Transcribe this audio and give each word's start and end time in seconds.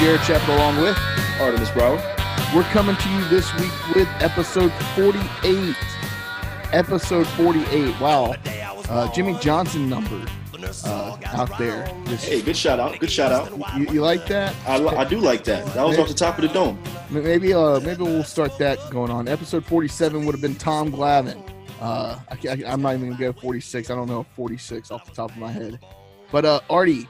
Jared 0.00 0.22
Shepard 0.22 0.48
along 0.48 0.80
with 0.80 0.98
Artemis 1.42 1.70
Brower. 1.72 1.96
We're 2.54 2.62
coming 2.72 2.96
to 2.96 3.08
you 3.10 3.28
this 3.28 3.54
week 3.56 3.94
with 3.94 4.08
episode 4.20 4.72
48. 4.96 5.76
Episode 6.72 7.26
48. 7.26 8.00
Wow. 8.00 8.34
Uh, 8.88 9.12
Jimmy 9.12 9.38
Johnson 9.40 9.90
number 9.90 10.26
uh, 10.86 11.18
out 11.26 11.58
there. 11.58 11.84
Hey, 12.16 12.40
good 12.40 12.56
shout 12.56 12.80
out. 12.80 12.98
Good 12.98 13.10
shout 13.10 13.30
out. 13.30 13.78
you, 13.78 13.92
you 13.92 14.00
like 14.00 14.26
that? 14.28 14.54
I, 14.66 14.82
I 14.86 15.04
do 15.04 15.18
like 15.18 15.44
that. 15.44 15.66
That 15.74 15.86
was 15.86 15.98
off 15.98 16.08
the 16.08 16.14
top 16.14 16.38
of 16.38 16.42
the 16.42 16.48
dome. 16.48 16.82
Maybe 17.10 17.52
uh, 17.52 17.80
maybe 17.80 18.02
we'll 18.02 18.24
start 18.24 18.56
that 18.56 18.78
going 18.88 19.10
on. 19.10 19.28
Episode 19.28 19.66
47 19.66 20.24
would 20.24 20.34
have 20.34 20.40
been 20.40 20.54
Tom 20.54 20.90
Glavine. 20.90 21.46
Uh, 21.78 22.18
I, 22.30 22.62
am 22.64 22.80
not 22.80 22.94
even 22.94 23.08
going 23.08 23.18
to 23.18 23.32
go 23.34 23.38
46. 23.38 23.90
I 23.90 23.94
don't 23.94 24.08
know 24.08 24.24
46 24.34 24.90
off 24.92 25.04
the 25.04 25.12
top 25.12 25.30
of 25.30 25.36
my 25.36 25.52
head. 25.52 25.78
But 26.32 26.46
uh, 26.46 26.60
Artie, 26.70 27.06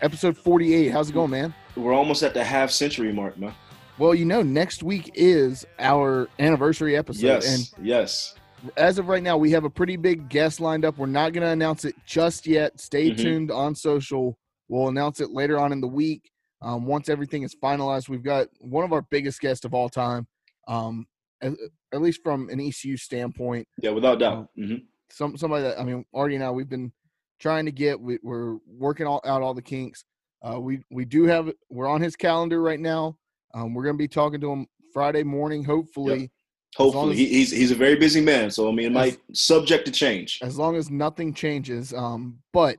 episode 0.00 0.36
48. 0.36 0.90
How's 0.90 1.10
it 1.10 1.12
going, 1.12 1.30
man? 1.30 1.54
We're 1.76 1.92
almost 1.92 2.22
at 2.22 2.34
the 2.34 2.44
half 2.44 2.70
century 2.70 3.12
mark, 3.12 3.38
man. 3.38 3.54
Well, 3.98 4.14
you 4.14 4.24
know, 4.24 4.42
next 4.42 4.82
week 4.82 5.10
is 5.14 5.64
our 5.78 6.28
anniversary 6.38 6.96
episode. 6.96 7.26
Yes. 7.26 7.74
yes. 7.80 8.34
As 8.76 8.98
of 8.98 9.08
right 9.08 9.22
now, 9.22 9.36
we 9.36 9.50
have 9.52 9.64
a 9.64 9.70
pretty 9.70 9.96
big 9.96 10.28
guest 10.28 10.60
lined 10.60 10.84
up. 10.84 10.96
We're 10.98 11.06
not 11.06 11.32
going 11.32 11.42
to 11.42 11.50
announce 11.50 11.84
it 11.84 11.94
just 12.06 12.46
yet. 12.46 12.80
Stay 12.80 13.10
Mhm. 13.10 13.16
tuned 13.18 13.50
on 13.50 13.74
social. 13.74 14.38
We'll 14.68 14.88
announce 14.88 15.20
it 15.20 15.30
later 15.30 15.58
on 15.58 15.70
in 15.72 15.80
the 15.80 15.86
week. 15.88 16.30
Um, 16.62 16.86
once 16.86 17.08
everything 17.08 17.42
is 17.42 17.54
finalized, 17.54 18.08
we've 18.08 18.22
got 18.22 18.48
one 18.60 18.84
of 18.84 18.92
our 18.92 19.02
biggest 19.02 19.40
guests 19.40 19.64
of 19.66 19.74
all 19.74 19.88
time, 19.90 20.26
um, 20.66 21.06
at, 21.42 21.52
at 21.92 22.00
least 22.00 22.20
from 22.22 22.48
an 22.48 22.58
ECU 22.58 22.96
standpoint. 22.96 23.68
Yeah, 23.82 23.90
without 23.90 24.18
doubt. 24.18 24.48
hmm 24.56 24.76
Some 25.10 25.36
somebody 25.36 25.64
that 25.64 25.78
I 25.78 25.84
mean, 25.84 26.04
Artie 26.14 26.36
and 26.36 26.42
I, 26.44 26.50
we've 26.50 26.68
been 26.68 26.90
trying 27.38 27.66
to 27.66 27.72
get. 27.72 28.00
We, 28.00 28.18
we're 28.22 28.56
working 28.66 29.06
all, 29.06 29.20
out 29.26 29.42
all 29.42 29.52
the 29.52 29.60
kinks. 29.62 30.04
Uh, 30.44 30.60
we 30.60 30.80
we 30.90 31.04
do 31.04 31.24
have 31.24 31.50
we're 31.70 31.88
on 31.88 32.00
his 32.00 32.16
calendar 32.16 32.60
right 32.60 32.80
now. 32.80 33.16
Um, 33.54 33.72
we're 33.72 33.84
going 33.84 33.94
to 33.94 33.98
be 33.98 34.08
talking 34.08 34.40
to 34.40 34.52
him 34.52 34.66
Friday 34.92 35.22
morning, 35.22 35.64
hopefully. 35.64 36.30
Hopefully, 36.76 37.12
as- 37.12 37.18
he, 37.18 37.26
he's 37.28 37.50
he's 37.50 37.70
a 37.70 37.74
very 37.76 37.94
busy 37.96 38.20
man, 38.20 38.50
so 38.50 38.68
I 38.68 38.72
mean, 38.72 38.86
it 38.86 38.92
might 38.92 39.18
subject 39.32 39.86
to 39.86 39.92
change. 39.92 40.40
as 40.42 40.58
long 40.58 40.76
as 40.76 40.90
nothing 40.90 41.32
changes. 41.32 41.94
Um, 41.94 42.40
but 42.52 42.78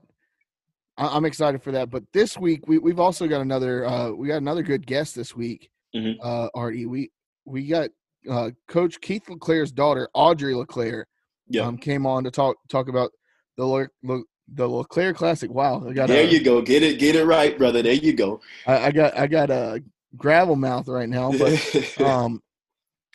I- 0.98 1.16
I'm 1.16 1.26
excited 1.26 1.64
for 1.64 1.72
that. 1.72 1.90
But 1.90 2.04
this 2.14 2.38
week 2.38 2.68
we 2.68 2.78
we've 2.78 3.00
also 3.00 3.28
got 3.28 3.42
another 3.42 3.86
uh 3.86 4.12
we 4.12 4.28
got 4.28 4.38
another 4.38 4.64
good 4.64 4.86
guest 4.86 5.16
this 5.16 5.36
week. 5.36 5.70
Mhm. 5.96 6.18
Uh, 6.22 6.50
Artie, 6.54 6.86
we 6.86 7.10
we 7.46 7.68
got 7.68 7.90
uh 8.30 8.52
Coach 8.68 9.00
Keith 9.02 9.28
LeClair's 9.30 9.72
daughter 9.72 10.10
Audrey 10.14 10.54
LeClair. 10.54 11.08
Yeah. 11.48 11.62
um, 11.68 11.78
came 11.78 12.06
on 12.08 12.24
to 12.26 12.32
talk 12.32 12.58
talk 12.70 12.90
about 12.90 13.12
the 13.56 13.66
Le, 13.66 13.88
Le, 14.04 14.24
the 14.48 14.68
LeClair 14.68 15.14
Classic. 15.14 15.50
Wow, 15.50 15.88
I 15.88 15.94
got 15.94 16.08
There 16.08 16.24
a, 16.24 16.28
you 16.28 16.44
go. 16.44 16.62
Get 16.62 16.84
it, 16.84 17.00
get 17.00 17.16
it 17.16 17.26
right, 17.26 17.58
brother. 17.58 17.82
There 17.82 17.94
you 17.94 18.14
go. 18.14 18.42
I, 18.68 18.88
I 18.88 18.92
got 18.92 19.18
I 19.18 19.28
got 19.28 19.50
a 19.50 19.84
gravel 20.16 20.56
mouth 20.56 20.88
right 20.88 21.10
now, 21.10 21.32
but 21.32 22.00
um 22.00 22.42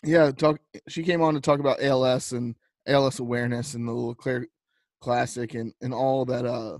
yeah 0.02 0.30
talk 0.30 0.58
she 0.88 1.02
came 1.02 1.22
on 1.22 1.34
to 1.34 1.40
talk 1.40 1.60
about 1.60 1.82
als 1.82 2.32
and 2.32 2.54
als 2.86 3.18
awareness 3.18 3.74
and 3.74 3.86
the 3.86 3.92
LeClair 3.92 4.46
classic 5.00 5.54
and 5.54 5.72
and 5.80 5.92
all 5.92 6.24
that 6.24 6.44
uh 6.44 6.78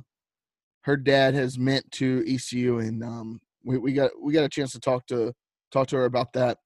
her 0.82 0.96
dad 0.96 1.34
has 1.34 1.58
meant 1.58 1.90
to 1.90 2.24
ecu 2.26 2.78
and 2.78 3.02
um 3.02 3.40
we, 3.64 3.78
we 3.78 3.92
got 3.92 4.10
we 4.20 4.32
got 4.32 4.44
a 4.44 4.48
chance 4.48 4.72
to 4.72 4.80
talk 4.80 5.06
to 5.06 5.32
talk 5.70 5.86
to 5.86 5.96
her 5.96 6.04
about 6.04 6.32
that 6.32 6.58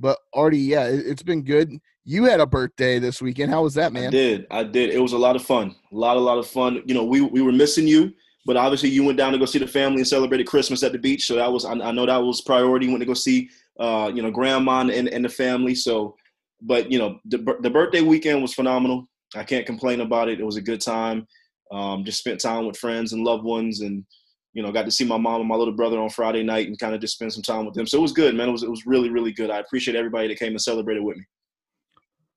but 0.00 0.18
artie 0.34 0.58
yeah 0.58 0.86
it, 0.86 1.06
it's 1.06 1.22
been 1.22 1.42
good 1.42 1.78
you 2.04 2.24
had 2.24 2.40
a 2.40 2.46
birthday 2.46 2.98
this 2.98 3.20
weekend 3.22 3.52
how 3.52 3.62
was 3.62 3.74
that 3.74 3.92
man? 3.92 4.08
I 4.08 4.10
did. 4.10 4.46
I 4.50 4.64
did. 4.64 4.90
It 4.90 5.00
was 5.00 5.12
a 5.12 5.18
lot 5.18 5.36
of 5.36 5.42
fun. 5.42 5.74
A 5.92 5.96
lot, 5.96 6.16
a 6.16 6.20
lot 6.20 6.38
of 6.38 6.46
fun. 6.46 6.82
You 6.86 6.94
know, 6.94 7.04
we 7.04 7.20
we 7.20 7.42
were 7.42 7.52
missing 7.52 7.86
you, 7.86 8.12
but 8.46 8.56
obviously 8.56 8.88
you 8.88 9.04
went 9.04 9.18
down 9.18 9.32
to 9.32 9.38
go 9.38 9.44
see 9.44 9.58
the 9.58 9.66
family 9.66 9.98
and 9.98 10.08
celebrated 10.08 10.46
Christmas 10.46 10.82
at 10.82 10.92
the 10.92 10.98
beach. 10.98 11.26
So 11.26 11.36
that 11.36 11.52
was, 11.52 11.64
I, 11.64 11.72
I 11.72 11.92
know 11.92 12.06
that 12.06 12.16
was 12.16 12.40
priority. 12.40 12.88
Went 12.88 13.00
to 13.00 13.06
go 13.06 13.14
see, 13.14 13.50
uh, 13.78 14.10
you 14.14 14.22
know, 14.22 14.30
grandma 14.30 14.80
and, 14.80 15.08
and 15.08 15.24
the 15.24 15.28
family. 15.28 15.74
So, 15.74 16.16
but 16.62 16.90
you 16.90 16.98
know, 16.98 17.20
the 17.26 17.38
the 17.60 17.70
birthday 17.70 18.00
weekend 18.00 18.42
was 18.42 18.54
phenomenal. 18.54 19.08
I 19.36 19.44
can't 19.44 19.66
complain 19.66 20.00
about 20.00 20.28
it. 20.28 20.40
It 20.40 20.44
was 20.44 20.56
a 20.56 20.62
good 20.62 20.80
time. 20.80 21.26
Um, 21.70 22.04
just 22.04 22.18
spent 22.18 22.40
time 22.40 22.66
with 22.66 22.76
friends 22.76 23.12
and 23.12 23.22
loved 23.22 23.44
ones, 23.44 23.82
and 23.82 24.04
you 24.52 24.62
know, 24.62 24.72
got 24.72 24.84
to 24.84 24.90
see 24.90 25.04
my 25.04 25.16
mom 25.16 25.40
and 25.40 25.48
my 25.48 25.54
little 25.56 25.74
brother 25.74 25.98
on 25.98 26.10
Friday 26.10 26.42
night, 26.42 26.66
and 26.68 26.78
kind 26.78 26.94
of 26.94 27.00
just 27.00 27.14
spend 27.14 27.32
some 27.32 27.42
time 27.42 27.64
with 27.66 27.74
them. 27.74 27.86
So 27.86 27.98
it 27.98 28.02
was 28.02 28.12
good, 28.12 28.34
man. 28.34 28.48
It 28.48 28.52
was 28.52 28.62
it 28.62 28.70
was 28.70 28.86
really 28.86 29.10
really 29.10 29.32
good. 29.32 29.50
I 29.50 29.58
appreciate 29.58 29.96
everybody 29.96 30.28
that 30.28 30.38
came 30.38 30.52
and 30.52 30.60
celebrated 30.60 31.02
with 31.02 31.16
me. 31.18 31.24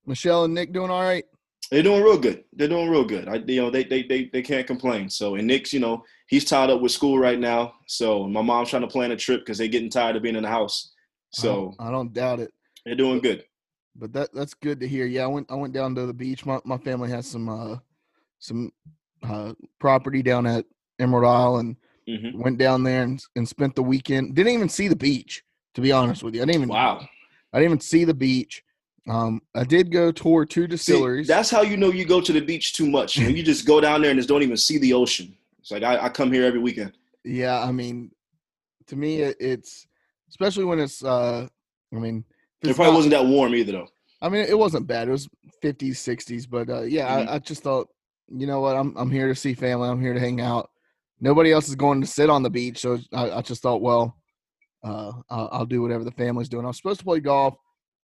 michelle 0.06 0.44
and 0.46 0.54
nick 0.54 0.74
doing 0.74 0.92
all 0.92 1.02
right 1.04 1.26
They're 1.72 1.82
doing 1.82 2.04
real 2.04 2.20
good. 2.20 2.44
They're 2.54 2.68
doing 2.68 2.90
real 2.90 3.06
good. 3.06 3.28
I, 3.28 3.36
you 3.48 3.62
know, 3.62 3.70
they, 3.72 3.84
they 3.86 4.04
they 4.04 4.30
they 4.34 4.42
can't 4.44 4.68
complain. 4.68 5.10
So, 5.10 5.36
and 5.36 5.48
Nick's, 5.48 5.72
you 5.74 5.80
know, 5.80 6.04
he's 6.28 6.46
tied 6.46 6.70
up 6.70 6.82
with 6.82 6.92
school 6.92 7.18
right 7.18 7.40
now. 7.40 7.74
So, 7.88 8.28
my 8.28 8.42
mom's 8.44 8.70
trying 8.70 8.82
to 8.84 8.88
plan 8.96 9.12
a 9.12 9.16
trip 9.16 9.40
because 9.42 9.58
they're 9.58 9.70
getting 9.76 9.90
tired 9.90 10.16
of 10.18 10.22
being 10.24 10.36
in 10.36 10.44
the 10.44 10.50
house. 10.50 10.92
I 11.38 11.42
So, 11.42 11.54
don't, 11.54 11.88
I 11.88 11.90
don't 11.92 12.14
doubt 12.14 12.40
it 12.42 12.52
they're 12.86 12.96
doing 13.04 13.22
good. 13.22 13.44
but 13.96 14.12
that 14.14 14.30
that's 14.34 14.54
good 14.54 14.80
to 14.82 14.88
hear. 14.88 15.06
Yeah, 15.06 15.24
I 15.24 15.28
went 15.28 15.48
I 15.50 15.56
went 15.56 15.74
down 15.74 15.96
to 15.96 16.06
the 16.06 16.14
beach. 16.14 16.46
My 16.46 16.60
my 16.66 16.78
family 16.78 17.10
has 17.10 17.26
some 17.26 17.48
uh 17.50 17.78
some 18.40 18.72
uh 19.24 19.54
property 19.80 20.22
down 20.22 20.46
at 20.46 20.66
Emerald 21.00 21.26
Isle 21.26 21.56
and 21.62 21.78
hmm 22.08 22.30
went 22.34 22.58
down 22.58 22.84
there 22.84 23.04
and, 23.04 23.24
and 23.36 23.48
spent 23.48 23.76
the 23.76 23.84
weekend. 23.84 24.36
Didn't 24.36 24.54
even 24.54 24.70
see 24.70 24.88
the 24.88 24.96
beach, 24.96 25.44
to 25.76 25.82
be 25.82 25.92
honest 25.92 26.24
with 26.24 26.36
you. 26.36 26.42
I 26.42 26.46
didn't 26.46 26.62
even 26.64 26.70
Wow. 26.70 27.08
I 27.54 27.60
didn't 27.60 27.72
even 27.72 27.80
see 27.80 28.04
the 28.06 28.14
beach. 28.14 28.64
Um 29.08 29.42
I 29.54 29.64
did 29.64 29.92
go 29.92 30.12
tour 30.12 30.46
two 30.46 30.64
See, 30.64 30.68
distilleries. 30.68 31.28
that's 31.28 31.50
how 31.50 31.62
you 31.62 31.78
know 31.78 31.92
you 31.92 32.06
go 32.06 32.22
to 32.22 32.32
the 32.34 32.40
beach 32.42 32.74
too 32.74 32.90
much. 32.90 33.18
You, 33.18 33.24
know, 33.26 33.30
you 33.30 33.44
just 33.54 33.66
go 33.66 33.80
down 33.82 34.02
there 34.02 34.12
and 34.12 34.20
just 34.20 34.30
don't 34.30 34.44
even 34.44 34.58
see 34.58 34.78
the 34.78 34.94
ocean. 34.94 35.36
It's 35.60 35.72
like 35.72 35.84
I, 35.84 36.06
I 36.06 36.10
come 36.10 36.32
here 36.32 36.46
every 36.46 36.60
weekend. 36.60 36.94
yeah, 37.24 37.62
I 37.62 37.72
mean 37.72 38.12
to 38.88 38.96
me 38.96 39.22
it, 39.22 39.38
it's 39.40 39.88
especially 40.30 40.66
when 40.66 40.80
it's 40.80 41.04
uh 41.04 41.48
I 41.94 41.96
mean 41.96 42.26
It 42.62 42.76
probably 42.76 42.92
not- 42.92 42.96
wasn't 42.96 43.12
that 43.14 43.26
warm 43.26 43.54
either, 43.56 43.72
though. 43.74 43.88
I 44.22 44.30
mean, 44.30 44.46
it 44.48 44.58
wasn't 44.58 44.88
bad. 44.88 45.10
It 45.10 45.12
was 45.12 45.28
50s, 45.62 45.98
60s, 46.00 46.50
but 46.50 46.70
uh, 46.70 46.82
yeah, 46.84 47.08
Mhm. 47.08 47.28
I, 47.28 47.34
I 47.36 47.40
just 47.40 47.62
thought, 47.62 47.90
you 48.30 48.48
know 48.48 48.62
what? 48.62 48.76
I'm 48.78 48.96
I'm 48.96 49.12
here 49.12 49.28
to 49.28 49.36
see 49.36 49.54
family. 49.54 49.90
I'm 49.90 50.00
here 50.02 50.14
to 50.14 50.20
hang 50.20 50.40
out. 50.40 50.72
Nobody 51.24 51.54
else 51.54 51.70
is 51.70 51.76
going 51.76 52.02
to 52.02 52.08
sit 52.08 52.30
on 52.30 52.44
the 52.44 52.50
beach, 52.50 52.80
so 52.80 53.00
I, 53.14 53.32
I 53.32 53.42
just 53.42 53.62
thought, 53.62 53.82
well, 53.82 54.18
uh, 54.84 55.14
I'll, 55.30 55.50
I'll 55.54 55.66
do 55.66 55.82
whatever 55.82 56.04
the 56.04 56.12
family's 56.12 56.50
doing. 56.50 56.66
I 56.66 56.68
was 56.68 56.76
supposed 56.78 57.00
to 57.00 57.06
play 57.06 57.22
golf. 57.22 57.56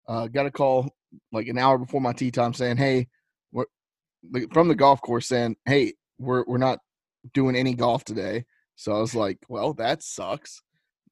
Uh, 0.07 0.27
got 0.27 0.45
a 0.45 0.51
call 0.51 0.89
like 1.33 1.47
an 1.47 1.57
hour 1.57 1.77
before 1.77 1.99
my 1.99 2.13
tee 2.13 2.31
time 2.31 2.53
saying, 2.53 2.77
"Hey, 2.77 3.07
we're 3.51 3.65
from 4.53 4.69
the 4.69 4.75
golf 4.75 5.01
course 5.01 5.27
saying, 5.27 5.57
hey, 5.65 5.93
we're 6.17 6.45
we're 6.47 6.57
not 6.57 6.79
doing 7.33 7.57
any 7.57 7.73
golf 7.73 8.05
today." 8.05 8.45
So 8.75 8.93
I 8.93 8.99
was 8.99 9.13
like, 9.13 9.37
well, 9.49 9.73
that 9.73 10.01
sucks. 10.01 10.61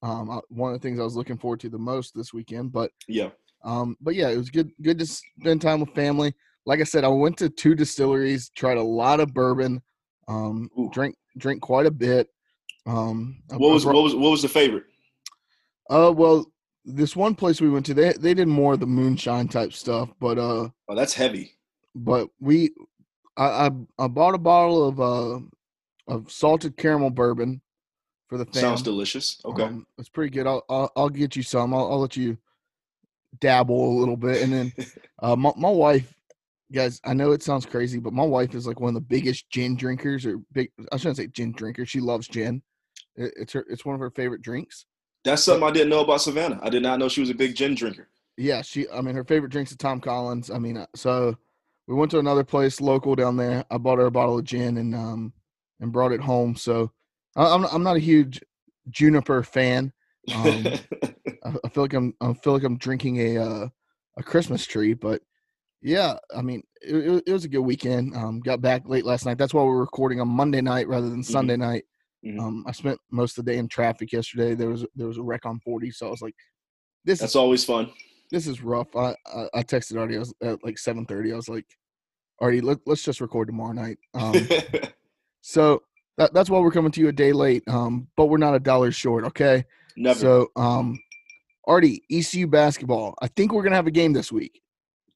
Um, 0.02 0.30
I, 0.30 0.40
one 0.48 0.74
of 0.74 0.80
the 0.80 0.88
things 0.88 1.00
I 1.00 1.04
was 1.04 1.18
looking 1.18 1.38
forward 1.38 1.60
to 1.62 1.70
the 1.70 1.78
most 1.78 2.14
this 2.16 2.34
weekend, 2.34 2.72
but 2.72 2.92
Yeah. 3.10 3.32
um, 3.66 3.98
but 4.00 4.16
yeah, 4.16 4.30
it 4.30 4.38
was 4.38 4.50
good 4.50 4.72
good 4.82 5.00
to 5.00 5.06
spend 5.06 5.62
time 5.62 5.82
with 5.82 5.90
family. 5.94 6.34
Like 6.66 6.80
I 6.80 6.84
said, 6.84 7.04
I 7.04 7.10
went 7.10 7.38
to 7.40 7.50
two 7.50 7.76
distilleries, 7.76 8.50
tried 8.56 8.78
a 8.78 8.84
lot 8.84 9.20
of 9.20 9.34
bourbon, 9.34 9.82
um, 10.28 10.70
Ooh. 10.80 10.90
Drink 11.38 11.62
quite 11.62 11.86
a 11.86 11.92
bit. 11.92 12.30
Um, 12.86 13.42
What 13.50 13.60
was 13.74 13.84
brought- 13.84 13.96
what 13.96 14.04
was 14.04 14.16
what 14.16 14.30
was 14.32 14.42
the 14.42 14.50
favorite? 14.50 14.86
uh 15.90 16.12
well, 16.16 16.52
this 16.86 17.16
one 17.16 17.36
place 17.36 17.60
we 17.62 17.70
went 17.70 17.86
to, 17.88 17.94
they 17.94 18.14
they 18.14 18.34
did 18.34 18.48
more 18.48 18.74
of 18.74 18.80
the 18.80 18.86
moonshine 18.88 19.48
type 19.48 19.74
stuff, 19.74 20.10
but 20.20 20.38
uh, 20.38 20.70
Oh, 20.88 20.96
that's 20.96 21.14
heavy. 21.14 21.54
but 21.96 22.30
we, 22.40 22.72
I 23.36 23.68
I, 23.68 23.72
I 24.00 24.08
bought 24.08 24.36
a 24.36 24.38
bottle 24.40 24.88
of 24.88 25.00
uh 25.00 25.40
of 26.08 26.32
salted 26.32 26.78
caramel 26.78 27.10
bourbon 27.10 27.62
for 28.30 28.38
the 28.38 28.46
fam. 28.46 28.54
Sounds 28.62 28.82
delicious. 28.82 29.42
Okay. 29.44 29.64
Um, 29.64 29.86
it's 29.98 30.08
pretty 30.10 30.30
good. 30.32 30.48
I'll, 30.48 30.64
I'll 30.70 30.92
I'll 30.96 31.10
get 31.10 31.36
you 31.36 31.44
some. 31.44 31.74
I'll, 31.74 31.92
I'll 31.92 32.00
let 32.00 32.16
you 32.16 32.38
dabble 33.40 33.92
a 33.92 33.98
little 34.00 34.18
bit, 34.18 34.42
and 34.42 34.54
then 34.54 34.74
uh, 35.20 35.36
my 35.36 35.52
my 35.58 35.70
wife, 35.70 36.14
guys. 36.72 37.00
I 37.06 37.14
know 37.14 37.32
it 37.32 37.44
sounds 37.44 37.66
crazy, 37.66 38.00
but 38.00 38.14
my 38.14 38.24
wife 38.24 38.56
is 38.56 38.68
like 38.68 38.80
one 38.80 38.90
of 38.90 38.96
the 38.96 39.02
biggest 39.02 39.50
gin 39.50 39.76
drinkers, 39.76 40.26
or 40.26 40.40
big. 40.52 40.70
I 40.92 40.98
shouldn't 40.98 41.18
say 41.18 41.28
gin 41.28 41.52
drinker. 41.54 41.86
She 41.86 42.00
loves 42.00 42.28
gin. 42.28 42.62
It's 43.16 43.54
her. 43.54 43.66
It's 43.70 43.86
one 43.86 43.96
of 43.96 44.02
her 44.02 44.12
favorite 44.12 44.42
drinks. 44.42 44.86
That's 45.24 45.44
something 45.44 45.68
I 45.68 45.72
didn't 45.72 45.90
know 45.90 46.04
about 46.04 46.22
Savannah. 46.22 46.60
I 46.62 46.70
did 46.70 46.84
not 46.84 47.00
know 47.00 47.10
she 47.10 47.22
was 47.22 47.30
a 47.30 47.36
big 47.36 47.56
gin 47.56 47.76
drinker. 47.76 48.10
Yeah, 48.38 48.62
she. 48.62 48.88
I 48.90 49.02
mean, 49.02 49.16
her 49.16 49.24
favorite 49.24 49.52
drinks 49.52 49.72
is 49.72 49.78
Tom 49.78 50.00
Collins. 50.00 50.52
I 50.52 50.60
mean, 50.60 50.78
uh, 50.78 50.86
so 50.96 51.36
we 51.88 51.96
went 51.96 52.12
to 52.12 52.20
another 52.20 52.44
place 52.44 52.82
local 52.82 53.16
down 53.16 53.38
there. 53.38 53.66
I 53.72 53.78
bought 53.78 53.98
her 53.98 54.06
a 54.06 54.12
bottle 54.12 54.38
of 54.38 54.46
gin 54.46 54.78
and 54.78 54.94
um 54.94 55.34
and 55.80 55.92
brought 55.92 56.12
it 56.12 56.22
home. 56.22 56.56
So 56.56 56.92
I, 57.36 57.54
I'm 57.54 57.66
I'm 57.66 57.84
not 57.84 57.98
a 57.98 58.02
huge 58.02 58.42
juniper 58.90 59.44
fan. 59.44 59.94
Um, 60.36 60.68
I, 61.46 61.54
I 61.64 61.70
feel 61.70 61.84
like 61.86 61.94
I'm 61.94 62.14
I 62.20 62.34
feel 62.34 62.52
like 62.52 62.66
I'm 62.66 62.78
drinking 62.78 63.18
a 63.22 63.38
uh, 63.38 63.68
a 64.18 64.24
Christmas 64.24 64.66
tree, 64.66 64.94
but 64.94 65.22
yeah, 65.82 66.16
I 66.36 66.42
mean 66.42 66.64
it, 66.82 67.24
it, 67.28 67.34
was 67.34 67.46
a 67.46 67.50
good 67.50 67.62
weekend. 67.62 68.16
Um, 68.16 68.40
got 68.40 68.62
back 68.62 68.88
late 68.88 69.06
last 69.06 69.26
night. 69.26 69.38
That's 69.38 69.54
why 69.54 69.64
we're 69.64 69.80
recording 69.80 70.22
on 70.22 70.28
Monday 70.28 70.62
night 70.62 70.88
rather 70.88 71.10
than 71.10 71.24
Sunday 71.24 71.58
night. 71.58 71.84
Mhm. 72.26 72.40
Um, 72.40 72.64
I 72.68 72.72
spent 72.72 73.00
most 73.12 73.38
of 73.38 73.46
the 73.46 73.52
day 73.52 73.58
in 73.58 73.68
traffic 73.68 74.12
yesterday. 74.12 74.56
There 74.56 74.70
was 74.70 74.86
there 74.96 75.08
was 75.08 75.18
a 75.18 75.24
wreck 75.24 75.46
on 75.46 75.60
40, 75.60 75.92
so 75.92 76.08
I 76.08 76.10
was 76.10 76.22
like, 76.22 76.36
this 77.06 77.20
That's 77.20 77.34
is 77.34 77.36
always 77.36 77.64
fun. 77.64 77.92
this 78.32 78.48
is 78.48 78.62
rough. 78.62 78.96
I 78.96 79.16
I, 79.26 79.48
I 79.54 79.64
texted 79.64 80.00
Artie 80.00 80.16
I 80.16 80.20
was 80.20 80.34
at 80.42 80.64
like 80.64 80.76
7:30. 80.76 81.34
I 81.34 81.36
was 81.36 81.50
like, 81.50 81.66
Artie, 82.40 82.62
let, 82.62 82.80
let's 82.86 83.04
just 83.04 83.22
record 83.22 83.48
tomorrow 83.48 83.74
night. 83.74 83.98
Um, 84.14 84.34
so 85.42 85.84
that, 86.18 86.34
that's 86.34 86.50
why 86.50 86.60
we're 86.60 86.72
coming 86.72 86.92
to 86.92 87.02
you 87.02 87.10
a 87.10 87.14
day 87.14 87.34
late. 87.34 87.64
Um, 87.68 88.08
but 88.18 88.26
we're 88.26 88.38
not 88.38 88.56
a 88.56 88.60
dollar 88.60 88.92
short. 88.92 89.24
Okay. 89.26 89.64
Never. 89.96 90.20
So, 90.20 90.48
um, 90.56 91.00
Artie, 91.66 92.04
ECU 92.12 92.48
basketball. 92.48 93.16
I 93.22 93.28
think 93.28 93.52
we're 93.52 93.64
gonna 93.64 93.76
have 93.76 93.88
a 93.88 93.92
game 93.92 94.14
this 94.14 94.32
week. 94.32 94.62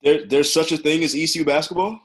There, 0.03 0.25
there's 0.25 0.51
such 0.51 0.71
a 0.71 0.77
thing 0.77 1.03
as 1.03 1.15
ECU 1.15 1.45
basketball. 1.45 2.00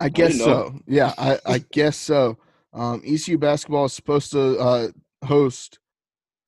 I 0.00 0.08
guess 0.08 0.32
didn't 0.32 0.44
so. 0.44 0.78
Yeah, 0.86 1.12
I, 1.16 1.38
I 1.46 1.58
guess 1.72 1.96
so. 1.96 2.36
Um, 2.72 3.02
ECU 3.06 3.38
basketball 3.38 3.84
is 3.84 3.92
supposed 3.92 4.32
to 4.32 4.58
uh, 4.58 4.88
host 5.24 5.78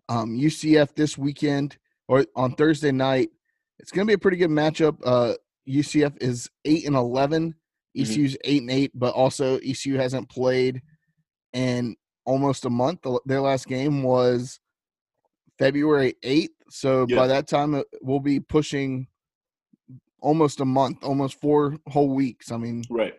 um, 0.08 0.36
UCF 0.36 0.94
this 0.94 1.16
weekend 1.16 1.76
or 2.08 2.26
on 2.34 2.52
Thursday 2.54 2.90
night. 2.92 3.30
It's 3.78 3.92
going 3.92 4.06
to 4.06 4.10
be 4.10 4.14
a 4.14 4.18
pretty 4.18 4.36
good 4.36 4.50
matchup. 4.50 4.98
Uh, 5.04 5.34
UCF 5.68 6.20
is 6.20 6.50
eight 6.64 6.86
and 6.86 6.96
11 6.96 7.54
Mhm. 7.96 8.02
ECU's 8.02 8.36
eight 8.44 8.60
and 8.60 8.70
eight, 8.70 8.90
but 8.94 9.14
also 9.14 9.58
ECU 9.60 9.96
hasn't 9.96 10.28
played 10.28 10.82
in 11.54 11.96
almost 12.26 12.66
a 12.66 12.70
month. 12.70 13.06
Their 13.24 13.40
last 13.40 13.66
game 13.66 14.02
was 14.02 14.60
February 15.58 16.14
eighth, 16.22 16.52
so 16.68 17.06
Yeah. 17.08 17.16
by 17.16 17.26
that 17.28 17.48
time 17.48 17.74
uh, 17.74 17.82
we'll 18.02 18.20
be 18.20 18.38
pushing 18.40 19.06
almost 20.26 20.61
a 20.61 20.64
month, 20.64 21.05
almost 21.05 21.40
four 21.40 21.76
whole 21.87 22.08
weeks. 22.12 22.50
I 22.50 22.56
mean, 22.56 22.82
Right. 22.90 23.14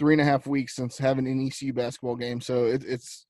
three 0.00 0.14
and 0.14 0.20
a 0.20 0.24
half 0.24 0.48
weeks 0.48 0.74
since 0.74 0.98
having 0.98 1.28
an 1.28 1.46
ECU 1.46 1.72
basketball 1.72 2.16
game. 2.16 2.40
So 2.40 2.64
it, 2.64 2.84
it's 2.84 3.26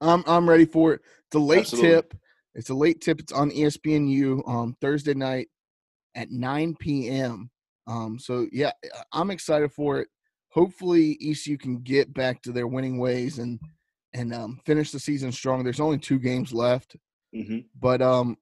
I'm 0.00 0.22
I'm 0.28 0.48
ready 0.48 0.64
for 0.64 0.94
it. 0.94 1.00
It's 1.26 1.34
a 1.34 1.40
late 1.40 1.60
Absolutely. 1.60 1.90
tip. 1.90 2.14
It's 2.54 2.70
a 2.70 2.74
late 2.74 3.00
tip. 3.00 3.18
It's 3.18 3.32
on 3.32 3.50
ESPNU 3.50 4.46
on 4.46 4.76
Thursday 4.80 5.14
night 5.14 5.48
at 6.14 6.30
9 6.30 6.76
p.m. 6.78 7.50
Um, 7.88 8.18
so 8.20 8.46
yeah, 8.52 8.70
I'm 9.12 9.32
excited 9.32 9.72
for 9.72 9.98
it. 9.98 10.08
Hopefully 10.50 11.18
ECU 11.20 11.58
can 11.58 11.78
get 11.78 12.14
back 12.14 12.42
to 12.42 12.52
their 12.52 12.68
winning 12.68 12.98
ways 12.98 13.38
and 13.40 13.58
and 14.14 14.32
um, 14.32 14.60
finish 14.64 14.92
the 14.92 15.00
season 15.00 15.32
strong. 15.32 15.64
There's 15.64 15.80
only 15.80 15.98
two 15.98 16.20
games 16.20 16.52
left, 16.52 16.96
hmm 17.34 17.58
but 17.80 18.00
um, 18.00 18.36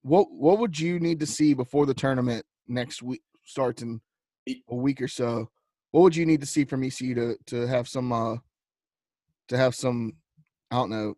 what 0.00 0.28
what 0.32 0.58
would 0.60 0.78
you 0.78 0.98
need 0.98 1.20
to 1.20 1.26
see 1.26 1.52
before 1.52 1.84
the 1.84 1.94
tournament 1.94 2.46
next 2.72 3.02
week 3.02 3.22
starts 3.44 3.82
in 3.82 4.00
a 4.48 4.74
week 4.74 5.00
or 5.00 5.08
so? 5.08 5.48
What 5.90 6.02
would 6.02 6.16
you 6.16 6.26
need 6.26 6.40
to 6.40 6.46
see 6.46 6.64
from 6.64 6.82
ECU 6.82 7.14
to 7.14 7.36
to 7.46 7.66
have 7.66 7.88
some 7.88 8.12
uh 8.12 8.36
to 9.48 9.56
have 9.56 9.74
some 9.74 10.14
I 10.70 10.76
don't 10.76 10.90
know 10.90 11.14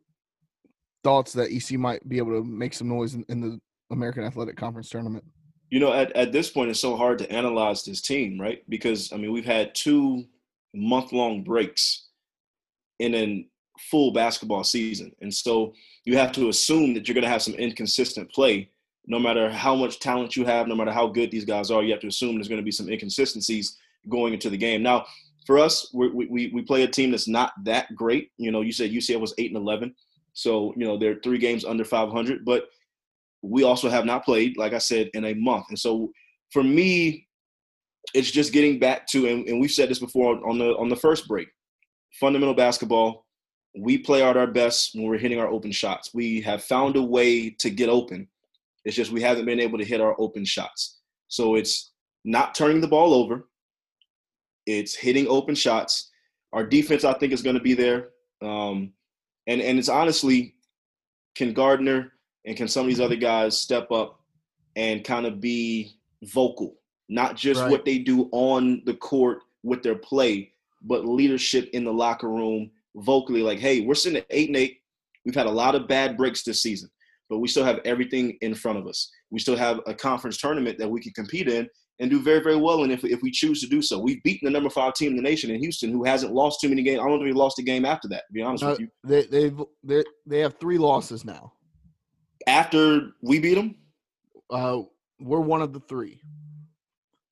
thoughts 1.05 1.35
that 1.35 1.53
ECU 1.53 1.79
might 1.79 2.09
be 2.09 2.19
able 2.19 2.33
to 2.33 2.43
make 2.43 2.75
some 2.75 2.89
noise 2.89 3.15
in, 3.15 3.25
in 3.29 3.41
the 3.41 3.61
American 3.91 4.25
Athletic 4.25 4.57
Conference 4.57 4.89
tournament? 4.89 5.25
You 5.71 5.81
know, 5.81 5.93
at, 5.93 6.11
at 6.17 6.33
this 6.33 6.51
point, 6.51 6.71
it's 6.71 6.81
so 6.81 6.97
hard 6.97 7.19
to 7.19 7.31
analyze 7.31 7.85
this 7.85 8.01
team, 8.01 8.41
right? 8.41 8.63
Because 8.69 9.13
I 9.13 9.17
mean, 9.17 9.33
we've 9.33 9.45
had 9.45 9.75
two 9.75 10.25
month 10.75 11.13
long 11.13 11.45
breaks 11.45 12.09
in 12.99 13.15
a 13.15 13.47
full 13.91 14.13
basketball 14.13 14.65
season, 14.65 15.13
and 15.21 15.33
so 15.33 15.75
you 16.05 16.17
have 16.17 16.33
to 16.33 16.49
assume 16.49 16.95
that 16.95 17.07
you're 17.07 17.15
going 17.15 17.25
to 17.25 17.31
have 17.31 17.43
some 17.43 17.55
inconsistent 17.55 18.31
play. 18.33 18.71
No 19.07 19.19
matter 19.19 19.51
how 19.51 19.75
much 19.75 20.01
talent 20.01 20.37
you 20.37 20.45
have, 20.45 20.67
no 20.67 20.75
matter 20.75 20.93
how 20.93 21.07
good 21.07 21.31
these 21.31 21.45
guys 21.45 21.71
are, 21.71 21.83
you 21.83 21.93
have 21.93 22.01
to 22.01 22.09
assume 22.09 22.37
there's 22.37 22.49
going 22.49 22.61
to 22.61 22.65
be 22.65 22.71
some 22.71 22.89
inconsistencies 22.89 23.77
going 24.09 24.33
into 24.33 24.51
the 24.51 24.57
game. 24.57 24.83
Now, 24.83 25.05
for 25.47 25.59
us, 25.59 25.91
we 25.93 26.09
we 26.09 26.51
we 26.55 26.63
play 26.63 26.85
a 26.85 26.89
team 26.89 27.11
that's 27.11 27.29
not 27.29 27.53
that 27.65 27.95
great. 27.95 28.31
You 28.39 28.51
know, 28.51 28.63
you 28.63 28.73
said 28.73 28.91
UCF 28.91 29.21
was 29.21 29.35
eight 29.37 29.51
and 29.51 29.59
eleven, 29.59 29.95
so 30.33 30.73
you 30.77 30.87
know 30.87 30.99
they're 30.99 31.21
three 31.23 31.39
games 31.39 31.65
under 31.65 31.85
500, 31.85 32.45
but 32.45 32.65
we 33.43 33.63
also 33.63 33.91
have 33.91 34.07
not 34.07 34.25
played, 34.25 34.57
like 34.57 34.73
I 34.73 34.79
said, 34.79 35.11
in 35.13 35.27
a 35.27 35.35
month. 35.35 35.67
And 35.69 35.79
so 35.79 36.11
for 36.51 36.63
me, 36.63 37.27
it's 38.15 38.31
just 38.31 38.53
getting 38.53 38.79
back 38.79 39.07
to, 39.09 39.27
and, 39.27 39.47
and 39.47 39.61
we've 39.61 39.71
said 39.71 39.89
this 39.89 39.99
before 39.99 40.37
on 40.49 40.59
the 40.59 40.77
on 40.77 40.89
the 40.89 40.97
first 40.97 41.29
break, 41.29 41.49
fundamental 42.21 42.55
basketball. 42.55 43.27
We 43.77 43.99
play 43.99 44.23
out 44.23 44.37
our 44.37 44.47
best 44.47 44.95
when 44.95 45.05
we're 45.05 45.19
hitting 45.19 45.41
our 45.41 45.49
open 45.49 45.73
shots. 45.73 46.15
We 46.15 46.41
have 46.43 46.63
found 46.63 46.97
a 46.97 47.03
way 47.03 47.51
to 47.51 47.71
get 47.71 47.89
open. 47.89 48.29
It's 48.85 48.97
just 48.97 49.13
we 49.13 49.23
haven't 49.23 49.47
been 49.47 49.61
able 49.61 49.79
to 49.79 49.85
hit 49.85 50.01
our 50.01 50.15
open 50.19 50.45
shots. 50.45 51.01
So 51.29 51.55
it's 51.55 51.93
not 52.25 52.55
turning 52.55 52.81
the 52.81 52.89
ball 52.89 53.15
over. 53.15 53.49
It's 54.67 54.95
hitting 54.95 55.27
open 55.29 55.55
shots. 55.55 56.11
Our 56.53 56.65
defense, 56.65 57.05
I 57.05 57.15
think, 57.15 57.33
is 57.33 57.43
going 57.43 57.57
to 57.57 57.63
be 57.63 57.75
there. 57.75 58.11
Um, 58.43 58.93
and 59.47 59.61
and 59.61 59.79
it's 59.79 59.89
honestly, 59.89 60.55
can 61.35 61.53
Gardner 61.53 62.13
and 62.47 62.57
can 62.57 62.69
some 62.69 62.83
of 62.83 62.89
these 62.89 63.01
other 63.01 63.17
guys 63.17 63.61
step 63.61 63.91
up 63.91 64.21
and 64.77 65.05
kind 65.05 65.27
of 65.27 65.41
be 65.41 65.99
vocal, 66.25 66.77
not 67.09 67.37
just 67.37 67.61
Right. 67.61 67.71
what 67.71 67.85
they 67.85 67.99
do 67.99 68.29
on 68.33 68.83
the 68.87 68.95
court 68.95 69.41
with 69.63 69.83
their 69.83 69.95
play, 69.97 70.53
but 70.83 71.07
leadership 71.07 71.71
in 71.73 71.85
the 71.85 71.93
locker 71.93 72.29
room 72.29 72.71
vocally, 72.97 73.43
like, 73.43 73.59
hey, 73.59 73.81
we're 73.81 73.95
sitting 73.95 74.19
at 74.19 74.27
eight 74.31 74.49
and 74.49 74.57
eight. 74.57 74.81
We've 75.25 75.35
had 75.35 75.47
a 75.47 75.51
lot 75.51 75.75
of 75.75 75.89
bad 75.89 76.17
breaks 76.17 76.43
this 76.43 76.63
season, 76.63 76.91
but 77.31 77.39
we 77.39 77.49
still 77.49 77.65
have 77.65 77.81
everything 77.85 78.37
in 78.43 78.55
front 78.55 78.79
of 78.79 78.87
us. 78.87 79.11
We 79.31 79.39
still 79.39 79.57
have 79.57 79.81
a 79.87 79.95
conference 79.95 80.37
tournament 80.39 80.79
that 80.79 80.89
we 80.91 81.01
can 81.01 81.13
compete 81.13 81.49
in 81.49 81.69
and 82.01 82.11
do 82.11 82.21
very, 82.21 82.41
very 82.41 82.57
well 82.57 82.83
in 82.85 82.91
if, 82.91 83.05
if 83.05 83.23
we 83.23 83.31
choose 83.31 83.61
to 83.61 83.67
do 83.69 83.81
so. 83.81 83.99
We've 83.99 84.23
beaten 84.25 84.47
the 84.47 84.51
number 84.51 84.69
five 84.71 84.95
team 84.95 85.11
in 85.13 85.17
the 85.17 85.23
nation 85.23 85.51
in 85.51 85.61
Houston, 85.61 85.91
who 85.91 86.05
hasn't 86.05 86.33
lost 86.33 86.61
too 86.61 86.69
many 86.69 86.83
games. 86.83 87.01
I 87.01 87.05
don't 87.09 87.19
think 87.19 87.25
we 87.27 87.33
lost 87.33 87.59
a 87.59 87.63
game 87.63 87.85
after 87.85 88.09
that, 88.09 88.25
to 88.27 88.33
be 88.33 88.43
honest 88.43 88.65
Uh, 88.65 88.71
with 88.71 88.81
you. 88.81 88.89
they 89.05 89.23
they've 89.27 89.63
they 89.83 90.05
they 90.27 90.41
have 90.41 90.59
three 90.59 90.79
losses 90.79 91.25
now. 91.25 91.53
After 92.47 93.13
we 93.23 93.39
beat 93.39 93.55
them, 93.55 93.77
Uh, 94.51 94.83
we're 95.21 95.41
one 95.41 95.63
of 95.63 95.73
the 95.73 95.81
three. 95.81 96.21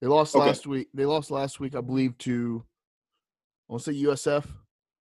They 0.01 0.07
lost 0.07 0.35
Okay. 0.35 0.47
last 0.47 0.67
week. 0.67 0.89
They 0.95 1.05
lost 1.05 1.31
last 1.31 1.61
week, 1.61 1.75
I 1.75 1.81
believe, 1.81 2.17
to 2.19 2.65
I 3.69 3.73
want 3.73 3.85
to 3.85 3.93
say 3.93 3.99
USF. 4.05 4.47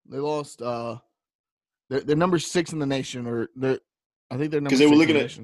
They 0.07 0.17
lost. 0.17 0.61
Uh, 0.61 0.97
they're, 1.89 2.01
they're 2.01 2.15
number 2.15 2.39
six 2.39 2.73
in 2.73 2.79
the 2.79 2.85
nation, 2.85 3.25
or 3.27 3.49
they're. 3.55 3.79
I 4.31 4.38
think 4.38 4.51
they're 4.51 4.62
number 4.62 4.69
'Cause 4.72 4.80
they 4.80 4.88
were 4.88 4.95
looking 4.95 5.18
at- 5.18 5.38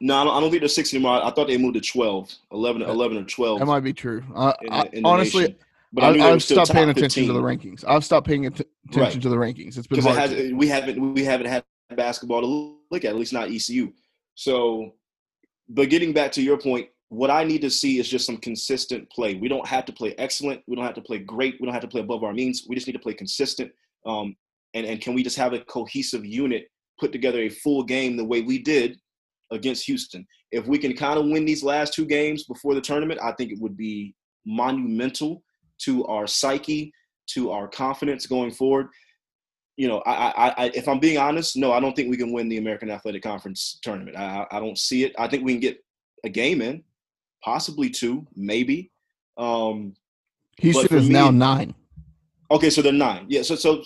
No, 0.00 0.16
I 0.18 0.24
don't, 0.24 0.36
I 0.36 0.40
don't 0.40 0.50
think 0.50 0.60
they're 0.60 0.68
six 0.68 0.92
anymore. 0.94 1.24
I 1.24 1.30
thought 1.30 1.48
they 1.48 1.58
moved 1.58 1.74
to 1.74 1.80
12, 1.80 2.32
11, 2.52 2.82
That- 2.82 2.90
11 2.90 3.16
or 3.16 3.24
12. 3.24 3.58
That 3.58 3.66
might 3.66 3.80
be 3.80 3.92
true. 3.92 4.22
Uh, 4.34 4.52
in 4.62 4.72
I- 4.72 4.88
in 4.92 5.04
honestly, 5.04 5.56
but 5.92 6.04
I 6.04 6.08
I 6.10 6.16
have 6.30 6.42
stopped 6.42 6.68
top 6.68 6.76
paying 6.76 6.90
attention 6.90 7.24
15 7.24 7.26
to 7.28 7.32
the 7.32 7.40
rankings. 7.42 7.84
I've 7.88 8.04
stopped 8.04 8.26
paying 8.26 8.46
att- 8.46 8.60
attention 8.60 9.00
Right. 9.02 9.22
to 9.22 9.28
the 9.28 9.36
rankings. 9.36 9.76
It's 9.78 9.86
been 9.88 9.98
because 10.00 10.30
it 10.32 10.38
has 10.38 10.52
we 10.52 10.68
haven't 10.68 11.14
we 11.14 11.24
haven't 11.24 11.46
had 11.46 11.64
basketball 11.96 12.42
to 12.42 12.46
look 12.90 13.04
at 13.04 13.10
at 13.10 13.16
least 13.16 13.32
not 13.32 13.50
ECU. 13.50 13.92
So, 14.34 14.94
but 15.68 15.88
getting 15.90 16.12
back 16.12 16.30
to 16.32 16.42
your 16.42 16.58
point, 16.58 16.88
what 17.08 17.30
I 17.30 17.42
need 17.42 17.62
to 17.62 17.70
see 17.70 17.98
is 17.98 18.08
just 18.08 18.26
some 18.26 18.36
consistent 18.36 19.10
play. 19.10 19.34
We 19.34 19.48
don't 19.48 19.66
have 19.66 19.84
to 19.86 19.92
play 19.92 20.14
excellent. 20.18 20.62
We 20.68 20.76
don't 20.76 20.84
have 20.84 20.94
to 20.94 21.00
play 21.00 21.18
great. 21.18 21.56
We 21.60 21.64
don't 21.66 21.72
have 21.72 21.82
to 21.82 21.88
play 21.88 22.02
above 22.02 22.22
our 22.22 22.34
means. 22.34 22.66
We 22.68 22.74
just 22.76 22.86
need 22.86 22.92
to 22.92 22.98
play 23.00 23.14
consistent. 23.14 23.72
Um, 24.06 24.36
and 24.74 24.86
and 24.86 25.00
can 25.00 25.14
we 25.14 25.22
just 25.24 25.36
have 25.38 25.54
a 25.54 25.60
cohesive 25.60 26.24
unit 26.24 26.70
put 26.98 27.12
together 27.12 27.40
a 27.40 27.48
full 27.48 27.82
game 27.82 28.16
the 28.16 28.24
way 28.24 28.42
we 28.42 28.58
did 28.58 28.98
against 29.50 29.86
Houston? 29.86 30.26
If 30.50 30.66
we 30.66 30.78
can 30.78 30.94
kind 30.94 31.18
of 31.18 31.26
win 31.26 31.44
these 31.44 31.62
last 31.62 31.92
two 31.94 32.06
games 32.06 32.44
before 32.44 32.74
the 32.74 32.80
tournament, 32.80 33.20
I 33.22 33.32
think 33.32 33.52
it 33.52 33.60
would 33.60 33.76
be 33.76 34.14
monumental 34.46 35.42
to 35.82 36.04
our 36.06 36.26
psyche, 36.26 36.92
to 37.28 37.50
our 37.50 37.68
confidence 37.68 38.26
going 38.26 38.50
forward. 38.50 38.88
You 39.76 39.88
know, 39.88 39.98
I, 40.06 40.12
I, 40.12 40.48
I, 40.64 40.70
if 40.74 40.88
I'm 40.88 40.98
being 40.98 41.18
honest, 41.18 41.56
no, 41.56 41.72
I 41.72 41.80
don't 41.80 41.94
think 41.94 42.10
we 42.10 42.16
can 42.16 42.32
win 42.32 42.48
the 42.48 42.58
American 42.58 42.90
Athletic 42.90 43.22
Conference 43.22 43.78
tournament. 43.82 44.16
I, 44.16 44.46
I 44.50 44.58
don't 44.58 44.78
see 44.78 45.04
it. 45.04 45.14
I 45.18 45.28
think 45.28 45.44
we 45.44 45.52
can 45.52 45.60
get 45.60 45.84
a 46.24 46.28
game 46.28 46.60
in, 46.62 46.82
possibly 47.44 47.88
two, 47.88 48.26
maybe. 48.34 48.90
Um, 49.36 49.94
Houston 50.58 50.98
is 50.98 51.08
now 51.08 51.30
nine. 51.30 51.74
Okay, 52.50 52.70
so 52.70 52.82
they're 52.82 52.92
nine. 52.92 53.26
Yeah, 53.28 53.42
so 53.42 53.54
so 53.54 53.84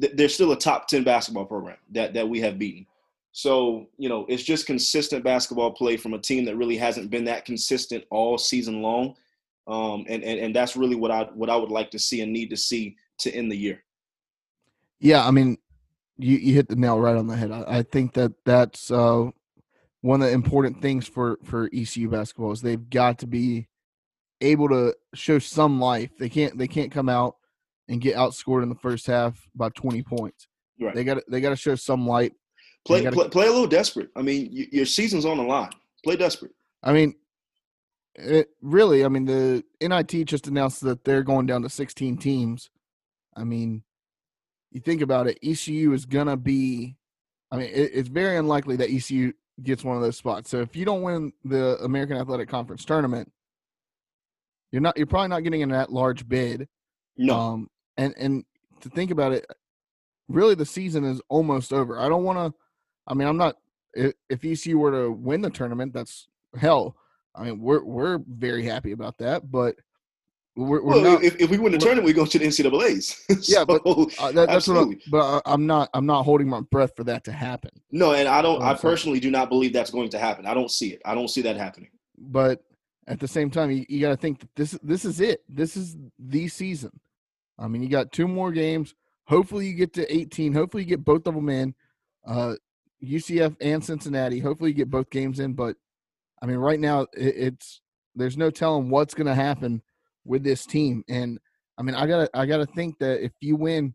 th- 0.00 0.12
they're 0.14 0.28
still 0.28 0.52
a 0.52 0.58
top 0.58 0.88
ten 0.88 1.04
basketball 1.04 1.44
program 1.44 1.76
that 1.90 2.14
that 2.14 2.28
we 2.28 2.40
have 2.40 2.58
beaten. 2.58 2.86
So 3.32 3.88
you 3.98 4.08
know, 4.08 4.24
it's 4.28 4.42
just 4.42 4.66
consistent 4.66 5.24
basketball 5.24 5.72
play 5.72 5.96
from 5.96 6.14
a 6.14 6.18
team 6.18 6.44
that 6.46 6.56
really 6.56 6.76
hasn't 6.76 7.10
been 7.10 7.24
that 7.24 7.44
consistent 7.44 8.04
all 8.10 8.38
season 8.38 8.82
long, 8.82 9.14
um, 9.66 10.04
and 10.08 10.22
and 10.22 10.40
and 10.40 10.56
that's 10.56 10.76
really 10.76 10.96
what 10.96 11.10
I 11.10 11.24
what 11.34 11.50
I 11.50 11.56
would 11.56 11.70
like 11.70 11.90
to 11.90 11.98
see 11.98 12.22
and 12.22 12.32
need 12.32 12.50
to 12.50 12.56
see 12.56 12.96
to 13.18 13.30
end 13.32 13.50
the 13.50 13.56
year. 13.56 13.82
Yeah, 14.98 15.26
I 15.26 15.30
mean, 15.30 15.58
you, 16.16 16.36
you 16.36 16.54
hit 16.54 16.68
the 16.68 16.76
nail 16.76 16.98
right 16.98 17.16
on 17.16 17.26
the 17.26 17.36
head. 17.36 17.50
I, 17.52 17.64
I 17.66 17.82
think 17.82 18.14
that 18.14 18.32
that's 18.44 18.90
uh, 18.90 19.30
one 20.00 20.22
of 20.22 20.28
the 20.28 20.32
important 20.32 20.80
things 20.80 21.06
for 21.06 21.38
for 21.44 21.68
ECU 21.74 22.08
basketball 22.08 22.52
is 22.52 22.62
they've 22.62 22.88
got 22.88 23.18
to 23.18 23.26
be 23.26 23.68
able 24.40 24.68
to 24.68 24.94
show 25.14 25.38
some 25.38 25.80
life. 25.80 26.16
They 26.18 26.28
can't 26.28 26.56
they 26.56 26.68
can't 26.68 26.90
come 26.90 27.08
out 27.08 27.36
and 27.88 28.00
get 28.00 28.16
outscored 28.16 28.62
in 28.62 28.68
the 28.68 28.74
first 28.76 29.06
half 29.06 29.40
by 29.54 29.68
20 29.70 30.02
points. 30.02 30.48
Right. 30.80 30.94
They 30.94 31.04
got 31.04 31.18
they 31.30 31.40
got 31.40 31.50
to 31.50 31.56
show 31.56 31.74
some 31.74 32.06
light. 32.06 32.32
Play, 32.86 33.02
gotta- 33.02 33.16
play 33.16 33.28
play 33.28 33.46
a 33.46 33.50
little 33.50 33.66
desperate. 33.66 34.10
I 34.16 34.22
mean, 34.22 34.50
y- 34.52 34.66
your 34.72 34.86
season's 34.86 35.24
on 35.24 35.38
the 35.38 35.42
line. 35.44 35.70
Play 36.04 36.16
desperate. 36.16 36.52
I 36.82 36.92
mean, 36.92 37.14
it, 38.14 38.48
really, 38.62 39.04
I 39.04 39.08
mean 39.08 39.24
the 39.24 39.64
NIT 39.80 40.26
just 40.26 40.46
announced 40.46 40.82
that 40.82 41.04
they're 41.04 41.22
going 41.22 41.46
down 41.46 41.62
to 41.62 41.68
16 41.68 42.16
teams. 42.18 42.70
I 43.36 43.44
mean, 43.44 43.82
you 44.70 44.80
think 44.80 45.00
about 45.02 45.26
it, 45.26 45.38
ECU 45.42 45.92
is 45.92 46.04
gonna 46.06 46.36
be. 46.36 46.96
I 47.50 47.56
mean, 47.56 47.68
it, 47.72 47.90
it's 47.94 48.08
very 48.08 48.36
unlikely 48.36 48.76
that 48.76 48.90
ECU 48.90 49.32
gets 49.62 49.82
one 49.84 49.96
of 49.96 50.02
those 50.02 50.16
spots. 50.16 50.50
So 50.50 50.60
if 50.60 50.76
you 50.76 50.84
don't 50.84 51.02
win 51.02 51.32
the 51.44 51.78
American 51.82 52.16
Athletic 52.18 52.48
Conference 52.48 52.84
tournament, 52.84 53.30
you're 54.72 54.82
not. 54.82 54.96
You're 54.96 55.06
probably 55.06 55.28
not 55.28 55.42
getting 55.44 55.60
in 55.62 55.70
that 55.70 55.92
large 55.92 56.28
bid. 56.28 56.68
No, 57.16 57.34
Um, 57.34 57.68
and 57.96 58.14
and 58.16 58.44
to 58.80 58.88
think 58.88 59.10
about 59.10 59.32
it, 59.32 59.46
really, 60.28 60.54
the 60.54 60.66
season 60.66 61.04
is 61.04 61.20
almost 61.28 61.72
over. 61.72 61.98
I 61.98 62.08
don't 62.08 62.24
want 62.24 62.38
to. 62.38 62.58
I 63.06 63.14
mean, 63.14 63.28
I'm 63.28 63.36
not 63.36 63.56
if, 63.94 64.12
if 64.28 64.44
ECU 64.44 64.78
were 64.78 64.92
to 64.92 65.10
win 65.10 65.40
the 65.40 65.50
tournament, 65.50 65.92
that's 65.92 66.28
hell. 66.58 66.96
I 67.34 67.44
mean, 67.44 67.60
we're 67.60 67.82
we're 67.82 68.18
very 68.26 68.64
happy 68.64 68.92
about 68.92 69.18
that, 69.18 69.50
but 69.50 69.76
we're, 70.56 70.82
we're 70.82 71.02
well, 71.02 71.12
not, 71.12 71.22
if, 71.22 71.36
if 71.38 71.50
we 71.50 71.58
win 71.58 71.72
the 71.72 71.78
tournament, 71.78 72.06
we 72.06 72.14
go 72.14 72.24
to 72.24 72.38
the 72.38 72.46
NCAA's. 72.46 73.48
yeah, 73.48 73.62
but 73.62 73.82
So, 73.84 74.08
uh, 74.18 74.32
that, 74.32 74.48
that's 74.48 74.68
what. 74.68 74.76
I'm, 74.76 74.92
absolutely. 74.92 75.02
but 75.10 75.20
I- 75.22 75.52
I'm 75.52 75.66
not. 75.66 75.90
I'm 75.92 76.06
not 76.06 76.22
holding 76.22 76.48
my 76.48 76.60
breath 76.60 76.92
for 76.96 77.04
that 77.04 77.24
to 77.24 77.32
happen. 77.32 77.70
no, 77.90 78.12
and 78.14 78.28
I 78.28 78.40
don't. 78.42 78.62
I 78.62 78.74
personally 78.74 79.20
do 79.20 79.30
not 79.30 79.48
believe 79.48 79.72
that's 79.72 79.90
going 79.90 80.08
to 80.10 80.18
happen. 80.18 80.46
I 80.46 80.54
don't 80.54 80.70
see 80.70 80.88
it. 80.88 81.02
I 81.04 81.14
don't 81.14 81.28
see 81.28 81.42
that 81.42 81.56
happening. 81.56 81.90
But 82.18 82.62
at 83.06 83.20
the 83.20 83.28
same 83.28 83.50
time, 83.50 83.70
you, 83.70 83.84
you 83.88 84.00
got 84.00 84.10
to 84.10 84.16
think 84.16 84.40
that 84.40 84.54
this 84.56 84.78
this 84.82 85.04
is 85.04 85.20
it. 85.20 85.42
This 85.48 85.76
is 85.76 85.96
the 86.18 86.48
season. 86.48 86.90
I 87.58 87.68
mean, 87.68 87.82
you 87.82 87.88
got 87.88 88.12
two 88.12 88.28
more 88.28 88.52
games. 88.52 88.94
Hopefully, 89.26 89.66
you 89.66 89.74
get 89.74 89.92
to 89.94 90.14
18. 90.14 90.52
Hopefully, 90.52 90.82
you 90.82 90.88
get 90.88 91.04
both 91.04 91.26
of 91.26 91.34
them 91.34 91.48
in. 91.48 91.74
Uh, 92.26 92.54
UCF 93.04 93.56
and 93.60 93.84
Cincinnati. 93.84 94.40
Hopefully, 94.40 94.70
you 94.70 94.76
get 94.76 94.90
both 94.90 95.10
games 95.10 95.40
in. 95.40 95.54
But 95.54 95.76
I 96.42 96.46
mean, 96.46 96.56
right 96.56 96.80
now, 96.80 97.02
it, 97.12 97.34
it's 97.36 97.80
there's 98.14 98.36
no 98.36 98.50
telling 98.50 98.90
what's 98.90 99.14
going 99.14 99.26
to 99.26 99.34
happen 99.34 99.82
with 100.24 100.42
this 100.42 100.66
team. 100.66 101.04
And 101.08 101.38
I 101.78 101.82
mean, 101.82 101.94
I 101.94 102.06
gotta 102.06 102.30
I 102.34 102.46
gotta 102.46 102.66
think 102.66 102.98
that 102.98 103.24
if 103.24 103.32
you 103.40 103.56
win, 103.56 103.94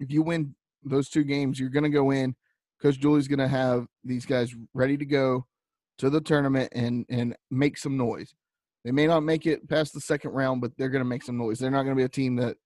if 0.00 0.10
you 0.10 0.22
win 0.22 0.54
those 0.84 1.08
two 1.08 1.24
games, 1.24 1.58
you're 1.58 1.68
going 1.70 1.84
to 1.84 1.90
go 1.90 2.10
in. 2.10 2.34
Coach 2.80 3.00
Dooley's 3.00 3.28
going 3.28 3.40
to 3.40 3.48
have 3.48 3.86
these 4.04 4.24
guys 4.24 4.54
ready 4.72 4.96
to 4.96 5.04
go 5.04 5.46
to 5.98 6.10
the 6.10 6.20
tournament 6.20 6.72
and 6.72 7.04
and 7.08 7.36
make 7.50 7.76
some 7.76 7.96
noise. 7.96 8.34
They 8.84 8.92
may 8.92 9.06
not 9.06 9.20
make 9.22 9.46
it 9.46 9.68
past 9.68 9.92
the 9.92 10.00
second 10.00 10.30
round, 10.32 10.60
but 10.60 10.72
they're 10.78 10.88
going 10.88 11.02
to 11.04 11.08
make 11.08 11.22
some 11.22 11.36
noise. 11.36 11.58
They're 11.58 11.70
not 11.70 11.82
going 11.82 11.96
to 11.96 12.00
be 12.00 12.04
a 12.04 12.08
team 12.08 12.36
that 12.36 12.56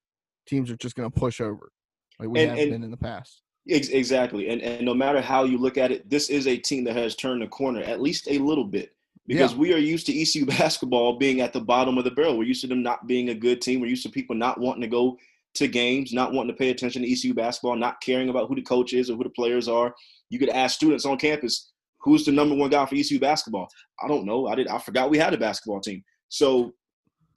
teams 0.46 0.70
are 0.70 0.76
just 0.76 0.94
going 0.94 1.10
to 1.10 1.18
push 1.20 1.40
over 1.40 1.70
like 2.18 2.28
we 2.28 2.40
And- 2.40 2.50
have 2.50 2.58
and- 2.58 2.70
been 2.70 2.84
in 2.84 2.90
the 2.90 2.96
past. 2.96 3.42
Ex- 3.70 3.88
Exactly, 3.90 4.48
and 4.48 4.60
and 4.60 4.84
no 4.84 4.92
matter 4.92 5.20
how 5.20 5.44
you 5.44 5.56
look 5.56 5.78
at 5.78 5.92
it, 5.92 6.10
this 6.10 6.30
is 6.30 6.48
a 6.48 6.56
team 6.56 6.82
that 6.82 6.96
has 6.96 7.14
turned 7.14 7.40
the 7.42 7.46
corner 7.46 7.80
at 7.80 8.00
least 8.02 8.26
a 8.28 8.38
little 8.38 8.64
bit 8.64 8.90
because 9.24 9.52
Yeah. 9.52 9.58
we 9.58 9.72
are 9.72 9.78
used 9.78 10.04
to 10.06 10.12
ECU 10.20 10.44
basketball 10.58 11.16
being 11.16 11.40
at 11.40 11.52
the 11.52 11.60
bottom 11.60 11.96
of 11.96 12.02
the 12.02 12.10
barrel. 12.10 12.36
We're 12.36 12.42
used 12.48 12.62
to 12.62 12.66
them 12.66 12.82
not 12.82 13.06
being 13.06 13.28
a 13.28 13.34
good 13.36 13.60
team. 13.62 13.80
We're 13.80 13.86
used 13.86 14.02
to 14.02 14.08
people 14.10 14.34
not 14.34 14.58
wanting 14.58 14.80
to 14.82 14.88
go 14.88 15.16
to 15.54 15.68
games, 15.68 16.12
not 16.12 16.32
wanting 16.32 16.52
to 16.52 16.58
pay 16.58 16.70
attention 16.70 17.02
to 17.02 17.08
ECU 17.12 17.34
basketball, 17.34 17.76
not 17.76 18.00
caring 18.00 18.30
about 18.30 18.48
who 18.48 18.56
the 18.56 18.62
coach 18.62 18.94
is 18.94 19.08
or 19.10 19.14
who 19.16 19.22
the 19.22 19.30
players 19.30 19.68
are. 19.68 19.94
You 20.28 20.40
could 20.40 20.48
ask 20.48 20.74
students 20.74 21.04
on 21.06 21.16
campus, 21.18 21.71
"Who's 22.02 22.24
the 22.24 22.32
number 22.32 22.54
one 22.54 22.70
guy 22.70 22.84
for 22.86 22.94
ECU 22.94 23.18
basketball?" 23.18 23.68
I 24.02 24.08
don't 24.08 24.26
know. 24.26 24.46
I 24.46 24.54
did. 24.54 24.68
I 24.68 24.78
forgot 24.78 25.10
we 25.10 25.18
had 25.18 25.34
a 25.34 25.38
basketball 25.38 25.80
team. 25.80 26.02
So, 26.28 26.72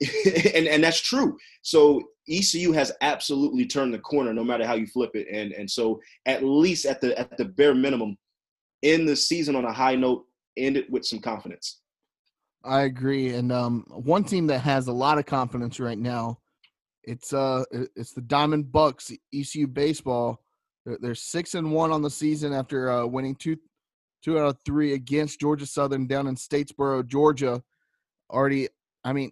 and 0.54 0.66
and 0.66 0.82
that's 0.82 1.00
true. 1.00 1.36
So 1.62 2.02
ECU 2.28 2.72
has 2.72 2.92
absolutely 3.00 3.66
turned 3.66 3.94
the 3.94 3.98
corner, 3.98 4.32
no 4.32 4.44
matter 4.44 4.66
how 4.66 4.74
you 4.74 4.86
flip 4.86 5.10
it. 5.14 5.28
And 5.32 5.52
and 5.52 5.70
so 5.70 6.00
at 6.26 6.44
least 6.44 6.86
at 6.86 7.00
the 7.00 7.18
at 7.18 7.36
the 7.36 7.44
bare 7.44 7.74
minimum, 7.74 8.16
end 8.82 9.08
the 9.08 9.16
season 9.16 9.56
on 9.56 9.64
a 9.64 9.72
high 9.72 9.94
note, 9.94 10.24
end 10.56 10.76
it 10.76 10.90
with 10.90 11.04
some 11.04 11.20
confidence. 11.20 11.80
I 12.64 12.82
agree. 12.82 13.34
And 13.34 13.52
um, 13.52 13.84
one 13.88 14.24
team 14.24 14.46
that 14.48 14.58
has 14.60 14.88
a 14.88 14.92
lot 14.92 15.18
of 15.18 15.26
confidence 15.26 15.78
right 15.78 15.98
now, 15.98 16.40
it's 17.04 17.32
uh, 17.32 17.64
it's 17.70 18.12
the 18.12 18.22
Diamond 18.22 18.66
Bucs, 18.66 19.16
ECU 19.32 19.66
baseball. 19.66 20.42
They're, 20.84 21.16
six 21.16 21.54
and 21.54 21.72
one 21.72 21.90
on 21.90 22.02
the 22.02 22.10
season 22.10 22.52
after 22.52 22.90
uh, 22.90 23.06
winning 23.06 23.34
two, 23.34 23.56
two 24.26 24.38
out 24.38 24.46
of 24.48 24.56
three 24.66 24.92
against 24.94 25.38
Georgia 25.40 25.66
Southern 25.66 26.06
down 26.06 26.26
in 26.26 26.34
Statesboro, 26.34 27.06
Georgia. 27.06 27.62
Already, 28.30 28.68
I 29.04 29.12
mean, 29.12 29.30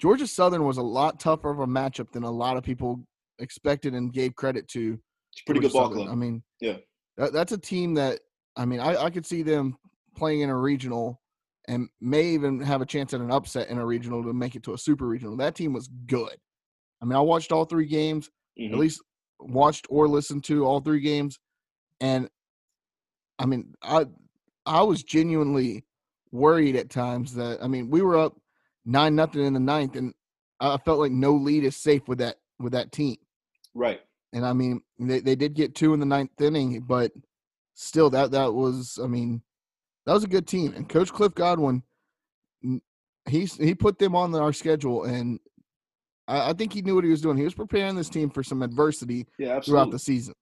Georgia 0.00 0.26
Southern 0.26 0.64
was 0.64 0.78
a 0.78 0.82
lot 0.82 1.20
tougher 1.20 1.50
of 1.50 1.58
a 1.60 1.66
matchup 1.66 2.10
than 2.12 2.22
a 2.22 2.30
lot 2.30 2.56
of 2.56 2.62
people 2.64 3.04
expected 3.38 3.94
and 3.94 4.12
gave 4.12 4.34
credit 4.34 4.68
to. 4.68 4.98
It's 5.32 5.42
a 5.42 5.44
pretty 5.44 5.60
Georgia 5.60 5.68
good 5.68 5.72
ball 5.78 5.84
Southern. 5.90 5.98
club. 6.06 6.12
I 6.12 6.14
mean, 6.16 6.42
Yeah. 6.60 6.76
that, 7.18 7.32
that's 7.34 7.52
a 7.52 7.58
team 7.58 7.94
that 7.94 8.20
I 8.56 8.64
mean, 8.64 8.80
I, 8.80 8.96
I 9.04 9.10
could 9.10 9.26
see 9.26 9.42
them 9.42 9.76
playing 10.16 10.40
in 10.40 10.48
a 10.48 10.56
regional 10.56 11.20
and 11.68 11.88
may 12.00 12.24
even 12.28 12.58
have 12.60 12.80
a 12.80 12.86
chance 12.86 13.12
at 13.12 13.20
an 13.20 13.30
upset 13.30 13.68
in 13.68 13.76
a 13.76 13.84
regional 13.84 14.22
to 14.22 14.32
make 14.32 14.54
it 14.56 14.62
to 14.62 14.72
a 14.72 14.78
super 14.78 15.06
regional. 15.06 15.36
That 15.36 15.54
team 15.54 15.74
was 15.74 15.88
good. 16.06 16.34
I 17.02 17.04
mean, 17.04 17.16
I 17.16 17.20
watched 17.20 17.52
all 17.52 17.66
three 17.66 17.84
games, 17.86 18.30
Mhm. 18.58 18.72
at 18.72 18.78
least 18.78 19.02
watched 19.40 19.86
or 19.90 20.08
listened 20.08 20.44
to 20.44 20.64
all 20.64 20.80
three 20.80 21.00
games, 21.00 21.38
and 22.00 22.30
I 23.38 23.46
mean, 23.46 23.74
I 23.82 24.06
I 24.64 24.82
was 24.82 25.02
genuinely 25.02 25.84
worried 26.32 26.76
at 26.76 26.90
times 26.90 27.34
that 27.34 27.62
I 27.62 27.68
mean, 27.68 27.90
we 27.90 28.02
were 28.02 28.16
up 28.16 28.36
nine 28.84 29.14
nothing 29.14 29.44
in 29.44 29.54
the 29.54 29.60
ninth, 29.60 29.96
and 29.96 30.14
I 30.60 30.76
felt 30.78 30.98
like 30.98 31.12
no 31.12 31.32
lead 31.32 31.64
is 31.64 31.76
safe 31.76 32.08
with 32.08 32.18
that 32.18 32.36
with 32.58 32.72
that 32.72 32.92
team. 32.92 33.16
Right. 33.74 34.00
And 34.32 34.44
I 34.44 34.52
mean, 34.52 34.82
they, 34.98 35.20
they 35.20 35.36
did 35.36 35.54
get 35.54 35.74
two 35.74 35.94
in 35.94 36.00
the 36.00 36.06
ninth 36.06 36.40
inning, 36.40 36.80
but 36.80 37.12
still, 37.74 38.10
that 38.10 38.32
that 38.32 38.52
was, 38.52 38.98
I 39.02 39.06
mean, 39.06 39.42
that 40.04 40.12
was 40.12 40.24
a 40.24 40.28
good 40.28 40.46
team. 40.46 40.74
And 40.74 40.88
Coach 40.88 41.12
Cliff 41.12 41.34
Godwin, 41.34 41.82
he's 43.28 43.56
he 43.56 43.74
put 43.74 43.98
them 43.98 44.14
on 44.14 44.34
our 44.34 44.52
schedule, 44.52 45.04
and 45.04 45.38
I, 46.26 46.50
I 46.50 46.52
think 46.52 46.72
he 46.72 46.82
knew 46.82 46.94
what 46.94 47.04
he 47.04 47.10
was 47.10 47.20
doing. 47.20 47.36
He 47.36 47.44
was 47.44 47.54
preparing 47.54 47.96
this 47.96 48.08
team 48.08 48.30
for 48.30 48.42
some 48.42 48.62
adversity 48.62 49.26
Yeah, 49.38 49.60
throughout 49.60 49.90
the 49.90 49.98
season. 49.98 50.34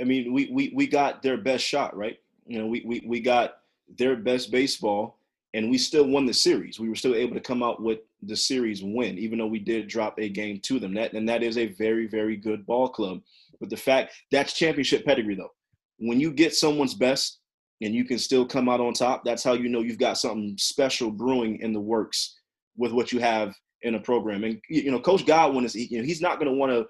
I 0.00 0.04
mean, 0.04 0.32
we, 0.32 0.48
we 0.52 0.72
we 0.74 0.86
got 0.86 1.22
their 1.22 1.36
best 1.36 1.64
shot, 1.64 1.96
right? 1.96 2.18
You 2.46 2.58
know, 2.58 2.66
we, 2.66 2.82
we 2.84 3.04
we 3.06 3.20
got 3.20 3.58
their 3.96 4.16
best 4.16 4.50
baseball, 4.50 5.18
and 5.54 5.70
we 5.70 5.78
still 5.78 6.06
won 6.06 6.26
the 6.26 6.34
series. 6.34 6.78
We 6.78 6.88
were 6.88 6.94
still 6.94 7.14
able 7.14 7.34
to 7.34 7.40
come 7.40 7.62
out 7.62 7.82
with 7.82 8.00
the 8.22 8.36
series 8.36 8.82
win, 8.82 9.18
even 9.18 9.38
though 9.38 9.46
we 9.46 9.58
did 9.58 9.88
drop 9.88 10.18
a 10.18 10.28
game 10.28 10.60
to 10.60 10.78
them. 10.78 10.94
That 10.94 11.12
and 11.12 11.28
that 11.28 11.42
is 11.42 11.58
a 11.58 11.68
very 11.74 12.06
very 12.06 12.36
good 12.36 12.66
ball 12.66 12.88
club. 12.88 13.20
But 13.60 13.70
the 13.70 13.76
fact 13.76 14.14
that's 14.30 14.52
championship 14.52 15.04
pedigree, 15.04 15.34
though. 15.34 15.52
When 15.98 16.20
you 16.20 16.30
get 16.30 16.54
someone's 16.54 16.92
best 16.92 17.38
and 17.80 17.94
you 17.94 18.04
can 18.04 18.18
still 18.18 18.44
come 18.44 18.68
out 18.68 18.80
on 18.80 18.92
top, 18.92 19.24
that's 19.24 19.42
how 19.42 19.54
you 19.54 19.70
know 19.70 19.80
you've 19.80 19.98
got 19.98 20.18
something 20.18 20.54
special 20.58 21.10
brewing 21.10 21.58
in 21.60 21.72
the 21.72 21.80
works 21.80 22.38
with 22.76 22.92
what 22.92 23.12
you 23.12 23.20
have 23.20 23.54
in 23.82 23.94
a 23.94 24.00
program. 24.00 24.44
And 24.44 24.60
you 24.68 24.90
know, 24.90 25.00
Coach 25.00 25.24
Godwin 25.24 25.64
is 25.64 25.74
you 25.74 25.98
know 25.98 26.04
he's 26.04 26.20
not 26.20 26.38
going 26.38 26.50
to 26.50 26.58
want 26.58 26.72
to 26.72 26.86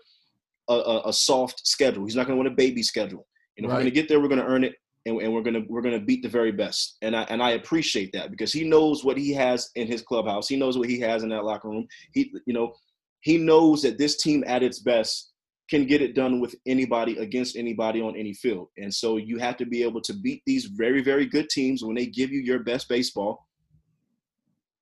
a, 0.68 0.74
a, 0.74 1.08
a 1.08 1.12
soft 1.12 1.66
schedule. 1.66 2.04
He's 2.04 2.16
not 2.16 2.26
going 2.26 2.36
to 2.36 2.42
want 2.42 2.52
a 2.52 2.56
baby 2.56 2.82
schedule. 2.82 3.26
You 3.56 3.62
know, 3.62 3.68
if 3.68 3.72
we're 3.72 3.80
going 3.80 3.92
to 3.92 4.00
get 4.00 4.08
there. 4.08 4.20
We're 4.20 4.28
going 4.28 4.40
to 4.40 4.46
earn 4.46 4.64
it, 4.64 4.74
and, 5.06 5.20
and 5.20 5.32
we're 5.32 5.42
going 5.42 5.54
to 5.54 5.64
we're 5.68 5.82
going 5.82 5.98
to 5.98 6.04
beat 6.04 6.22
the 6.22 6.28
very 6.28 6.52
best. 6.52 6.98
And 7.02 7.16
I 7.16 7.22
and 7.24 7.42
I 7.42 7.52
appreciate 7.52 8.12
that 8.12 8.30
because 8.30 8.52
he 8.52 8.68
knows 8.68 9.04
what 9.04 9.16
he 9.16 9.32
has 9.32 9.70
in 9.76 9.86
his 9.86 10.02
clubhouse. 10.02 10.48
He 10.48 10.56
knows 10.56 10.76
what 10.76 10.88
he 10.88 11.00
has 11.00 11.22
in 11.22 11.30
that 11.30 11.44
locker 11.44 11.68
room. 11.68 11.86
He 12.12 12.32
you 12.46 12.52
know 12.52 12.74
he 13.20 13.38
knows 13.38 13.82
that 13.82 13.98
this 13.98 14.16
team 14.18 14.44
at 14.46 14.62
its 14.62 14.80
best 14.80 15.32
can 15.68 15.86
get 15.86 16.00
it 16.00 16.14
done 16.14 16.38
with 16.38 16.54
anybody 16.66 17.18
against 17.18 17.56
anybody 17.56 18.00
on 18.00 18.14
any 18.14 18.32
field. 18.32 18.68
And 18.76 18.92
so 18.92 19.16
you 19.16 19.38
have 19.38 19.56
to 19.56 19.66
be 19.66 19.82
able 19.82 20.00
to 20.02 20.12
beat 20.12 20.42
these 20.46 20.66
very 20.66 21.02
very 21.02 21.26
good 21.26 21.48
teams 21.48 21.82
when 21.82 21.96
they 21.96 22.06
give 22.06 22.30
you 22.30 22.40
your 22.40 22.60
best 22.60 22.88
baseball. 22.88 23.46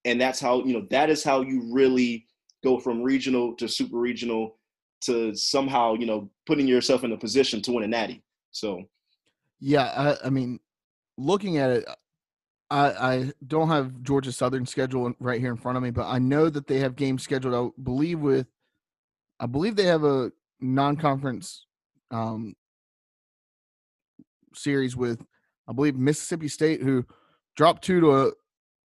And 0.05 0.21
that's 0.21 0.41
how 0.41 0.65
you 0.65 0.75
know 0.75 0.87
that 0.91 1.11
is 1.11 1.23
how 1.23 1.43
you 1.43 1.71
really 1.73 2.27
go 2.65 2.79
from 2.79 3.03
regional 3.03 3.55
to 3.57 3.69
super 3.69 3.99
regional 3.99 4.57
to 5.07 5.35
somehow 5.35 5.95
you 5.95 6.07
know 6.07 6.31
putting 6.47 6.67
yourself 6.67 7.05
in 7.05 7.13
a 7.13 7.17
position 7.17 7.61
to 7.63 7.73
win 7.73 7.85
a 7.85 7.89
natty. 7.89 8.23
So 8.51 8.85
Yeah, 9.61 9.85
I, 10.23 10.27
I 10.27 10.31
mean, 10.31 10.61
looking 11.17 11.59
at 11.59 11.71
it, 11.71 11.85
I, 12.71 12.87
I 12.91 13.33
don't 13.47 13.69
have 13.69 14.03
Georgia 14.03 14.33
Southern 14.33 14.67
schedule 14.67 15.13
right 15.21 15.41
here 15.41 15.51
in 15.51 15.57
front 15.57 15.77
of 15.77 15.83
me, 15.83 15.91
but 15.91 16.07
I 16.07 16.19
know 16.19 16.49
that 16.51 16.67
they 16.67 16.79
have 16.81 16.97
games 16.97 17.23
scheduled. 17.23 17.55
I 17.55 17.83
believe 17.83 18.21
with, 18.21 18.47
I 19.39 19.47
believe 19.47 19.77
they 19.77 19.85
have 19.85 20.05
a 20.05 20.33
non-conference 20.61 21.67
um, 22.11 22.55
series 24.55 24.97
with, 24.97 25.25
I 25.69 25.73
believe 25.73 25.97
Mississippi 25.97 26.49
State, 26.49 26.83
who 26.83 27.05
dropped 27.57 27.85
two 27.85 28.01
to 28.01 28.17
a, 28.17 28.27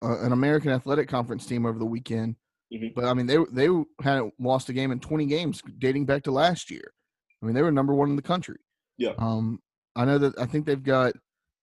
a 0.02 0.26
an 0.26 0.32
American 0.32 0.72
Athletic 0.72 1.08
Conference 1.08 1.46
team 1.46 1.66
over 1.66 1.80
the 1.80 1.86
weekend. 1.86 2.36
Mhm. 2.74 2.94
But 2.96 3.06
I 3.06 3.14
mean, 3.14 3.26
they 3.26 3.38
they 3.52 3.70
hadn't 4.02 4.34
lost 4.40 4.70
a 4.70 4.74
game 4.74 4.92
in 4.92 5.00
20 5.00 5.26
games 5.26 5.62
dating 5.78 6.06
back 6.06 6.24
to 6.24 6.32
last 6.32 6.70
year. 6.72 6.94
I 7.42 7.46
mean, 7.46 7.56
they 7.56 7.62
were 7.62 7.72
number 7.72 7.94
one 7.94 8.10
in 8.10 8.16
the 8.16 8.22
country. 8.22 8.58
Yeah. 8.98 9.14
Um, 9.18 9.60
I 9.96 10.06
know 10.06 10.18
that 10.18 10.38
I 10.40 10.46
think 10.46 10.66
they've 10.66 10.82
got 10.82 11.14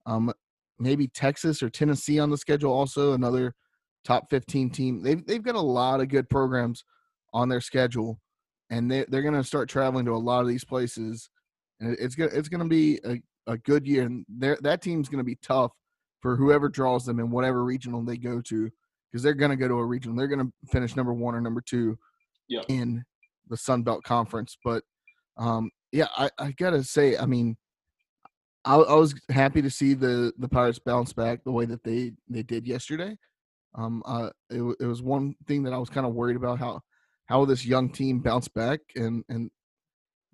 um 0.07 0.33
maybe 0.79 1.09
Texas 1.09 1.63
or 1.63 1.71
Tennessee 1.71 2.19
on 2.19 2.31
the 2.31 2.37
schedule 2.37 2.73
also 2.73 3.13
another 3.13 3.55
top 4.05 4.29
15 4.31 4.71
team. 4.71 5.03
They've 5.03 5.25
they've 5.25 5.43
got 5.43 5.55
a 5.55 5.61
lot 5.61 6.01
of 6.01 6.09
good 6.09 6.29
programs 6.29 6.85
on 7.33 7.49
their 7.49 7.61
schedule 7.61 8.21
and 8.71 8.91
they 8.91 9.05
they're 9.09 9.23
going 9.23 9.35
to 9.35 9.45
start 9.45 9.69
traveling 9.69 10.05
to 10.07 10.13
a 10.13 10.17
lot 10.17 10.43
of 10.43 10.49
these 10.49 10.65
places 10.65 11.31
and 11.81 11.97
it's 11.99 12.15
going 12.15 12.31
to 12.31 12.37
it's 12.37 12.49
going 12.49 12.63
to 12.63 12.69
be 12.69 13.01
a, 13.05 13.17
a 13.47 13.59
good 13.59 13.87
year 13.87 14.05
and 14.05 14.25
that 14.29 14.83
team's 14.83 15.09
going 15.09 15.19
to 15.19 15.25
be 15.25 15.39
tough 15.43 15.73
for 16.21 16.37
whoever 16.37 16.69
draws 16.69 17.05
them 17.05 17.19
in 17.21 17.31
whatever 17.31 17.65
regional 17.65 18.03
they 18.03 18.17
go 18.17 18.41
to 18.41 18.71
because 19.13 19.23
they're 19.23 19.35
going 19.35 19.51
to 19.51 19.57
go 19.57 19.69
to 19.69 19.75
a 19.75 19.85
regional. 19.85 20.17
They're 20.17 20.27
going 20.27 20.47
to 20.47 20.53
finish 20.71 20.97
number 20.97 21.13
1 21.13 21.35
or 21.35 21.41
number 21.41 21.61
2 21.61 21.99
Yeah. 22.49 22.63
in 22.69 23.05
the 23.49 23.57
Sun 23.57 23.83
Belt 23.83 24.03
Conference, 24.05 24.57
but 24.65 24.83
um 25.37 25.71
yeah, 25.93 26.07
I 26.17 26.31
I 26.39 26.53
got 26.53 26.71
to 26.71 26.83
say 26.85 27.17
I 27.19 27.27
mean 27.27 27.57
I, 28.65 28.77
I 28.77 28.95
was 28.95 29.15
happy 29.31 29.61
to 29.63 29.71
see 29.71 29.95
the 29.95 30.33
the 30.39 30.49
Pirates 30.49 30.79
bounce 30.79 31.13
back 31.13 31.43
the 31.45 31.51
way 31.53 31.65
that 31.67 31.83
they 31.85 32.13
they 32.29 32.43
did 32.43 32.67
yesterday. 32.67 33.17
Um, 33.75 34.03
uh, 34.05 34.29
it, 34.51 34.63
it 34.81 34.85
was 34.87 35.01
one 35.03 35.35
thing 35.47 35.63
that 35.63 35.73
I 35.73 35.79
was 35.79 35.89
kind 35.89 36.07
of 36.07 36.15
worried 36.15 36.37
about 36.37 36.59
how 36.59 36.81
how 37.27 37.45
this 37.47 37.65
young 37.65 37.91
team 37.91 38.21
bounced 38.21 38.53
back 38.55 38.81
and 38.95 39.25
and 39.29 39.51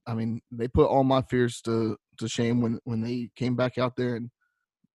I 0.06 0.14
mean 0.14 0.40
they 0.50 0.68
put 0.68 0.88
all 0.88 1.04
my 1.04 1.23
fears 1.23 1.61
to 1.62 1.97
to 2.18 2.28
shame 2.28 2.61
when 2.61 2.78
when 2.85 3.00
they 3.00 3.30
came 3.37 3.54
back 3.56 3.78
out 3.78 3.94
there 3.97 4.16
and 4.16 4.30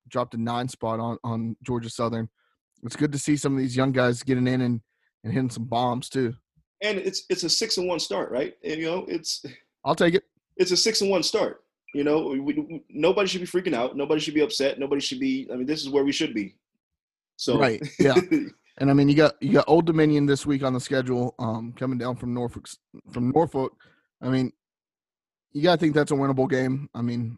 dropped 0.09 0.33
a 0.33 0.37
nine 0.41 0.67
spot 0.67 0.99
on 0.99 1.17
on 1.23 1.55
Georgia 1.63 1.89
Southern. 1.89 2.29
It's 2.83 2.95
good 2.95 3.11
to 3.11 3.19
see 3.19 3.37
some 3.37 3.53
of 3.53 3.59
these 3.59 3.75
young 3.75 3.91
guys 3.91 4.23
getting 4.23 4.47
in 4.47 4.61
and, 4.61 4.81
and 5.23 5.33
hitting 5.33 5.49
some 5.49 5.65
bombs 5.65 6.09
too. 6.09 6.33
And 6.81 6.97
it's 6.97 7.23
it's 7.29 7.43
a 7.43 7.49
six 7.49 7.77
and 7.77 7.87
one 7.87 7.99
start, 7.99 8.31
right? 8.31 8.55
And 8.63 8.79
you 8.79 8.85
know, 8.85 9.05
it's 9.07 9.43
I'll 9.85 9.95
take 9.95 10.15
it. 10.15 10.23
It's 10.57 10.71
a 10.71 10.77
six 10.77 11.01
and 11.01 11.09
one 11.09 11.23
start. 11.23 11.63
You 11.93 12.03
know, 12.03 12.27
we, 12.27 12.39
we, 12.39 12.83
nobody 12.89 13.27
should 13.27 13.41
be 13.41 13.47
freaking 13.47 13.75
out. 13.75 13.95
Nobody 13.95 14.19
should 14.19 14.33
be 14.33 14.41
upset. 14.41 14.79
Nobody 14.79 14.99
should 14.99 15.19
be. 15.19 15.47
I 15.51 15.55
mean, 15.55 15.67
this 15.67 15.81
is 15.81 15.89
where 15.89 16.03
we 16.03 16.11
should 16.11 16.33
be. 16.33 16.55
So 17.37 17.57
right, 17.57 17.81
yeah. 17.99 18.15
and 18.79 18.89
I 18.89 18.93
mean, 18.93 19.07
you 19.07 19.15
got 19.15 19.41
you 19.41 19.53
got 19.53 19.65
Old 19.67 19.85
Dominion 19.85 20.25
this 20.25 20.45
week 20.45 20.63
on 20.63 20.73
the 20.73 20.79
schedule, 20.79 21.35
um, 21.39 21.73
coming 21.77 21.97
down 21.97 22.15
from 22.15 22.33
Norfolk. 22.33 22.67
From 23.11 23.31
Norfolk, 23.31 23.73
I 24.21 24.29
mean, 24.29 24.51
you 25.51 25.61
got 25.61 25.75
to 25.75 25.79
think 25.79 25.93
that's 25.93 26.11
a 26.11 26.15
winnable 26.15 26.49
game. 26.49 26.89
I 26.93 27.01
mean, 27.01 27.37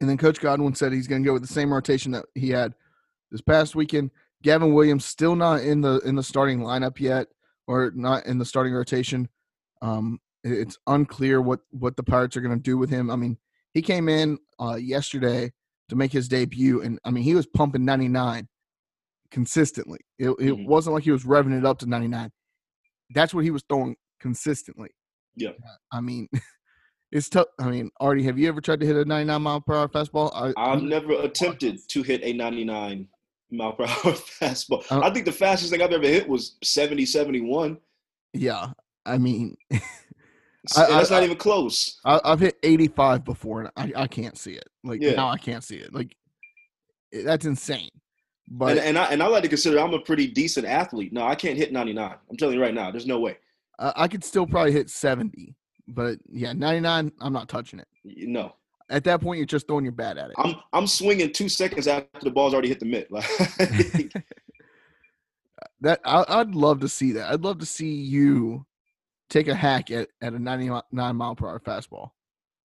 and 0.00 0.08
then 0.08 0.16
Coach 0.16 0.40
Godwin 0.40 0.74
said 0.74 0.92
he's 0.92 1.08
going 1.08 1.22
to 1.22 1.26
go 1.26 1.32
with 1.32 1.42
the 1.42 1.52
same 1.52 1.72
rotation 1.72 2.12
that 2.12 2.26
he 2.34 2.50
had 2.50 2.72
this 3.30 3.40
past 3.40 3.74
weekend. 3.74 4.10
Gavin 4.42 4.72
Williams 4.72 5.04
still 5.04 5.34
not 5.34 5.62
in 5.62 5.80
the 5.80 5.98
in 6.00 6.14
the 6.14 6.22
starting 6.22 6.60
lineup 6.60 7.00
yet, 7.00 7.28
or 7.66 7.92
not 7.94 8.26
in 8.26 8.38
the 8.38 8.44
starting 8.44 8.72
rotation. 8.72 9.28
Um, 9.82 10.20
it's 10.44 10.78
unclear 10.86 11.40
what 11.40 11.60
what 11.70 11.96
the 11.96 12.02
Pirates 12.02 12.36
are 12.36 12.40
going 12.40 12.56
to 12.56 12.62
do 12.62 12.78
with 12.78 12.90
him. 12.90 13.10
I 13.10 13.16
mean, 13.16 13.36
he 13.74 13.82
came 13.82 14.08
in 14.08 14.38
uh, 14.60 14.76
yesterday 14.76 15.52
to 15.88 15.96
make 15.96 16.12
his 16.12 16.28
debut, 16.28 16.82
and 16.82 16.98
I 17.04 17.10
mean, 17.10 17.24
he 17.24 17.34
was 17.34 17.46
pumping 17.46 17.84
99 17.84 18.48
consistently. 19.30 20.00
It, 20.18 20.30
it 20.30 20.36
mm-hmm. 20.36 20.66
wasn't 20.66 20.94
like 20.94 21.04
he 21.04 21.10
was 21.10 21.24
revving 21.24 21.56
it 21.56 21.66
up 21.66 21.78
to 21.78 21.86
99. 21.86 22.30
That's 23.14 23.34
what 23.34 23.44
he 23.44 23.50
was 23.50 23.64
throwing 23.68 23.96
consistently. 24.20 24.90
Yeah. 25.36 25.52
I 25.92 26.00
mean, 26.00 26.28
it's 27.12 27.28
tough. 27.28 27.46
I 27.58 27.70
mean, 27.70 27.90
Artie, 28.00 28.24
have 28.24 28.38
you 28.38 28.48
ever 28.48 28.60
tried 28.60 28.80
to 28.80 28.86
hit 28.86 28.96
a 28.96 29.04
99 29.04 29.42
mile 29.42 29.60
per 29.60 29.74
hour 29.74 29.88
fastball? 29.88 30.30
I, 30.34 30.70
have 30.70 30.82
never 30.82 31.12
attempted 31.22 31.80
to 31.88 32.02
hit 32.02 32.22
a 32.22 32.32
99 32.32 33.08
mile 33.50 33.72
per 33.72 33.84
hour 33.86 34.14
fastball. 34.14 34.84
Uh, 34.90 35.00
I 35.00 35.10
think 35.10 35.24
the 35.24 35.32
fastest 35.32 35.72
thing 35.72 35.82
I've 35.82 35.92
ever 35.92 36.06
hit 36.06 36.28
was 36.28 36.56
70, 36.62 37.06
71. 37.06 37.78
Yeah. 38.32 38.68
I 39.06 39.18
mean, 39.18 39.56
I, 39.72 39.80
that's 40.86 41.10
I, 41.10 41.16
not 41.16 41.24
even 41.24 41.36
close. 41.36 41.98
I, 42.04 42.20
have 42.24 42.40
hit 42.40 42.58
85 42.62 43.24
before, 43.24 43.60
and 43.60 43.70
I, 43.76 44.02
I 44.02 44.06
can't 44.06 44.36
see 44.36 44.52
it. 44.52 44.68
Like 44.84 45.00
yeah. 45.00 45.14
now, 45.14 45.28
I 45.28 45.38
can't 45.38 45.64
see 45.64 45.76
it. 45.76 45.94
Like 45.94 46.14
that's 47.12 47.46
insane. 47.46 47.90
But 48.50 48.72
and, 48.72 48.80
and 48.80 48.98
I 48.98 49.04
and 49.06 49.22
I 49.22 49.26
like 49.26 49.42
to 49.42 49.48
consider 49.48 49.78
I'm 49.78 49.94
a 49.94 49.98
pretty 49.98 50.26
decent 50.26 50.66
athlete. 50.66 51.12
No, 51.12 51.26
I 51.26 51.34
can't 51.34 51.56
hit 51.56 51.72
99. 51.72 52.14
I'm 52.30 52.36
telling 52.36 52.54
you 52.54 52.62
right 52.62 52.74
now, 52.74 52.90
there's 52.90 53.06
no 53.06 53.20
way. 53.20 53.38
I 53.78 54.08
could 54.08 54.24
still 54.24 54.44
probably 54.44 54.72
hit 54.72 54.90
70, 54.90 55.54
but 55.86 56.18
yeah, 56.32 56.52
99. 56.52 57.12
I'm 57.20 57.32
not 57.32 57.48
touching 57.48 57.78
it. 57.78 57.86
No. 58.04 58.54
At 58.90 59.04
that 59.04 59.20
point, 59.20 59.38
you're 59.38 59.46
just 59.46 59.66
throwing 59.66 59.84
your 59.84 59.92
bat 59.92 60.16
at 60.16 60.30
it. 60.30 60.36
I'm 60.38 60.56
I'm 60.72 60.86
swinging 60.86 61.32
two 61.32 61.48
seconds 61.48 61.86
after 61.86 62.08
the 62.22 62.30
ball's 62.30 62.54
already 62.54 62.68
hit 62.68 62.80
the 62.80 62.86
mitt. 62.86 63.08
that 65.80 66.00
I, 66.04 66.24
I'd 66.28 66.54
love 66.54 66.80
to 66.80 66.88
see 66.88 67.12
that. 67.12 67.30
I'd 67.30 67.42
love 67.42 67.58
to 67.58 67.66
see 67.66 67.92
you 67.92 68.66
take 69.28 69.48
a 69.48 69.54
hack 69.54 69.90
at, 69.90 70.08
at 70.20 70.32
a 70.32 70.38
99 70.38 70.82
mile 71.16 71.36
per 71.36 71.48
hour 71.48 71.60
fastball? 71.60 72.10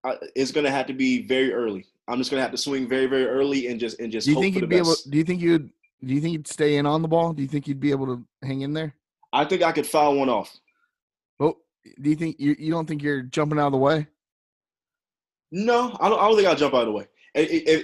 Uh, 0.03 0.15
it's 0.35 0.51
going 0.51 0.65
to 0.65 0.71
have 0.71 0.85
to 0.87 0.93
be 0.93 1.25
very 1.25 1.53
early. 1.53 1.85
I'm 2.07 2.17
just 2.17 2.29
going 2.29 2.39
to 2.39 2.43
have 2.43 2.51
to 2.51 2.57
swing 2.57 2.87
very, 2.87 3.05
very 3.05 3.25
early 3.25 3.67
and 3.67 3.79
just 3.79 3.99
and 3.99 4.11
just. 4.11 4.27
Do 4.27 4.33
you 4.33 4.39
think 4.41 4.55
you'd 4.55 4.69
be 4.69 4.79
best. 4.79 5.07
able? 5.07 5.11
Do 5.11 5.17
you 5.17 5.23
think 5.23 5.41
you'd? 5.41 5.69
Do 6.03 6.13
you 6.13 6.19
think 6.19 6.33
you'd 6.33 6.47
stay 6.47 6.75
in 6.75 6.85
on 6.85 7.01
the 7.01 7.07
ball? 7.07 7.31
Do 7.31 7.41
you 7.41 7.47
think 7.47 7.67
you'd 7.67 7.79
be 7.79 7.91
able 7.91 8.07
to 8.07 8.25
hang 8.45 8.61
in 8.61 8.73
there? 8.73 8.93
I 9.31 9.45
think 9.45 9.63
I 9.63 9.71
could 9.71 9.87
foul 9.87 10.17
one 10.17 10.27
off. 10.27 10.53
Well, 11.39 11.57
do 12.01 12.09
you 12.09 12.17
think 12.17 12.37
you 12.39 12.55
you 12.59 12.71
don't 12.71 12.85
think 12.85 13.01
you're 13.01 13.21
jumping 13.21 13.57
out 13.57 13.67
of 13.67 13.71
the 13.71 13.77
way? 13.77 14.07
No, 15.55 15.95
I 15.99 16.09
don't. 16.09 16.19
I 16.19 16.27
don't 16.27 16.35
think 16.35 16.47
I'll 16.47 16.55
jump 16.55 16.73
out 16.73 16.81
of 16.81 16.87
the 16.87 16.91
way. 16.93 17.05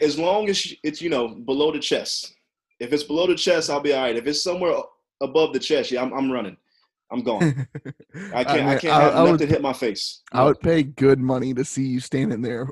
As 0.01 0.17
long 0.17 0.49
as 0.49 0.73
it's 0.83 1.03
you 1.03 1.09
know 1.09 1.27
below 1.27 1.71
the 1.71 1.79
chest. 1.79 2.33
If 2.79 2.91
it's 2.93 3.03
below 3.03 3.27
the 3.27 3.35
chest, 3.35 3.69
I'll 3.69 3.79
be 3.79 3.93
all 3.93 4.01
right. 4.01 4.15
If 4.15 4.25
it's 4.25 4.41
somewhere 4.41 4.73
above 5.21 5.53
the 5.53 5.59
chest, 5.59 5.91
yeah, 5.91 6.01
I'm, 6.01 6.11
I'm 6.13 6.31
running. 6.31 6.57
I'm 7.11 7.21
gone. 7.21 7.67
I 8.33 8.43
can't. 8.43 8.49
I, 8.49 8.55
mean, 8.55 8.65
I 8.65 8.77
can't 8.77 8.93
have 8.93 9.13
I, 9.13 9.17
nothing 9.19 9.31
would, 9.31 9.49
hit 9.49 9.61
my 9.61 9.73
face. 9.73 10.21
I 10.31 10.45
would 10.45 10.59
pay 10.59 10.81
good 10.81 11.19
money 11.19 11.53
to 11.53 11.63
see 11.63 11.85
you 11.85 11.99
standing 11.99 12.41
there 12.41 12.69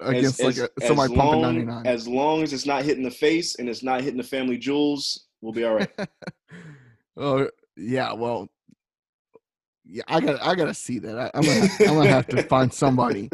against 0.00 0.40
as, 0.40 0.58
like 0.58 0.70
a, 0.82 0.86
somebody 0.86 1.14
pumping 1.14 1.42
99. 1.42 1.86
As 1.86 2.08
long 2.08 2.42
as 2.42 2.52
it's 2.52 2.66
not 2.66 2.84
hitting 2.84 3.04
the 3.04 3.10
face 3.10 3.56
and 3.56 3.68
it's 3.68 3.84
not 3.84 4.00
hitting 4.00 4.16
the 4.16 4.24
family 4.24 4.58
jewels, 4.58 5.26
we'll 5.42 5.52
be 5.52 5.64
all 5.64 5.74
right. 5.74 5.90
oh 7.16 7.48
yeah, 7.76 8.12
well, 8.12 8.48
yeah, 9.90 10.02
I 10.08 10.20
got. 10.20 10.40
I 10.42 10.54
got 10.54 10.66
to 10.66 10.74
see 10.74 10.98
that. 11.00 11.18
I, 11.18 11.30
am 11.34 11.42
gonna. 11.42 11.68
I'm 11.80 11.96
gonna 11.96 12.10
have 12.10 12.26
to 12.28 12.42
find 12.44 12.72
somebody. 12.72 13.28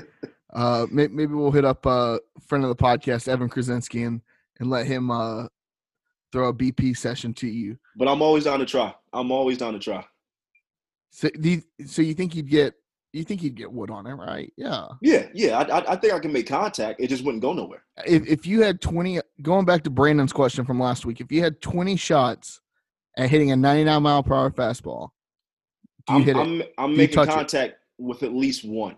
Uh, 0.52 0.86
maybe, 0.90 1.12
maybe 1.12 1.34
we'll 1.34 1.50
hit 1.50 1.64
up 1.64 1.84
a 1.86 1.88
uh, 1.88 2.18
friend 2.46 2.64
of 2.64 2.68
the 2.68 2.76
podcast, 2.76 3.28
Evan 3.28 3.48
Krasinski, 3.48 4.04
and 4.04 4.22
and 4.58 4.70
let 4.70 4.86
him 4.86 5.10
uh 5.10 5.46
throw 6.32 6.48
a 6.48 6.54
BP 6.54 6.96
session 6.96 7.34
to 7.34 7.46
you. 7.46 7.78
But 7.96 8.08
I'm 8.08 8.22
always 8.22 8.44
down 8.44 8.58
to 8.60 8.66
try. 8.66 8.94
I'm 9.12 9.30
always 9.30 9.58
down 9.58 9.74
to 9.74 9.78
try. 9.78 10.04
So, 11.10 11.30
you, 11.40 11.62
so 11.86 12.02
you 12.02 12.14
think 12.14 12.34
you'd 12.34 12.48
get 12.48 12.74
you 13.12 13.24
think 13.24 13.42
you'd 13.42 13.54
get 13.54 13.72
wood 13.72 13.90
on 13.90 14.06
it, 14.06 14.12
right? 14.12 14.52
Yeah. 14.56 14.86
Yeah, 15.00 15.26
yeah. 15.32 15.58
I, 15.58 15.92
I 15.92 15.96
think 15.96 16.12
I 16.12 16.18
can 16.18 16.32
make 16.32 16.46
contact. 16.46 17.00
It 17.00 17.08
just 17.08 17.24
wouldn't 17.24 17.42
go 17.42 17.52
nowhere. 17.52 17.82
If 18.06 18.26
if 18.26 18.46
you 18.46 18.62
had 18.62 18.80
twenty, 18.80 19.20
going 19.40 19.64
back 19.64 19.82
to 19.84 19.90
Brandon's 19.90 20.32
question 20.32 20.64
from 20.64 20.78
last 20.78 21.06
week, 21.06 21.20
if 21.20 21.32
you 21.32 21.42
had 21.42 21.60
twenty 21.62 21.96
shots 21.96 22.60
at 23.16 23.30
hitting 23.30 23.50
a 23.50 23.56
ninety 23.56 23.84
nine 23.84 24.02
mile 24.02 24.22
per 24.22 24.34
hour 24.34 24.50
fastball, 24.50 25.10
I'm, 26.08 26.28
I'm, 26.36 26.62
I'm 26.78 26.96
making 26.96 27.24
contact 27.26 27.72
it? 27.72 27.78
with 27.98 28.22
at 28.22 28.32
least 28.32 28.64
one, 28.64 28.96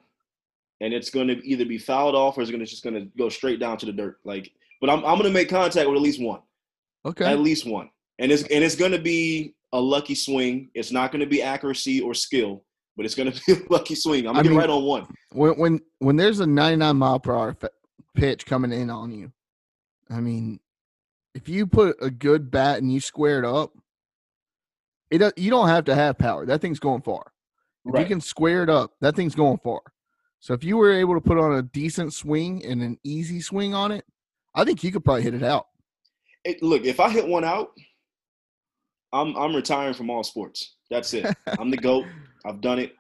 and 0.80 0.92
it's 0.92 1.10
going 1.10 1.28
to 1.28 1.46
either 1.46 1.64
be 1.64 1.78
fouled 1.78 2.14
off 2.14 2.38
or 2.38 2.42
it's 2.42 2.50
going 2.50 2.60
to 2.60 2.66
just 2.66 2.82
going 2.82 2.94
to 2.94 3.06
go 3.16 3.28
straight 3.28 3.60
down 3.60 3.78
to 3.78 3.86
the 3.86 3.92
dirt. 3.92 4.18
Like, 4.24 4.50
but 4.80 4.90
I'm 4.90 4.98
I'm 4.98 5.18
going 5.18 5.24
to 5.24 5.30
make 5.30 5.48
contact 5.48 5.88
with 5.88 5.96
at 5.96 6.02
least 6.02 6.20
one. 6.20 6.40
Okay. 7.04 7.24
At 7.24 7.40
least 7.40 7.66
one. 7.66 7.90
And 8.18 8.32
it's 8.32 8.42
and 8.42 8.64
it's 8.64 8.76
going 8.76 8.92
to 8.92 8.98
be 8.98 9.54
a 9.72 9.80
lucky 9.80 10.14
swing. 10.14 10.70
It's 10.74 10.92
not 10.92 11.12
going 11.12 11.20
to 11.20 11.26
be 11.26 11.42
accuracy 11.42 12.00
or 12.00 12.14
skill, 12.14 12.64
but 12.96 13.06
it's 13.06 13.14
going 13.14 13.32
to 13.32 13.40
be 13.46 13.52
a 13.52 13.72
lucky 13.72 13.94
swing. 13.94 14.26
I'm 14.26 14.34
going 14.34 14.44
to 14.44 14.50
get 14.50 14.58
right 14.58 14.70
on 14.70 14.84
one. 14.84 15.06
When 15.32 15.58
when 15.58 15.80
when 15.98 16.16
there's 16.16 16.40
a 16.40 16.46
99 16.46 16.96
mile 16.96 17.20
per 17.20 17.34
hour 17.34 17.56
pitch 18.14 18.46
coming 18.46 18.72
in 18.72 18.90
on 18.90 19.12
you, 19.12 19.32
I 20.10 20.20
mean, 20.20 20.60
if 21.34 21.48
you 21.48 21.66
put 21.66 21.96
a 22.00 22.10
good 22.10 22.50
bat 22.50 22.78
and 22.78 22.92
you 22.92 23.00
square 23.00 23.38
it 23.38 23.44
up, 23.44 23.72
it 25.10 25.38
you 25.38 25.50
don't 25.50 25.68
have 25.68 25.84
to 25.86 25.94
have 25.94 26.18
power. 26.18 26.46
That 26.46 26.60
thing's 26.60 26.80
going 26.80 27.02
far. 27.02 27.32
If 27.84 27.94
right. 27.94 28.00
you 28.00 28.06
can 28.06 28.20
square 28.20 28.62
it 28.62 28.70
up, 28.70 28.92
that 29.00 29.16
thing's 29.16 29.34
going 29.34 29.58
far. 29.58 29.80
So 30.40 30.54
if 30.54 30.62
you 30.62 30.76
were 30.76 30.92
able 30.92 31.14
to 31.14 31.20
put 31.20 31.38
on 31.38 31.54
a 31.54 31.62
decent 31.62 32.12
swing 32.12 32.64
and 32.64 32.82
an 32.82 32.98
easy 33.02 33.40
swing 33.40 33.74
on 33.74 33.90
it, 33.90 34.04
I 34.54 34.64
think 34.64 34.84
you 34.84 34.92
could 34.92 35.04
probably 35.04 35.22
hit 35.22 35.34
it 35.34 35.42
out 35.42 35.66
it, 36.44 36.62
look, 36.62 36.84
if 36.84 37.00
I 37.00 37.10
hit 37.10 37.26
one 37.26 37.44
out, 37.44 37.72
I'm 39.12 39.36
I'm 39.36 39.54
retiring 39.54 39.94
from 39.94 40.10
all 40.10 40.22
sports. 40.22 40.76
That's 40.90 41.12
it. 41.14 41.26
I'm 41.58 41.70
the 41.70 41.76
goat. 41.76 42.06
I've 42.44 42.60
done 42.60 42.78
it. 42.78 42.94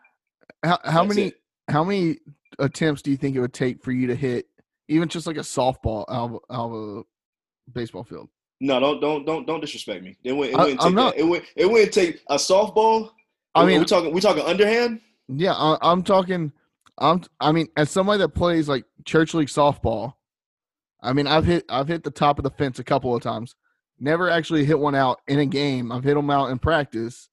How 0.62 0.78
how 0.84 1.04
That's 1.04 1.16
many 1.16 1.28
it. 1.28 1.40
how 1.68 1.84
many 1.84 2.18
attempts 2.58 3.02
do 3.02 3.10
you 3.10 3.16
think 3.16 3.36
it 3.36 3.40
would 3.40 3.54
take 3.54 3.82
for 3.82 3.92
you 3.92 4.06
to 4.06 4.14
hit 4.14 4.46
even 4.88 5.08
just 5.08 5.26
like 5.26 5.36
a 5.36 5.40
softball 5.40 6.04
out 6.08 6.30
of, 6.30 6.38
out 6.50 6.72
of 6.72 6.98
a 6.98 7.02
baseball 7.72 8.04
field? 8.04 8.28
No, 8.60 8.80
don't 8.80 9.00
don't 9.00 9.24
don't 9.24 9.46
don't 9.46 9.60
disrespect 9.60 10.02
me. 10.02 10.16
It 10.24 10.32
wouldn't, 10.32 10.54
it 10.54 10.60
wouldn't 10.60 10.80
I, 10.80 10.84
take 10.84 10.94
not, 10.94 11.16
It 11.16 11.22
would 11.22 11.42
it 11.54 11.70
wouldn't 11.70 11.92
take 11.92 12.22
a 12.28 12.36
softball. 12.36 13.10
I 13.54 13.64
mean, 13.64 13.80
we 13.80 13.86
talking 13.86 14.12
we 14.12 14.20
talking 14.20 14.42
underhand. 14.44 15.00
Yeah, 15.28 15.52
I, 15.52 15.78
I'm 15.80 16.02
talking. 16.02 16.52
I'm. 16.98 17.22
I 17.40 17.52
mean, 17.52 17.68
as 17.76 17.90
somebody 17.90 18.18
that 18.18 18.30
plays 18.30 18.68
like 18.68 18.84
church 19.04 19.34
league 19.34 19.48
softball, 19.48 20.14
I 21.02 21.12
mean, 21.12 21.26
I've 21.26 21.44
hit 21.44 21.64
I've 21.68 21.88
hit 21.88 22.02
the 22.02 22.10
top 22.10 22.38
of 22.38 22.42
the 22.42 22.50
fence 22.50 22.78
a 22.78 22.84
couple 22.84 23.14
of 23.14 23.22
times. 23.22 23.54
Never 24.00 24.28
actually 24.30 24.64
hit 24.64 24.78
one 24.78 24.94
out 24.94 25.20
in 25.28 25.38
a 25.38 25.46
game. 25.46 25.92
I've 25.92 26.04
hit 26.04 26.14
them 26.14 26.30
out 26.30 26.50
in 26.50 26.58
practice. 26.58 27.28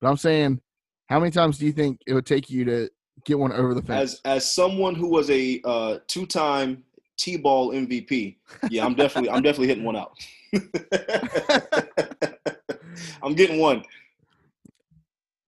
But 0.00 0.08
I'm 0.08 0.16
saying, 0.16 0.60
how 1.06 1.18
many 1.18 1.30
times 1.30 1.58
do 1.58 1.66
you 1.66 1.72
think 1.72 2.00
it 2.06 2.14
would 2.14 2.26
take 2.26 2.50
you 2.50 2.64
to 2.66 2.88
get 3.24 3.38
one 3.38 3.52
over 3.52 3.74
the 3.74 3.82
fence? 3.82 4.14
As 4.14 4.20
as 4.24 4.54
someone 4.54 4.94
who 4.94 5.08
was 5.08 5.28
a 5.30 5.60
uh, 5.64 5.98
two 6.06 6.26
time 6.26 6.84
T 7.16 7.36
ball 7.36 7.72
MVP, 7.72 8.36
yeah, 8.70 8.84
I'm 8.84 8.94
definitely 8.94 9.30
I'm 9.30 9.42
definitely 9.42 9.68
hitting 9.68 9.84
one 9.84 9.96
out. 9.96 10.12
I'm 13.22 13.34
getting 13.34 13.60
one. 13.60 13.84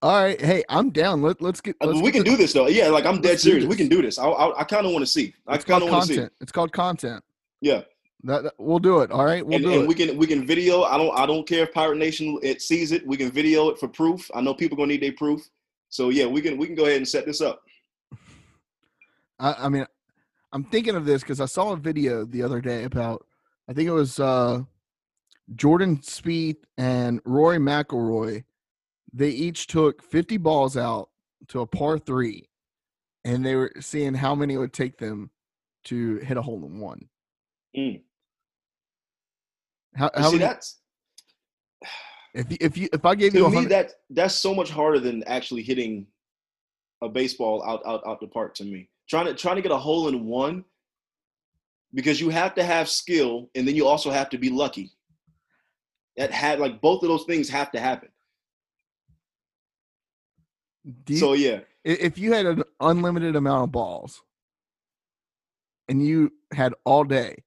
All 0.03 0.23
right, 0.23 0.41
hey, 0.41 0.65
I'm 0.69 0.91
down. 0.91 1.21
Let, 1.21 1.43
let's 1.43 1.61
get. 1.61 1.77
Let's 1.83 2.01
we 2.01 2.11
get 2.11 2.25
can 2.25 2.33
do 2.33 2.37
this 2.37 2.55
though. 2.55 2.69
Yeah, 2.69 2.89
like 2.89 3.05
I'm 3.05 3.21
dead 3.21 3.39
serious. 3.39 3.67
We 3.67 3.77
can 3.77 3.89
do 3.89 4.01
this. 4.01 4.19
I 4.19 4.27
I, 4.27 4.61
I 4.61 4.65
kind 4.65 4.87
of 4.87 4.93
want 4.93 5.03
to 5.03 5.11
see. 5.11 5.35
I 5.47 5.59
kind 5.59 5.83
of 5.83 5.91
want 5.91 6.07
to 6.07 6.15
see. 6.15 6.27
It's 6.41 6.53
called 6.53 6.73
content. 6.73 7.23
Yeah. 7.61 7.83
That, 8.25 8.43
that, 8.45 8.55
we'll 8.59 8.79
do 8.79 9.01
it. 9.01 9.11
All 9.11 9.25
right, 9.25 9.45
we'll 9.45 9.57
and, 9.57 9.65
do 9.65 9.73
and 9.73 9.83
it. 9.83 9.89
We 9.89 9.95
can 9.95 10.17
we 10.17 10.27
can 10.27 10.47
video. 10.47 10.83
I 10.83 10.97
don't 10.97 11.19
I 11.19 11.27
don't 11.27 11.47
care 11.47 11.65
if 11.65 11.73
Pirate 11.73 11.99
Nation 11.99 12.39
it 12.43 12.63
sees 12.63 12.93
it. 12.93 13.07
We 13.07 13.17
can 13.17 13.31
video 13.31 13.69
it 13.69 13.79
for 13.79 13.89
proof. 13.89 14.31
I 14.35 14.41
know 14.41 14.55
people 14.55 14.77
gonna 14.77 14.89
need 14.89 15.03
their 15.03 15.13
proof. 15.13 15.43
So 15.91 16.09
yeah, 16.09 16.27
we 16.27 16.41
can 16.41 16.57
we 16.57 16.67
can 16.67 16.75
go 16.75 16.85
ahead 16.85 16.97
and 16.97 17.09
set 17.09 17.27
this 17.27 17.41
up. 17.41 17.63
I, 19.39 19.55
I 19.59 19.69
mean, 19.69 19.87
I'm 20.53 20.65
thinking 20.65 20.97
of 20.97 21.05
this 21.05 21.23
because 21.23 21.41
I 21.41 21.47
saw 21.47 21.73
a 21.73 21.77
video 21.77 22.25
the 22.25 22.43
other 22.43 22.61
day 22.61 22.85
about 22.85 23.27
I 23.69 23.73
think 23.73 23.89
it 23.89 23.93
was 23.93 24.19
uh, 24.19 24.63
Jordan 25.55 25.99
Spieth 25.99 26.65
and 26.79 27.21
Rory 27.25 27.59
McIlroy. 27.59 28.45
They 29.13 29.31
each 29.31 29.67
took 29.67 30.03
50 30.03 30.37
balls 30.37 30.77
out 30.77 31.11
to 31.49 31.61
a 31.61 31.67
par 31.67 31.99
three, 31.99 32.49
and 33.25 33.45
they 33.45 33.57
were 33.57 33.73
seeing 33.81 34.15
how 34.15 34.35
many 34.35 34.55
it 34.55 34.59
would 34.59 34.73
take 34.73 34.99
them 34.99 35.31
to 35.85 36.17
hit 36.19 36.37
a 36.37 36.43
hole 36.43 36.65
in 36.65 36.79
one. 36.79 37.09
Mm. 37.77 38.03
How, 39.97 40.11
how 40.15 40.31
see, 40.31 40.39
that's 40.39 40.81
if 42.35 42.51
you, 42.51 42.57
if 42.61 42.77
you 42.77 42.89
if 42.93 43.05
I 43.05 43.15
gave 43.15 43.35
you 43.35 43.43
to 43.43 43.51
me 43.51 43.65
that 43.67 43.93
that's 44.11 44.35
so 44.35 44.55
much 44.55 44.71
harder 44.71 45.01
than 45.01 45.25
actually 45.25 45.63
hitting 45.63 46.07
a 47.03 47.09
baseball 47.09 47.63
out 47.65 47.83
out 47.87 48.03
out 48.07 48.21
the 48.21 48.29
park. 48.29 48.55
To 48.57 48.65
me, 48.65 48.89
trying 49.09 49.27
to 49.27 49.35
trying 49.35 49.57
to 49.57 49.63
get 49.63 49.73
a 49.73 49.77
hole 49.77 50.09
in 50.09 50.27
one 50.27 50.65
because 51.93 52.21
you 52.21 52.29
have 52.29 52.55
to 52.55 52.63
have 52.63 52.89
skill 52.89 53.51
and 53.55 53.67
then 53.67 53.75
you 53.75 53.87
also 53.87 54.11
have 54.11 54.31
to 54.31 54.39
be 54.39 54.49
lucky. 54.49 54.93
That 56.21 56.31
had 56.33 56.61
like 56.61 56.83
both 56.83 57.03
of 57.03 57.09
those 57.09 57.25
things 57.25 57.49
have 57.49 57.73
to 57.73 57.81
happen. 57.81 58.11
you, 61.09 61.17
so 61.17 61.33
yeah, 61.33 61.61
if 61.83 62.19
you 62.19 62.35
had 62.35 62.45
an 62.45 62.63
unlimited 62.79 63.37
amount 63.37 63.65
of 63.65 63.73
balls 63.73 64.21
and 65.89 66.05
you 66.05 66.31
had 66.53 66.75
all 66.85 67.05
day, 67.05 67.43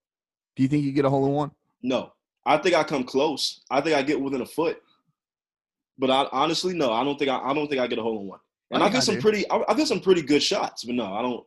do 0.56 0.64
you 0.64 0.70
think 0.70 0.84
you 0.84 0.92
get 0.92 1.06
a 1.06 1.10
hole 1.12 1.28
in 1.28 1.34
one? 1.34 1.52
no, 1.84 2.14
I 2.48 2.58
think 2.58 2.74
I 2.76 2.84
come 2.84 3.04
close. 3.04 3.62
I 3.70 3.80
think 3.80 3.96
I 3.96 4.02
get 4.02 4.20
within 4.20 4.42
a 4.42 4.46
foot, 4.48 4.82
but 6.00 6.10
I 6.10 6.28
honestly 6.32 6.74
no, 6.74 6.92
I 6.92 7.04
don't 7.04 7.20
think 7.20 7.30
I, 7.30 7.38
I 7.38 7.54
don't 7.54 7.68
think 7.68 7.80
I 7.80 7.86
get 7.86 8.00
a 8.00 8.02
hole 8.02 8.22
in 8.22 8.28
one. 8.28 8.40
And 8.72 8.82
I 8.82 8.88
I, 8.88 8.90
think 8.90 8.96
I 8.96 9.02
get 9.02 9.04
some 9.04 9.16
do. 9.16 9.22
pretty 9.22 9.48
I, 9.52 9.62
I 9.70 9.76
get 9.76 9.88
some 9.88 10.00
pretty 10.00 10.24
good 10.24 10.42
shots, 10.42 10.84
but 10.84 10.96
no, 10.96 11.14
I 11.14 11.22
don't. 11.22 11.44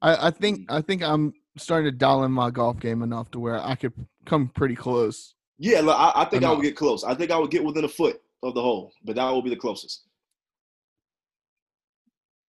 I, 0.00 0.28
I 0.28 0.30
think 0.30 0.60
Mm. 0.60 0.66
I 0.68 0.80
think 0.80 1.02
I'm 1.02 1.34
starting 1.56 1.90
to 1.90 1.96
dial 1.98 2.22
in 2.22 2.30
my 2.30 2.50
golf 2.50 2.78
game 2.78 3.02
enough 3.02 3.32
to 3.32 3.40
where 3.40 3.60
I 3.60 3.74
could 3.74 3.94
come 4.26 4.46
pretty 4.46 4.76
close. 4.76 5.34
Yeah, 5.58 5.80
look, 5.80 5.96
I, 5.98 6.12
I 6.14 6.24
think 6.26 6.44
I 6.44 6.52
would 6.52 6.62
get 6.62 6.76
close. 6.76 7.02
I 7.04 7.14
think 7.14 7.30
I 7.30 7.38
would 7.38 7.50
get 7.50 7.64
within 7.64 7.84
a 7.84 7.88
foot 7.88 8.20
of 8.42 8.54
the 8.54 8.62
hole, 8.62 8.92
but 9.04 9.16
that 9.16 9.30
would 9.30 9.42
be 9.44 9.50
the 9.50 9.56
closest. 9.56 10.02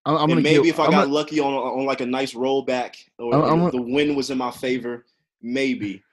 I'm, 0.06 0.16
I'm 0.16 0.22
and 0.24 0.30
gonna 0.32 0.42
maybe 0.42 0.64
get, 0.64 0.70
if 0.70 0.80
I 0.80 0.86
I'm 0.86 0.92
got 0.92 1.02
gonna- 1.02 1.14
lucky 1.14 1.40
on 1.40 1.54
on 1.54 1.86
like 1.86 2.02
a 2.02 2.06
nice 2.06 2.34
rollback 2.34 2.96
or, 3.18 3.34
I'm- 3.46 3.72
the, 3.72 3.82
wind 3.82 4.16
was 4.16 4.30
in 4.30 4.38
my 4.38 4.52
favor, 4.52 5.06
maybe. 5.42 6.04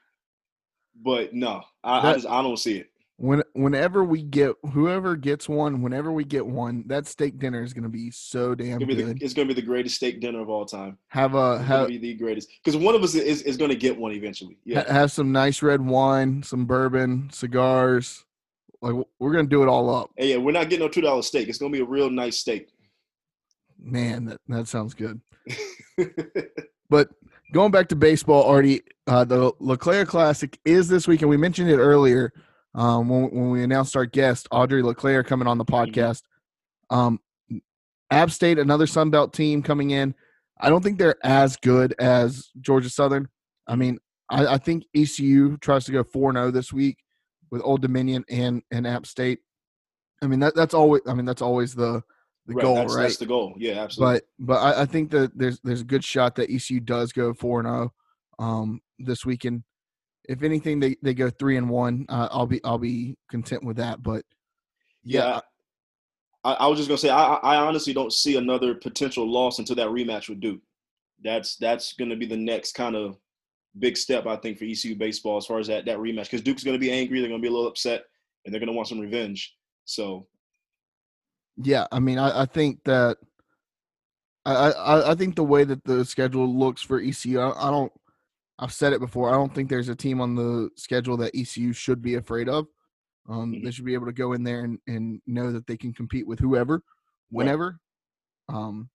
But 1.05 1.35
no, 1.35 1.63
I, 1.85 2.11
I 2.11 2.15
just 2.15 2.27
I 2.27 2.43
don't 2.43 2.57
see 2.59 2.79
it. 2.79 2.91
When 3.19 3.43
whenever 3.55 4.05
we 4.05 4.23
get 4.23 4.57
whoever 4.73 5.17
gets 5.17 5.49
one, 5.49 5.81
whenever 5.81 6.13
we 6.13 6.23
get 6.25 6.47
one, 6.47 6.85
that 6.89 7.07
steak 7.07 7.39
dinner 7.39 7.63
is 7.63 7.73
gonna 7.73 7.89
be 7.89 8.11
so 8.11 8.55
damn 8.55 8.67
It's 8.67 8.75
gonna, 8.75 8.87
be 8.87 8.95
the, 8.95 9.03
good. 9.05 9.23
it's 9.23 9.33
gonna 9.33 9.49
be 9.49 9.55
the 9.55 9.63
greatest 9.63 9.97
steak 9.97 10.21
dinner 10.21 10.41
of 10.41 10.51
all 10.51 10.67
time. 10.67 10.99
Have 11.09 11.35
a 11.35 11.55
It's 11.55 11.65
have 11.65 11.89
be 11.89 11.97
the 11.97 12.15
greatest 12.15 12.51
because 12.63 12.77
one 12.77 12.95
of 12.95 13.03
us 13.03 13.15
is, 13.15 13.41
is 13.43 13.57
gonna 13.57 13.75
get 13.75 13.97
one 13.97 14.13
eventually. 14.13 14.59
Yeah, 14.65 14.83
ha- 14.83 14.93
have 14.93 15.13
some 15.13 15.33
nice 15.33 15.63
red 15.63 15.81
wine, 15.81 16.43
some 16.43 16.67
bourbon, 16.67 17.31
cigars. 17.33 18.25
Like 18.83 18.95
we're 19.19 19.33
gonna 19.33 19.49
do 19.49 19.63
it 19.63 19.69
all 19.69 19.89
up. 19.95 20.11
hey, 20.19 20.33
yeah, 20.33 20.37
we're 20.37 20.53
not 20.53 20.69
getting 20.69 20.87
a 20.87 20.91
two 20.91 21.01
dollar 21.01 21.23
steak. 21.23 21.49
It's 21.49 21.57
gonna 21.59 21.73
be 21.73 21.81
a 21.81 21.87
real 21.87 22.11
nice 22.11 22.39
steak. 22.39 22.69
Man, 23.79 24.27
that, 24.27 24.41
that 24.49 24.69
sounds 24.69 24.95
good. 24.95 25.21
But 26.89 27.09
going 27.53 27.71
back 27.71 27.89
to 27.89 27.97
baseball, 27.97 28.45
Artie, 28.45 28.83
uh, 29.07 29.25
the 29.25 29.53
LeClair 29.59 30.07
Classic 30.07 30.59
is 30.65 30.89
this 30.89 31.09
week, 31.09 31.23
and 31.23 31.31
we 31.31 31.37
mentioned 31.37 31.71
it 31.71 31.79
earlier 31.79 32.33
um, 32.77 33.09
when, 33.09 33.23
when 33.31 33.51
we 33.51 33.65
announced 33.65 33.97
our 33.97 34.07
guest, 34.07 34.47
Audrey 34.51 34.83
LeClair, 34.83 35.25
coming 35.25 35.49
on 35.49 35.59
the 35.59 35.65
podcast. 35.65 36.23
Um, 36.91 37.19
App 38.11 38.31
State, 38.31 38.59
another 38.59 38.87
Sun 38.87 39.11
Belt 39.11 39.33
team 39.33 39.63
coming 39.63 39.91
in. 39.91 40.15
I 40.61 40.69
don't 40.69 40.83
think 40.83 40.99
they're 40.99 41.17
as 41.25 41.57
good 41.57 41.95
as 41.99 42.51
Georgia 42.61 42.89
Southern. 42.89 43.29
I 43.67 43.75
mean, 43.75 43.99
I, 44.31 44.47
I 44.47 44.59
think 44.59 44.85
ECU 44.95 45.57
tries 45.59 45.85
to 45.87 45.93
go 45.93 46.05
4 46.05 46.33
0 46.33 46.51
this 46.51 46.73
week 46.73 46.99
with 47.51 47.63
Old 47.65 47.83
Dominion 47.83 48.25
and, 48.31 48.63
and 48.71 48.87
App 48.87 49.07
State. 49.07 49.41
I 50.23 50.27
mean, 50.27 50.41
that, 50.41 50.55
that's 50.55 50.75
always, 50.75 51.03
I 51.07 51.15
mean, 51.15 51.27
that's 51.27 51.43
always 51.43 51.75
the, 51.75 52.03
the 52.47 52.55
right, 52.55 52.63
goal, 52.63 52.75
that's, 52.77 52.95
right? 52.95 53.03
that's 53.03 53.17
the 53.17 53.27
goal. 53.27 53.55
Yeah, 53.57 53.83
absolutely. 53.83 54.21
but 54.39 54.55
but 54.55 54.59
I, 54.59 54.83
I 54.83 54.87
think 54.87 55.11
that 55.11 55.37
there's 55.37 55.59
there's 55.65 55.81
a 55.81 55.85
good 55.85 56.05
shot 56.05 56.37
that 56.37 56.51
ECU 56.51 56.79
does 56.81 57.13
go 57.13 57.35
four 57.35 57.59
and 57.59 57.69
zero 57.69 57.93
um, 58.39 58.81
this 59.01 59.27
weekend. 59.27 59.65
If 60.29 60.43
anything, 60.43 60.81
they, 60.81 60.97
they 61.03 61.15
go 61.15 61.31
three 61.31 61.57
and 61.57 61.69
one. 61.69 62.07
Uh, 62.09 62.29
I'll 62.31 62.47
be 62.47 62.61
I'll 62.65 62.79
be 62.79 63.17
content 63.31 63.65
with 63.65 63.77
that. 63.77 64.03
But 64.03 64.25
yeah, 65.05 65.41
I, 66.45 66.53
I 66.53 66.67
was 66.67 66.79
just 66.79 66.89
gonna 66.89 66.99
say 66.99 67.11
I, 67.11 67.35
I 67.35 67.57
honestly 67.57 67.93
don't 67.93 68.13
see 68.13 68.37
another 68.37 68.75
potential 68.75 69.31
loss 69.31 69.59
until 69.59 69.77
that 69.77 69.89
rematch 69.89 70.29
with 70.29 70.41
Duke. 70.41 70.61
That's 71.23 71.57
that's 71.57 71.93
gonna 71.95 72.17
be 72.17 72.27
the 72.27 72.37
next 72.37 72.73
kind 72.75 72.97
of 72.97 73.19
big 73.79 73.97
step 73.97 74.27
I 74.27 74.37
think 74.37 74.59
for 74.59 74.65
ECU 74.65 74.97
baseball 74.97 75.37
as 75.37 75.45
far 75.45 75.59
as 75.59 75.67
that 75.67 75.85
that 75.85 75.99
rematch 75.99 76.25
because 76.25 76.43
Duke's 76.43 76.65
gonna 76.65 76.79
be 76.79 76.93
angry, 76.93 77.21
they're 77.21 77.29
gonna 77.29 77.43
be 77.43 77.49
a 77.49 77.53
little 77.53 77.69
upset, 77.69 78.05
and 78.45 78.53
they're 78.53 78.61
gonna 78.61 78.73
want 78.73 78.89
some 78.89 79.01
revenge. 79.01 79.55
So 79.85 80.27
yeah, 81.57 81.87
I 81.91 82.01
mean, 82.01 82.19
I, 82.19 82.43
I 82.43 82.47
think 82.47 82.85
that 82.85 83.17
I, 84.45 84.71
I 84.71 85.11
I 85.13 85.15
think 85.15 85.37
the 85.37 85.45
way 85.45 85.65
that 85.65 85.85
the 85.85 86.05
schedule 86.05 86.47
looks 86.47 86.83
for 86.83 87.01
ECU, 87.01 87.41
I, 87.41 87.69
I 87.69 87.71
don't. 87.71 87.93
I've 88.59 88.73
said 88.73 88.93
it 88.93 89.01
before. 89.01 89.29
I 89.29 89.35
don't 89.35 89.55
think 89.55 89.69
there's 89.69 89.89
a 89.89 89.95
team 89.95 90.21
on 90.21 90.35
the 90.35 90.71
schedule 90.77 91.17
that 91.19 91.35
ECU 91.35 91.73
should 91.73 92.01
be 92.01 92.15
afraid 92.15 92.49
of. 92.49 92.67
Um, 93.29 93.53
Mhm. 93.53 93.65
They 93.65 93.71
should 93.71 93.85
be 93.85 93.95
able 93.95 94.07
to 94.07 94.13
go 94.13 94.33
in 94.33 94.45
there 94.45 94.61
and, 94.65 94.79
and 94.87 95.21
know 95.27 95.53
that 95.53 95.67
they 95.67 95.77
can 95.77 95.93
compete 95.93 96.27
with 96.27 96.39
whoever, 96.39 96.83
whenever. 97.31 97.81
Um, 98.49 98.89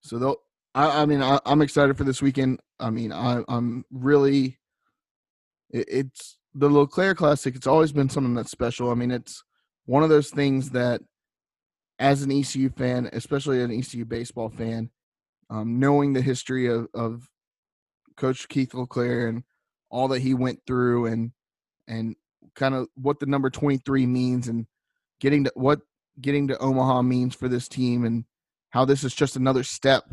so 0.00 0.18
they'll. 0.18 0.36
I, 0.74 1.02
I 1.02 1.06
mean, 1.06 1.22
I, 1.22 1.38
I'm 1.44 1.62
excited 1.62 1.96
for 1.98 2.04
this 2.04 2.22
weekend. 2.22 2.60
I 2.78 2.90
mean, 2.90 3.12
I, 3.12 3.42
I'm 3.48 3.84
really. 3.90 4.58
It, 5.70 5.86
it's 5.88 6.38
the 6.54 6.68
LeClair 6.68 7.14
Classic. 7.14 7.54
It's 7.54 7.66
always 7.66 7.92
been 7.92 8.08
something 8.08 8.34
that's 8.34 8.50
special. 8.50 8.90
I 8.90 8.94
mean, 8.94 9.10
it's 9.10 9.42
one 9.86 10.02
of 10.02 10.08
those 10.08 10.30
things 10.30 10.70
that, 10.70 11.02
as 11.98 12.22
an 12.22 12.32
ECU 12.32 12.70
fan, 12.70 13.10
especially 13.12 13.62
an 13.62 13.70
ECU 13.70 14.04
baseball 14.04 14.48
fan, 14.48 14.90
um, 15.50 15.78
knowing 15.78 16.12
the 16.12 16.22
history 16.22 16.66
of, 16.66 16.88
of 16.94 17.28
Coach 18.20 18.48
Keith 18.48 18.74
LeClair 18.74 19.28
and 19.28 19.42
all 19.90 20.06
that 20.08 20.20
he 20.20 20.34
went 20.34 20.60
through, 20.66 21.06
and 21.06 21.32
and 21.88 22.14
kind 22.54 22.74
of 22.74 22.86
what 22.94 23.18
the 23.18 23.26
number 23.26 23.50
23 23.50 24.06
means, 24.06 24.46
and 24.48 24.66
getting 25.20 25.44
to 25.44 25.52
what 25.54 25.80
getting 26.20 26.46
to 26.48 26.58
Omaha 26.58 27.02
means 27.02 27.34
for 27.34 27.48
this 27.48 27.66
team, 27.66 28.04
and 28.04 28.24
how 28.70 28.84
this 28.84 29.02
is 29.02 29.14
just 29.14 29.36
another 29.36 29.64
step 29.64 30.04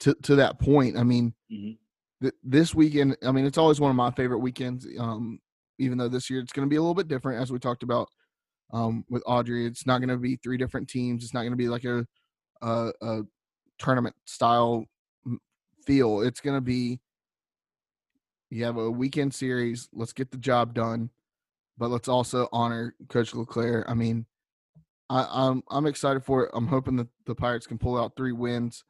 to 0.00 0.14
to 0.22 0.34
that 0.36 0.58
point. 0.58 0.96
I 0.96 1.04
mean, 1.04 1.34
Mhm. 1.52 1.78
th- 2.22 2.34
this 2.42 2.74
weekend, 2.74 3.16
I 3.22 3.30
mean, 3.30 3.44
it's 3.44 3.58
always 3.58 3.78
one 3.78 3.90
of 3.90 3.96
my 3.96 4.10
favorite 4.10 4.38
weekends. 4.38 4.86
Um, 4.98 5.38
even 5.78 5.96
though 5.98 6.08
this 6.08 6.28
year 6.28 6.40
it's 6.40 6.52
going 6.52 6.66
to 6.66 6.70
be 6.70 6.76
a 6.76 6.80
little 6.80 6.94
bit 6.94 7.08
different, 7.08 7.40
as 7.40 7.52
we 7.52 7.58
talked 7.58 7.82
about 7.82 8.08
um, 8.72 9.04
with 9.08 9.22
Audrey. 9.26 9.66
It's 9.66 9.86
not 9.86 9.98
going 9.98 10.10
to 10.10 10.16
be 10.16 10.36
three 10.36 10.56
different 10.56 10.88
teams. 10.88 11.24
It's 11.24 11.34
not 11.34 11.40
going 11.40 11.52
to 11.52 11.56
be 11.56 11.68
like 11.68 11.84
a, 11.84 12.06
a, 12.62 12.92
a 13.02 13.22
tournament 13.78 14.14
style 14.26 14.84
feel. 15.84 16.20
It's 16.20 16.40
going 16.40 16.56
to 16.56 16.60
be 16.60 17.00
you 18.50 18.64
have 18.64 18.76
a 18.76 18.90
weekend 18.90 19.32
series. 19.32 19.88
Let's 19.92 20.12
get 20.12 20.30
the 20.30 20.36
job 20.36 20.74
done, 20.74 21.10
but 21.78 21.90
let's 21.90 22.08
also 22.08 22.48
honor 22.52 22.94
Coach 23.08 23.34
LeClair. 23.34 23.88
I 23.88 23.94
mean, 23.94 24.26
I, 25.08 25.26
I'm 25.30 25.62
I'm 25.70 25.86
excited 25.86 26.24
for 26.24 26.44
it. 26.44 26.50
I'm 26.54 26.66
hoping 26.66 26.96
that 26.96 27.08
the 27.26 27.34
Pirates 27.34 27.66
can 27.66 27.78
pull 27.78 27.98
out 27.98 28.16
three 28.16 28.32
wins. 28.32 28.84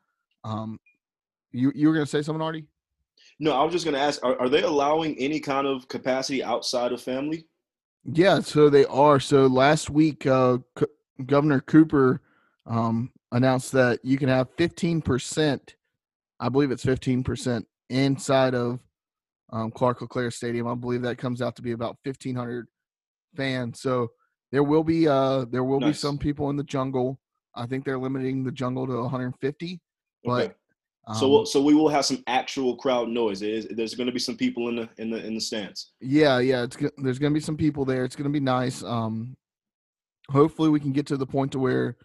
Um, 0.45 0.81
you 1.53 1.73
you 1.75 1.89
were 1.89 1.95
going 1.95 2.07
to 2.07 2.11
say 2.11 2.23
something, 2.23 2.43
Artie? 2.43 2.67
no, 3.39 3.53
I 3.53 3.63
was 3.63 3.73
just 3.73 3.85
gonna 3.85 3.99
ask: 3.99 4.25
Are, 4.25 4.39
are 4.41 4.49
they 4.49 4.63
allowing 4.63 5.17
any 5.19 5.41
kind 5.41 5.67
of 5.67 5.89
capacity 5.89 6.43
outside 6.43 6.93
of 6.93 7.01
family? 7.01 7.47
Yeah, 8.05 8.41
so 8.41 8.71
they 8.71 8.87
are. 8.87 9.21
So 9.21 9.47
last 9.47 9.91
week, 9.91 10.27
uh, 10.27 10.59
C- 10.79 10.87
Governor 11.27 11.61
Cooper 11.61 12.23
um, 12.67 13.13
announced 13.33 13.73
that 13.73 14.01
you 14.03 14.17
can 14.17 14.29
have 14.29 14.55
15%, 14.57 15.61
I 16.39 16.49
believe 16.49 16.71
it's 16.71 16.85
15% 16.85 17.65
inside 17.91 18.55
of 18.55 18.81
um, 19.53 19.71
Clark 19.71 20.01
LeClair 20.01 20.31
Stadium. 20.31 20.67
I 20.67 20.75
believe 20.75 21.03
that 21.03 21.19
comes 21.19 21.43
out 21.43 21.57
to 21.57 21.63
be 21.63 21.73
about 21.73 21.97
1,500 22.05 22.67
fans. 23.37 23.81
So 23.81 24.09
there 24.53 24.63
will 24.63 24.85
be 24.85 25.07
uh, 25.09 25.45
there 25.51 25.65
will 25.65 25.81
be 25.81 25.93
some 25.93 26.19
people 26.19 26.51
in 26.51 26.57
the 26.57 26.65
jungle. 26.65 27.19
I 27.55 27.67
think 27.67 27.85
they're 27.85 27.99
limiting 27.99 28.45
the 28.45 28.53
jungle 28.53 28.87
to 28.87 29.01
150. 29.03 29.81
But 30.25 30.31
Okay. 30.31 30.55
um, 31.07 31.17
so 31.17 31.29
we'll, 31.29 31.47
so 31.47 31.63
we 31.63 31.75
will 31.75 31.89
have 31.89 32.05
some 32.05 32.23
actual 32.27 32.77
crowd 32.77 33.09
noise. 33.09 33.41
There 33.41 33.51
is, 33.51 33.67
there's 33.71 33.95
going 33.95 34.07
to 34.07 34.13
be 34.13 34.19
some 34.19 34.37
people 34.37 34.69
in 34.69 34.77
the 34.77 34.89
in 34.99 35.11
the 35.11 35.25
in 35.25 35.35
the 35.35 35.41
stands. 35.41 35.93
Yeah, 36.01 36.39
yeah. 36.39 36.63
It's 36.65 36.77
there's 36.99 37.19
gonna 37.19 37.35
be 37.35 37.41
some 37.41 37.57
people 37.57 37.85
there. 37.85 38.05
It's 38.05 38.17
gonna 38.17 38.29
be 38.31 38.41
nice. 38.41 38.83
Um, 38.83 39.37
hopefully 40.31 40.69
we 40.69 40.81
can 40.81 40.93
get 40.93 41.07
to 41.09 41.17
the 41.17 41.27
point 41.27 41.53
to 41.53 41.59
where 41.59 41.97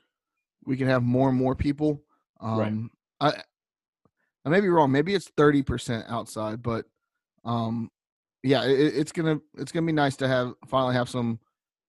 we 0.66 0.78
can 0.78 0.88
have 0.88 1.04
more 1.04 1.30
and 1.30 1.38
more 1.38 1.56
people. 1.56 2.02
Um, 2.42 2.90
Right. 3.22 3.34
I 3.36 3.42
I 4.46 4.50
may 4.50 4.62
be 4.62 4.70
wrong. 4.70 4.92
Maybe 4.92 5.14
it's 5.16 5.30
thirty 5.38 5.62
percent 5.64 6.06
outside, 6.10 6.62
but 6.64 6.86
um, 7.46 7.90
yeah, 8.44 8.64
it, 8.66 8.80
it- 8.80 8.96
it's 8.98 9.12
gonna 9.12 9.40
it's 9.58 9.72
gonna 9.72 9.86
be 9.86 9.92
nice 9.92 10.16
to 10.18 10.28
have 10.28 10.54
finally 10.68 10.94
have 10.96 11.10
some 11.10 11.40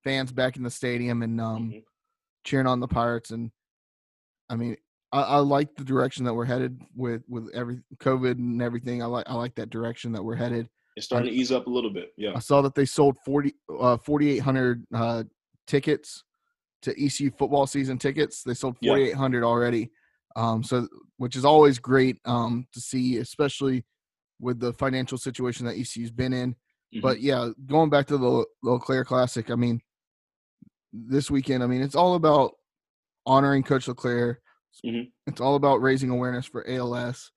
fans 0.05 0.33
back 0.33 0.57
in 0.57 0.63
the 0.63 0.71
stadium 0.71 1.23
and 1.23 1.41
um, 1.41 1.71
Mhm. 1.71 1.83
cheering 2.45 2.67
on 2.67 2.81
the 2.81 2.89
Pirates. 2.89 3.31
And 3.31 3.51
I 4.49 4.57
mean, 4.57 4.77
I, 5.13 5.23
I 5.23 5.37
like 5.39 5.75
the 5.77 5.85
direction 5.85 6.25
that 6.25 6.35
we're 6.35 6.45
headed 6.45 6.81
with 6.95 7.23
with 7.29 7.51
every 7.55 7.81
COVID 7.99 8.33
and 8.39 8.63
everything. 8.63 9.03
I 9.03 9.07
like 9.07 9.29
I 9.29 9.35
like 9.35 9.55
that 9.57 9.71
direction 9.71 10.13
that 10.13 10.23
we're 10.25 10.37
headed. 10.37 10.69
It's 10.97 11.05
starting 11.07 11.31
to 11.31 11.37
ease 11.37 11.53
up 11.53 11.67
a 11.67 11.71
little 11.71 11.91
bit. 11.91 12.13
Yeah. 12.17 12.33
I 12.35 12.39
saw 12.39 12.63
that 12.63 12.75
they 12.75 12.87
sold 12.87 13.19
40 13.25 13.53
uh 13.81 13.97
4800 13.99 14.85
uh 14.95 15.25
tickets 15.67 16.23
to 16.83 16.93
ECU 17.05 17.31
football 17.33 17.67
season 17.67 17.99
tickets. 17.99 18.43
They 18.43 18.55
sold 18.55 18.77
Yeah. 18.81 18.93
4800 18.93 19.45
already. 19.45 19.91
Um 20.37 20.63
so 20.63 20.89
which 21.19 21.37
is 21.37 21.45
always 21.45 21.79
great 21.79 22.19
um 22.25 22.67
to 22.73 22.81
see 22.81 23.19
especially 23.19 23.85
with 24.41 24.61
the 24.61 24.73
financial 24.75 25.19
situation 25.19 25.67
that 25.67 25.77
ECU's 25.77 26.11
been 26.11 26.33
in. 26.33 26.53
mm-hmm. 26.53 27.01
but 27.01 27.21
yeah, 27.21 27.51
going 27.67 27.91
back 27.91 28.07
to 28.07 28.19
the 28.19 28.45
the 28.63 28.71
LeClair 28.71 29.05
Classic, 29.05 29.51
I 29.51 29.55
mean, 29.55 29.81
this 30.93 31.31
weekend, 31.31 31.63
I 31.63 31.67
mean, 31.67 31.83
it's 31.83 31.95
all 31.95 32.15
about 32.15 32.53
honoring 33.25 33.63
Coach 33.63 33.89
LeClair. 33.89 34.41
Mm-hmm. 34.85 35.09
It's 35.27 35.41
all 35.41 35.57
about 35.57 35.81
raising 35.81 36.11
awareness 36.11 36.47
for 36.47 36.69
ALS, 36.69 37.33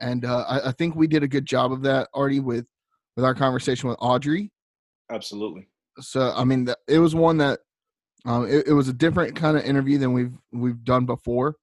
and 0.00 0.24
uh, 0.24 0.44
I, 0.48 0.68
I, 0.68 0.72
think 0.72 0.96
we 0.96 1.06
did 1.06 1.22
a 1.22 1.28
good 1.28 1.46
job 1.46 1.72
of 1.72 1.82
that 1.82 2.08
already 2.14 2.40
with 2.40 2.66
with 3.14 3.24
our 3.24 3.34
conversation 3.34 3.88
with 3.88 3.98
Audrey. 4.00 4.50
Absolutely. 5.10 5.68
So 6.00 6.32
I 6.34 6.44
mean, 6.44 6.68
it 6.88 6.98
was 6.98 7.14
one 7.14 7.38
that 7.38 7.60
um, 8.24 8.46
it, 8.46 8.68
it 8.68 8.72
was 8.72 8.88
a 8.88 8.92
different 8.92 9.36
kind 9.36 9.56
of 9.56 9.64
interview 9.64 9.98
than 9.98 10.12
we've 10.12 10.36
we've 10.52 10.82
done 10.84 11.06
before. 11.06 11.56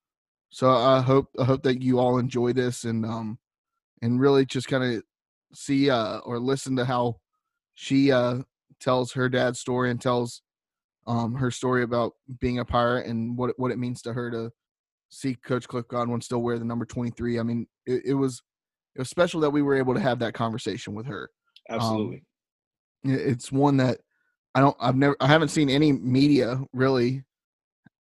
So 0.50 0.70
I 0.70 1.02
hope 1.02 1.28
I 1.38 1.44
hope 1.44 1.64
that 1.64 1.82
you 1.82 2.00
all 2.00 2.18
enjoy 2.18 2.54
this 2.54 2.84
and 2.86 3.06
um 3.06 3.38
and 4.02 4.20
really 4.20 4.46
just 4.46 4.68
kind 4.68 4.84
of 4.84 5.04
see 5.54 5.90
uh 5.90 6.20
or 6.20 6.40
listen 6.40 6.76
to 6.76 6.86
how 6.86 7.16
she 7.76 8.12
uh 8.12 8.40
tells 8.80 9.14
her 9.14 9.30
dad's 9.30 9.60
story 9.60 9.90
and 9.90 10.02
tells 10.02 10.42
um 11.08 11.34
her 11.36 11.50
story 11.50 11.84
about 11.84 12.14
being 12.40 12.60
a 12.60 12.66
pirate 12.66 13.08
and 13.08 13.38
what 13.38 13.54
what 13.58 13.72
it 13.72 13.80
means 13.80 14.02
to 14.02 14.14
her 14.14 14.30
to 14.30 14.52
see 15.10 15.36
Coach 15.36 15.68
Cliff 15.68 15.88
Godwin 15.88 16.22
still 16.22 16.42
wear 16.42 16.60
the 16.60 16.66
number 16.66 16.86
23. 16.86 17.40
I 17.40 17.44
mean, 17.44 17.68
it, 17.86 18.04
it 18.06 18.14
was 18.14 18.42
it 18.96 19.00
was 19.00 19.10
special 19.10 19.40
that 19.42 19.50
we 19.50 19.62
were 19.62 19.76
able 19.76 19.94
to 19.94 20.00
have 20.00 20.20
that 20.20 20.34
conversation 20.34 20.96
with 20.96 21.06
her. 21.06 21.30
Absolutely. 21.70 22.24
Um, 23.06 23.12
it's 23.14 23.52
one 23.52 23.78
that 23.78 24.00
I 24.56 24.60
don't 24.60 24.76
I've 24.80 24.96
never 24.96 25.16
I 25.20 25.28
haven't 25.28 25.50
seen 25.50 25.70
any 25.70 25.92
media 25.92 26.60
really 26.74 27.24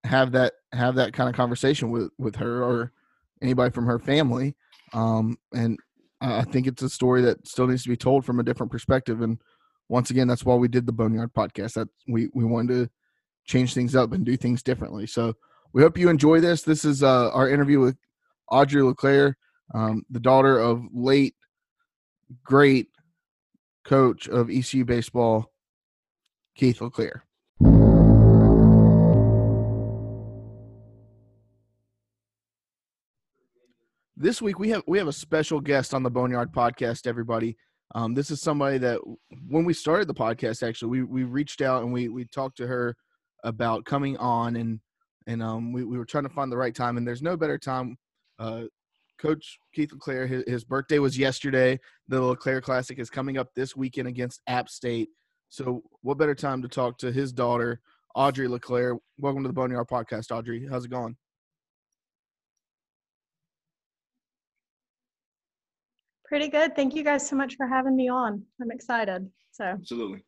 have 0.05 0.33
that 0.33 0.55
have 0.73 0.95
that 0.97 1.13
kind 1.13 1.29
of 1.29 1.35
conversation 1.35 1.91
with 1.91 2.11
with 2.19 2.37
her 2.37 2.63
or 2.63 2.93
anybody 3.43 3.71
from 3.71 3.87
her 3.87 3.99
family. 3.99 4.55
Um, 4.93 5.37
and 5.53 5.79
I 6.21 6.45
think 6.45 6.67
it's 6.67 6.83
a 6.83 6.89
story 6.89 7.23
that 7.23 7.47
still 7.47 7.67
needs 7.67 7.83
to 7.83 7.89
be 7.89 7.97
told 7.97 8.25
from 8.25 8.41
a 8.41 8.43
different 8.43 8.73
perspective. 8.73 9.21
And 9.21 9.41
once 9.89 10.11
again, 10.11 10.29
that's 10.29 10.45
why 10.45 10.55
we 10.55 10.69
did 10.69 10.87
the 10.87 10.93
Boneyard 10.93 11.35
podcast. 11.35 11.75
That 11.75 11.89
we 12.09 12.29
we 12.33 12.45
wanted 12.45 12.75
to 12.75 12.91
change 13.45 13.75
things 13.75 13.95
up 13.95 14.13
and 14.13 14.25
do 14.25 14.37
things 14.37 14.63
differently. 14.63 15.07
So 15.07 15.35
we 15.73 15.83
hope 15.83 15.99
you 15.99 16.09
enjoy 16.09 16.41
this. 16.41 16.63
This 16.63 16.85
is 16.85 17.03
uh, 17.03 17.31
our 17.33 17.49
interview 17.49 17.81
with 17.81 17.97
Audrey 18.51 18.83
LeClair, 18.83 19.37
um, 19.75 20.05
the 20.11 20.21
daughter 20.21 20.59
of 20.59 20.83
late 20.93 21.35
great 22.43 22.89
coach 23.85 24.29
of 24.29 24.51
ECU 24.51 24.85
baseball, 24.85 25.53
Keith 26.57 26.81
LeClair. 26.81 27.26
This 34.19 34.41
week 34.41 34.59
we 34.59 34.71
have 34.71 34.83
we 34.87 34.97
have 34.97 35.09
a 35.09 35.13
special 35.13 35.61
guest 35.61 35.93
on 35.93 36.03
the 36.03 36.11
Boneyard 36.11 36.51
podcast. 36.51 37.07
Everybody, 37.07 37.55
um, 37.95 38.15
this 38.15 38.31
is 38.31 38.41
somebody 38.41 38.79
that 38.79 38.99
when 39.47 39.67
we 39.67 39.75
started 39.75 40.09
the 40.09 40.15
podcast, 40.15 40.67
actually, 40.67 40.89
we 40.89 41.03
we 41.03 41.25
reached 41.25 41.61
out 41.61 41.83
and 41.83 41.93
we 41.93 42.09
we 42.09 42.25
talked 42.25 42.57
to 42.57 42.67
her 42.67 42.97
about 43.45 43.85
coming 43.85 44.17
on 44.17 44.57
and 44.57 44.81
and 45.27 45.43
um, 45.43 45.71
we 45.71 45.85
we 45.85 45.99
were 45.99 46.07
trying 46.07 46.25
to 46.25 46.31
find 46.31 46.51
the 46.51 46.57
right 46.57 46.75
time. 46.75 46.97
And 46.97 47.07
there's 47.07 47.21
no 47.21 47.37
better 47.37 47.59
time. 47.59 47.99
Uh, 48.39 48.63
Coach 49.19 49.59
Keith 49.75 49.93
LeClair, 49.93 50.27
his, 50.27 50.45
his 50.47 50.65
birthday 50.65 50.99
was 50.99 51.19
yesterday. 51.19 51.79
The 52.09 52.19
LeClair 52.19 52.63
Classic 52.63 52.99
is 52.99 53.11
coming 53.11 53.37
up 53.37 53.49
this 53.55 53.77
weekend 53.77 54.09
against 54.09 54.41
App 54.47 54.71
State. 54.71 55.11
So, 55.51 55.83
what 56.01 56.17
better 56.17 56.35
time 56.35 56.63
to 56.63 56.69
talk 56.69 56.97
to 56.99 57.13
his 57.13 57.35
daughter, 57.35 57.83
Audrey 58.15 58.49
LeClair? 58.49 58.97
Welcome 59.19 59.43
to 59.43 59.49
the 59.49 59.53
Boneyard 59.53 59.89
Podcast, 59.89 60.35
Audrey. 60.35 60.67
How's 60.71 60.87
it 60.87 60.91
going? 60.91 61.19
Pretty 66.27 66.49
good. 66.49 66.75
Thank 66.75 66.95
you 66.95 67.05
guys 67.05 67.29
so 67.29 67.37
much 67.37 67.57
for 67.57 67.67
having 67.67 67.97
me 67.97 68.09
on. 68.09 68.43
I'm 68.61 68.71
excited. 68.71 69.31
So 69.53 69.65
absolutely. 69.65 70.25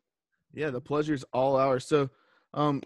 Yeah, 0.55 0.71
the 0.71 0.81
pleasure's 0.81 1.25
all 1.33 1.57
ours. 1.57 1.87
So, 1.87 2.09
um, 2.55 2.83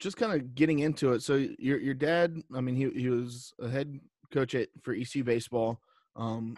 just 0.00 0.16
kind 0.16 0.32
of 0.32 0.54
getting 0.54 0.80
into 0.80 1.12
it. 1.12 1.22
So 1.22 1.46
your 1.58 1.78
your 1.78 1.94
dad, 1.94 2.36
I 2.54 2.60
mean, 2.60 2.74
he 2.74 2.90
he 2.90 3.08
was 3.08 3.52
a 3.60 3.68
head 3.68 3.98
coach 4.32 4.54
at 4.54 4.68
for 4.82 4.92
ECU 4.92 5.22
baseball. 5.22 5.80
Um, 6.16 6.56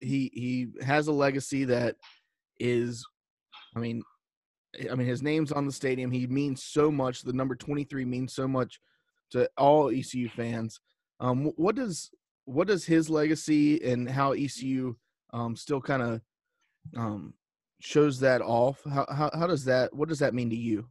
he 0.00 0.30
he 0.34 0.68
has 0.84 1.06
a 1.08 1.12
legacy 1.12 1.64
that 1.64 1.96
is, 2.58 3.04
I 3.76 3.80
mean, 3.80 4.02
I 4.90 4.94
mean 4.94 5.06
his 5.06 5.22
name's 5.22 5.52
on 5.52 5.66
the 5.66 5.72
stadium. 5.72 6.10
He 6.10 6.26
means 6.26 6.64
so 6.64 6.90
much. 6.90 7.22
The 7.22 7.32
number 7.32 7.54
twenty 7.54 7.84
three 7.84 8.06
means 8.06 8.34
so 8.34 8.48
much 8.48 8.80
to 9.32 9.48
all 9.58 9.90
ECU 9.90 10.30
fans. 10.30 10.80
Um, 11.20 11.52
what 11.56 11.76
does 11.76 12.10
what 12.44 12.66
does 12.66 12.84
his 12.84 13.08
legacy 13.08 13.82
and 13.84 14.08
how 14.08 14.32
ECU 14.32 14.96
um, 15.32 15.56
still 15.56 15.80
kind 15.80 16.02
of 16.02 16.20
um, 16.96 17.34
shows 17.80 18.20
that 18.20 18.42
off? 18.42 18.82
How, 18.84 19.06
how, 19.10 19.30
how 19.32 19.46
does 19.46 19.64
that? 19.64 19.94
What 19.94 20.08
does 20.08 20.18
that 20.18 20.34
mean 20.34 20.50
to 20.50 20.56
you? 20.56 20.86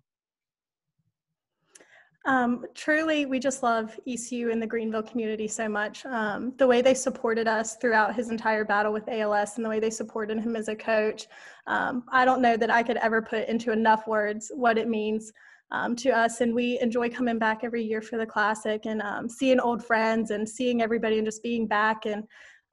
Um, 2.26 2.66
truly, 2.74 3.26
we 3.26 3.38
just 3.38 3.64
love 3.64 4.00
ECU 4.08 4.50
and 4.50 4.62
the 4.62 4.68
Greenville 4.68 5.04
community 5.04 5.48
so 5.48 5.68
much. 5.68 6.06
Um, 6.06 6.54
the 6.58 6.66
way 6.66 6.82
they 6.82 6.94
supported 6.94 7.50
us 7.50 7.76
throughout 7.76 8.16
his 8.16 8.30
entire 8.30 8.64
battle 8.64 8.94
with 8.94 9.10
ALS 9.10 9.58
and 9.58 9.66
the 9.66 9.70
way 9.70 9.82
they 9.82 9.90
supported 9.90 10.40
him 10.40 10.56
as 10.56 10.70
a 10.70 10.76
coach, 10.76 11.28
um, 11.68 12.06
I 12.10 12.24
don't 12.24 12.42
know 12.42 12.56
that 12.56 12.72
I 12.72 12.82
could 12.82 12.96
ever 12.98 13.22
put 13.22 13.50
into 13.50 13.74
enough 13.74 14.08
words 14.08 14.54
what 14.56 14.78
it 14.78 14.88
means 14.88 15.34
um, 15.74 15.96
to 15.98 16.12
us. 16.12 16.40
And 16.40 16.54
we 16.54 16.80
enjoy 16.80 17.10
coming 17.10 17.40
back 17.40 17.64
every 17.64 17.84
year 17.84 18.02
for 18.02 18.18
the 18.18 18.26
Classic 18.26 18.86
and 18.86 19.02
um, 19.02 19.28
seeing 19.28 19.60
old 19.60 19.84
friends 19.84 20.32
and 20.32 20.48
seeing 20.48 20.82
everybody 20.82 21.18
and 21.18 21.26
just 21.26 21.44
being 21.44 21.68
back. 21.68 22.06
And 22.06 22.24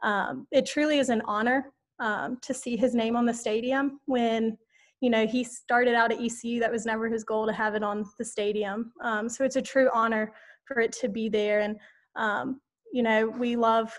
um, 0.02 0.46
it 0.52 0.66
truly 0.66 0.98
is 0.98 1.08
an 1.08 1.22
honor 1.24 1.72
um, 1.98 2.38
to 2.42 2.54
see 2.54 2.76
his 2.76 2.94
name 2.94 3.16
on 3.16 3.26
the 3.26 3.34
stadium 3.34 4.00
when 4.06 4.56
you 5.00 5.10
know 5.10 5.26
he 5.26 5.42
started 5.42 5.94
out 5.94 6.12
at 6.12 6.20
ECU. 6.20 6.60
That 6.60 6.70
was 6.70 6.86
never 6.86 7.08
his 7.08 7.24
goal 7.24 7.46
to 7.46 7.52
have 7.52 7.74
it 7.74 7.82
on 7.82 8.04
the 8.18 8.24
stadium. 8.24 8.92
Um, 9.02 9.28
so 9.28 9.44
it's 9.44 9.56
a 9.56 9.62
true 9.62 9.90
honor 9.92 10.32
for 10.66 10.80
it 10.80 10.92
to 11.00 11.08
be 11.08 11.28
there. 11.28 11.60
And 11.60 11.76
um, 12.16 12.60
you 12.92 13.02
know 13.02 13.28
we 13.28 13.56
love 13.56 13.96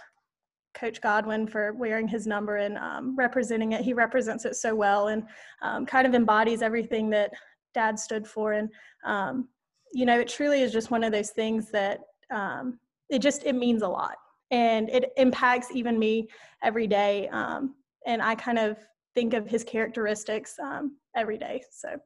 Coach 0.73 1.01
Godwin 1.01 1.47
for 1.47 1.73
wearing 1.73 2.07
his 2.07 2.27
number 2.27 2.57
and 2.57 2.77
um, 2.77 3.15
representing 3.15 3.73
it. 3.73 3.81
He 3.81 3.93
represents 3.93 4.45
it 4.45 4.55
so 4.55 4.73
well 4.73 5.09
and 5.09 5.23
um, 5.61 5.85
kind 5.85 6.07
of 6.07 6.13
embodies 6.13 6.61
everything 6.61 7.09
that 7.11 7.31
dad 7.73 7.99
stood 7.99 8.27
for. 8.27 8.53
And 8.53 8.69
um, 9.05 9.47
you 9.93 10.05
know 10.05 10.19
it 10.19 10.27
truly 10.27 10.61
is 10.61 10.71
just 10.71 10.91
one 10.91 11.03
of 11.03 11.11
those 11.11 11.31
things 11.31 11.71
that 11.71 11.99
um, 12.31 12.79
it 13.09 13.19
just 13.19 13.43
it 13.43 13.53
means 13.53 13.81
a 13.81 13.87
lot. 13.87 14.15
And 14.51 14.89
it 14.89 15.11
impacts 15.17 15.69
even 15.73 15.97
me 15.97 16.27
every 16.61 16.85
day 16.85 17.29
um, 17.29 17.75
and 18.05 18.21
i 18.21 18.35
kind 18.35 18.59
of 18.59 18.77
think 19.15 19.33
of 19.33 19.47
his 19.47 19.63
characteristics 19.63 20.55
um, 20.59 20.95
every 21.15 21.37
day. 21.37 21.61
So. 21.71 21.99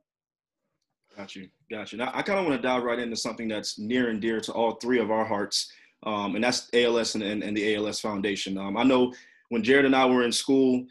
Got 1.15 1.35
you. 1.35 1.49
Got 1.69 1.91
you. 1.91 1.97
Now 1.97 2.11
i 2.13 2.21
kind 2.21 2.39
of 2.39 2.45
want 2.45 2.61
to 2.61 2.67
dive 2.67 2.83
right 2.83 2.99
into 2.99 3.15
something 3.15 3.47
that's 3.47 3.79
near 3.79 4.09
and 4.09 4.21
dear 4.21 4.39
to 4.41 4.51
all 4.51 4.73
three 4.73 4.99
of 4.99 5.11
our 5.11 5.25
hearts 5.25 5.71
um, 6.03 6.35
and 6.35 6.43
that's 6.43 6.69
als 6.73 7.15
and, 7.15 7.23
and, 7.23 7.43
and 7.43 7.55
the 7.55 7.75
als 7.75 7.99
foundation. 7.99 8.57
Um, 8.57 8.77
i 8.77 8.83
know 8.83 9.13
when 9.49 9.63
jared 9.63 9.85
and 9.85 9.95
i 9.95 10.05
were 10.05 10.23
in 10.23 10.31
school 10.31 10.85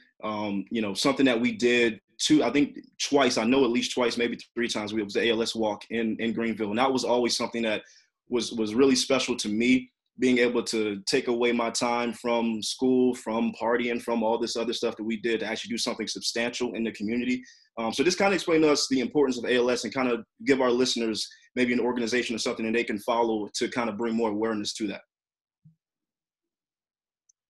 you 0.70 0.82
know 0.82 0.94
something 0.94 1.26
that 1.26 1.40
we 1.40 1.52
did 1.52 2.00
two, 2.24 2.42
I 2.42 2.50
think 2.50 2.78
twice, 3.02 3.36
I 3.36 3.44
know 3.44 3.64
at 3.64 3.70
least 3.70 3.92
twice, 3.92 4.16
maybe 4.16 4.38
three 4.54 4.68
times, 4.68 4.92
we 4.92 5.02
was 5.02 5.14
the 5.14 5.28
ALS 5.30 5.54
walk 5.54 5.82
in, 5.90 6.16
in 6.20 6.32
Greenville. 6.32 6.70
And 6.70 6.78
that 6.78 6.92
was 6.92 7.04
always 7.04 7.36
something 7.36 7.62
that 7.62 7.82
was, 8.28 8.52
was 8.52 8.74
really 8.74 8.96
special 8.96 9.36
to 9.36 9.48
me, 9.48 9.90
being 10.18 10.38
able 10.38 10.62
to 10.62 11.02
take 11.06 11.28
away 11.28 11.52
my 11.52 11.70
time 11.70 12.12
from 12.12 12.62
school, 12.62 13.14
from 13.14 13.52
partying, 13.60 14.00
from 14.00 14.22
all 14.22 14.38
this 14.38 14.56
other 14.56 14.72
stuff 14.72 14.96
that 14.96 15.04
we 15.04 15.20
did 15.20 15.40
to 15.40 15.46
actually 15.46 15.70
do 15.70 15.78
something 15.78 16.06
substantial 16.06 16.74
in 16.74 16.84
the 16.84 16.92
community. 16.92 17.42
Um, 17.78 17.92
so 17.92 18.02
this 18.02 18.14
kind 18.14 18.32
of 18.32 18.36
explained 18.36 18.62
to 18.62 18.70
us 18.70 18.86
the 18.88 19.00
importance 19.00 19.38
of 19.38 19.50
ALS 19.50 19.84
and 19.84 19.92
kind 19.92 20.08
of 20.08 20.24
give 20.46 20.60
our 20.60 20.70
listeners 20.70 21.28
maybe 21.56 21.72
an 21.72 21.80
organization 21.80 22.36
or 22.36 22.38
something 22.38 22.64
that 22.64 22.72
they 22.72 22.84
can 22.84 22.98
follow 23.00 23.48
to 23.54 23.68
kind 23.68 23.90
of 23.90 23.98
bring 23.98 24.14
more 24.14 24.30
awareness 24.30 24.72
to 24.74 24.86
that. 24.86 25.00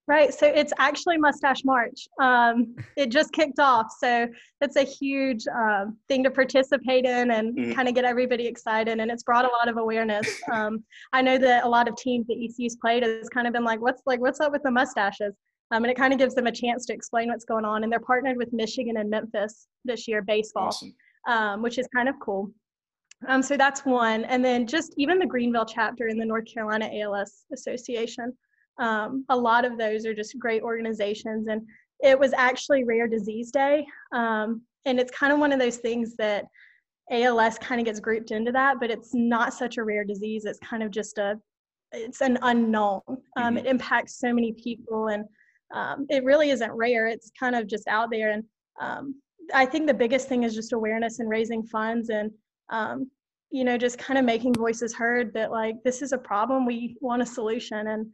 Right. 0.06 0.34
So 0.34 0.46
it's 0.46 0.72
actually 0.78 1.16
Mustache 1.16 1.64
March. 1.64 2.06
Um, 2.20 2.76
it 2.96 3.10
just 3.10 3.32
kicked 3.32 3.58
off. 3.58 3.86
So 3.98 4.28
it's 4.60 4.76
a 4.76 4.82
huge 4.82 5.46
um, 5.48 5.96
thing 6.08 6.22
to 6.24 6.30
participate 6.30 7.06
in 7.06 7.30
and 7.30 7.56
mm-hmm. 7.56 7.72
kind 7.72 7.88
of 7.88 7.94
get 7.94 8.04
everybody 8.04 8.46
excited. 8.46 9.00
And 9.00 9.10
it's 9.10 9.22
brought 9.22 9.46
a 9.46 9.48
lot 9.48 9.68
of 9.68 9.76
awareness. 9.76 10.28
Um, 10.52 10.84
I 11.12 11.20
know 11.20 11.36
that 11.38 11.64
a 11.64 11.68
lot 11.68 11.88
of 11.88 11.96
teams 11.96 12.26
that 12.26 12.36
ECU's 12.36 12.76
played 12.76 13.02
has 13.02 13.28
kind 13.28 13.46
of 13.46 13.52
been 13.52 13.64
like, 13.64 13.80
what's 13.80 14.02
like, 14.06 14.20
what's 14.20 14.40
up 14.40 14.52
with 14.52 14.62
the 14.62 14.70
mustaches? 14.70 15.34
Um, 15.70 15.82
and 15.82 15.90
it 15.90 15.96
kind 15.96 16.12
of 16.12 16.18
gives 16.18 16.34
them 16.34 16.46
a 16.46 16.52
chance 16.52 16.86
to 16.86 16.92
explain 16.92 17.28
what's 17.28 17.44
going 17.44 17.64
on. 17.64 17.82
And 17.82 17.90
they're 17.90 17.98
partnered 17.98 18.36
with 18.36 18.52
Michigan 18.52 18.98
and 18.98 19.10
Memphis 19.10 19.66
this 19.84 20.06
year, 20.06 20.22
baseball, 20.22 20.68
awesome. 20.68 20.94
Um, 21.26 21.62
which 21.62 21.78
is 21.78 21.88
kind 21.94 22.08
of 22.08 22.14
cool. 22.20 22.52
Um, 23.26 23.42
so 23.42 23.56
that's 23.56 23.84
one. 23.84 24.24
And 24.24 24.44
then 24.44 24.66
just 24.66 24.94
even 24.96 25.18
the 25.18 25.26
Greenville 25.26 25.64
chapter 25.64 26.08
in 26.08 26.18
the 26.18 26.24
North 26.24 26.44
Carolina 26.52 26.88
ALS 26.92 27.44
Association. 27.52 28.36
Um, 28.78 29.24
a 29.28 29.36
lot 29.36 29.64
of 29.64 29.78
those 29.78 30.04
are 30.06 30.14
just 30.14 30.38
great 30.38 30.62
organizations. 30.62 31.48
And 31.48 31.62
it 32.00 32.18
was 32.18 32.32
actually 32.32 32.84
Rare 32.84 33.08
Disease 33.08 33.50
Day. 33.50 33.86
Um, 34.12 34.62
and 34.84 35.00
it's 35.00 35.10
kind 35.10 35.32
of 35.32 35.38
one 35.38 35.52
of 35.52 35.58
those 35.58 35.78
things 35.78 36.16
that 36.16 36.44
ALS 37.10 37.58
kind 37.58 37.80
of 37.80 37.84
gets 37.84 38.00
grouped 38.00 38.30
into 38.30 38.52
that, 38.52 38.80
but 38.80 38.90
it's 38.90 39.14
not 39.14 39.54
such 39.54 39.76
a 39.76 39.84
rare 39.84 40.04
disease. 40.04 40.44
It's 40.44 40.58
kind 40.58 40.82
of 40.82 40.90
just 40.90 41.18
a, 41.18 41.38
it's 41.92 42.20
an 42.20 42.38
unknown. 42.42 43.02
Um, 43.08 43.18
mm-hmm. 43.36 43.58
It 43.58 43.66
impacts 43.66 44.18
so 44.18 44.32
many 44.32 44.52
people, 44.52 45.08
and 45.08 45.24
um, 45.74 46.06
it 46.08 46.24
really 46.24 46.50
isn't 46.50 46.72
rare. 46.72 47.06
It's 47.06 47.30
kind 47.38 47.54
of 47.54 47.66
just 47.66 47.88
out 47.88 48.10
there. 48.10 48.30
And 48.30 48.44
um, 48.80 49.14
I 49.52 49.66
think 49.66 49.86
the 49.86 49.94
biggest 49.94 50.28
thing 50.28 50.44
is 50.44 50.54
just 50.54 50.72
awareness 50.72 51.18
and 51.18 51.28
raising 51.28 51.62
funds 51.66 52.08
and, 52.08 52.30
um, 52.70 53.10
you 53.50 53.64
know, 53.64 53.76
just 53.76 53.98
kind 53.98 54.18
of 54.18 54.24
making 54.24 54.54
voices 54.54 54.94
heard 54.94 55.32
that 55.34 55.50
like 55.52 55.76
this 55.84 56.02
is 56.02 56.12
a 56.12 56.18
problem, 56.18 56.66
we 56.66 56.96
want 57.00 57.22
a 57.22 57.26
solution, 57.26 57.88
and 57.88 58.06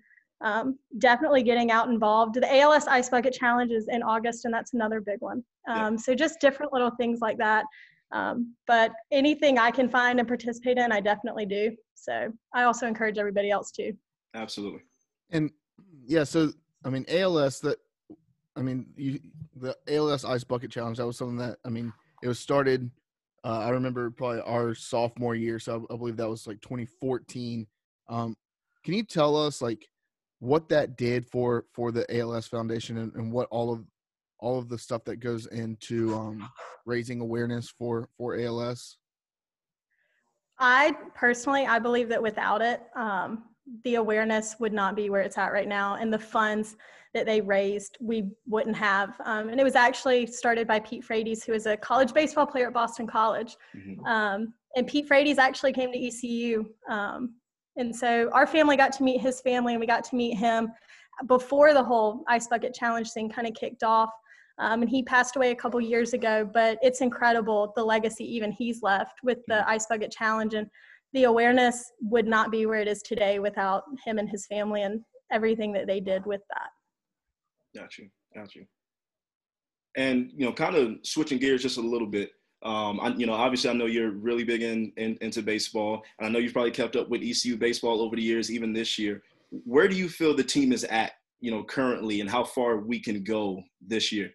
um, 0.43 0.79
definitely 0.99 1.43
getting 1.43 1.71
out 1.71 1.89
involved. 1.89 2.35
The 2.35 2.61
ALS 2.61 2.87
Ice 2.87 3.09
Bucket 3.09 3.35
Challenge 3.35 3.73
is 3.73 3.89
in 3.89 4.03
August, 4.03 4.45
and 4.45 4.55
that's 4.55 4.75
another 4.75 5.01
big 5.01 5.21
one. 5.21 5.45
Um, 5.69 5.99
so 5.99 6.15
just 6.15 6.41
different 6.41 6.73
little 6.73 6.91
things 6.91 7.21
like 7.21 7.37
that. 7.39 7.65
Um, 8.13 8.55
but 8.67 8.93
anything 9.13 9.59
I 9.59 9.71
can 9.71 9.89
find 9.89 10.19
and 10.19 10.27
participate 10.27 10.79
in, 10.79 10.91
I 10.91 11.01
definitely 11.01 11.47
do. 11.47 11.77
So 11.95 12.33
I 12.55 12.65
also 12.65 12.87
encourage 12.87 13.19
everybody 13.19 13.51
else 13.51 13.71
to. 13.73 13.93
Absolutely. 14.35 14.81
And 15.31 15.51
yeah, 16.07 16.25
so 16.25 16.53
I 16.85 16.91
mean 16.91 17.05
ALS 17.09 17.61
that 17.61 17.79
I 18.57 18.63
mean 18.63 18.87
you 18.97 19.21
the 19.55 19.77
ALS 19.89 20.25
Ice 20.25 20.45
Bucket 20.45 20.71
Challenge 20.71 20.99
that 20.99 21.07
was 21.07 21.19
something 21.19 21.37
that 21.37 21.59
I 21.65 21.69
mean 21.69 21.93
it 22.23 22.29
was 22.29 22.39
started. 22.39 22.91
Uh, 23.45 23.61
I 23.61 23.71
remember 23.71 24.11
probably 24.11 24.41
our 24.41 24.75
sophomore 24.75 25.35
year, 25.35 25.59
so 25.59 25.87
I, 25.91 25.95
I 25.95 25.97
believe 25.97 26.17
that 26.17 26.29
was 26.29 26.47
like 26.47 26.61
2014. 26.63 27.67
Um, 28.09 28.35
can 28.85 28.95
you 28.95 29.03
tell 29.03 29.37
us 29.37 29.63
like 29.63 29.87
what 30.41 30.69
that 30.71 30.97
did 30.97 31.27
for 31.27 31.67
for 31.73 31.93
the 31.93 32.05
ALS 32.19 32.47
Foundation 32.47 32.99
and, 32.99 33.15
and 33.15 33.33
what 33.33 33.47
all 33.51 33.73
of 33.73 33.85
all 34.39 34.59
of 34.59 34.69
the 34.69 34.79
stuff 34.79 35.05
that 35.05 35.17
goes 35.17 35.47
into 35.47 36.15
um, 36.15 36.51
raising 36.87 37.21
awareness 37.21 37.71
for 37.71 38.09
for 38.17 38.39
ALS? 38.39 38.97
I 40.59 40.95
personally, 41.15 41.67
I 41.67 41.79
believe 41.79 42.09
that 42.11 42.23
without 42.23 42.61
it, 42.61 42.83
um, 42.95 43.45
the 43.85 43.95
awareness 43.95 44.57
would 44.59 44.73
not 44.73 44.95
be 44.95 45.09
where 45.09 45.23
it's 45.23 45.39
at 45.39 45.53
right 45.53 45.69
now, 45.69 45.95
and 45.95 46.13
the 46.13 46.19
funds 46.19 46.77
that 47.13 47.27
they 47.27 47.41
raised, 47.41 47.97
we 48.01 48.31
wouldn't 48.47 48.77
have. 48.77 49.21
Um, 49.25 49.49
and 49.49 49.59
it 49.59 49.65
was 49.65 49.75
actually 49.75 50.27
started 50.27 50.67
by 50.67 50.79
Pete 50.81 51.03
Frates, 51.03 51.43
who 51.43 51.53
is 51.53 51.67
a 51.67 51.77
college 51.77 52.15
baseball 52.15 52.47
player 52.47 52.69
at 52.69 52.73
Boston 52.73 53.07
College. 53.07 53.57
Mm-hmm. 53.77 54.05
Um, 54.05 54.55
and 54.77 54.87
Pete 54.87 55.09
Frates 55.09 55.39
actually 55.39 55.73
came 55.73 55.93
to 55.93 55.99
ECU. 55.99 56.67
And 57.77 57.95
so 57.95 58.31
our 58.33 58.47
family 58.47 58.77
got 58.77 58.93
to 58.95 59.03
meet 59.03 59.21
his 59.21 59.41
family, 59.41 59.75
and 59.75 59.81
we 59.81 59.87
got 59.87 60.05
to 60.05 60.17
meet 60.17 60.37
him 60.37 60.73
before 61.27 61.73
the 61.73 61.83
whole 61.83 62.25
Ice 62.29 62.47
Bucket 62.49 62.75
Challenge 62.75 63.11
thing 63.11 63.29
kind 63.31 63.47
of 63.47 63.55
kicked 63.55 63.83
off. 63.83 64.11
Um, 64.59 64.83
and 64.83 64.91
he 64.91 65.03
passed 65.03 65.37
away 65.37 65.53
a 65.53 65.57
couple 65.57 65.81
years 65.81 66.13
ago, 66.13 66.49
but 66.53 66.79
it's 66.83 67.01
incredible 67.01 67.73
the 67.77 67.85
legacy 67.85 68.25
even 68.25 68.53
he's 68.53 68.83
left 68.83 69.21
with 69.23 69.39
the 69.49 69.67
Ice 69.69 69.87
Bucket 69.87 70.11
Challenge. 70.11 70.55
And 70.55 70.67
the 71.13 71.25
awareness 71.25 71.93
would 72.03 72.27
not 72.27 72.51
be 72.51 72.67
where 72.67 72.81
it 72.81 72.89
is 72.89 73.03
today 73.03 73.39
without 73.39 73.85
him 74.05 74.19
and 74.19 74.29
his 74.29 74.47
family 74.47 74.83
and 74.83 75.01
everything 75.33 75.73
that 75.73 75.87
they 75.87 76.01
did 76.01 76.27
with 76.27 76.43
that. 76.51 77.81
Got 77.81 77.97
you. 77.99 78.09
Got 78.35 78.55
you. 78.55 78.67
And, 79.97 80.31
you 80.37 80.45
know, 80.45 80.53
kind 80.53 80.77
of 80.77 80.97
switching 81.05 81.39
gears 81.39 81.63
just 81.63 81.79
a 81.79 81.81
little 81.81 82.07
bit. 82.07 82.31
Um, 82.63 83.01
I, 83.01 83.09
you 83.09 83.27
know, 83.27 83.33
obviously, 83.33 83.71
I 83.71 83.73
know 83.73 83.87
you're 83.87 84.11
really 84.11 84.45
big 84.45 84.63
in, 84.63 84.93
in, 84.97 85.17
into 85.21 85.43
baseball, 85.43 86.03
and 86.19 86.27
I 86.27 86.31
know 86.31 86.39
you've 86.39 86.53
probably 86.53 86.71
kept 86.71 86.97
up 86.97 87.09
with 87.09 87.23
ECU 87.23 87.57
baseball 87.57 88.03
over 88.03 88.17
the 88.17 88.23
years, 88.23 88.51
even 88.51 88.73
this 88.73 88.99
year. 88.99 89.23
Where 89.51 89.89
do 89.89 89.97
you 89.97 90.09
feel 90.09 90.35
the 90.35 90.45
team 90.45 90.73
is 90.73 90.85
at, 90.85 91.13
you 91.41 91.51
know, 91.51 91.65
currently, 91.65 92.21
and 92.21 92.29
how 92.29 92.45
far 92.45 92.79
we 92.79 93.01
can 93.01 93.23
go 93.25 93.63
this 93.81 94.13
year? 94.13 94.31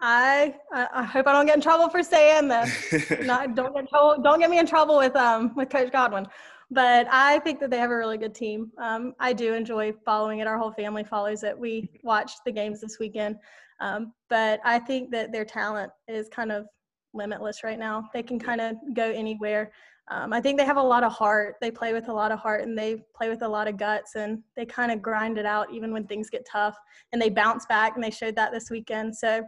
I 0.00 0.54
I 0.72 1.02
hope 1.02 1.26
I 1.26 1.32
don't 1.32 1.46
get 1.46 1.56
in 1.56 1.60
trouble 1.60 1.88
for 1.88 2.02
saying 2.02 2.48
this. 2.48 3.10
Not, 3.26 3.56
don't 3.56 3.74
get 3.74 3.88
trouble, 3.88 4.22
don't 4.22 4.38
get 4.38 4.48
me 4.48 4.58
in 4.58 4.66
trouble 4.66 4.96
with 4.96 5.16
um 5.16 5.54
with 5.56 5.70
Coach 5.70 5.90
Godwin. 5.90 6.26
But 6.70 7.08
I 7.10 7.38
think 7.40 7.60
that 7.60 7.70
they 7.70 7.78
have 7.78 7.90
a 7.90 7.96
really 7.96 8.18
good 8.18 8.34
team. 8.34 8.70
Um, 8.78 9.14
I 9.18 9.32
do 9.32 9.54
enjoy 9.54 9.92
following 10.04 10.40
it. 10.40 10.46
Our 10.46 10.58
whole 10.58 10.72
family 10.72 11.02
follows 11.02 11.42
it. 11.42 11.58
We 11.58 11.90
watched 12.02 12.40
the 12.44 12.52
games 12.52 12.80
this 12.80 12.98
weekend. 12.98 13.36
Um, 13.80 14.12
but 14.28 14.60
I 14.64 14.78
think 14.78 15.10
that 15.12 15.32
their 15.32 15.44
talent 15.44 15.90
is 16.08 16.28
kind 16.28 16.52
of 16.52 16.66
limitless 17.14 17.64
right 17.64 17.78
now. 17.78 18.08
They 18.12 18.22
can 18.22 18.38
kind 18.38 18.60
of 18.60 18.76
go 18.94 19.10
anywhere. 19.10 19.72
Um, 20.10 20.32
I 20.32 20.40
think 20.40 20.58
they 20.58 20.64
have 20.64 20.78
a 20.78 20.82
lot 20.82 21.04
of 21.04 21.12
heart. 21.12 21.56
They 21.60 21.70
play 21.70 21.92
with 21.92 22.08
a 22.08 22.12
lot 22.12 22.32
of 22.32 22.38
heart 22.38 22.62
and 22.62 22.76
they 22.76 23.02
play 23.14 23.28
with 23.28 23.42
a 23.42 23.48
lot 23.48 23.68
of 23.68 23.76
guts 23.76 24.14
and 24.14 24.42
they 24.56 24.64
kind 24.64 24.90
of 24.90 25.02
grind 25.02 25.36
it 25.36 25.44
out 25.44 25.72
even 25.72 25.92
when 25.92 26.06
things 26.06 26.30
get 26.30 26.46
tough 26.50 26.76
and 27.12 27.20
they 27.20 27.28
bounce 27.28 27.66
back 27.66 27.94
and 27.94 28.02
they 28.02 28.10
showed 28.10 28.34
that 28.36 28.52
this 28.52 28.70
weekend. 28.70 29.14
So 29.14 29.44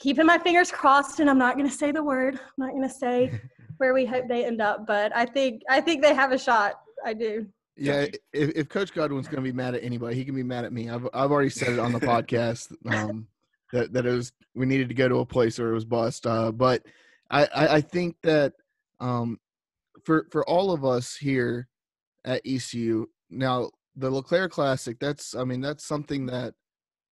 keeping 0.00 0.26
my 0.26 0.38
fingers 0.38 0.72
crossed, 0.72 1.20
and 1.20 1.30
I'm 1.30 1.38
not 1.38 1.56
going 1.56 1.68
to 1.68 1.74
say 1.74 1.92
the 1.92 2.02
word. 2.02 2.34
I'm 2.34 2.66
not 2.66 2.70
going 2.70 2.82
to 2.82 2.94
say 2.94 3.40
where 3.76 3.94
we 3.94 4.04
hope 4.04 4.26
they 4.26 4.44
end 4.44 4.60
up, 4.60 4.86
but 4.86 5.14
I 5.14 5.24
think 5.26 5.62
I 5.70 5.80
think 5.80 6.02
they 6.02 6.14
have 6.14 6.32
a 6.32 6.38
shot. 6.38 6.74
I 7.04 7.14
do. 7.14 7.46
Yeah, 7.76 8.06
if, 8.32 8.50
if 8.50 8.68
Coach 8.68 8.92
Godwin's 8.92 9.26
going 9.26 9.42
to 9.42 9.48
be 9.48 9.56
mad 9.56 9.74
at 9.74 9.82
anybody, 9.82 10.16
he 10.16 10.24
can 10.24 10.34
be 10.34 10.42
mad 10.42 10.64
at 10.64 10.72
me. 10.72 10.90
I've 10.90 11.06
I've 11.14 11.30
already 11.30 11.50
said 11.50 11.68
it 11.68 11.78
on 11.78 11.92
the 11.92 12.00
podcast 12.00 12.74
um, 12.92 13.28
that 13.72 13.92
that 13.92 14.06
it 14.06 14.10
was 14.10 14.32
we 14.54 14.66
needed 14.66 14.88
to 14.88 14.94
go 14.94 15.08
to 15.08 15.18
a 15.18 15.26
place 15.26 15.58
where 15.58 15.70
it 15.70 15.74
was 15.74 15.84
bust. 15.84 16.26
Uh, 16.26 16.50
but 16.52 16.82
I, 17.30 17.44
I, 17.54 17.74
I 17.76 17.80
think 17.80 18.16
that 18.22 18.54
um, 19.00 19.38
for 20.04 20.26
for 20.30 20.48
all 20.48 20.72
of 20.72 20.84
us 20.84 21.16
here 21.16 21.68
at 22.24 22.42
ECU 22.44 23.06
now 23.30 23.70
the 23.96 24.10
LeClair 24.10 24.48
Classic. 24.48 24.98
That's 24.98 25.34
I 25.34 25.44
mean 25.44 25.60
that's 25.60 25.84
something 25.84 26.26
that 26.26 26.54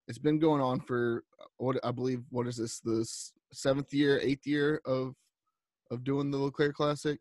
it's 0.09 0.19
been 0.19 0.39
going 0.39 0.61
on 0.61 0.81
for 0.81 1.25
what 1.59 1.79
I 1.85 1.93
believe. 1.93 2.23
What 2.31 2.47
is 2.47 2.57
this? 2.57 2.81
The 2.81 3.07
seventh 3.53 3.93
year, 3.93 4.19
eighth 4.23 4.47
year 4.47 4.81
of 4.85 5.15
of 5.91 6.05
doing 6.05 6.31
the 6.31 6.39
LeClair 6.39 6.73
Classic. 6.73 7.19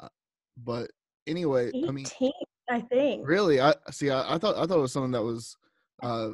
Uh, 0.00 0.08
but 0.56 0.90
anyway, 1.26 1.68
18, 1.68 1.88
I 1.88 1.92
mean, 1.92 2.06
I 2.70 2.80
think 2.80 3.26
really, 3.26 3.60
I 3.60 3.74
see. 3.90 4.10
I, 4.10 4.34
I, 4.34 4.38
thought 4.38 4.56
I 4.56 4.66
thought 4.66 4.78
it 4.78 4.82
was 4.82 4.92
something 4.92 5.12
that 5.12 5.22
was 5.22 5.56
uh 6.02 6.30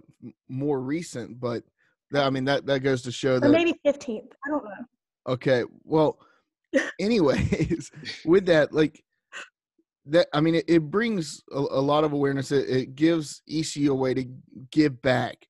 more 0.48 0.80
recent, 0.80 1.40
but 1.40 1.62
that 2.10 2.24
I 2.24 2.30
mean 2.30 2.44
that 2.44 2.66
that 2.66 2.80
goes 2.80 3.02
to 3.02 3.12
show 3.12 3.38
that 3.38 3.46
or 3.46 3.50
maybe 3.50 3.78
fifteenth. 3.84 4.32
I 4.46 4.50
don't 4.50 4.64
know. 4.64 4.70
Okay, 5.28 5.64
well, 5.84 6.18
anyways, 7.00 7.90
with 8.24 8.46
that, 8.46 8.72
like 8.72 9.02
that 10.06 10.28
i 10.32 10.40
mean 10.40 10.56
it, 10.56 10.64
it 10.68 10.90
brings 10.90 11.42
a, 11.52 11.58
a, 11.58 11.80
lot 11.80 12.04
of 12.04 12.12
awareness 12.12 12.52
it, 12.52 12.68
it, 12.68 12.96
gives 12.96 13.42
ecu 13.48 13.90
a 13.90 13.94
way 13.94 14.14
to 14.14 14.24
give 14.70 15.00
back 15.02 15.46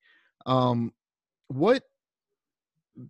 um, 0.46 0.92
what 1.48 1.82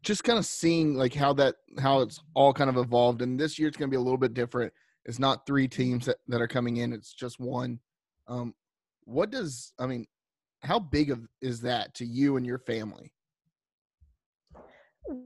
just 0.03 0.25
kind 0.25 0.39
of 0.39 0.45
seeing 0.45 0.95
like 0.95 1.15
how 1.15 1.33
that 1.33 1.57
how 1.79 2.01
it's 2.01 2.21
all 2.35 2.53
kind 2.53 2.71
of 2.71 2.77
evolved 2.77 3.23
and 3.23 3.39
this 3.39 3.59
year 3.59 3.69
it's 3.69 3.77
going 3.77 3.89
to 3.89 3.95
be 3.95 3.97
a 3.97 4.03
little 4.03 4.19
bit 4.19 4.35
different 4.35 4.73
it's 5.05 5.19
not 5.19 5.47
three 5.47 5.67
teams 5.67 6.07
that, 6.07 6.17
that 6.29 6.41
are 6.41 6.49
coming 6.49 6.79
in 6.79 6.93
it's 6.93 7.13
just 7.13 7.41
one 7.41 7.79
um 8.29 8.55
what 9.05 9.31
does 9.31 9.73
i 9.79 9.87
mean 9.87 10.07
how 10.63 10.79
big 10.79 11.11
of 11.11 11.27
is 11.41 11.61
that 11.61 11.95
to 11.95 12.05
you 12.05 12.37
and 12.37 12.45
your 12.45 12.59
family 12.59 13.13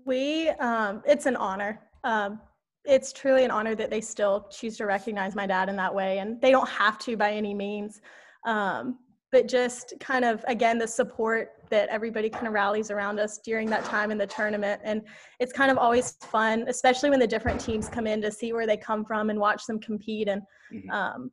we 0.05 0.49
um 0.51 1.03
it's 1.07 1.27
an 1.27 1.37
honor. 1.37 1.81
Um 2.05 2.41
it's 2.85 3.13
truly 3.13 3.45
an 3.45 3.51
honor 3.51 3.75
that 3.75 3.91
they 3.91 4.01
still 4.01 4.47
choose 4.51 4.77
to 4.77 4.85
recognize 4.85 5.35
my 5.35 5.47
dad 5.47 5.71
in 5.71 5.77
that 5.77 5.95
way 5.95 6.19
and 6.19 6.41
they 6.43 6.51
don't 6.51 6.69
have 6.69 6.99
to 7.01 7.17
by 7.17 7.33
any 7.33 7.55
means. 7.55 8.01
Um 8.45 8.99
but 9.33 9.49
just 9.49 9.95
kind 9.99 10.25
of 10.25 10.45
again 10.47 10.79
the 10.79 10.87
support 10.87 11.53
that 11.71 11.89
everybody 11.89 12.31
kind 12.31 12.47
of 12.47 12.53
rallies 12.53 12.91
around 12.91 13.19
us 13.19 13.39
during 13.39 13.69
that 13.69 13.85
time 13.85 14.13
in 14.13 14.19
the 14.19 14.27
tournament 14.27 14.81
and 14.85 15.03
it's 15.41 15.53
kind 15.53 15.73
of 15.73 15.79
always 15.79 16.13
fun 16.21 16.65
especially 16.69 17.11
when 17.11 17.19
the 17.19 17.27
different 17.27 17.61
teams 17.61 17.89
come 17.89 18.07
in 18.07 18.23
to 18.23 18.31
see 18.31 18.53
where 18.53 18.67
they 18.67 18.77
come 18.77 19.05
from 19.05 19.31
and 19.31 19.39
watch 19.41 19.67
them 19.67 19.81
compete 19.81 20.29
and 20.29 20.43
mm-hmm. 20.73 20.91
um, 20.91 21.33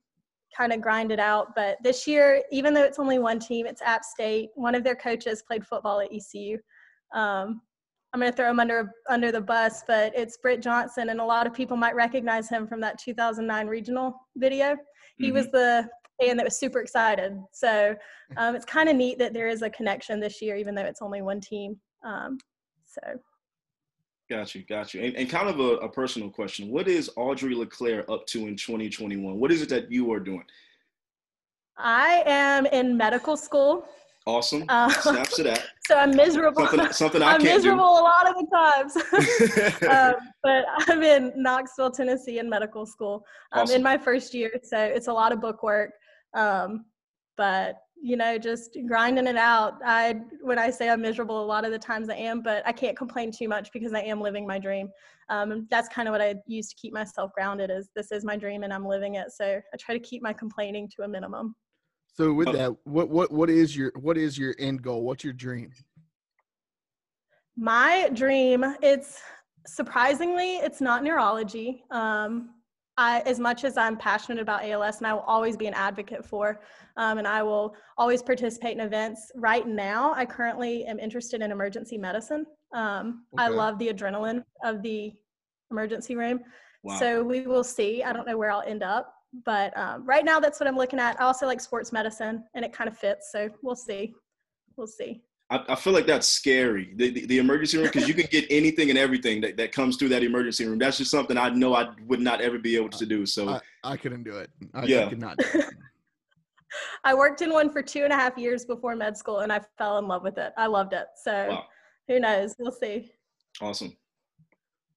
kind 0.56 0.73
of 0.73 0.82
grind 0.82 1.12
it 1.12 1.19
out. 1.19 1.56
But 1.56 1.77
this 1.84 2.08
year 2.08 2.43
even 2.51 2.73
though 2.73 2.84
it's 2.84 2.99
only 2.99 3.19
one 3.19 3.39
team 3.39 3.65
it's 3.65 3.82
app 3.82 4.04
state. 4.04 4.49
One 4.56 4.75
of 4.75 4.84
their 4.84 4.95
coaches 4.95 5.43
played 5.45 5.65
football 5.65 5.99
at 5.99 6.10
ecu 6.12 6.58
um, 7.13 7.62
i'm 8.14 8.20
going 8.20 8.32
to 8.32 8.36
throw 8.36 8.50
him 8.50 8.60
under 8.60 8.92
under 9.10 9.32
the 9.32 9.42
bus 9.42 9.84
but 9.88 10.12
it's 10.16 10.38
britt 10.38 10.62
johnson 10.62 11.10
and 11.10 11.20
a 11.20 11.26
lot 11.26 11.48
of 11.48 11.54
people 11.54 11.78
might 11.78 11.96
recognize 11.96 12.50
him 12.50 12.68
from 12.68 12.80
that 12.82 13.00
2009 13.00 13.68
regional 13.68 14.16
video 14.36 14.76
he 15.18 15.28
mm-hmm. 15.28 15.36
was 15.36 15.48
the 15.52 15.88
and 16.30 16.38
that 16.40 16.46
was 16.46 16.58
super 16.58 16.80
excited. 16.80 17.38
So 17.52 17.96
um, 18.38 18.56
it's 18.56 18.66
kind 18.66 18.90
of 18.90 18.96
neat 18.96 19.18
that 19.20 19.34
there 19.34 19.48
is 19.48 19.62
a 19.62 19.70
connection 19.70 20.20
this 20.20 20.42
year, 20.42 20.56
even 20.56 20.76
though 20.76 20.84
it's 20.84 21.02
only 21.02 21.22
one 21.22 21.42
team. 21.42 21.80
Um, 22.04 22.38
so. 22.86 23.02
Got 24.30 24.56
you, 24.56 24.64
got 24.64 24.94
you. 24.94 25.02
And, 25.02 25.16
and 25.16 25.30
kind 25.30 25.50
of 25.50 25.60
a, 25.60 25.78
a, 25.78 25.90
personal 25.90 26.30
question: 26.30 26.70
What 26.70 26.88
is 26.88 27.10
Audrey 27.18 27.54
LeClair 27.54 28.10
up 28.10 28.26
to 28.28 28.48
in 28.48 28.56
2021? 28.56 29.38
What 29.38 29.52
is 29.52 29.62
it 29.62 29.70
that 29.70 29.92
you 29.92 30.12
are 30.14 30.22
doing? 30.22 30.46
I 31.78 32.24
am 32.26 32.66
in 32.68 32.96
medical 32.96 33.36
school. 33.36 33.86
Awesome. 34.28 34.65
Uh, 34.69 34.90
Snaps 34.90 35.36
to 35.38 35.44
that. 35.44 35.67
So 35.88 35.98
I'm 35.98 36.15
miserable. 36.15 36.65
Something, 36.67 36.94
something 36.94 37.22
I 37.22 37.36
am 37.36 37.44
miserable 37.44 37.96
do. 37.96 38.00
a 38.00 38.06
lot 38.06 38.30
of 38.30 38.36
the 38.36 38.48
times. 38.50 38.96
um, 39.90 40.13
but 40.42 40.63
I'm 40.88 41.04
in 41.04 41.34
Knoxville, 41.36 41.92
Tennessee, 41.92 42.40
in 42.40 42.50
medical 42.50 42.86
school. 42.86 43.26
I'm 43.52 43.63
awesome. 43.63 43.76
in 43.78 43.84
my 43.84 43.98
first 43.98 44.34
year, 44.34 44.52
so 44.63 44.82
it's 44.82 45.08
a 45.08 45.13
lot 45.13 45.34
of 45.34 45.42
book 45.42 45.63
work. 45.63 45.92
Um, 46.34 46.86
but 47.36 47.76
you 48.02 48.15
know, 48.15 48.38
just 48.38 48.78
grinding 48.88 49.28
it 49.28 49.36
out. 49.36 49.80
I 49.84 50.22
when 50.42 50.58
I 50.58 50.69
say 50.69 50.90
I'm 50.90 51.02
miserable, 51.02 51.44
a 51.44 51.46
lot 51.46 51.65
of 51.65 51.72
the 51.72 51.80
times 51.80 52.10
I 52.10 52.15
am, 52.15 52.42
but 52.42 52.65
I 52.65 52.72
can't 52.72 52.96
complain 52.96 53.32
too 53.32 53.50
much 53.50 53.69
because 53.74 53.94
I 53.94 54.02
am 54.02 54.22
living 54.22 54.48
my 54.48 54.60
dream. 54.60 54.90
Um, 55.30 55.67
that's 55.69 55.90
kind 55.90 56.08
of 56.08 56.13
what 56.13 56.22
I 56.22 56.36
use 56.48 56.69
to 56.69 56.76
keep 56.76 56.94
myself 56.94 57.32
grounded. 57.34 57.69
Is 57.69 57.90
this 57.96 58.13
is 58.13 58.24
my 58.24 58.38
dream 58.38 58.63
and 58.63 58.72
I'm 58.72 58.86
living 58.86 59.15
it. 59.15 59.32
So 59.32 59.60
I 59.74 59.78
try 59.78 59.94
to 59.98 60.00
keep 60.00 60.22
my 60.22 60.32
complaining 60.32 60.90
to 60.96 61.04
a 61.04 61.08
minimum. 61.08 61.56
So 62.14 62.34
with 62.34 62.52
that, 62.52 62.76
what 62.84 63.10
what 63.10 63.32
what 63.32 63.50
is 63.50 63.76
your 63.76 63.92
what 63.96 64.18
is 64.18 64.38
your 64.38 64.54
end 64.60 64.82
goal? 64.82 65.04
What's 65.04 65.24
your 65.24 65.34
dream? 65.34 65.72
My 67.58 68.10
dream, 68.14 68.66
it's 68.82 69.22
surprisingly, 69.66 70.58
it's 70.58 70.82
not 70.82 71.04
neurology. 71.04 71.84
Um, 71.92 72.52
I, 72.98 73.22
as 73.22 73.40
much 73.40 73.64
as 73.64 73.78
I'm 73.78 73.98
passionate 73.98 74.42
about 74.42 74.64
ALS 74.64 74.98
and 74.98 75.08
I 75.08 75.14
will 75.14 75.22
always 75.22 75.56
be 75.56 75.68
an 75.68 75.74
advocate 75.74 76.26
for, 76.26 76.62
um, 76.98 77.18
and 77.18 77.28
I 77.28 77.42
will 77.42 77.76
always 77.98 78.22
participate 78.22 78.74
in 78.74 78.82
events. 78.82 79.32
Right 79.36 79.66
now, 79.66 80.14
I 80.14 80.26
currently 80.26 80.86
am 80.86 81.00
interested 81.00 81.42
in 81.42 81.52
emergency 81.52 81.98
medicine. 81.98 82.46
Um, 82.74 83.26
okay. 83.34 83.46
I 83.46 83.48
love 83.48 83.80
the 83.80 83.90
adrenaline 83.90 84.44
of 84.64 84.82
the 84.82 85.14
emergency 85.72 86.16
room. 86.16 86.42
Wow. 86.84 87.00
So 87.00 87.24
we 87.24 87.42
will 87.48 87.64
see. 87.64 88.04
I 88.04 88.12
don't 88.14 88.28
know 88.28 88.38
where 88.38 88.52
I'll 88.52 88.62
end 88.62 88.84
up, 88.84 89.14
but 89.46 89.75
um, 89.77 90.06
right 90.06 90.25
now 90.25 90.40
that's 90.40 90.60
what 90.60 90.67
I'm 90.67 90.77
looking 90.77 91.00
at. 91.00 91.19
I 91.19 91.25
also 91.25 91.46
like 91.46 91.62
sports 91.62 91.92
medicine, 91.92 92.44
and 92.54 92.65
it 92.65 92.73
kind 92.73 92.90
of 92.90 92.98
fits. 92.98 93.32
So 93.32 93.50
we'll 93.62 93.75
see. 93.75 94.13
We'll 94.77 94.88
see. 94.88 95.21
I, 95.50 95.63
I 95.69 95.75
feel 95.75 95.94
like 95.94 96.08
that's 96.08 96.27
scary. 96.27 96.94
The, 96.96 97.12
the, 97.12 97.25
the 97.25 97.38
emergency 97.38 97.77
room, 97.77 97.88
because 97.88 98.08
you 98.08 98.13
can 98.13 98.27
get 98.32 98.46
anything 98.50 98.90
and 98.90 98.98
everything 98.98 99.42
that, 99.42 99.58
that 99.58 99.71
comes 99.71 99.98
through 99.98 100.10
that 100.10 100.23
emergency 100.23 100.65
room. 100.65 100.79
That's 100.79 100.98
just 100.98 101.12
something 101.12 101.38
I 101.38 101.50
know 101.50 101.75
I 101.75 101.90
would 102.08 102.21
not 102.21 102.42
ever 102.42 102.58
be 102.58 102.75
able 102.77 102.90
to 102.90 103.06
do. 103.06 103.25
So 103.25 103.50
I, 103.50 103.60
I 103.84 103.98
couldn't 103.98 104.23
do 104.23 104.38
it. 104.38 104.50
I, 104.73 104.86
yeah. 104.86 105.06
I 105.06 105.10
could 105.10 105.19
not. 105.19 105.38
I 107.04 107.13
worked 107.13 107.42
in 107.42 107.52
one 107.52 107.69
for 107.69 107.82
two 107.82 108.04
and 108.04 108.13
a 108.13 108.15
half 108.15 108.38
years 108.38 108.63
before 108.63 108.96
med 108.96 109.17
school, 109.17 109.40
and 109.40 109.52
I 109.52 109.60
fell 109.77 109.98
in 109.98 110.08
love 110.08 110.23
with 110.23 110.38
it. 110.38 110.54
I 110.58 110.67
loved 110.67 110.94
it. 110.94 111.08
So 111.21 111.50
wow. 111.50 111.63
who 112.08 112.19
knows? 112.19 112.56
We'll 112.58 112.71
see. 112.71 113.12
Awesome. 113.62 113.96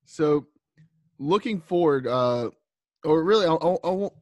So 0.04 0.46
looking 1.18 1.60
forward, 1.60 2.06
uh, 2.06 2.50
or 3.04 3.24
really, 3.24 3.46
I'll, 3.46 3.80
I'll, 3.82 4.14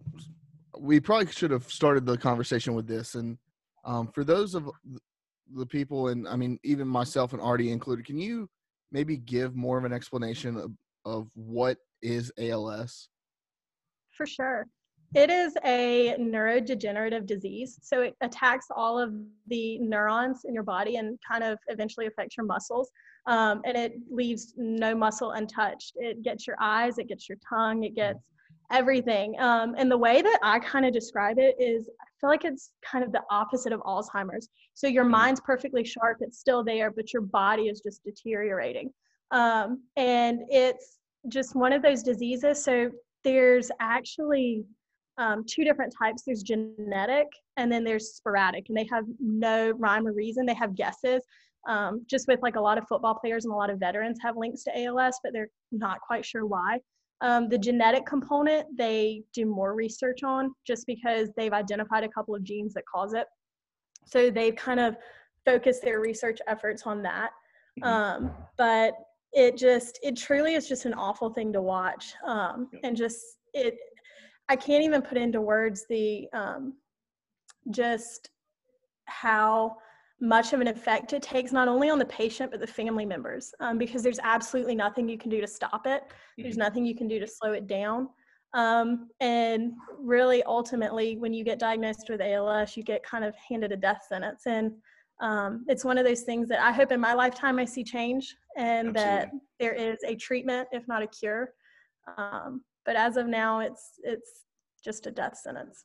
we 0.78 1.00
probably 1.00 1.30
should 1.32 1.50
have 1.50 1.64
started 1.70 2.06
the 2.06 2.16
conversation 2.16 2.74
with 2.74 2.86
this. 2.86 3.14
And 3.14 3.38
um, 3.84 4.08
for 4.08 4.24
those 4.24 4.54
of 4.54 4.70
the 5.54 5.66
people, 5.66 6.08
and 6.08 6.26
I 6.26 6.36
mean, 6.36 6.58
even 6.64 6.88
myself 6.88 7.32
and 7.32 7.42
Artie 7.42 7.70
included, 7.70 8.06
can 8.06 8.18
you 8.18 8.48
maybe 8.90 9.16
give 9.16 9.54
more 9.54 9.78
of 9.78 9.84
an 9.84 9.92
explanation 9.92 10.56
of, 10.56 10.72
of 11.04 11.28
what 11.34 11.78
is 12.02 12.32
ALS? 12.38 13.08
For 14.10 14.26
sure. 14.26 14.66
It 15.14 15.28
is 15.28 15.54
a 15.62 16.16
neurodegenerative 16.18 17.26
disease. 17.26 17.78
So 17.82 18.00
it 18.00 18.14
attacks 18.22 18.68
all 18.74 18.98
of 18.98 19.12
the 19.46 19.78
neurons 19.78 20.42
in 20.46 20.54
your 20.54 20.62
body 20.62 20.96
and 20.96 21.18
kind 21.30 21.44
of 21.44 21.58
eventually 21.68 22.06
affects 22.06 22.36
your 22.36 22.46
muscles. 22.46 22.90
Um, 23.26 23.60
and 23.66 23.76
it 23.76 23.92
leaves 24.10 24.54
no 24.56 24.94
muscle 24.94 25.32
untouched. 25.32 25.92
It 25.96 26.22
gets 26.22 26.46
your 26.46 26.56
eyes, 26.60 26.96
it 26.96 27.08
gets 27.08 27.28
your 27.28 27.38
tongue, 27.46 27.84
it 27.84 27.94
gets 27.94 28.20
everything. 28.72 29.38
Um, 29.38 29.74
and 29.76 29.90
the 29.90 29.98
way 29.98 30.22
that 30.22 30.38
I 30.42 30.58
kind 30.58 30.84
of 30.86 30.92
describe 30.92 31.38
it 31.38 31.54
is 31.58 31.88
I 32.00 32.04
feel 32.20 32.30
like 32.30 32.44
it's 32.44 32.72
kind 32.84 33.04
of 33.04 33.12
the 33.12 33.22
opposite 33.30 33.72
of 33.72 33.80
Alzheimer's. 33.80 34.48
So 34.74 34.86
your 34.86 35.04
mm-hmm. 35.04 35.12
mind's 35.12 35.40
perfectly 35.40 35.84
sharp, 35.84 36.18
it's 36.20 36.38
still 36.38 36.64
there, 36.64 36.90
but 36.90 37.12
your 37.12 37.22
body 37.22 37.64
is 37.64 37.80
just 37.80 38.02
deteriorating. 38.04 38.90
Um, 39.30 39.82
and 39.96 40.40
it's 40.48 40.98
just 41.28 41.54
one 41.54 41.72
of 41.72 41.82
those 41.82 42.02
diseases. 42.02 42.62
So 42.64 42.90
there's 43.24 43.70
actually 43.80 44.64
um, 45.18 45.44
two 45.46 45.64
different 45.64 45.94
types 45.96 46.22
there's 46.26 46.42
genetic 46.42 47.26
and 47.56 47.70
then 47.70 47.84
there's 47.84 48.14
sporadic, 48.14 48.66
and 48.68 48.76
they 48.76 48.88
have 48.90 49.04
no 49.20 49.72
rhyme 49.72 50.06
or 50.06 50.12
reason. 50.12 50.46
They 50.46 50.54
have 50.54 50.74
guesses. 50.74 51.22
Um, 51.68 52.04
just 52.10 52.26
with 52.26 52.40
like 52.42 52.56
a 52.56 52.60
lot 52.60 52.76
of 52.76 52.88
football 52.88 53.14
players 53.14 53.44
and 53.44 53.54
a 53.54 53.56
lot 53.56 53.70
of 53.70 53.78
veterans 53.78 54.18
have 54.20 54.36
links 54.36 54.64
to 54.64 54.76
ALS, 54.76 55.20
but 55.22 55.32
they're 55.32 55.50
not 55.70 56.00
quite 56.00 56.24
sure 56.24 56.44
why. 56.44 56.80
Um, 57.22 57.48
the 57.48 57.56
genetic 57.56 58.04
component, 58.04 58.66
they 58.76 59.22
do 59.32 59.46
more 59.46 59.74
research 59.74 60.24
on 60.24 60.52
just 60.66 60.86
because 60.86 61.28
they've 61.36 61.52
identified 61.52 62.02
a 62.02 62.08
couple 62.08 62.34
of 62.34 62.42
genes 62.42 62.74
that 62.74 62.82
cause 62.92 63.14
it. 63.14 63.26
So 64.04 64.28
they've 64.28 64.56
kind 64.56 64.80
of 64.80 64.96
focused 65.46 65.82
their 65.82 66.00
research 66.00 66.40
efforts 66.48 66.82
on 66.84 67.00
that. 67.04 67.30
Mm-hmm. 67.80 67.88
Um, 67.88 68.30
but 68.58 68.94
it 69.32 69.56
just, 69.56 70.00
it 70.02 70.16
truly 70.16 70.54
is 70.54 70.68
just 70.68 70.84
an 70.84 70.94
awful 70.94 71.32
thing 71.32 71.52
to 71.52 71.62
watch. 71.62 72.12
Um, 72.26 72.68
and 72.82 72.96
just, 72.96 73.38
it, 73.54 73.76
I 74.48 74.56
can't 74.56 74.82
even 74.82 75.00
put 75.00 75.16
into 75.16 75.40
words 75.40 75.86
the, 75.88 76.26
um, 76.34 76.74
just 77.70 78.30
how 79.04 79.76
much 80.22 80.52
of 80.52 80.60
an 80.60 80.68
effect 80.68 81.12
it 81.12 81.20
takes 81.20 81.50
not 81.50 81.66
only 81.66 81.90
on 81.90 81.98
the 81.98 82.04
patient 82.04 82.52
but 82.52 82.60
the 82.60 82.66
family 82.66 83.04
members 83.04 83.52
um, 83.58 83.76
because 83.76 84.04
there's 84.04 84.20
absolutely 84.22 84.74
nothing 84.74 85.08
you 85.08 85.18
can 85.18 85.28
do 85.28 85.40
to 85.40 85.48
stop 85.48 85.84
it. 85.84 86.04
There's 86.38 86.54
mm-hmm. 86.54 86.60
nothing 86.60 86.86
you 86.86 86.94
can 86.94 87.08
do 87.08 87.18
to 87.18 87.26
slow 87.26 87.52
it 87.52 87.66
down. 87.66 88.08
Um, 88.54 89.08
and 89.18 89.72
really 89.98 90.44
ultimately 90.44 91.16
when 91.16 91.34
you 91.34 91.42
get 91.42 91.58
diagnosed 91.58 92.06
with 92.08 92.20
als 92.20 92.76
you 92.76 92.84
get 92.84 93.02
kind 93.02 93.24
of 93.24 93.34
handed 93.36 93.72
a 93.72 93.76
death 93.76 94.04
sentence. 94.08 94.42
And 94.46 94.70
um, 95.20 95.64
it's 95.66 95.84
one 95.84 95.98
of 95.98 96.04
those 96.04 96.22
things 96.22 96.48
that 96.48 96.60
i 96.60 96.72
hope 96.72 96.90
in 96.90 97.00
my 97.00 97.14
lifetime 97.14 97.58
i 97.58 97.64
see 97.64 97.84
change 97.84 98.34
and 98.56 98.88
absolutely. 98.88 98.96
that 98.96 99.30
there 99.60 99.74
is 99.74 99.98
a 100.06 100.14
treatment 100.14 100.68
if 100.70 100.86
not 100.86 101.02
a 101.02 101.08
cure. 101.08 101.50
Um, 102.16 102.62
but 102.86 102.94
as 102.94 103.16
of 103.16 103.26
now 103.26 103.58
it's 103.58 103.98
it's 104.04 104.44
just 104.84 105.08
a 105.08 105.10
death 105.10 105.36
sentence 105.36 105.84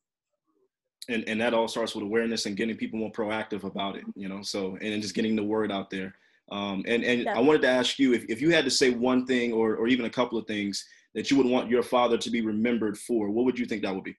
and, 1.10 1.24
and 1.28 1.39
that 1.41 1.53
all 1.53 1.68
starts 1.68 1.95
with 1.95 2.03
awareness 2.03 2.45
and 2.45 2.58
getting 2.58 2.76
people 2.76 2.99
more 2.99 3.12
proactive 3.12 3.64
about 3.64 3.95
it, 3.95 4.03
you 4.16 4.28
know, 4.28 4.41
so, 4.41 4.78
and 4.82 5.01
just 5.01 5.16
getting 5.16 5.36
the 5.36 5.43
word 5.43 5.72
out 5.72 5.89
there. 5.89 6.14
Um, 6.51 6.84
and 6.88 7.03
and 7.03 7.24
yeah. 7.24 7.38
I 7.38 7.41
wanted 7.41 7.62
to 7.64 7.70
ask 7.70 7.99
you 7.99 8.14
if, 8.14 8.26
if 8.30 8.41
you 8.41 8.51
had 8.51 8.66
to 8.66 8.72
say 8.72 8.89
one 8.89 9.26
thing 9.26 9.51
or, 9.51 9.76
or 9.76 9.88
even 9.88 10.05
a 10.05 10.10
couple 10.10 10.38
of 10.38 10.47
things 10.47 10.86
that 11.14 11.30
you 11.30 11.38
would 11.38 11.45
want 11.45 11.70
your 11.70 11.84
father 11.84 12.18
to 12.18 12.30
be 12.30 12.41
remembered 12.41 12.97
for, 12.97 13.30
what 13.30 13.45
would 13.45 13.60
you 13.60 13.66
think 13.66 13.82
that 13.82 13.93
would 13.93 14.03
be? 14.03 14.16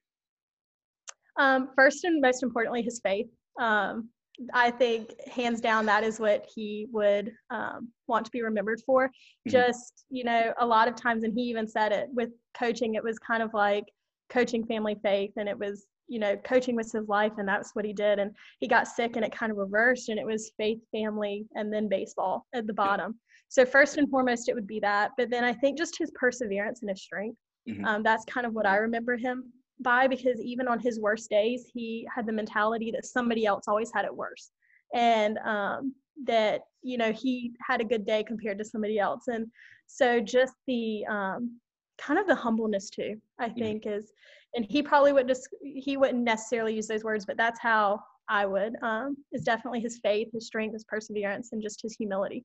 Um, 1.38 1.70
first 1.76 2.04
and 2.04 2.20
most 2.20 2.42
importantly, 2.42 2.82
his 2.82 3.00
faith. 3.02 3.28
Um, 3.60 4.10
I 4.52 4.70
think 4.70 5.14
hands 5.28 5.60
down 5.60 5.86
that 5.86 6.04
is 6.04 6.20
what 6.20 6.46
he 6.54 6.86
would 6.92 7.32
um, 7.50 7.88
want 8.06 8.24
to 8.26 8.30
be 8.30 8.42
remembered 8.42 8.80
for. 8.84 9.06
Mm-hmm. 9.06 9.50
Just 9.50 10.04
you 10.10 10.24
know, 10.24 10.52
a 10.60 10.66
lot 10.66 10.88
of 10.88 10.96
times, 10.96 11.24
and 11.24 11.32
he 11.32 11.42
even 11.42 11.66
said 11.66 11.92
it 11.92 12.08
with 12.12 12.30
coaching. 12.54 12.94
It 12.94 13.02
was 13.02 13.18
kind 13.18 13.42
of 13.42 13.54
like 13.54 13.84
coaching 14.28 14.66
family 14.66 14.96
faith, 15.02 15.32
and 15.36 15.48
it 15.48 15.58
was 15.58 15.86
you 16.08 16.18
know, 16.18 16.36
coaching 16.38 16.74
was 16.74 16.92
his 16.92 17.08
life 17.08 17.32
and 17.38 17.46
that's 17.46 17.74
what 17.74 17.84
he 17.84 17.92
did. 17.92 18.18
And 18.18 18.34
he 18.58 18.66
got 18.66 18.88
sick 18.88 19.16
and 19.16 19.24
it 19.24 19.32
kind 19.32 19.52
of 19.52 19.58
reversed 19.58 20.08
and 20.08 20.18
it 20.18 20.26
was 20.26 20.52
faith, 20.56 20.80
family, 20.90 21.46
and 21.54 21.72
then 21.72 21.88
baseball 21.88 22.46
at 22.54 22.66
the 22.66 22.72
bottom. 22.72 23.18
So 23.48 23.64
first 23.64 23.96
and 23.96 24.08
foremost, 24.10 24.48
it 24.48 24.54
would 24.54 24.66
be 24.66 24.80
that. 24.80 25.12
But 25.16 25.30
then 25.30 25.44
I 25.44 25.52
think 25.52 25.78
just 25.78 25.98
his 25.98 26.10
perseverance 26.14 26.80
and 26.80 26.90
his 26.90 27.02
strength. 27.02 27.38
Mm-hmm. 27.68 27.84
Um, 27.84 28.02
that's 28.02 28.24
kind 28.24 28.46
of 28.46 28.54
what 28.54 28.66
I 28.66 28.76
remember 28.76 29.16
him 29.16 29.52
by 29.80 30.08
because 30.08 30.40
even 30.40 30.66
on 30.66 30.80
his 30.80 30.98
worst 31.00 31.30
days, 31.30 31.66
he 31.72 32.06
had 32.14 32.26
the 32.26 32.32
mentality 32.32 32.90
that 32.92 33.06
somebody 33.06 33.46
else 33.46 33.64
always 33.68 33.90
had 33.94 34.04
it 34.04 34.14
worse. 34.14 34.50
And 34.94 35.38
um, 35.44 35.94
that, 36.24 36.62
you 36.82 36.96
know, 36.96 37.12
he 37.12 37.52
had 37.66 37.80
a 37.80 37.84
good 37.84 38.06
day 38.06 38.24
compared 38.24 38.58
to 38.58 38.64
somebody 38.64 38.98
else. 38.98 39.28
And 39.28 39.46
so 39.86 40.20
just 40.20 40.54
the 40.66 41.04
um, 41.06 41.60
kind 41.98 42.18
of 42.18 42.26
the 42.26 42.34
humbleness 42.34 42.90
too, 42.90 43.16
I 43.38 43.48
mm-hmm. 43.48 43.58
think 43.58 43.84
mm-hmm. 43.84 44.00
is 44.00 44.12
and 44.54 44.64
he 44.68 44.82
probably 44.82 45.12
would 45.12 45.28
just 45.28 45.48
he 45.62 45.96
wouldn't 45.96 46.24
necessarily 46.24 46.74
use 46.74 46.86
those 46.86 47.04
words 47.04 47.26
but 47.26 47.36
that's 47.36 47.60
how 47.60 48.00
i 48.28 48.46
would 48.46 48.74
um, 48.82 49.16
is 49.32 49.42
definitely 49.42 49.80
his 49.80 49.98
faith 50.02 50.28
his 50.32 50.46
strength 50.46 50.72
his 50.72 50.84
perseverance 50.84 51.50
and 51.52 51.62
just 51.62 51.82
his 51.82 51.94
humility 51.96 52.44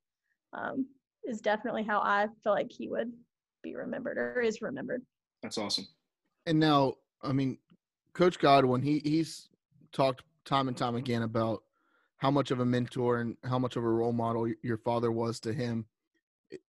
um, 0.58 0.86
is 1.26 1.42
definitely 1.42 1.84
how 1.84 2.00
i 2.00 2.28
feel 2.44 2.54
like 2.54 2.72
he 2.72 2.88
would 2.90 3.12
be 3.64 3.76
remembered 3.76 4.18
or 4.18 4.42
is 4.42 4.62
remembered. 4.62 5.02
That's 5.42 5.58
awesome. 5.58 5.88
And 6.46 6.60
now 6.60 6.96
i 7.24 7.32
mean 7.32 7.58
coach 8.14 8.38
godwin 8.38 8.82
he 8.82 9.00
he's 9.00 9.48
talked 9.94 10.24
time 10.44 10.68
and 10.68 10.76
time 10.76 10.96
again 10.96 11.22
about 11.24 11.64
how 12.18 12.30
much 12.30 12.52
of 12.52 12.60
a 12.60 12.66
mentor 12.66 13.22
and 13.22 13.38
how 13.46 13.58
much 13.58 13.78
of 13.78 13.84
a 13.84 13.90
role 13.90 14.12
model 14.12 14.52
your 14.62 14.78
father 14.78 15.10
was 15.10 15.40
to 15.40 15.54
him 15.54 15.86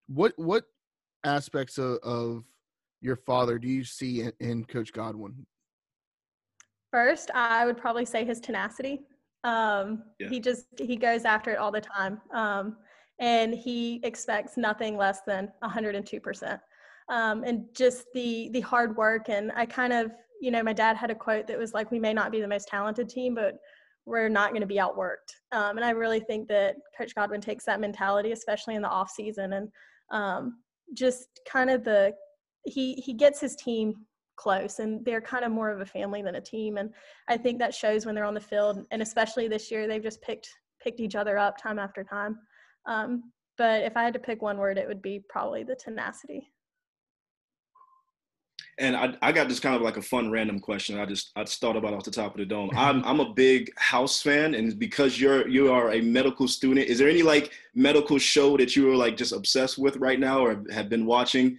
what 0.06 0.32
what 0.36 0.64
aspects 1.24 1.78
of, 1.78 1.98
of 2.04 2.44
your 3.06 3.16
father 3.16 3.58
do 3.58 3.68
you 3.68 3.84
see 3.84 4.22
in, 4.22 4.32
in 4.40 4.64
Coach 4.64 4.92
Godwin? 4.92 5.46
First, 6.90 7.30
I 7.34 7.64
would 7.64 7.78
probably 7.78 8.04
say 8.04 8.24
his 8.24 8.40
tenacity. 8.40 9.00
Um, 9.44 10.02
yeah. 10.18 10.28
He 10.28 10.40
just 10.40 10.66
he 10.78 10.96
goes 10.96 11.24
after 11.24 11.52
it 11.52 11.58
all 11.58 11.70
the 11.70 11.80
time, 11.80 12.20
um, 12.34 12.76
and 13.20 13.54
he 13.54 14.00
expects 14.02 14.56
nothing 14.56 14.96
less 14.96 15.20
than 15.26 15.52
102 15.60 16.20
percent. 16.20 16.60
Um, 17.08 17.44
and 17.44 17.64
just 17.74 18.06
the 18.12 18.50
the 18.52 18.60
hard 18.60 18.96
work. 18.96 19.28
And 19.28 19.52
I 19.54 19.66
kind 19.66 19.92
of 19.92 20.10
you 20.40 20.50
know 20.50 20.62
my 20.62 20.72
dad 20.72 20.96
had 20.96 21.10
a 21.10 21.14
quote 21.14 21.46
that 21.46 21.58
was 21.58 21.74
like, 21.74 21.90
"We 21.90 22.00
may 22.00 22.12
not 22.12 22.32
be 22.32 22.40
the 22.40 22.48
most 22.48 22.66
talented 22.68 23.08
team, 23.08 23.34
but 23.34 23.54
we're 24.04 24.28
not 24.28 24.50
going 24.50 24.62
to 24.62 24.66
be 24.66 24.76
outworked." 24.76 25.30
Um, 25.52 25.76
and 25.76 25.84
I 25.84 25.90
really 25.90 26.20
think 26.20 26.48
that 26.48 26.76
Coach 26.98 27.14
Godwin 27.14 27.40
takes 27.40 27.64
that 27.66 27.80
mentality, 27.80 28.32
especially 28.32 28.74
in 28.74 28.82
the 28.82 28.88
off 28.88 29.10
season, 29.10 29.52
and 29.52 29.68
um, 30.10 30.58
just 30.94 31.40
kind 31.48 31.70
of 31.70 31.84
the 31.84 32.14
he 32.66 32.94
he 32.94 33.12
gets 33.12 33.40
his 33.40 33.56
team 33.56 33.94
close 34.36 34.78
and 34.80 35.04
they're 35.04 35.20
kind 35.20 35.44
of 35.44 35.50
more 35.50 35.70
of 35.70 35.80
a 35.80 35.86
family 35.86 36.20
than 36.22 36.34
a 36.36 36.40
team 36.40 36.76
and 36.76 36.90
i 37.28 37.36
think 37.36 37.58
that 37.58 37.74
shows 37.74 38.04
when 38.04 38.14
they're 38.14 38.24
on 38.24 38.34
the 38.34 38.40
field 38.40 38.84
and 38.90 39.00
especially 39.00 39.48
this 39.48 39.70
year 39.70 39.86
they've 39.86 40.02
just 40.02 40.20
picked 40.20 40.48
picked 40.80 41.00
each 41.00 41.16
other 41.16 41.38
up 41.38 41.56
time 41.60 41.78
after 41.78 42.04
time 42.04 42.38
um, 42.86 43.32
but 43.56 43.82
if 43.82 43.96
i 43.96 44.02
had 44.02 44.12
to 44.12 44.18
pick 44.18 44.42
one 44.42 44.58
word 44.58 44.78
it 44.78 44.86
would 44.86 45.02
be 45.02 45.22
probably 45.28 45.62
the 45.62 45.74
tenacity 45.76 46.50
And 48.78 48.94
I, 48.94 49.14
I 49.22 49.32
got 49.32 49.48
just 49.48 49.62
kind 49.62 49.74
of 49.74 49.80
like 49.80 49.96
a 49.96 50.02
fun 50.02 50.30
random 50.30 50.60
question. 50.60 50.98
I 50.98 51.06
just 51.06 51.32
I 51.34 51.44
just 51.44 51.60
thought 51.62 51.76
about 51.76 51.94
off 51.94 52.04
the 52.04 52.10
top 52.10 52.32
of 52.32 52.38
the 52.38 52.44
dome. 52.44 52.70
I'm 52.76 53.02
I'm 53.04 53.20
a 53.20 53.32
big 53.32 53.72
House 53.78 54.20
fan, 54.20 54.54
and 54.54 54.78
because 54.78 55.18
you're 55.18 55.48
you 55.48 55.72
are 55.72 55.92
a 55.92 56.02
medical 56.02 56.46
student, 56.46 56.86
is 56.86 56.98
there 56.98 57.08
any 57.08 57.22
like 57.22 57.52
medical 57.74 58.18
show 58.18 58.54
that 58.58 58.76
you 58.76 58.92
are 58.92 58.96
like 58.96 59.16
just 59.16 59.32
obsessed 59.32 59.78
with 59.78 59.96
right 59.96 60.20
now, 60.20 60.44
or 60.44 60.62
have 60.70 60.90
been 60.90 61.06
watching? 61.06 61.58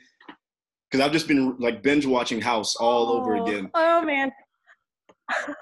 Because 0.97 1.09
I've 1.09 1.13
just 1.13 1.27
been 1.27 1.55
like 1.59 1.83
binge 1.83 2.07
watching 2.07 2.41
House 2.41 2.75
all 2.77 3.09
oh, 3.11 3.21
over 3.21 3.35
again. 3.35 3.69
Oh 3.75 4.01
man. 4.01 4.31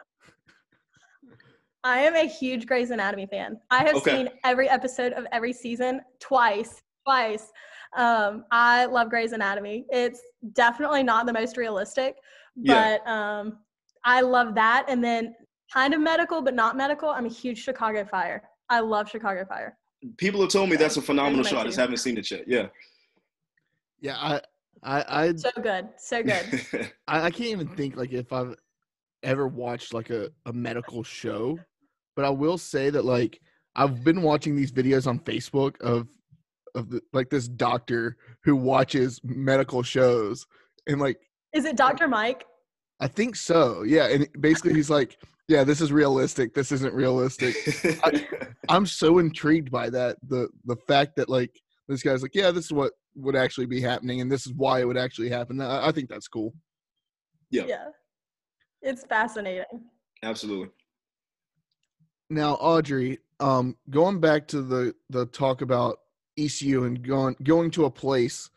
I 1.83 1.99
am 1.99 2.15
a 2.15 2.25
huge 2.25 2.65
Grey's 2.65 2.89
Anatomy 2.89 3.27
fan. 3.27 3.59
I 3.69 3.79
have 3.79 3.95
Okay. 3.97 4.11
seen 4.11 4.29
every 4.45 4.69
episode 4.69 5.11
of 5.11 5.25
every 5.33 5.51
season 5.51 5.99
twice. 6.21 6.81
Twice. 7.05 7.51
Um, 7.97 8.45
I 8.51 8.85
love 8.85 9.09
Grey's 9.09 9.33
Anatomy. 9.33 9.85
It's 9.89 10.21
definitely 10.53 11.03
not 11.03 11.25
the 11.25 11.33
most 11.33 11.57
realistic, 11.57 12.15
Yeah. 12.55 12.97
but 13.03 13.11
um, 13.11 13.57
I 14.05 14.21
love 14.21 14.55
that. 14.55 14.85
And 14.87 15.03
then 15.03 15.35
kind 15.71 15.93
of 15.93 15.99
medical, 15.99 16.41
but 16.41 16.53
not 16.55 16.77
medical. 16.77 17.09
I'm 17.09 17.25
a 17.25 17.29
huge 17.29 17.61
Chicago 17.61 18.05
Fire. 18.05 18.41
I 18.69 18.79
love 18.79 19.09
Chicago 19.09 19.43
Fire. 19.43 19.77
People 20.15 20.39
have 20.39 20.49
told 20.49 20.69
me 20.69 20.77
that's 20.77 20.95
a 20.95 21.01
phenomenal 21.01 21.43
show. 21.43 21.57
I 21.57 21.65
just 21.65 21.77
haven't 21.77 21.97
seen 21.97 22.17
it 22.17 22.31
yet. 22.31 22.45
Yeah. 22.47 22.67
Yeah, 23.99 24.15
I, 24.17 24.41
I, 24.83 25.05
I, 25.07 25.35
So 25.35 25.49
good. 25.61 25.89
So 25.97 26.23
good. 26.23 26.91
I, 27.07 27.23
I 27.23 27.31
can't 27.31 27.49
even 27.49 27.67
think 27.69 27.95
like 27.95 28.11
if 28.11 28.31
I've 28.31 28.55
ever 29.23 29.47
watched 29.47 29.93
like 29.93 30.09
a, 30.09 30.29
a 30.45 30.53
medical 30.53 31.03
show, 31.03 31.57
but 32.15 32.25
I 32.25 32.29
will 32.29 32.57
say 32.57 32.89
that 32.89 33.05
like 33.05 33.39
I've 33.75 34.03
been 34.03 34.21
watching 34.21 34.55
these 34.55 34.71
videos 34.71 35.07
on 35.07 35.19
Facebook 35.19 35.79
of 35.81 36.07
of 36.75 36.89
the, 36.89 37.01
like 37.13 37.29
this 37.29 37.47
doctor 37.47 38.17
who 38.43 38.55
watches 38.55 39.19
medical 39.23 39.81
shows 39.81 40.45
and 40.87 40.99
like 40.99 41.17
Is 41.53 41.65
it 41.65 41.77
Dr. 41.77 42.07
Mike? 42.07 42.45
I 42.99 43.07
think 43.07 43.35
so. 43.35 43.83
Yeah, 43.83 44.07
and 44.07 44.27
basically 44.39 44.73
he's 44.73 44.89
like, 44.89 45.17
yeah, 45.47 45.63
this 45.63 45.81
is 45.81 45.91
realistic. 45.91 46.53
This 46.53 46.71
isn't 46.71 46.93
realistic. 46.93 47.55
I'm 48.69 48.85
so 48.85 49.19
intrigued 49.19 49.71
by 49.71 49.89
that. 49.89 50.17
The 50.27 50.49
the 50.65 50.75
fact 50.87 51.15
that 51.17 51.29
like 51.29 51.51
this 51.87 52.01
guy's 52.01 52.21
like, 52.21 52.35
yeah, 52.35 52.51
this 52.51 52.65
is 52.65 52.73
what 52.73 52.93
would 53.15 53.35
actually 53.35 53.65
be 53.65 53.81
happening, 53.81 54.21
and 54.21 54.31
this 54.31 54.45
is 54.45 54.53
why 54.53 54.81
it 54.81 54.85
would 54.85 54.97
actually 54.97 55.29
happen. 55.29 55.61
I, 55.61 55.87
I 55.87 55.91
think 55.91 56.09
that's 56.09 56.27
cool. 56.27 56.53
Yeah. 57.49 57.65
Yeah. 57.67 57.85
It's 58.81 59.03
fascinating. 59.03 59.65
Absolutely. 60.23 60.69
Now, 62.29 62.53
Audrey, 62.55 63.19
um, 63.39 63.75
going 63.89 64.19
back 64.19 64.47
to 64.49 64.61
the 64.61 64.93
the 65.09 65.25
talk 65.27 65.61
about 65.61 65.99
ECU 66.37 66.83
and 66.85 67.01
going 67.05 67.35
going 67.43 67.71
to 67.71 67.85
a 67.85 67.91
place 67.91 68.49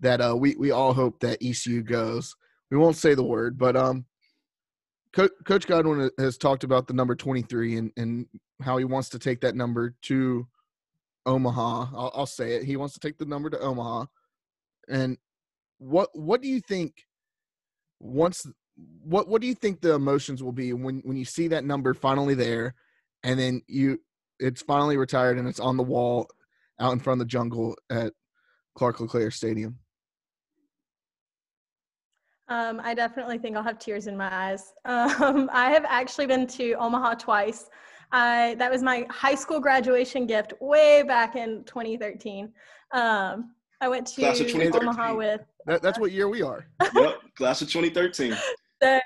that 0.00 0.20
uh, 0.20 0.36
we 0.36 0.54
we 0.56 0.70
all 0.70 0.92
hope 0.92 1.20
that 1.20 1.42
ECU 1.42 1.82
goes. 1.82 2.34
We 2.70 2.76
won't 2.76 2.96
say 2.96 3.14
the 3.14 3.24
word, 3.24 3.58
but 3.58 3.76
um, 3.76 4.04
Co- 5.12 5.28
Coach 5.44 5.66
Godwin 5.66 6.10
has 6.18 6.36
talked 6.36 6.64
about 6.64 6.86
the 6.86 6.94
number 6.94 7.14
twenty 7.14 7.42
three 7.42 7.76
and 7.76 7.90
and 7.96 8.26
how 8.62 8.76
he 8.76 8.84
wants 8.84 9.08
to 9.10 9.18
take 9.18 9.40
that 9.40 9.56
number 9.56 9.94
to 10.02 10.46
Omaha. 11.28 11.88
I'll, 11.94 12.12
I'll 12.14 12.26
say 12.26 12.54
it. 12.54 12.64
He 12.64 12.76
wants 12.76 12.94
to 12.94 13.00
take 13.00 13.18
the 13.18 13.26
number 13.26 13.50
to 13.50 13.60
Omaha. 13.60 14.06
And 14.88 15.18
what 15.78 16.08
what 16.14 16.40
do 16.42 16.48
you 16.48 16.60
think? 16.60 17.04
Once 18.00 18.46
what 19.02 19.28
what 19.28 19.40
do 19.40 19.46
you 19.46 19.54
think 19.54 19.80
the 19.80 19.94
emotions 19.94 20.42
will 20.42 20.52
be 20.52 20.72
when 20.72 21.00
when 21.04 21.16
you 21.16 21.24
see 21.24 21.48
that 21.48 21.64
number 21.64 21.94
finally 21.94 22.34
there, 22.34 22.74
and 23.22 23.38
then 23.38 23.62
you 23.66 24.00
it's 24.40 24.62
finally 24.62 24.96
retired 24.96 25.38
and 25.38 25.48
it's 25.48 25.60
on 25.60 25.76
the 25.76 25.82
wall 25.82 26.28
out 26.80 26.92
in 26.92 27.00
front 27.00 27.20
of 27.20 27.26
the 27.26 27.30
jungle 27.30 27.76
at 27.90 28.12
Clark 28.76 29.00
LeClair 29.00 29.30
Stadium. 29.30 29.78
Um, 32.48 32.80
I 32.82 32.94
definitely 32.94 33.36
think 33.36 33.56
I'll 33.56 33.62
have 33.62 33.78
tears 33.78 34.06
in 34.06 34.16
my 34.16 34.32
eyes. 34.32 34.72
Um, 34.86 35.50
I 35.52 35.70
have 35.70 35.84
actually 35.86 36.26
been 36.26 36.46
to 36.46 36.72
Omaha 36.74 37.14
twice. 37.14 37.68
I, 38.12 38.56
that 38.58 38.70
was 38.70 38.82
my 38.82 39.06
high 39.10 39.34
school 39.34 39.60
graduation 39.60 40.26
gift 40.26 40.54
way 40.60 41.02
back 41.02 41.36
in 41.36 41.64
2013. 41.64 42.52
Um, 42.92 43.54
I 43.80 43.88
went 43.88 44.06
to 44.08 44.20
Class 44.20 44.40
of 44.40 44.74
Omaha 44.74 45.14
with 45.14 45.42
That, 45.66 45.82
that's 45.82 45.98
what 45.98 46.12
year 46.12 46.28
we 46.28 46.42
are. 46.42 46.66
yep. 46.94 47.20
Class 47.36 47.62
of 47.62 47.70
2013. 47.70 48.36
so 48.82 49.00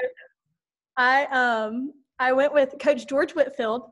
I 0.97 1.25
um 1.27 1.93
I 2.19 2.33
went 2.33 2.55
with 2.55 2.75
Coach 2.79 3.07
George 3.07 3.33
Whitfield, 3.33 3.91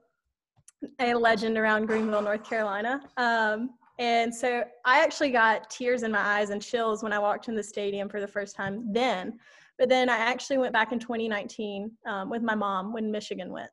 a 1.00 1.14
legend 1.14 1.58
around 1.58 1.86
Greenville, 1.86 2.22
North 2.22 2.44
Carolina. 2.44 3.00
Um, 3.16 3.70
and 3.98 4.34
so 4.34 4.64
I 4.84 5.02
actually 5.02 5.30
got 5.30 5.68
tears 5.68 6.04
in 6.04 6.12
my 6.12 6.20
eyes 6.20 6.50
and 6.50 6.62
chills 6.62 7.02
when 7.02 7.12
I 7.12 7.18
walked 7.18 7.48
in 7.48 7.54
the 7.54 7.62
stadium 7.62 8.08
for 8.08 8.20
the 8.20 8.28
first 8.28 8.56
time 8.56 8.90
then. 8.92 9.38
But 9.78 9.88
then 9.88 10.08
I 10.08 10.16
actually 10.16 10.58
went 10.58 10.72
back 10.72 10.92
in 10.92 10.98
2019 10.98 11.90
um, 12.06 12.30
with 12.30 12.42
my 12.42 12.54
mom 12.54 12.92
when 12.92 13.10
Michigan 13.10 13.50
went. 13.50 13.70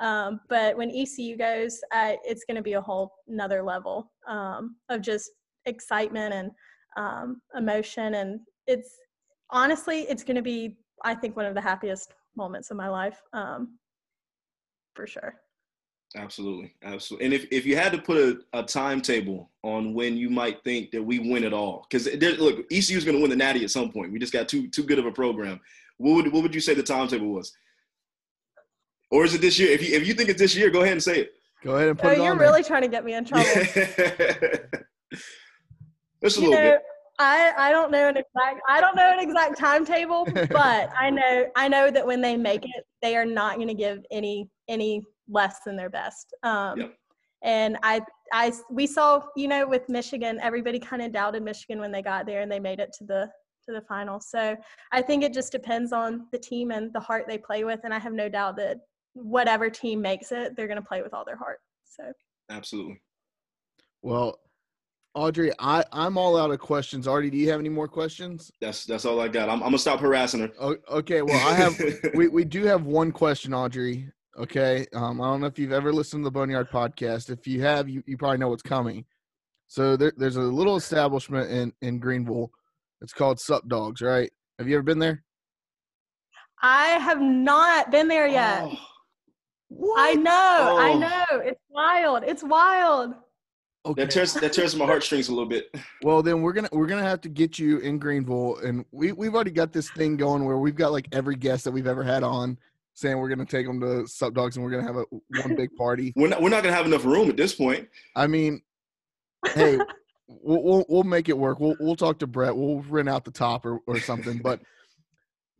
Um, 0.00 0.40
but 0.48 0.76
when 0.76 0.90
ECU 0.90 1.36
goes, 1.36 1.80
it's 1.92 2.44
going 2.44 2.56
to 2.56 2.62
be 2.62 2.74
a 2.74 2.80
whole 2.80 3.12
another 3.28 3.62
level 3.62 4.12
um, 4.28 4.76
of 4.88 5.00
just 5.00 5.30
excitement 5.66 6.34
and 6.34 6.50
um, 6.96 7.40
emotion. 7.56 8.14
And 8.14 8.40
it's 8.66 8.96
honestly, 9.50 10.02
it's 10.02 10.22
going 10.22 10.36
to 10.36 10.42
be, 10.42 10.76
I 11.04 11.14
think, 11.14 11.36
one 11.36 11.46
of 11.46 11.54
the 11.54 11.60
happiest 11.60 12.14
moments 12.36 12.70
of 12.70 12.76
my 12.76 12.88
life, 12.88 13.20
um, 13.32 13.78
for 14.94 15.06
sure. 15.06 15.34
Absolutely. 16.16 16.72
Absolutely. 16.82 17.26
And 17.26 17.34
if, 17.34 17.46
if 17.50 17.66
you 17.66 17.76
had 17.76 17.92
to 17.92 17.98
put 17.98 18.16
a, 18.16 18.58
a 18.58 18.62
timetable 18.62 19.50
on 19.62 19.92
when 19.92 20.16
you 20.16 20.30
might 20.30 20.64
think 20.64 20.90
that 20.92 21.02
we 21.02 21.18
win 21.18 21.44
it 21.44 21.52
all, 21.52 21.86
because 21.88 22.06
look, 22.38 22.60
ECU 22.72 22.96
is 22.96 23.04
going 23.04 23.16
to 23.16 23.20
win 23.20 23.30
the 23.30 23.36
Natty 23.36 23.62
at 23.62 23.70
some 23.70 23.92
point. 23.92 24.12
We 24.12 24.18
just 24.18 24.32
got 24.32 24.48
too 24.48 24.68
too 24.68 24.84
good 24.84 24.98
of 24.98 25.04
a 25.04 25.12
program. 25.12 25.60
What 25.98 26.14
would 26.14 26.32
what 26.32 26.42
would 26.42 26.54
you 26.54 26.62
say 26.62 26.72
the 26.72 26.82
timetable 26.82 27.28
was? 27.28 27.52
Or 29.10 29.24
is 29.24 29.34
it 29.34 29.40
this 29.40 29.58
year? 29.58 29.70
If 29.70 29.82
you 29.82 29.96
if 29.96 30.06
you 30.06 30.14
think 30.14 30.28
it's 30.28 30.38
this 30.40 30.54
year, 30.54 30.70
go 30.70 30.80
ahead 30.82 30.92
and 30.92 31.02
say 31.02 31.20
it. 31.20 31.32
Go 31.64 31.76
ahead 31.76 31.88
and 31.88 31.98
put 31.98 32.08
Oh, 32.08 32.12
it 32.12 32.18
you're 32.18 32.32
on 32.32 32.38
really 32.38 32.62
trying 32.62 32.82
to 32.82 32.88
get 32.88 33.04
me 33.04 33.14
in 33.14 33.24
trouble. 33.24 33.44
Just 36.22 36.38
a 36.38 36.40
you 36.40 36.50
little 36.50 36.64
know, 36.64 36.70
bit. 36.72 36.82
I, 37.20 37.52
I 37.56 37.72
don't 37.72 37.90
know 37.90 38.08
an 38.08 38.16
exact 38.16 38.60
I 38.68 38.80
don't 38.80 38.94
know 38.94 39.12
an 39.12 39.18
exact 39.18 39.58
timetable, 39.58 40.24
but 40.50 40.90
I 40.96 41.10
know 41.10 41.46
I 41.56 41.68
know 41.68 41.90
that 41.90 42.06
when 42.06 42.20
they 42.20 42.36
make 42.36 42.64
it, 42.64 42.84
they 43.02 43.16
are 43.16 43.24
not 43.24 43.56
going 43.56 43.68
to 43.68 43.74
give 43.74 44.04
any 44.10 44.48
any 44.68 45.02
less 45.28 45.60
than 45.64 45.76
their 45.76 45.90
best. 45.90 46.34
Um, 46.42 46.78
Yep. 46.78 46.94
And 47.42 47.78
I 47.84 48.00
I 48.32 48.52
we 48.68 48.86
saw 48.86 49.22
you 49.36 49.46
know 49.48 49.66
with 49.66 49.88
Michigan, 49.88 50.40
everybody 50.42 50.80
kind 50.80 51.02
of 51.02 51.12
doubted 51.12 51.42
Michigan 51.44 51.78
when 51.78 51.92
they 51.92 52.02
got 52.02 52.26
there, 52.26 52.40
and 52.40 52.50
they 52.50 52.58
made 52.58 52.80
it 52.80 52.92
to 52.98 53.04
the 53.04 53.30
to 53.68 53.74
the 53.74 53.80
final. 53.82 54.18
So 54.20 54.56
I 54.90 55.02
think 55.02 55.22
it 55.22 55.32
just 55.32 55.52
depends 55.52 55.92
on 55.92 56.26
the 56.32 56.38
team 56.38 56.72
and 56.72 56.92
the 56.92 57.00
heart 57.00 57.26
they 57.28 57.38
play 57.38 57.62
with, 57.62 57.80
and 57.84 57.94
I 57.94 58.00
have 58.00 58.12
no 58.12 58.28
doubt 58.28 58.56
that 58.56 58.78
whatever 59.14 59.70
team 59.70 60.00
makes 60.00 60.32
it, 60.32 60.56
they're 60.56 60.68
going 60.68 60.80
to 60.80 60.86
play 60.86 61.02
with 61.02 61.14
all 61.14 61.24
their 61.24 61.36
heart. 61.36 61.58
So 61.84 62.12
Absolutely. 62.50 63.00
Well, 64.02 64.38
Audrey, 65.14 65.50
I 65.58 65.84
I'm 65.92 66.16
all 66.16 66.36
out 66.36 66.50
of 66.50 66.60
questions. 66.60 67.08
Artie, 67.08 67.30
do 67.30 67.36
you 67.36 67.50
have 67.50 67.58
any 67.58 67.68
more 67.68 67.88
questions? 67.88 68.52
That's 68.60 68.84
that's 68.84 69.04
all 69.04 69.20
I 69.20 69.26
got. 69.26 69.48
I'm, 69.48 69.56
I'm 69.56 69.68
gonna 69.68 69.78
stop 69.78 69.98
harassing 69.98 70.40
her. 70.40 70.50
O- 70.60 70.76
okay, 70.90 71.22
well, 71.22 71.48
I 71.48 71.54
have 71.54 71.80
we, 72.14 72.28
we 72.28 72.44
do 72.44 72.64
have 72.64 72.84
one 72.84 73.10
question, 73.10 73.52
Audrey. 73.52 74.12
Okay. 74.38 74.86
Um, 74.94 75.20
I 75.20 75.24
don't 75.24 75.40
know 75.40 75.48
if 75.48 75.58
you've 75.58 75.72
ever 75.72 75.92
listened 75.92 76.22
to 76.22 76.26
the 76.26 76.30
Boneyard 76.30 76.70
podcast. 76.70 77.30
If 77.30 77.46
you 77.48 77.60
have, 77.62 77.88
you, 77.88 78.02
you 78.06 78.16
probably 78.16 78.38
know 78.38 78.48
what's 78.48 78.62
coming. 78.62 79.04
So 79.66 79.96
there, 79.96 80.12
there's 80.16 80.36
a 80.36 80.42
little 80.42 80.76
establishment 80.76 81.50
in, 81.50 81.72
in 81.82 81.98
Greenville. 81.98 82.50
It's 83.00 83.12
called 83.12 83.40
Sup 83.40 83.66
Dogs, 83.68 84.00
right? 84.00 84.30
Have 84.58 84.68
you 84.68 84.76
ever 84.76 84.84
been 84.84 85.00
there? 85.00 85.24
I 86.62 86.86
have 86.86 87.20
not 87.20 87.90
been 87.90 88.08
there 88.08 88.28
yet. 88.28 88.62
Oh, 88.64 88.76
What? 89.68 89.98
I 90.00 90.14
know, 90.14 90.76
I 90.78 90.90
Oh. 90.90 90.98
know. 90.98 91.40
It's 91.40 91.60
wild. 91.68 92.24
It's 92.24 92.42
wild. 92.42 93.14
Okay. 93.86 94.02
that 94.02 94.10
tears 94.10 94.34
that 94.34 94.52
tears 94.52 94.74
my 94.76 94.84
heartstrings 94.84 95.28
a 95.28 95.32
little 95.32 95.48
bit. 95.48 95.74
Well, 96.02 96.22
then 96.22 96.42
we're 96.42 96.52
gonna 96.52 96.68
we're 96.72 96.86
gonna 96.86 97.02
have 97.02 97.20
to 97.22 97.28
get 97.28 97.58
you 97.58 97.78
in 97.78 97.98
Greenville, 97.98 98.56
and 98.58 98.84
we 98.92 99.12
we've 99.12 99.34
already 99.34 99.50
got 99.50 99.72
this 99.72 99.90
thing 99.90 100.16
going 100.16 100.44
where 100.44 100.58
we've 100.58 100.76
got 100.76 100.92
like 100.92 101.08
every 101.12 101.36
guest 101.36 101.64
that 101.64 101.70
we've 101.72 101.86
ever 101.86 102.02
had 102.02 102.22
on 102.22 102.58
saying 102.94 103.16
we're 103.18 103.28
gonna 103.28 103.44
take 103.46 103.66
them 103.66 103.80
to 103.80 104.06
Sup 104.06 104.34
Dogs 104.34 104.56
and 104.56 104.64
we're 104.64 104.70
gonna 104.72 104.82
have 104.86 104.96
a 104.96 105.04
one 105.42 105.54
big 105.56 105.74
party. 105.76 106.12
We're 106.16 106.28
not 106.28 106.42
we're 106.42 106.48
not 106.50 106.62
gonna 106.62 106.74
have 106.74 106.86
enough 106.86 107.04
room 107.04 107.28
at 107.30 107.36
this 107.36 107.54
point. 107.54 107.88
I 108.16 108.26
mean, 108.26 108.62
hey, 109.54 109.78
we'll, 110.28 110.62
we'll 110.62 110.86
we'll 110.88 111.02
make 111.04 111.28
it 111.28 111.36
work. 111.38 111.60
We'll 111.60 111.76
we'll 111.80 111.96
talk 111.96 112.18
to 112.20 112.26
Brett. 112.26 112.56
We'll 112.56 112.80
rent 112.88 113.08
out 113.08 113.24
the 113.24 113.30
top 113.30 113.64
or, 113.66 113.80
or 113.86 114.00
something. 114.00 114.38
But 114.38 114.60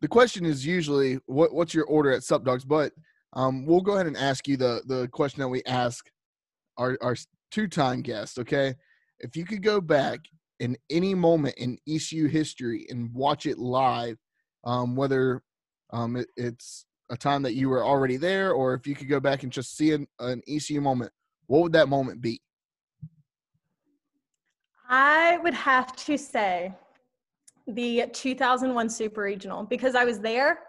the 0.01 0.07
question 0.07 0.45
is 0.45 0.65
usually 0.65 1.19
what 1.25 1.53
what's 1.53 1.73
your 1.73 1.85
order 1.85 2.11
at 2.11 2.23
Sup 2.23 2.43
Dogs? 2.43 2.65
But 2.65 2.91
um, 3.33 3.65
we'll 3.65 3.81
go 3.81 3.93
ahead 3.93 4.07
and 4.07 4.17
ask 4.17 4.47
you 4.47 4.57
the 4.57 4.81
the 4.85 5.07
question 5.09 5.41
that 5.41 5.47
we 5.47 5.63
ask 5.65 6.09
our 6.77 6.97
our 7.01 7.15
two 7.51 7.67
time 7.67 8.01
guest. 8.01 8.39
Okay, 8.39 8.73
if 9.19 9.35
you 9.35 9.45
could 9.45 9.63
go 9.63 9.79
back 9.81 10.19
in 10.59 10.77
any 10.89 11.13
moment 11.13 11.55
in 11.57 11.77
ECU 11.87 12.27
history 12.27 12.85
and 12.89 13.13
watch 13.13 13.45
it 13.45 13.57
live, 13.57 14.17
um, 14.65 14.95
whether 14.95 15.41
um, 15.91 16.15
it, 16.17 16.27
it's 16.35 16.85
a 17.09 17.17
time 17.17 17.41
that 17.43 17.53
you 17.53 17.69
were 17.69 17.83
already 17.83 18.17
there, 18.17 18.51
or 18.51 18.73
if 18.73 18.85
you 18.85 18.95
could 18.95 19.09
go 19.09 19.19
back 19.19 19.43
and 19.43 19.51
just 19.51 19.75
see 19.77 19.93
an, 19.93 20.07
an 20.19 20.41
ECU 20.47 20.81
moment, 20.81 21.11
what 21.47 21.61
would 21.61 21.73
that 21.73 21.89
moment 21.89 22.21
be? 22.21 22.41
I 24.89 25.37
would 25.37 25.53
have 25.53 25.95
to 25.95 26.17
say 26.17 26.73
the 27.67 28.05
2001 28.11 28.89
Super 28.89 29.21
Regional 29.21 29.63
because 29.63 29.95
I 29.95 30.03
was 30.03 30.19
there, 30.19 30.59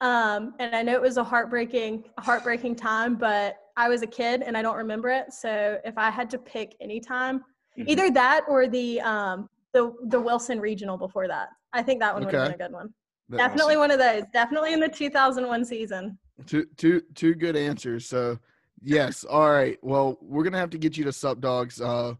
um, 0.00 0.54
and 0.58 0.74
I 0.74 0.82
know 0.82 0.92
it 0.92 1.00
was 1.00 1.16
a 1.16 1.24
heartbreaking, 1.24 2.04
heartbreaking 2.18 2.76
time, 2.76 3.16
but 3.16 3.56
I 3.76 3.88
was 3.88 4.02
a 4.02 4.06
kid 4.06 4.42
and 4.42 4.56
I 4.56 4.62
don't 4.62 4.76
remember 4.76 5.08
it. 5.08 5.32
So 5.32 5.78
if 5.84 5.96
I 5.96 6.10
had 6.10 6.28
to 6.30 6.38
pick 6.38 6.76
any 6.80 7.00
time, 7.00 7.40
mm-hmm. 7.78 7.88
either 7.88 8.10
that 8.10 8.42
or 8.48 8.68
the 8.68 9.00
um, 9.00 9.48
the 9.72 9.94
the 10.08 10.20
Wilson 10.20 10.60
Regional 10.60 10.98
before 10.98 11.28
that, 11.28 11.48
I 11.72 11.82
think 11.82 12.00
that 12.00 12.12
one 12.12 12.24
okay. 12.24 12.36
would 12.36 12.40
have 12.40 12.58
been 12.58 12.66
a 12.66 12.68
good 12.68 12.74
one. 12.74 12.92
That's 13.28 13.42
Definitely 13.42 13.74
awesome. 13.74 13.80
one 13.80 13.90
of 13.90 13.98
those. 13.98 14.22
Definitely 14.32 14.72
in 14.72 14.80
the 14.80 14.88
2001 14.88 15.64
season. 15.64 16.18
Two 16.46 16.66
two 16.76 17.02
two 17.14 17.34
good 17.34 17.56
answers. 17.56 18.06
So 18.06 18.38
yes, 18.82 19.24
all 19.24 19.50
right. 19.50 19.78
Well, 19.82 20.18
we're 20.20 20.44
gonna 20.44 20.58
have 20.58 20.70
to 20.70 20.78
get 20.78 20.96
you 20.96 21.04
to 21.04 21.12
Sup 21.12 21.40
Dogs. 21.40 21.80
Uh, 21.80 22.14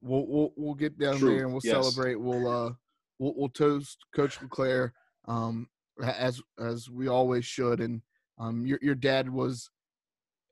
we'll 0.00 0.26
we'll 0.26 0.52
we'll 0.56 0.74
get 0.74 0.96
down 0.98 1.18
True. 1.18 1.30
there 1.30 1.44
and 1.44 1.52
we'll 1.52 1.62
yes. 1.64 1.74
celebrate. 1.74 2.14
We'll 2.14 2.46
uh 2.48 2.72
we'll, 3.18 3.34
we'll 3.36 3.48
toast 3.48 4.04
Coach 4.14 4.40
LeClair. 4.40 4.92
Um, 5.26 5.68
as 6.02 6.40
as 6.58 6.90
we 6.90 7.08
always 7.08 7.44
should. 7.44 7.80
And 7.80 8.02
um, 8.38 8.66
your 8.66 8.78
your 8.82 8.94
dad 8.94 9.28
was 9.28 9.70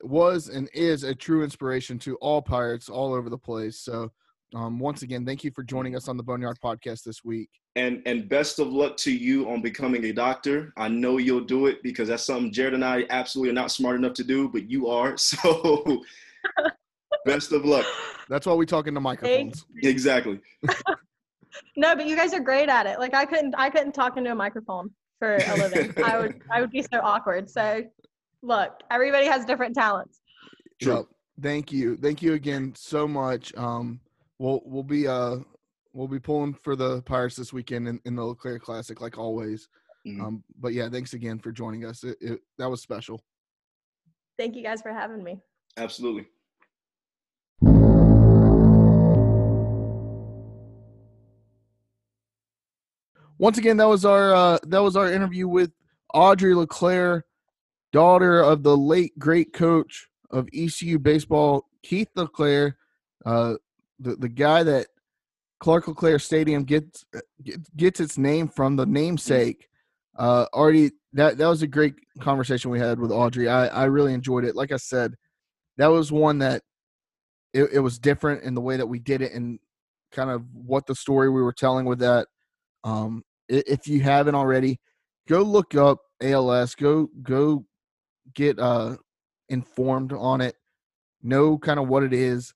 was 0.02 0.48
and 0.48 0.68
is 0.74 1.02
a 1.02 1.14
true 1.14 1.42
inspiration 1.42 1.98
to 1.98 2.16
all 2.16 2.42
pirates 2.42 2.88
all 2.88 3.14
over 3.14 3.30
the 3.30 3.38
place. 3.38 3.80
So 3.80 4.10
um, 4.54 4.78
once 4.78 5.02
again, 5.02 5.26
thank 5.26 5.42
you 5.42 5.50
for 5.50 5.62
joining 5.64 5.96
us 5.96 6.06
on 6.06 6.16
the 6.16 6.22
Boneyard 6.22 6.58
Podcast 6.62 7.02
this 7.02 7.24
week. 7.24 7.50
And 7.76 8.02
and 8.06 8.28
best 8.28 8.58
of 8.60 8.68
luck 8.68 8.96
to 8.98 9.12
you 9.12 9.50
on 9.50 9.62
becoming 9.62 10.04
a 10.04 10.12
doctor. 10.12 10.72
I 10.76 10.88
know 10.88 11.18
you'll 11.18 11.44
do 11.44 11.66
it 11.66 11.82
because 11.82 12.08
that's 12.08 12.24
something 12.24 12.52
Jared 12.52 12.74
and 12.74 12.84
I 12.84 13.04
absolutely 13.10 13.50
are 13.50 13.54
not 13.54 13.72
smart 13.72 13.96
enough 13.96 14.14
to 14.14 14.24
do, 14.24 14.48
but 14.48 14.70
you 14.70 14.88
are. 14.88 15.16
So 15.24 16.02
best 17.24 17.52
of 17.52 17.64
luck. 17.64 17.86
That's 18.28 18.46
why 18.46 18.52
we 18.52 18.66
talk 18.66 18.86
into 18.86 19.00
microphones. 19.00 19.64
Exactly. 19.82 20.40
no, 21.76 21.96
but 21.96 22.06
you 22.06 22.16
guys 22.16 22.34
are 22.34 22.40
great 22.40 22.68
at 22.68 22.86
it. 22.86 22.98
Like 22.98 23.14
I 23.14 23.24
couldn't 23.24 23.54
I 23.56 23.70
couldn't 23.70 23.92
talk 23.92 24.16
into 24.16 24.30
a 24.30 24.34
microphone 24.34 24.90
for 25.24 25.36
a 25.36 25.56
living. 25.56 26.04
I 26.04 26.18
would 26.18 26.42
I 26.50 26.60
would 26.60 26.70
be 26.70 26.82
so 26.82 27.00
awkward. 27.02 27.50
So 27.50 27.84
look, 28.42 28.80
everybody 28.90 29.26
has 29.26 29.44
different 29.44 29.74
talents. 29.74 30.20
True. 30.82 31.08
Thank 31.40 31.72
you. 31.72 31.96
Thank 31.96 32.22
you 32.22 32.34
again 32.34 32.74
so 32.76 33.08
much. 33.08 33.54
Um 33.56 34.00
we'll 34.38 34.60
we'll 34.64 34.82
be 34.82 35.06
uh 35.06 35.36
we'll 35.92 36.08
be 36.08 36.20
pulling 36.20 36.54
for 36.54 36.76
the 36.76 37.02
Pirates 37.02 37.36
this 37.36 37.52
weekend 37.52 37.88
in, 37.88 38.00
in 38.04 38.16
the 38.16 38.24
LeClair 38.24 38.58
Classic 38.58 39.00
like 39.00 39.18
always. 39.18 39.68
Mm-hmm. 40.06 40.24
Um 40.24 40.44
but 40.58 40.74
yeah, 40.74 40.88
thanks 40.88 41.14
again 41.14 41.38
for 41.38 41.52
joining 41.52 41.84
us. 41.84 42.04
It, 42.04 42.16
it, 42.20 42.40
that 42.58 42.68
was 42.68 42.82
special. 42.82 43.20
Thank 44.38 44.56
you 44.56 44.62
guys 44.62 44.82
for 44.82 44.92
having 44.92 45.22
me. 45.22 45.40
Absolutely. 45.76 46.26
Once 53.44 53.58
again, 53.58 53.76
that 53.76 53.86
was 53.86 54.06
our 54.06 54.34
uh, 54.34 54.56
that 54.62 54.78
was 54.78 54.96
our 54.96 55.12
interview 55.12 55.46
with 55.46 55.70
Audrey 56.14 56.54
LeClair, 56.54 57.26
daughter 57.92 58.40
of 58.40 58.62
the 58.62 58.74
late 58.74 59.12
great 59.18 59.52
coach 59.52 60.08
of 60.30 60.48
ECU 60.54 60.98
baseball, 60.98 61.68
Keith 61.82 62.08
LeClair, 62.16 62.78
uh, 63.26 63.56
the 64.00 64.16
the 64.16 64.30
guy 64.30 64.62
that 64.62 64.86
Clark 65.60 65.88
LeClair 65.88 66.18
Stadium 66.18 66.64
gets 66.64 67.04
gets 67.76 68.00
its 68.00 68.16
name 68.16 68.48
from 68.48 68.76
the 68.76 68.86
namesake. 68.86 69.68
Uh, 70.16 70.46
already 70.54 70.92
that 71.12 71.36
that 71.36 71.46
was 71.46 71.60
a 71.60 71.66
great 71.66 71.96
conversation 72.20 72.70
we 72.70 72.78
had 72.78 72.98
with 72.98 73.12
Audrey. 73.12 73.46
I 73.46 73.66
I 73.66 73.84
really 73.84 74.14
enjoyed 74.14 74.46
it. 74.46 74.56
Like 74.56 74.72
I 74.72 74.78
said, 74.78 75.16
that 75.76 75.88
was 75.88 76.10
one 76.10 76.38
that 76.38 76.62
it, 77.52 77.64
it 77.74 77.80
was 77.80 77.98
different 77.98 78.42
in 78.42 78.54
the 78.54 78.62
way 78.62 78.78
that 78.78 78.86
we 78.86 79.00
did 79.00 79.20
it 79.20 79.32
and 79.32 79.58
kind 80.12 80.30
of 80.30 80.44
what 80.54 80.86
the 80.86 80.94
story 80.94 81.28
we 81.28 81.42
were 81.42 81.52
telling 81.52 81.84
with 81.84 81.98
that. 81.98 82.26
Um, 82.84 83.22
if 83.48 83.86
you 83.86 84.00
haven't 84.00 84.34
already, 84.34 84.80
go 85.28 85.42
look 85.42 85.74
up 85.74 85.98
ALS. 86.22 86.74
Go 86.74 87.08
go 87.22 87.64
get 88.34 88.58
uh, 88.58 88.96
informed 89.48 90.12
on 90.12 90.40
it. 90.40 90.56
Know 91.22 91.58
kind 91.58 91.78
of 91.78 91.88
what 91.88 92.02
it 92.02 92.12
is. 92.12 92.52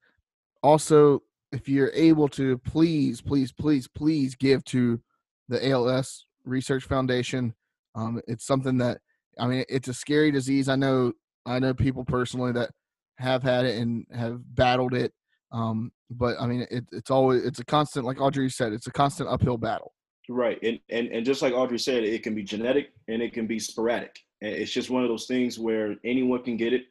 Also, 0.62 1.22
if 1.52 1.68
you're 1.68 1.92
able 1.94 2.28
to, 2.28 2.58
please, 2.58 3.20
please, 3.20 3.52
please, 3.52 3.88
please 3.88 4.34
give 4.34 4.64
to 4.64 5.00
the 5.48 5.66
ALS 5.68 6.26
Research 6.44 6.84
Foundation. 6.84 7.54
Um, 7.94 8.20
it's 8.26 8.46
something 8.46 8.76
that 8.78 8.98
I 9.38 9.46
mean, 9.46 9.64
it's 9.68 9.88
a 9.88 9.94
scary 9.94 10.30
disease. 10.30 10.68
I 10.68 10.76
know 10.76 11.12
I 11.46 11.58
know 11.58 11.72
people 11.74 12.04
personally 12.04 12.52
that 12.52 12.70
have 13.16 13.42
had 13.42 13.64
it 13.64 13.80
and 13.80 14.06
have 14.14 14.40
battled 14.54 14.94
it. 14.94 15.12
Um, 15.50 15.92
but 16.10 16.36
I 16.40 16.46
mean, 16.46 16.66
it, 16.70 16.84
it's 16.92 17.10
always 17.10 17.44
it's 17.44 17.58
a 17.60 17.64
constant, 17.64 18.04
like 18.04 18.20
Audrey 18.20 18.50
said, 18.50 18.72
it's 18.72 18.86
a 18.86 18.92
constant 18.92 19.28
uphill 19.28 19.58
battle. 19.58 19.92
Right, 20.28 20.58
and 20.62 20.78
and 20.90 21.08
and 21.08 21.24
just 21.24 21.40
like 21.40 21.54
Audrey 21.54 21.78
said, 21.78 22.04
it 22.04 22.22
can 22.22 22.34
be 22.34 22.42
genetic 22.42 22.92
and 23.08 23.22
it 23.22 23.32
can 23.32 23.46
be 23.46 23.58
sporadic. 23.58 24.18
It's 24.40 24.70
just 24.70 24.90
one 24.90 25.02
of 25.02 25.08
those 25.08 25.26
things 25.26 25.58
where 25.58 25.96
anyone 26.04 26.42
can 26.42 26.56
get 26.56 26.72
it 26.72 26.84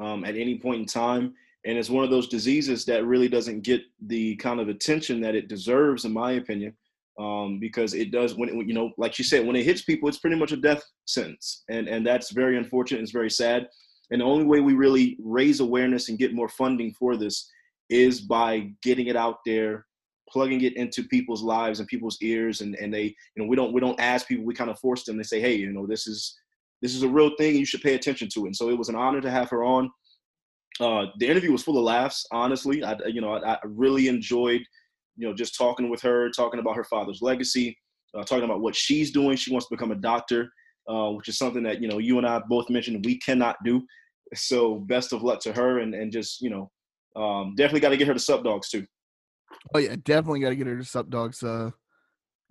um, 0.00 0.24
at 0.24 0.36
any 0.36 0.58
point 0.58 0.80
in 0.80 0.86
time, 0.86 1.34
and 1.66 1.76
it's 1.76 1.90
one 1.90 2.02
of 2.02 2.10
those 2.10 2.28
diseases 2.28 2.84
that 2.86 3.04
really 3.04 3.28
doesn't 3.28 3.60
get 3.60 3.82
the 4.06 4.36
kind 4.36 4.58
of 4.58 4.68
attention 4.68 5.20
that 5.20 5.34
it 5.34 5.48
deserves, 5.48 6.06
in 6.06 6.12
my 6.12 6.32
opinion, 6.32 6.74
um, 7.18 7.58
because 7.60 7.92
it 7.92 8.10
does 8.10 8.34
when 8.34 8.48
it, 8.48 8.66
you 8.66 8.74
know, 8.74 8.90
like 8.96 9.18
you 9.18 9.24
said, 9.24 9.46
when 9.46 9.56
it 9.56 9.64
hits 9.64 9.82
people, 9.82 10.08
it's 10.08 10.18
pretty 10.18 10.36
much 10.36 10.52
a 10.52 10.56
death 10.56 10.82
sentence, 11.04 11.64
and 11.68 11.88
and 11.88 12.06
that's 12.06 12.32
very 12.32 12.56
unfortunate. 12.56 13.02
It's 13.02 13.12
very 13.12 13.30
sad, 13.30 13.68
and 14.10 14.22
the 14.22 14.24
only 14.24 14.46
way 14.46 14.60
we 14.60 14.72
really 14.72 15.18
raise 15.22 15.60
awareness 15.60 16.08
and 16.08 16.18
get 16.18 16.34
more 16.34 16.48
funding 16.48 16.94
for 16.94 17.18
this 17.18 17.50
is 17.90 18.22
by 18.22 18.70
getting 18.82 19.08
it 19.08 19.16
out 19.16 19.38
there 19.44 19.84
plugging 20.30 20.62
it 20.62 20.76
into 20.76 21.02
people's 21.04 21.42
lives 21.42 21.80
and 21.80 21.88
people's 21.88 22.18
ears 22.20 22.60
and, 22.60 22.74
and 22.76 22.92
they 22.92 23.04
you 23.04 23.14
know 23.36 23.46
we 23.46 23.56
don't 23.56 23.72
we 23.72 23.80
don't 23.80 24.00
ask 24.00 24.26
people 24.26 24.44
we 24.44 24.54
kind 24.54 24.70
of 24.70 24.78
force 24.78 25.04
them. 25.04 25.18
To 25.18 25.24
say 25.24 25.40
hey 25.40 25.54
you 25.54 25.72
know 25.72 25.86
this 25.86 26.06
is 26.06 26.38
this 26.82 26.94
is 26.94 27.02
a 27.02 27.08
real 27.08 27.32
thing 27.36 27.56
you 27.56 27.64
should 27.66 27.82
pay 27.82 27.94
attention 27.94 28.28
to 28.34 28.44
it. 28.44 28.48
And 28.48 28.56
so 28.56 28.70
it 28.70 28.78
was 28.78 28.88
an 28.88 28.94
honor 28.94 29.20
to 29.20 29.30
have 29.30 29.50
her 29.50 29.64
on. 29.64 29.90
Uh, 30.80 31.06
the 31.18 31.26
interview 31.26 31.50
was 31.50 31.64
full 31.64 31.78
of 31.78 31.84
laughs 31.84 32.26
honestly. 32.30 32.82
I 32.82 32.96
you 33.06 33.20
know 33.20 33.34
I, 33.34 33.54
I 33.54 33.58
really 33.64 34.08
enjoyed 34.08 34.62
you 35.16 35.26
know 35.26 35.34
just 35.34 35.56
talking 35.56 35.90
with 35.90 36.02
her 36.02 36.30
talking 36.30 36.60
about 36.60 36.76
her 36.76 36.84
father's 36.84 37.22
legacy 37.22 37.76
uh, 38.16 38.22
talking 38.22 38.44
about 38.44 38.60
what 38.60 38.76
she's 38.76 39.10
doing. 39.10 39.36
She 39.36 39.52
wants 39.52 39.66
to 39.68 39.74
become 39.74 39.92
a 39.92 39.96
doctor 39.96 40.50
uh, 40.88 41.10
which 41.10 41.28
is 41.28 41.38
something 41.38 41.62
that 41.62 41.82
you 41.82 41.88
know 41.88 41.98
you 41.98 42.18
and 42.18 42.26
i 42.26 42.40
both 42.48 42.70
mentioned 42.70 43.04
we 43.04 43.18
cannot 43.18 43.56
do. 43.64 43.82
So 44.34 44.76
best 44.76 45.12
of 45.12 45.22
luck 45.22 45.40
to 45.40 45.52
her 45.52 45.78
and 45.80 45.94
and 45.94 46.10
just 46.10 46.40
you 46.40 46.50
know 46.50 46.70
um, 47.16 47.54
definitely 47.56 47.80
got 47.80 47.90
to 47.90 47.96
get 47.96 48.08
her 48.08 48.14
to 48.14 48.20
Sup 48.20 48.44
Dogs 48.44 48.68
too 48.68 48.86
Oh 49.74 49.78
yeah, 49.78 49.96
definitely 50.02 50.40
got 50.40 50.50
to 50.50 50.56
get 50.56 50.66
her 50.66 50.76
to 50.76 50.84
Sup 50.84 51.08
Dogs. 51.08 51.42
Uh, 51.42 51.70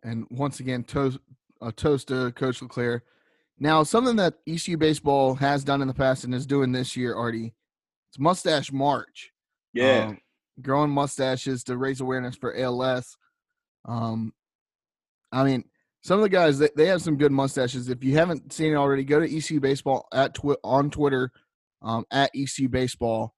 and 0.04 0.26
once 0.30 0.60
again, 0.60 0.84
toast 0.84 1.20
a 1.62 1.72
toast 1.72 2.10
to 2.10 2.32
Coach 2.34 2.62
LeClair. 2.62 3.04
Now, 3.60 3.82
something 3.84 4.18
that 4.18 4.36
ECU 4.48 4.78
baseball 4.78 5.36
has 5.36 5.64
done 5.64 5.82
in 5.82 5.88
the 5.88 5.94
past 5.94 6.24
and 6.24 6.36
is 6.36 6.46
doing 6.46 6.72
this 6.72 6.96
year, 6.96 7.16
Artie, 7.16 7.56
it's 8.10 8.20
Mustache 8.20 8.72
March. 8.72 9.32
Yeah, 9.74 10.08
um, 10.10 10.20
growing 10.62 10.92
mustaches 10.92 11.64
to 11.66 11.78
raise 11.78 12.02
awareness 12.02 12.36
for 12.36 12.56
ALS. 12.56 13.18
Um, 13.86 14.34
I 15.32 15.44
mean, 15.44 15.64
some 16.04 16.20
of 16.20 16.24
the 16.24 16.30
guys 16.30 16.60
they, 16.60 16.70
they 16.76 16.88
have 16.88 17.02
some 17.02 17.18
good 17.18 17.32
mustaches. 17.32 17.90
If 17.90 18.04
you 18.04 18.16
haven't 18.16 18.54
seen 18.54 18.74
it 18.74 18.78
already, 18.78 19.04
go 19.04 19.20
to 19.20 19.38
ECU 19.38 19.60
baseball 19.60 20.08
at 20.14 20.36
twi- 20.36 20.56
on 20.64 20.90
Twitter 20.90 21.32
um, 21.82 22.06
at 22.12 22.32
ECU 22.36 22.70
baseball 22.70 23.34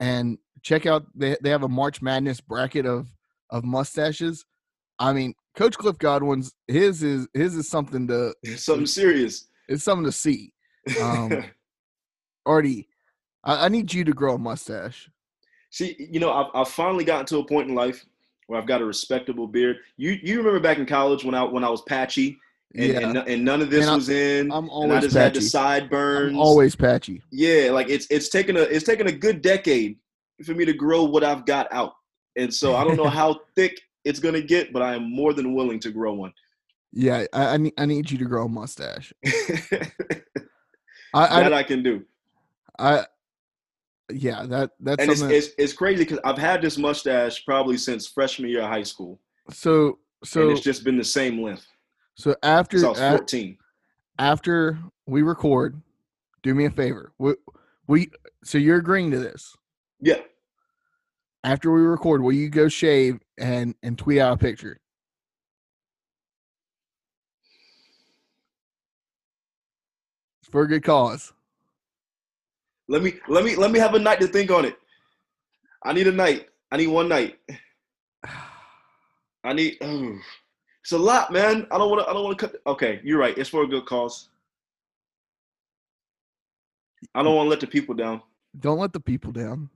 and 0.00 0.38
check 0.62 0.86
out 0.86 1.06
they 1.14 1.36
they 1.42 1.50
have 1.50 1.62
a 1.62 1.68
March 1.68 2.02
Madness 2.02 2.40
bracket 2.40 2.86
of 2.86 3.08
of 3.50 3.64
mustaches. 3.64 4.44
I 4.98 5.12
mean, 5.12 5.34
Coach 5.56 5.76
Cliff 5.76 5.98
Godwin's 5.98 6.52
his 6.66 7.02
is 7.02 7.28
his 7.34 7.56
is 7.56 7.68
something 7.68 8.06
to 8.08 8.34
something 8.56 8.86
serious. 8.86 9.46
It's 9.68 9.84
something 9.84 10.04
to 10.04 10.12
see. 10.12 10.52
Um, 11.00 11.44
Artie, 12.46 12.88
I, 13.44 13.66
I, 13.66 13.68
need 13.68 13.92
you 13.92 14.04
to 14.04 14.12
grow 14.12 14.36
a 14.36 14.38
mustache. 14.38 15.10
See, 15.70 15.94
you 15.98 16.18
know, 16.18 16.32
I've, 16.32 16.46
I've 16.54 16.68
finally 16.68 17.04
gotten 17.04 17.26
to 17.26 17.38
a 17.38 17.44
point 17.44 17.68
in 17.68 17.74
life 17.74 18.06
where 18.46 18.58
I've 18.58 18.66
got 18.66 18.80
a 18.80 18.86
respectable 18.86 19.46
beard. 19.46 19.76
You 19.96 20.18
you 20.22 20.38
remember 20.38 20.60
back 20.60 20.78
in 20.78 20.86
college 20.86 21.24
when 21.24 21.34
I 21.34 21.42
when 21.42 21.64
I 21.64 21.68
was 21.68 21.82
patchy 21.82 22.38
and, 22.74 22.86
yeah. 22.86 23.08
and, 23.08 23.16
and, 23.16 23.44
none 23.44 23.62
of 23.62 23.70
this 23.70 23.86
and 23.86 23.96
was 23.96 24.08
in. 24.08 24.52
I'm 24.52 24.68
always 24.68 24.98
I 24.98 25.00
just 25.00 25.14
patchy. 25.14 25.24
had 25.24 25.34
the 25.34 25.40
sideburns. 25.40 26.32
I'm 26.32 26.38
always 26.38 26.76
patchy. 26.76 27.22
Yeah, 27.30 27.70
like 27.70 27.88
it's 27.88 28.06
it's 28.10 28.28
taken 28.28 28.56
a 28.56 28.60
it's 28.60 28.84
taken 28.84 29.06
a 29.06 29.12
good 29.12 29.40
decade 29.40 29.98
for 30.44 30.54
me 30.54 30.64
to 30.66 30.74
grow 30.74 31.04
what 31.04 31.24
I've 31.24 31.46
got 31.46 31.72
out. 31.72 31.94
And 32.36 32.52
so 32.52 32.76
I 32.76 32.84
don't 32.84 32.96
know 32.96 33.08
how 33.08 33.40
thick 33.56 33.80
it's 34.04 34.20
gonna 34.20 34.42
get, 34.42 34.72
but 34.72 34.82
I 34.82 34.94
am 34.94 35.10
more 35.10 35.32
than 35.32 35.54
willing 35.54 35.80
to 35.80 35.90
grow 35.90 36.12
one. 36.12 36.32
Yeah, 36.92 37.24
I 37.32 37.46
I 37.46 37.56
need, 37.56 37.72
I 37.78 37.86
need 37.86 38.10
you 38.10 38.18
to 38.18 38.24
grow 38.24 38.44
a 38.44 38.48
mustache. 38.48 39.12
I, 41.14 41.42
that 41.42 41.52
I, 41.54 41.58
I, 41.58 41.62
can 41.62 41.82
do. 41.82 42.04
I 42.78 43.06
yeah, 44.12 44.44
that 44.46 44.72
that's 44.78 45.02
and 45.02 45.10
it's, 45.10 45.22
it's, 45.22 45.48
it's 45.56 45.72
crazy 45.72 46.04
because 46.04 46.18
I've 46.22 46.38
had 46.38 46.60
this 46.60 46.76
mustache 46.76 47.44
probably 47.46 47.78
since 47.78 48.06
freshman 48.06 48.50
year 48.50 48.62
of 48.62 48.68
high 48.68 48.82
school. 48.82 49.20
So 49.50 49.98
so 50.22 50.42
and 50.42 50.50
it's 50.50 50.60
just 50.60 50.84
been 50.84 50.98
the 50.98 51.04
same 51.04 51.42
length. 51.42 51.66
So 52.18 52.34
after 52.42 52.80
so 52.80 52.94
I 52.96 53.10
14. 53.10 53.56
After 54.18 54.76
we 55.06 55.22
record, 55.22 55.80
do 56.42 56.52
me 56.52 56.64
a 56.64 56.70
favor. 56.70 57.12
We, 57.18 57.34
we 57.86 58.10
so 58.42 58.58
you're 58.58 58.78
agreeing 58.78 59.12
to 59.12 59.20
this. 59.20 59.56
Yeah. 60.00 60.18
After 61.44 61.70
we 61.70 61.80
record, 61.80 62.20
will 62.20 62.32
you 62.32 62.48
go 62.48 62.68
shave 62.68 63.20
and 63.38 63.76
and 63.84 63.96
tweet 63.96 64.18
out 64.18 64.32
a 64.32 64.36
picture? 64.36 64.80
For 70.50 70.62
a 70.62 70.68
good 70.68 70.82
cause. 70.82 71.32
Let 72.88 73.02
me 73.02 73.14
let 73.28 73.44
me 73.44 73.54
let 73.54 73.70
me 73.70 73.78
have 73.78 73.94
a 73.94 73.98
night 73.98 74.20
to 74.20 74.26
think 74.26 74.50
on 74.50 74.64
it. 74.64 74.76
I 75.84 75.92
need 75.92 76.08
a 76.08 76.12
night. 76.12 76.48
I 76.72 76.78
need 76.78 76.88
one 76.88 77.08
night. 77.08 77.38
I 79.44 79.52
need. 79.52 79.78
Oh 79.82 80.18
it's 80.88 80.94
a 80.94 80.98
lot, 80.98 81.30
man. 81.30 81.66
I 81.70 81.76
don't 81.76 81.90
want 81.90 82.02
to. 82.02 82.08
I 82.08 82.14
don't 82.14 82.24
want 82.24 82.38
to 82.38 82.48
cut. 82.48 82.62
Okay, 82.66 82.98
you're 83.04 83.18
right. 83.18 83.36
It's 83.36 83.50
for 83.50 83.62
a 83.62 83.66
good 83.66 83.84
cause. 83.84 84.30
I 87.14 87.22
don't 87.22 87.34
want 87.34 87.44
to 87.44 87.50
let 87.50 87.60
the 87.60 87.66
people 87.66 87.94
down. 87.94 88.22
Don't 88.58 88.78
let 88.78 88.94
the 88.94 89.00
people 89.00 89.30
down. 89.30 89.68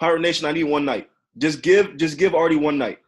Pirate 0.00 0.22
Nation, 0.22 0.48
I 0.48 0.50
need 0.50 0.64
one 0.64 0.84
night. 0.84 1.08
Just 1.38 1.62
give, 1.62 1.96
just 1.96 2.18
give 2.18 2.34
Artie 2.34 2.56
one 2.56 2.76
night. 2.76 2.98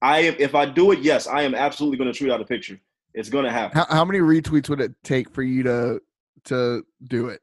I 0.00 0.20
am. 0.20 0.36
If 0.38 0.54
I 0.54 0.64
do 0.64 0.92
it, 0.92 1.00
yes, 1.00 1.26
I 1.26 1.42
am 1.42 1.54
absolutely 1.54 1.98
going 1.98 2.10
to 2.10 2.18
tweet 2.18 2.32
out 2.32 2.40
a 2.40 2.44
picture. 2.46 2.80
It's 3.12 3.28
going 3.28 3.44
to 3.44 3.52
happen. 3.52 3.76
How, 3.76 3.84
how 3.94 4.04
many 4.06 4.20
retweets 4.20 4.70
would 4.70 4.80
it 4.80 4.94
take 5.04 5.28
for 5.28 5.42
you 5.42 5.62
to 5.64 6.00
to 6.44 6.86
do 7.06 7.28
it? 7.28 7.42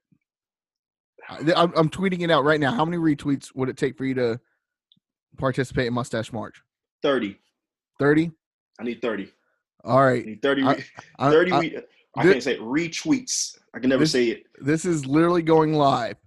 I'm, 1.56 1.72
I'm 1.76 1.90
tweeting 1.92 2.22
it 2.22 2.32
out 2.32 2.46
right 2.46 2.60
now. 2.60 2.72
How 2.72 2.84
many 2.84 2.98
retweets 2.98 3.54
would 3.54 3.70
it 3.70 3.78
take 3.78 3.96
for 3.96 4.06
you 4.06 4.16
to 4.16 4.40
participate 5.38 5.86
in 5.86 5.94
Mustache 5.94 6.34
March? 6.34 6.64
Thirty. 7.04 7.38
Thirty. 8.00 8.32
I 8.80 8.84
need 8.84 9.02
thirty. 9.02 9.32
All 9.84 10.04
right. 10.04 10.24
I 10.24 10.26
need 10.30 10.42
thirty. 10.42 10.64
I- 10.64 10.84
I- 11.20 11.30
Thirty. 11.32 11.52
I- 11.52 11.60
re- 11.60 11.84
I, 12.16 12.24
can't 12.24 12.44
say 12.44 12.54
it. 12.54 12.62
retweets. 12.62 13.58
I 13.74 13.80
can 13.80 13.90
never 13.90 14.04
This- 14.04 14.12
say 14.12 14.26
it. 14.30 14.44
this 14.60 14.86
is 14.86 15.06
literally 15.06 15.42
going 15.44 15.74
live. 15.74 16.18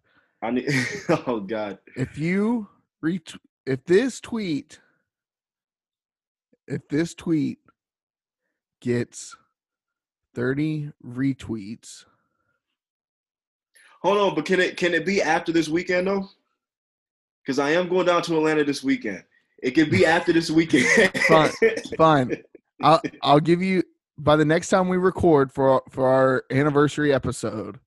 I 0.43 0.51
need. 0.51 0.69
oh 1.27 1.41
God. 1.41 1.79
If 1.97 2.19
you 2.19 2.69
ret- 3.01 3.35
if 3.67 3.85
this 3.85 4.21
tweet 4.21 4.81
if 6.69 6.87
this 6.89 7.15
tweet 7.15 7.59
gets 8.81 9.37
30 10.35 10.93
retweets, 11.05 12.05
Hold 14.03 14.19
on, 14.19 14.35
but 14.35 14.45
can 14.45 14.59
it 14.61 14.77
can 14.77 14.95
it 14.95 15.07
be 15.07 15.23
after 15.23 15.53
this 15.53 15.69
weekend 15.69 16.07
though? 16.09 16.29
Because 17.45 17.59
I 17.61 17.71
am 17.71 17.89
going 17.89 18.07
down 18.07 18.23
to 18.23 18.37
Atlanta 18.37 18.65
this 18.65 18.83
weekend. 18.83 19.23
It 19.63 19.73
can 19.73 19.89
be 19.89 20.05
after 20.05 20.33
this 20.33 20.51
weekend. 20.51 20.87
Fine. 21.29 21.51
fine. 21.97 22.43
I'll 22.83 23.01
I'll 23.23 23.41
give 23.41 23.63
you 23.63 23.83
by 24.19 24.35
the 24.37 24.45
next 24.45 24.69
time 24.69 24.89
we 24.89 24.97
record 24.97 25.53
for 25.53 25.71
our- 25.71 25.83
for 25.89 26.09
our 26.09 26.45
anniversary 26.51 27.13
episode. 27.15 27.79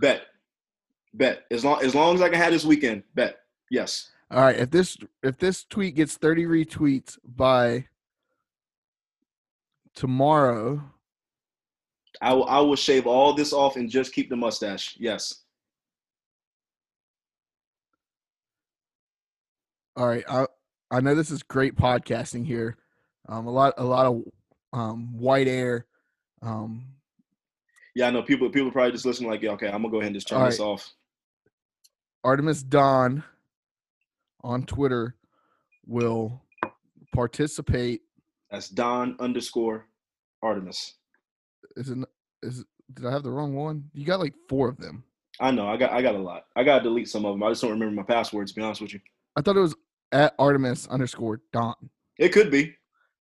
bet, 0.00 0.22
bet. 1.12 1.44
As 1.50 1.64
long 1.64 1.82
as 1.82 1.94
long 1.94 2.14
as 2.14 2.22
I 2.22 2.28
can 2.28 2.38
have 2.38 2.52
this 2.52 2.64
weekend, 2.64 3.02
bet. 3.14 3.36
Yes. 3.70 4.10
All 4.30 4.40
right, 4.42 4.56
if 4.56 4.70
this 4.70 4.96
if 5.22 5.38
this 5.38 5.64
tweet 5.64 5.96
gets 5.96 6.16
30 6.16 6.44
retweets 6.46 7.18
by 7.24 7.86
tomorrow, 9.94 10.82
I 12.22 12.32
will, 12.32 12.44
I 12.46 12.58
will 12.60 12.76
shave 12.76 13.06
all 13.06 13.34
this 13.34 13.52
off 13.52 13.76
and 13.76 13.90
just 13.90 14.12
keep 14.12 14.30
the 14.30 14.36
mustache. 14.36 14.96
Yes. 14.98 15.42
All 19.96 20.08
right, 20.08 20.24
I 20.28 20.46
I 20.94 21.00
know 21.00 21.16
this 21.16 21.32
is 21.32 21.42
great 21.42 21.74
podcasting 21.74 22.46
here. 22.46 22.76
Um, 23.28 23.48
a 23.48 23.50
lot 23.50 23.74
a 23.78 23.84
lot 23.84 24.06
of 24.06 24.22
um, 24.72 25.18
white 25.18 25.48
air. 25.48 25.86
Um, 26.40 26.86
Yeah, 27.96 28.06
I 28.06 28.10
know 28.10 28.22
people 28.22 28.48
people 28.48 28.70
probably 28.70 28.92
just 28.92 29.04
listen 29.04 29.26
like, 29.26 29.42
yeah, 29.42 29.50
okay, 29.52 29.66
I'm 29.66 29.82
gonna 29.82 29.90
go 29.90 29.96
ahead 29.98 30.08
and 30.08 30.14
just 30.14 30.28
turn 30.28 30.40
All 30.40 30.46
this 30.46 30.60
off. 30.60 30.94
Artemis 32.22 32.62
Don 32.62 33.24
on 34.44 34.62
Twitter 34.66 35.16
will 35.84 36.40
participate. 37.12 38.02
That's 38.52 38.68
Don 38.68 39.16
underscore 39.18 39.86
Artemis. 40.44 40.94
Is 41.76 41.90
it 41.90 41.98
is 42.44 42.64
did 42.92 43.04
I 43.04 43.10
have 43.10 43.24
the 43.24 43.32
wrong 43.32 43.56
one? 43.56 43.90
You 43.94 44.06
got 44.06 44.20
like 44.20 44.34
four 44.48 44.68
of 44.68 44.76
them. 44.76 45.02
I 45.40 45.50
know, 45.50 45.66
I 45.66 45.76
got 45.76 45.90
I 45.90 46.02
got 46.02 46.14
a 46.14 46.18
lot. 46.18 46.44
I 46.54 46.62
gotta 46.62 46.84
delete 46.84 47.08
some 47.08 47.24
of 47.24 47.34
them. 47.34 47.42
I 47.42 47.48
just 47.48 47.62
don't 47.62 47.72
remember 47.72 47.96
my 47.96 48.04
passwords, 48.04 48.52
to 48.52 48.60
be 48.60 48.62
honest 48.62 48.80
with 48.80 48.94
you. 48.94 49.00
I 49.36 49.40
thought 49.40 49.56
it 49.56 49.60
was 49.60 49.74
at 50.12 50.34
Artemis 50.38 50.86
underscore 50.88 51.40
Don. 51.52 51.74
It 52.18 52.30
could 52.30 52.50
be. 52.50 52.74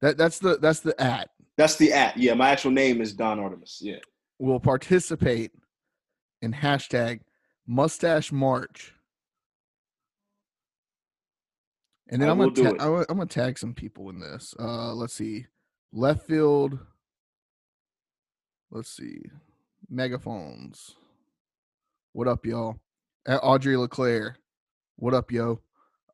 That 0.00 0.16
that's 0.16 0.38
the 0.38 0.58
that's 0.58 0.80
the 0.80 0.98
at. 1.00 1.30
That's 1.56 1.76
the 1.76 1.92
at. 1.92 2.16
Yeah, 2.16 2.34
my 2.34 2.50
actual 2.50 2.70
name 2.70 3.00
is 3.00 3.12
Don 3.12 3.38
Artemis. 3.38 3.78
Yeah. 3.82 3.98
Will 4.38 4.60
participate 4.60 5.52
in 6.42 6.52
hashtag 6.52 7.20
Mustache 7.66 8.32
March. 8.32 8.94
And 12.08 12.20
then 12.20 12.28
I 12.28 12.32
I'm 12.32 12.38
gonna 12.38 12.50
ta- 12.52 12.62
I'm 12.70 12.76
gonna- 12.92 13.06
I'm 13.08 13.16
gonna 13.18 13.26
tag 13.26 13.58
some 13.58 13.74
people 13.74 14.08
in 14.10 14.18
this. 14.20 14.54
Uh, 14.58 14.92
let's 14.94 15.14
see, 15.14 15.46
left 15.92 16.26
field. 16.26 16.78
Let's 18.70 18.90
see, 18.90 19.22
megaphones. 19.88 20.96
What 22.12 22.26
up, 22.26 22.44
y'all? 22.46 22.76
At 23.26 23.40
Audrey 23.42 23.76
LeClair. 23.76 24.36
What 24.96 25.14
up, 25.14 25.30
yo? 25.30 25.60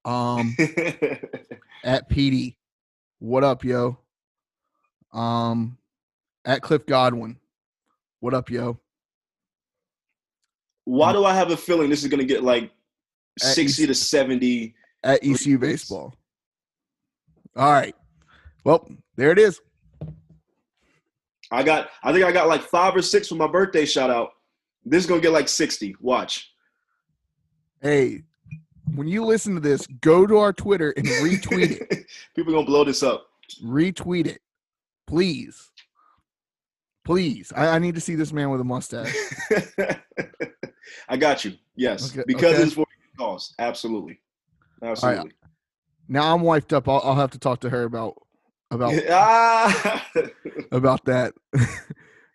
Um, 0.07 0.55
at 1.85 2.09
PD. 2.09 2.55
What 3.19 3.43
up, 3.43 3.65
yo? 3.65 3.99
Um, 5.13 5.77
at 6.45 6.63
Cliff 6.63 6.87
Godwin. 6.87 7.39
What 8.21 8.33
up, 8.33 8.49
yo? 8.49 8.79
Why 10.85 11.13
do 11.13 11.25
I 11.25 11.35
have 11.35 11.51
a 11.51 11.57
feeling 11.57 11.91
this 11.91 12.05
is 12.05 12.09
gonna 12.09 12.25
get 12.25 12.45
like 12.45 12.71
At 13.43 13.49
sixty 13.49 13.87
to 13.89 13.95
seventy? 13.95 14.77
At 15.03 15.25
ECU 15.25 15.59
baseball. 15.59 16.15
All 17.57 17.73
right. 17.73 17.95
Well, 18.65 18.89
there 19.17 19.33
it 19.33 19.39
is. 19.41 19.61
I 21.51 21.65
got. 21.65 21.89
I 22.05 22.13
think 22.13 22.25
I 22.25 22.31
got 22.31 22.47
like 22.47 22.63
five 22.63 22.95
or 22.95 23.03
six 23.03 23.27
for 23.27 23.35
my 23.35 23.49
birthday 23.49 23.85
shout 23.85 24.11
out. 24.11 24.31
This 24.85 25.03
is 25.03 25.09
gonna 25.09 25.21
get 25.21 25.33
like 25.33 25.49
sixty. 25.49 25.97
Watch. 26.01 26.53
Hey, 27.81 28.23
when 28.97 29.09
you 29.09 29.25
listen 29.25 29.55
to 29.55 29.61
this, 29.61 29.87
go 30.01 30.27
to 30.27 30.39
our 30.39 30.53
Twitter 30.53 30.93
and 30.97 31.07
retweet 31.07 31.81
it. 31.91 32.07
People 32.37 32.53
gonna 32.53 32.67
blow 32.67 32.85
this 32.85 33.03
up. 33.03 33.27
Retweet 33.65 34.27
it, 34.27 34.41
please. 35.07 35.71
Please, 37.05 37.53
I, 37.55 37.69
I 37.69 37.79
need 37.79 37.95
to 37.95 38.01
see 38.01 38.17
this 38.17 38.33
man 38.33 38.51
with 38.51 38.61
a 38.61 38.65
mustache. 38.65 39.15
I 41.09 41.17
got 41.17 41.45
you. 41.45 41.53
Yes, 41.77 42.11
Okay, 42.13 42.25
because 42.27 42.55
okay. 42.55 42.63
it's 42.65 42.73
for 42.73 42.83
a 42.83 43.17
cause. 43.17 43.55
Absolutely, 43.61 44.19
absolutely. 44.83 45.33
Now 46.09 46.35
I'm 46.35 46.43
wiped 46.43 46.73
up. 46.73 46.89
I'll, 46.89 47.01
I'll 47.05 47.15
have 47.15 47.31
to 47.31 47.39
talk 47.39 47.61
to 47.61 47.71
her 47.71 47.85
about 47.85 48.21
about 48.73 48.95
ah, 49.11 50.09
about 50.73 51.05
that. 51.05 51.33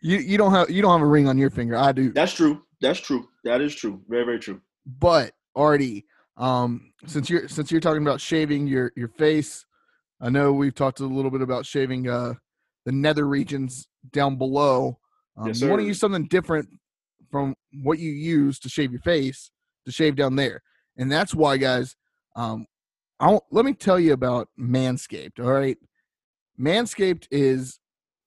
you 0.01 0.19
you 0.19 0.37
don't 0.37 0.51
have 0.53 0.69
you 0.69 0.81
don't 0.81 0.91
have 0.91 1.01
a 1.01 1.09
ring 1.09 1.27
on 1.27 1.37
your 1.37 1.49
finger. 1.49 1.75
I 1.75 1.91
do. 1.91 2.13
that's 2.13 2.33
true. 2.33 2.61
That's 2.79 2.99
true. 2.99 3.27
That 3.43 3.59
is 3.59 3.75
true. 3.75 4.01
Very 4.07 4.23
very 4.23 4.39
true. 4.39 4.61
But 4.85 5.33
Artie, 5.55 6.05
um, 6.37 6.91
since 7.05 7.29
you're 7.29 7.47
since 7.47 7.71
you're 7.71 7.81
talking 7.81 8.01
about 8.01 8.21
shaving 8.21 8.67
your 8.67 8.91
your 8.95 9.09
face, 9.09 9.65
I 10.19 10.29
know 10.29 10.53
we've 10.53 10.75
talked 10.75 10.99
a 10.99 11.05
little 11.05 11.31
bit 11.31 11.41
about 11.41 11.65
shaving 11.65 12.07
uh 12.09 12.33
the 12.85 12.91
nether 12.91 13.27
regions 13.27 13.87
down 14.11 14.37
below. 14.37 14.97
Um, 15.37 15.47
Yes, 15.47 15.61
you 15.61 15.69
want 15.69 15.81
to 15.81 15.87
use 15.87 15.99
something 15.99 16.25
different 16.27 16.67
from 17.29 17.55
what 17.83 17.99
you 17.99 18.11
use 18.11 18.59
to 18.59 18.69
shave 18.69 18.91
your 18.91 19.01
face 19.01 19.51
to 19.85 19.91
shave 19.91 20.15
down 20.15 20.35
there, 20.35 20.61
and 20.97 21.11
that's 21.11 21.33
why, 21.33 21.57
guys. 21.57 21.95
Um, 22.35 22.65
I 23.19 23.27
won't- 23.29 23.43
let 23.51 23.65
me 23.65 23.73
tell 23.73 23.99
you 23.99 24.13
about 24.13 24.49
Manscaped. 24.59 25.39
All 25.39 25.51
right, 25.51 25.77
Manscaped 26.59 27.27
is, 27.31 27.79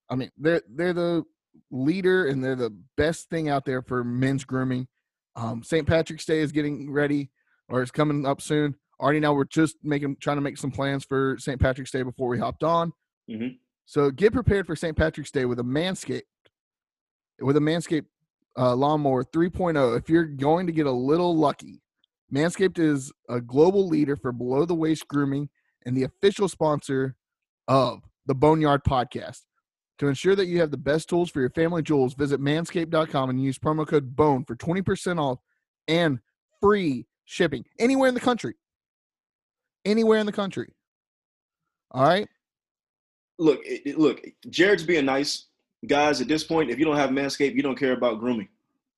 I 0.09 0.15
mean, 0.15 0.31
they're 0.37 0.61
they're 0.69 0.93
the 0.93 1.23
leader 1.71 2.27
and 2.27 2.43
they're 2.43 2.55
the 2.55 2.75
best 2.97 3.29
thing 3.29 3.49
out 3.49 3.65
there 3.65 3.81
for 3.81 4.03
men's 4.03 4.43
grooming. 4.43 4.87
Um, 5.35 5.63
St. 5.63 5.87
Patrick's 5.87 6.25
Day 6.25 6.39
is 6.39 6.51
getting 6.51 6.91
ready 6.91 7.29
or 7.69 7.81
it's 7.81 7.91
coming 7.91 8.25
up 8.25 8.41
soon. 8.41 8.75
Already 8.99 9.19
now 9.19 9.33
we're 9.33 9.43
just 9.45 9.75
making 9.83 10.17
trying 10.21 10.37
to 10.37 10.41
make 10.41 10.57
some 10.57 10.71
plans 10.71 11.03
for 11.03 11.37
St. 11.39 11.59
Patrick's 11.59 11.91
Day 11.91 12.03
before 12.03 12.29
we 12.29 12.39
hopped 12.39 12.63
on. 12.63 12.93
Mhm. 13.29 13.57
So 13.85 14.09
get 14.11 14.33
prepared 14.33 14.65
for 14.65 14.75
St. 14.75 14.95
Patrick's 14.95 15.31
Day 15.31 15.45
with 15.45 15.59
a 15.59 15.63
Manscaped 15.63 16.21
with 17.41 17.57
a 17.57 17.59
Manscaped 17.59 18.05
uh, 18.57 18.73
lawnmower 18.75 19.23
3.0. 19.23 19.97
If 19.97 20.09
you're 20.09 20.23
going 20.25 20.65
to 20.67 20.71
get 20.71 20.85
a 20.85 20.91
little 20.91 21.35
lucky, 21.35 21.81
Manscaped 22.33 22.79
is 22.79 23.11
a 23.29 23.41
global 23.41 23.87
leader 23.87 24.15
for 24.15 24.31
below 24.31 24.65
the 24.65 24.75
waist 24.75 25.07
grooming 25.07 25.49
and 25.85 25.95
the 25.95 26.03
official 26.03 26.47
sponsor 26.47 27.15
of 27.67 28.01
the 28.25 28.33
Boneyard 28.33 28.83
Podcast. 28.83 29.41
To 29.99 30.07
ensure 30.07 30.35
that 30.35 30.47
you 30.47 30.59
have 30.59 30.71
the 30.71 30.77
best 30.77 31.07
tools 31.09 31.29
for 31.29 31.39
your 31.39 31.49
family 31.51 31.81
jewels, 31.81 32.13
visit 32.13 32.41
manscaped.com 32.41 33.29
and 33.29 33.41
use 33.41 33.57
promo 33.57 33.87
code 33.87 34.15
BONE 34.15 34.43
for 34.45 34.55
20% 34.55 35.19
off 35.19 35.39
and 35.87 36.19
free 36.61 37.05
shipping 37.25 37.65
anywhere 37.79 38.07
in 38.07 38.13
the 38.13 38.21
country. 38.21 38.55
Anywhere 39.83 40.19
in 40.19 40.25
the 40.25 40.31
country. 40.31 40.73
All 41.91 42.03
right. 42.03 42.27
Look, 43.37 43.61
it, 43.65 43.97
look. 43.97 44.21
Jared's 44.49 44.83
being 44.83 45.05
nice, 45.05 45.45
guys. 45.85 46.21
At 46.21 46.27
this 46.27 46.43
point, 46.43 46.71
if 46.71 46.79
you 46.79 46.85
don't 46.85 46.95
have 46.95 47.09
Manscaped, 47.09 47.53
you 47.53 47.61
don't 47.61 47.77
care 47.77 47.93
about 47.93 48.19
grooming. 48.19 48.47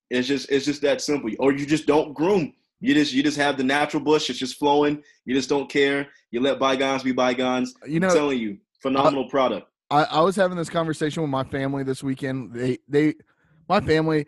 It's 0.10 0.28
just 0.28 0.50
it's 0.50 0.66
just 0.66 0.82
that 0.84 1.02
simple. 1.02 1.30
Or 1.40 1.52
you 1.52 1.66
just 1.66 1.88
don't 1.88 2.14
groom. 2.14 2.54
You 2.80 2.94
just 2.94 3.14
you 3.14 3.24
just 3.24 3.38
have 3.38 3.58
the 3.58 3.64
natural 3.64 4.04
bush. 4.04 4.30
It's 4.30 4.40
just 4.40 4.58
flowing. 4.58 5.04
You 5.26 5.34
just 5.34 5.50
don't 5.50 5.70
care. 5.70 6.08
You 6.32 6.42
let 6.42 6.60
bygones 6.60 7.04
be 7.04 7.12
bygones. 7.12 7.74
Uh, 7.84 7.88
you 7.88 7.96
I'm 7.96 8.02
know, 8.02 8.14
telling 8.14 8.40
you, 8.40 8.58
phenomenal 8.80 9.28
product. 9.30 9.68
I, 9.90 10.04
I 10.04 10.22
was 10.22 10.36
having 10.36 10.58
this 10.58 10.70
conversation 10.70 11.24
with 11.24 11.32
my 11.32 11.44
family 11.44 11.84
this 11.84 12.04
weekend. 12.04 12.54
They 12.54 12.78
they 12.88 13.16
my 13.68 13.82
family, 13.82 14.28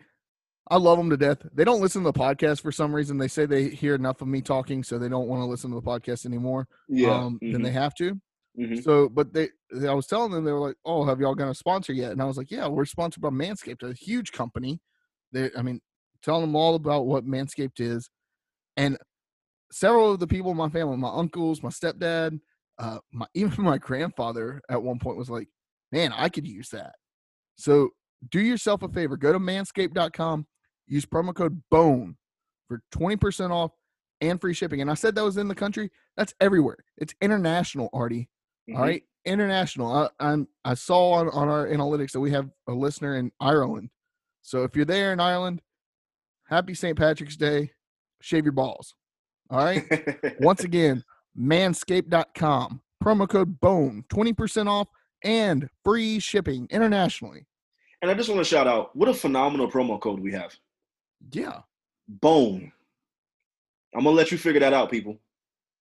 I 0.70 0.76
love 0.76 0.98
them 0.98 1.10
to 1.10 1.16
death. 1.16 1.38
They 1.52 1.64
don't 1.64 1.80
listen 1.80 2.04
to 2.04 2.12
the 2.12 2.18
podcast 2.18 2.60
for 2.62 2.70
some 2.70 2.94
reason. 2.94 3.18
They 3.18 3.26
say 3.28 3.44
they 3.44 3.68
hear 3.70 3.96
enough 3.96 4.22
of 4.22 4.28
me 4.28 4.40
talking, 4.40 4.84
so 4.84 4.98
they 4.98 5.08
don't 5.08 5.26
want 5.26 5.40
to 5.42 5.46
listen 5.46 5.70
to 5.70 5.76
the 5.76 5.82
podcast 5.82 6.24
anymore. 6.26 6.68
Yeah. 6.88 7.12
Um, 7.12 7.38
Then 7.42 7.62
they 7.62 7.72
have 7.72 7.94
to. 7.96 8.20
Mhm. 8.58 8.82
So, 8.82 9.08
but 9.08 9.32
they, 9.32 9.48
they, 9.72 9.88
I 9.88 9.94
was 9.94 10.06
telling 10.06 10.30
them 10.30 10.44
they 10.44 10.52
were 10.52 10.60
like, 10.60 10.76
"Oh, 10.84 11.04
have 11.04 11.20
y'all 11.20 11.34
got 11.34 11.50
a 11.50 11.54
sponsor 11.54 11.92
yet?" 11.92 12.12
And 12.12 12.22
I 12.22 12.24
was 12.24 12.36
like, 12.36 12.50
"Yeah, 12.50 12.68
we're 12.68 12.84
sponsored 12.84 13.22
by 13.22 13.30
Manscaped, 13.30 13.82
a 13.88 13.94
huge 13.94 14.32
company." 14.32 14.80
They, 15.32 15.50
I 15.56 15.62
mean, 15.62 15.80
telling 16.22 16.42
them 16.42 16.56
all 16.56 16.74
about 16.74 17.06
what 17.06 17.24
Manscaped 17.26 17.80
is, 17.80 18.10
and 18.76 18.98
several 19.72 20.12
of 20.12 20.20
the 20.20 20.26
people 20.26 20.50
in 20.50 20.56
my 20.56 20.68
family, 20.68 20.96
my 20.96 21.10
uncles, 21.12 21.62
my 21.62 21.68
stepdad, 21.68 22.40
uh, 22.78 22.98
my 23.12 23.26
even 23.34 23.64
my 23.64 23.78
grandfather 23.78 24.60
at 24.68 24.82
one 24.82 24.98
point 24.98 25.16
was 25.16 25.30
like, 25.30 25.48
"Man, 25.92 26.12
I 26.12 26.28
could 26.28 26.46
use 26.46 26.68
that." 26.70 26.94
So, 27.56 27.90
do 28.30 28.40
yourself 28.40 28.82
a 28.82 28.88
favor, 28.88 29.16
go 29.16 29.32
to 29.32 29.38
Manscaped.com, 29.38 30.46
use 30.90 31.06
promo 31.06 31.34
code 31.34 31.62
BONE 31.70 32.16
for 32.68 32.82
twenty 32.92 33.16
percent 33.16 33.52
off 33.52 33.70
and 34.20 34.38
free 34.38 34.52
shipping. 34.52 34.82
And 34.82 34.90
I 34.90 34.94
said 34.94 35.14
that 35.14 35.24
was 35.24 35.38
in 35.38 35.48
the 35.48 35.54
country. 35.54 35.90
That's 36.18 36.34
everywhere. 36.42 36.76
It's 36.98 37.14
international, 37.22 37.88
Artie. 37.94 38.28
Mhm. 38.68 38.76
All 38.76 38.82
right, 38.82 39.02
international. 39.24 39.90
I, 39.92 40.08
I'm 40.20 40.46
I 40.64 40.74
saw 40.74 41.12
on 41.12 41.30
on 41.30 41.48
our 41.48 41.66
analytics 41.68 42.12
that 42.12 42.20
we 42.20 42.30
have 42.32 42.50
a 42.68 42.72
listener 42.72 43.16
in 43.16 43.32
Ireland. 43.40 43.88
So 44.42 44.64
if 44.64 44.76
you're 44.76 44.84
there 44.84 45.12
in 45.14 45.20
Ireland, 45.20 45.62
happy 46.48 46.74
St. 46.74 46.98
Patrick's 46.98 47.36
Day. 47.36 47.72
Shave 48.20 48.44
your 48.44 48.52
balls. 48.52 48.94
All 49.48 49.58
right. 49.64 49.82
Once 50.40 50.62
again, 50.64 51.02
manscaped.com. 51.38 52.82
Promo 53.02 53.26
code 53.28 53.58
BONE, 53.60 54.04
20% 54.12 54.66
off 54.68 54.88
and 55.24 55.68
free 55.84 56.18
shipping 56.18 56.66
internationally. 56.70 57.46
and 58.02 58.10
I 58.10 58.14
just 58.14 58.28
want 58.28 58.40
to 58.40 58.44
shout 58.44 58.66
out 58.66 58.94
what 58.94 59.08
a 59.08 59.14
phenomenal 59.14 59.70
promo 59.70 59.98
code 59.98 60.20
we 60.20 60.32
have. 60.32 60.54
Yeah. 61.32 61.60
Bone. 62.08 62.72
I'm 63.94 64.04
gonna 64.04 64.16
let 64.16 64.30
you 64.30 64.38
figure 64.38 64.60
that 64.60 64.72
out, 64.72 64.90
people. 64.90 65.18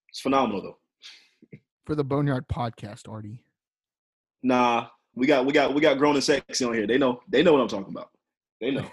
It's 0.09 0.19
phenomenal 0.19 0.61
though. 0.61 1.59
For 1.85 1.95
the 1.95 2.03
Boneyard 2.03 2.47
podcast, 2.47 3.09
Artie. 3.09 3.43
Nah, 4.43 4.87
we 5.15 5.27
got 5.27 5.45
we 5.45 5.53
got 5.53 5.73
we 5.73 5.81
got 5.81 5.97
grown 5.97 6.15
and 6.15 6.23
sexy 6.23 6.65
on 6.65 6.73
here. 6.73 6.87
They 6.87 6.97
know 6.97 7.21
they 7.27 7.43
know 7.43 7.53
what 7.53 7.61
I'm 7.61 7.67
talking 7.67 7.93
about. 7.93 8.09
They 8.61 8.71
know. 8.71 8.85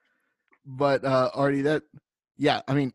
but 0.66 1.04
uh 1.04 1.30
Artie, 1.34 1.62
that 1.62 1.82
yeah, 2.36 2.62
I 2.68 2.74
mean 2.74 2.92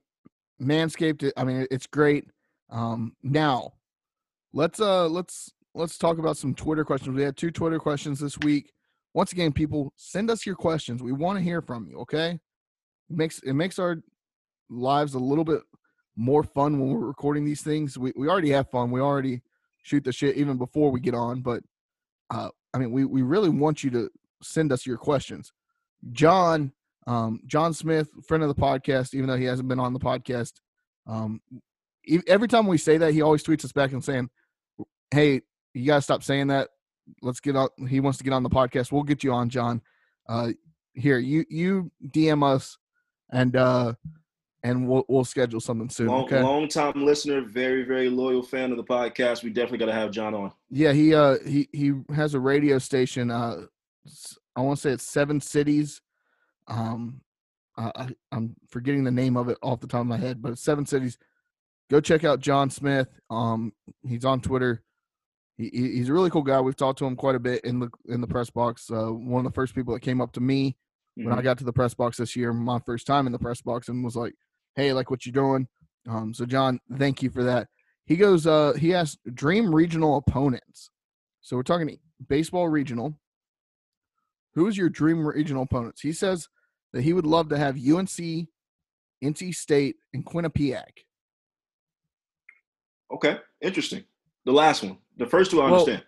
Manscaped, 0.61 1.31
I 1.37 1.43
mean 1.43 1.67
it's 1.71 1.87
great. 1.87 2.29
Um 2.69 3.15
now 3.21 3.73
let's 4.53 4.79
uh 4.79 5.07
let's 5.07 5.51
let's 5.75 5.97
talk 5.97 6.17
about 6.17 6.37
some 6.37 6.53
Twitter 6.53 6.85
questions. 6.85 7.15
We 7.15 7.23
had 7.23 7.37
two 7.37 7.51
Twitter 7.51 7.79
questions 7.79 8.19
this 8.19 8.37
week. 8.39 8.71
Once 9.13 9.31
again, 9.31 9.51
people, 9.51 9.93
send 9.95 10.31
us 10.31 10.45
your 10.45 10.55
questions. 10.55 11.03
We 11.03 11.11
want 11.11 11.37
to 11.37 11.43
hear 11.43 11.61
from 11.61 11.87
you, 11.87 11.99
okay? 11.99 12.39
Makes 13.15 13.39
it 13.39 13.53
makes 13.53 13.79
our 13.79 13.97
lives 14.69 15.13
a 15.13 15.19
little 15.19 15.43
bit 15.43 15.61
more 16.15 16.43
fun 16.43 16.79
when 16.79 16.89
we're 16.89 17.07
recording 17.07 17.45
these 17.45 17.61
things. 17.61 17.97
We 17.97 18.13
we 18.15 18.27
already 18.27 18.51
have 18.51 18.69
fun. 18.69 18.91
We 18.91 19.01
already 19.01 19.41
shoot 19.83 20.03
the 20.03 20.11
shit 20.11 20.37
even 20.37 20.57
before 20.57 20.91
we 20.91 20.99
get 20.99 21.13
on, 21.13 21.41
but 21.41 21.63
uh 22.29 22.49
I 22.73 22.77
mean 22.77 22.91
we 22.91 23.05
we 23.05 23.21
really 23.21 23.49
want 23.49 23.83
you 23.83 23.89
to 23.91 24.09
send 24.41 24.71
us 24.71 24.85
your 24.85 24.97
questions. 24.97 25.51
John 26.11 26.73
um, 27.07 27.41
John 27.45 27.73
Smith, 27.73 28.09
friend 28.25 28.43
of 28.43 28.49
the 28.49 28.61
podcast, 28.61 29.13
even 29.13 29.27
though 29.27 29.37
he 29.37 29.45
hasn't 29.45 29.67
been 29.67 29.79
on 29.79 29.93
the 29.93 29.99
podcast, 29.99 30.53
um, 31.07 31.41
every 32.27 32.47
time 32.47 32.67
we 32.67 32.77
say 32.77 32.97
that, 32.97 33.13
he 33.13 33.21
always 33.21 33.43
tweets 33.43 33.65
us 33.65 33.71
back 33.71 33.91
and 33.91 34.03
saying, 34.03 34.29
"Hey, 35.11 35.41
you 35.73 35.85
gotta 35.85 36.01
stop 36.01 36.23
saying 36.23 36.47
that. 36.47 36.69
Let's 37.21 37.39
get 37.39 37.55
on." 37.55 37.69
He 37.89 37.99
wants 37.99 38.17
to 38.19 38.23
get 38.23 38.33
on 38.33 38.43
the 38.43 38.49
podcast. 38.49 38.91
We'll 38.91 39.03
get 39.03 39.23
you 39.23 39.33
on, 39.33 39.49
John. 39.49 39.81
Uh, 40.29 40.51
here, 40.93 41.17
you 41.17 41.45
you 41.49 41.91
DM 42.07 42.43
us, 42.43 42.77
and 43.33 43.55
uh, 43.57 43.93
and 44.63 44.87
we'll 44.87 45.03
we'll 45.09 45.25
schedule 45.25 45.59
something 45.59 45.89
soon. 45.89 46.07
Long, 46.07 46.23
okay. 46.23 46.41
long 46.41 46.67
time 46.69 47.03
listener, 47.03 47.41
very 47.41 47.83
very 47.83 48.09
loyal 48.09 48.41
fan 48.41 48.71
of 48.71 48.77
the 48.77 48.83
podcast. 48.83 49.43
We 49.43 49.49
definitely 49.49 49.79
got 49.79 49.87
to 49.87 49.93
have 49.93 50.11
John 50.11 50.33
on. 50.33 50.53
Yeah, 50.69 50.93
he 50.93 51.13
uh 51.13 51.37
he 51.45 51.67
he 51.73 51.91
has 52.15 52.33
a 52.33 52.39
radio 52.39 52.79
station. 52.79 53.29
Uh, 53.29 53.63
I 54.55 54.61
want 54.61 54.77
to 54.77 54.81
say 54.81 54.91
it's 54.91 55.03
Seven 55.03 55.41
Cities. 55.41 56.01
Um, 56.67 57.21
I, 57.75 58.09
I'm 58.31 58.55
forgetting 58.69 59.03
the 59.03 59.11
name 59.11 59.35
of 59.35 59.49
it 59.49 59.57
off 59.63 59.79
the 59.79 59.87
top 59.87 60.01
of 60.01 60.07
my 60.07 60.17
head, 60.17 60.41
but 60.41 60.57
Seven 60.57 60.85
Cities. 60.85 61.17
Go 61.89 61.99
check 61.99 62.23
out 62.23 62.39
John 62.39 62.69
Smith. 62.69 63.07
Um, 63.29 63.73
he's 64.07 64.25
on 64.25 64.39
Twitter. 64.41 64.81
He, 65.57 65.69
he- 65.73 65.91
he's 65.97 66.09
a 66.09 66.13
really 66.13 66.29
cool 66.29 66.41
guy. 66.41 66.61
We've 66.61 66.75
talked 66.75 66.99
to 66.99 67.05
him 67.05 67.15
quite 67.15 67.35
a 67.35 67.39
bit 67.39 67.63
in 67.65 67.79
the 67.79 67.89
in 68.07 68.21
the 68.21 68.27
press 68.27 68.49
box. 68.49 68.89
Uh, 68.89 69.07
one 69.11 69.45
of 69.45 69.51
the 69.51 69.55
first 69.55 69.75
people 69.75 69.93
that 69.93 69.99
came 70.01 70.21
up 70.21 70.31
to 70.33 70.39
me 70.39 70.77
when 71.15 71.31
I 71.31 71.37
Mhm. 71.39 71.43
got 71.43 71.57
to 71.59 71.63
the 71.63 71.73
press 71.73 71.93
box 71.93 72.17
this 72.17 72.35
year, 72.35 72.53
my 72.53 72.79
first 72.79 73.05
time 73.07 73.25
in 73.25 73.31
the 73.31 73.39
press 73.39 73.61
box, 73.61 73.87
and 73.89 74.03
was 74.03 74.15
like, 74.15 74.33
"Hey, 74.75 74.93
like 74.93 75.09
what 75.11 75.25
you're 75.25 75.33
doing." 75.33 75.67
Um, 76.07 76.33
so 76.33 76.45
John, 76.45 76.79
thank 76.97 77.21
you 77.23 77.29
for 77.29 77.43
that. 77.43 77.69
He 78.05 78.17
goes, 78.17 78.45
uh, 78.45 78.73
he 78.73 78.93
asked 78.93 79.19
dream 79.33 79.73
regional 79.73 80.17
opponents. 80.17 80.89
So 81.41 81.55
we're 81.55 81.63
talking 81.63 81.97
baseball 82.27 82.67
regional. 82.67 83.17
Who's 84.53 84.77
your 84.77 84.89
dream 84.89 85.25
regional 85.25 85.63
opponents? 85.63 86.01
He 86.01 86.11
says 86.13 86.49
that 86.91 87.03
he 87.03 87.13
would 87.13 87.25
love 87.25 87.47
to 87.49 87.57
have 87.57 87.77
UNC, 87.77 88.47
NC 89.21 89.51
State, 89.53 89.95
and 90.13 90.25
Quinnipiac. 90.25 91.05
Okay, 93.11 93.39
interesting. 93.61 94.03
The 94.45 94.51
last 94.51 94.83
one, 94.83 94.97
the 95.17 95.25
first 95.27 95.51
two, 95.51 95.61
I 95.61 95.69
Well, 95.71 95.81
understand. 95.81 96.05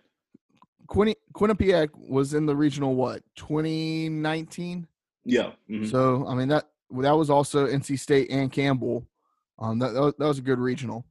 Quinni- 0.88 1.14
Quinnipiac 1.32 1.88
was 1.94 2.34
in 2.34 2.46
the 2.46 2.54
regional 2.56 2.94
what 2.94 3.22
2019. 3.36 4.86
Yeah. 5.26 5.52
mhm. 5.68 5.90
So 5.90 6.26
I 6.26 6.34
mean 6.34 6.48
that 6.48 6.68
that 7.02 7.12
was 7.16 7.28
also 7.30 7.66
NC 7.66 7.98
State 7.98 8.30
and 8.30 8.50
Campbell. 8.50 9.06
Um, 9.58 9.78
that 9.80 9.92
that 9.92 10.00
was, 10.00 10.14
that 10.18 10.26
was 10.26 10.38
a 10.38 10.42
good 10.42 10.58
regional. 10.60 11.04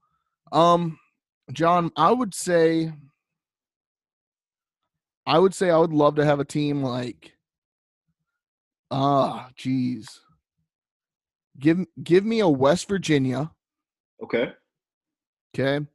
Um, 0.52 0.98
John, 1.52 1.92
I 1.98 2.12
would 2.12 2.34
say, 2.34 2.94
I 5.26 5.38
would 5.38 5.54
say 5.54 5.70
I 5.70 5.78
would 5.78 5.92
love 5.94 6.16
to 6.16 6.26
have 6.26 6.40
a 6.40 6.46
team 6.46 6.82
like, 6.82 7.34
ah, 8.90 9.50
geez, 9.58 10.22
give 11.60 11.86
give 12.02 12.24
me 12.24 12.40
a 12.40 12.48
West 12.48 12.88
Virginia, 12.88 13.52
Okay. 14.24 14.54
okay, 15.54 15.86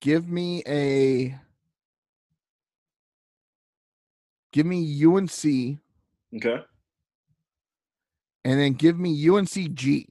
give 0.00 0.28
me 0.28 0.62
a, 0.66 1.34
give 4.52 4.66
me 4.66 5.04
UNC, 5.04 5.78
Okay. 6.36 6.62
And 8.48 8.58
then 8.58 8.72
give 8.72 8.98
me 8.98 9.14
UNCG. 9.26 10.06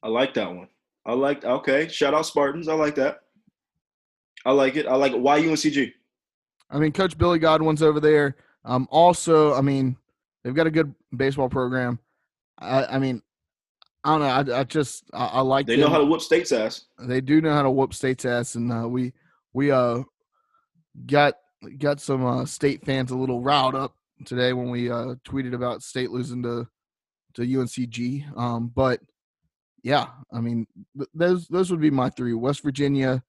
I 0.00 0.08
like 0.08 0.32
that 0.34 0.54
one. 0.54 0.68
I 1.04 1.12
like. 1.12 1.44
Okay. 1.44 1.88
Shout 1.88 2.14
out 2.14 2.24
Spartans. 2.24 2.68
I 2.68 2.74
like 2.74 2.94
that. 2.94 3.22
I 4.46 4.52
like 4.52 4.76
it. 4.76 4.86
I 4.86 4.94
like 4.94 5.10
it. 5.10 5.18
Why 5.18 5.40
UNCG? 5.40 5.92
I 6.70 6.78
mean, 6.78 6.92
Coach 6.92 7.18
Billy 7.18 7.40
Godwin's 7.40 7.82
over 7.82 7.98
there. 7.98 8.36
Um, 8.64 8.86
also, 8.92 9.54
I 9.54 9.60
mean, 9.60 9.96
they've 10.44 10.54
got 10.54 10.68
a 10.68 10.70
good 10.70 10.94
baseball 11.16 11.48
program. 11.48 11.98
I, 12.58 12.84
I 12.84 12.98
mean, 13.00 13.22
I 14.04 14.16
don't 14.16 14.20
know. 14.46 14.54
I, 14.54 14.60
I 14.60 14.64
just 14.64 15.02
I, 15.12 15.26
I 15.26 15.40
like 15.40 15.66
They 15.66 15.76
know 15.78 15.88
how 15.88 15.98
to 15.98 16.04
whoop 16.04 16.20
state's 16.20 16.52
ass. 16.52 16.84
they 17.00 17.20
do 17.20 17.40
know 17.40 17.52
how 17.52 17.64
to 17.64 17.70
whoop 17.70 17.92
state's 17.92 18.24
ass, 18.24 18.54
and 18.54 18.72
uh, 18.72 18.86
we 18.86 19.14
we 19.52 19.72
uh 19.72 20.04
got 21.06 21.34
got 21.78 22.00
some 22.00 22.24
uh, 22.24 22.44
state 22.44 22.86
fans 22.86 23.10
a 23.10 23.16
little 23.16 23.40
riled 23.40 23.74
up 23.74 23.96
today 24.24 24.52
when 24.52 24.70
we 24.70 24.90
uh, 24.90 25.14
tweeted 25.26 25.54
about 25.54 25.82
state 25.82 26.10
losing 26.10 26.42
to 26.42 26.66
to 27.34 27.42
UNCG. 27.42 28.36
Um, 28.36 28.72
but 28.74 29.00
yeah, 29.82 30.06
I 30.32 30.40
mean, 30.40 30.66
th- 30.96 31.08
those 31.14 31.48
those 31.48 31.70
would 31.70 31.80
be 31.80 31.90
my 31.90 32.10
three: 32.10 32.34
West 32.34 32.62
Virginia. 32.62 33.22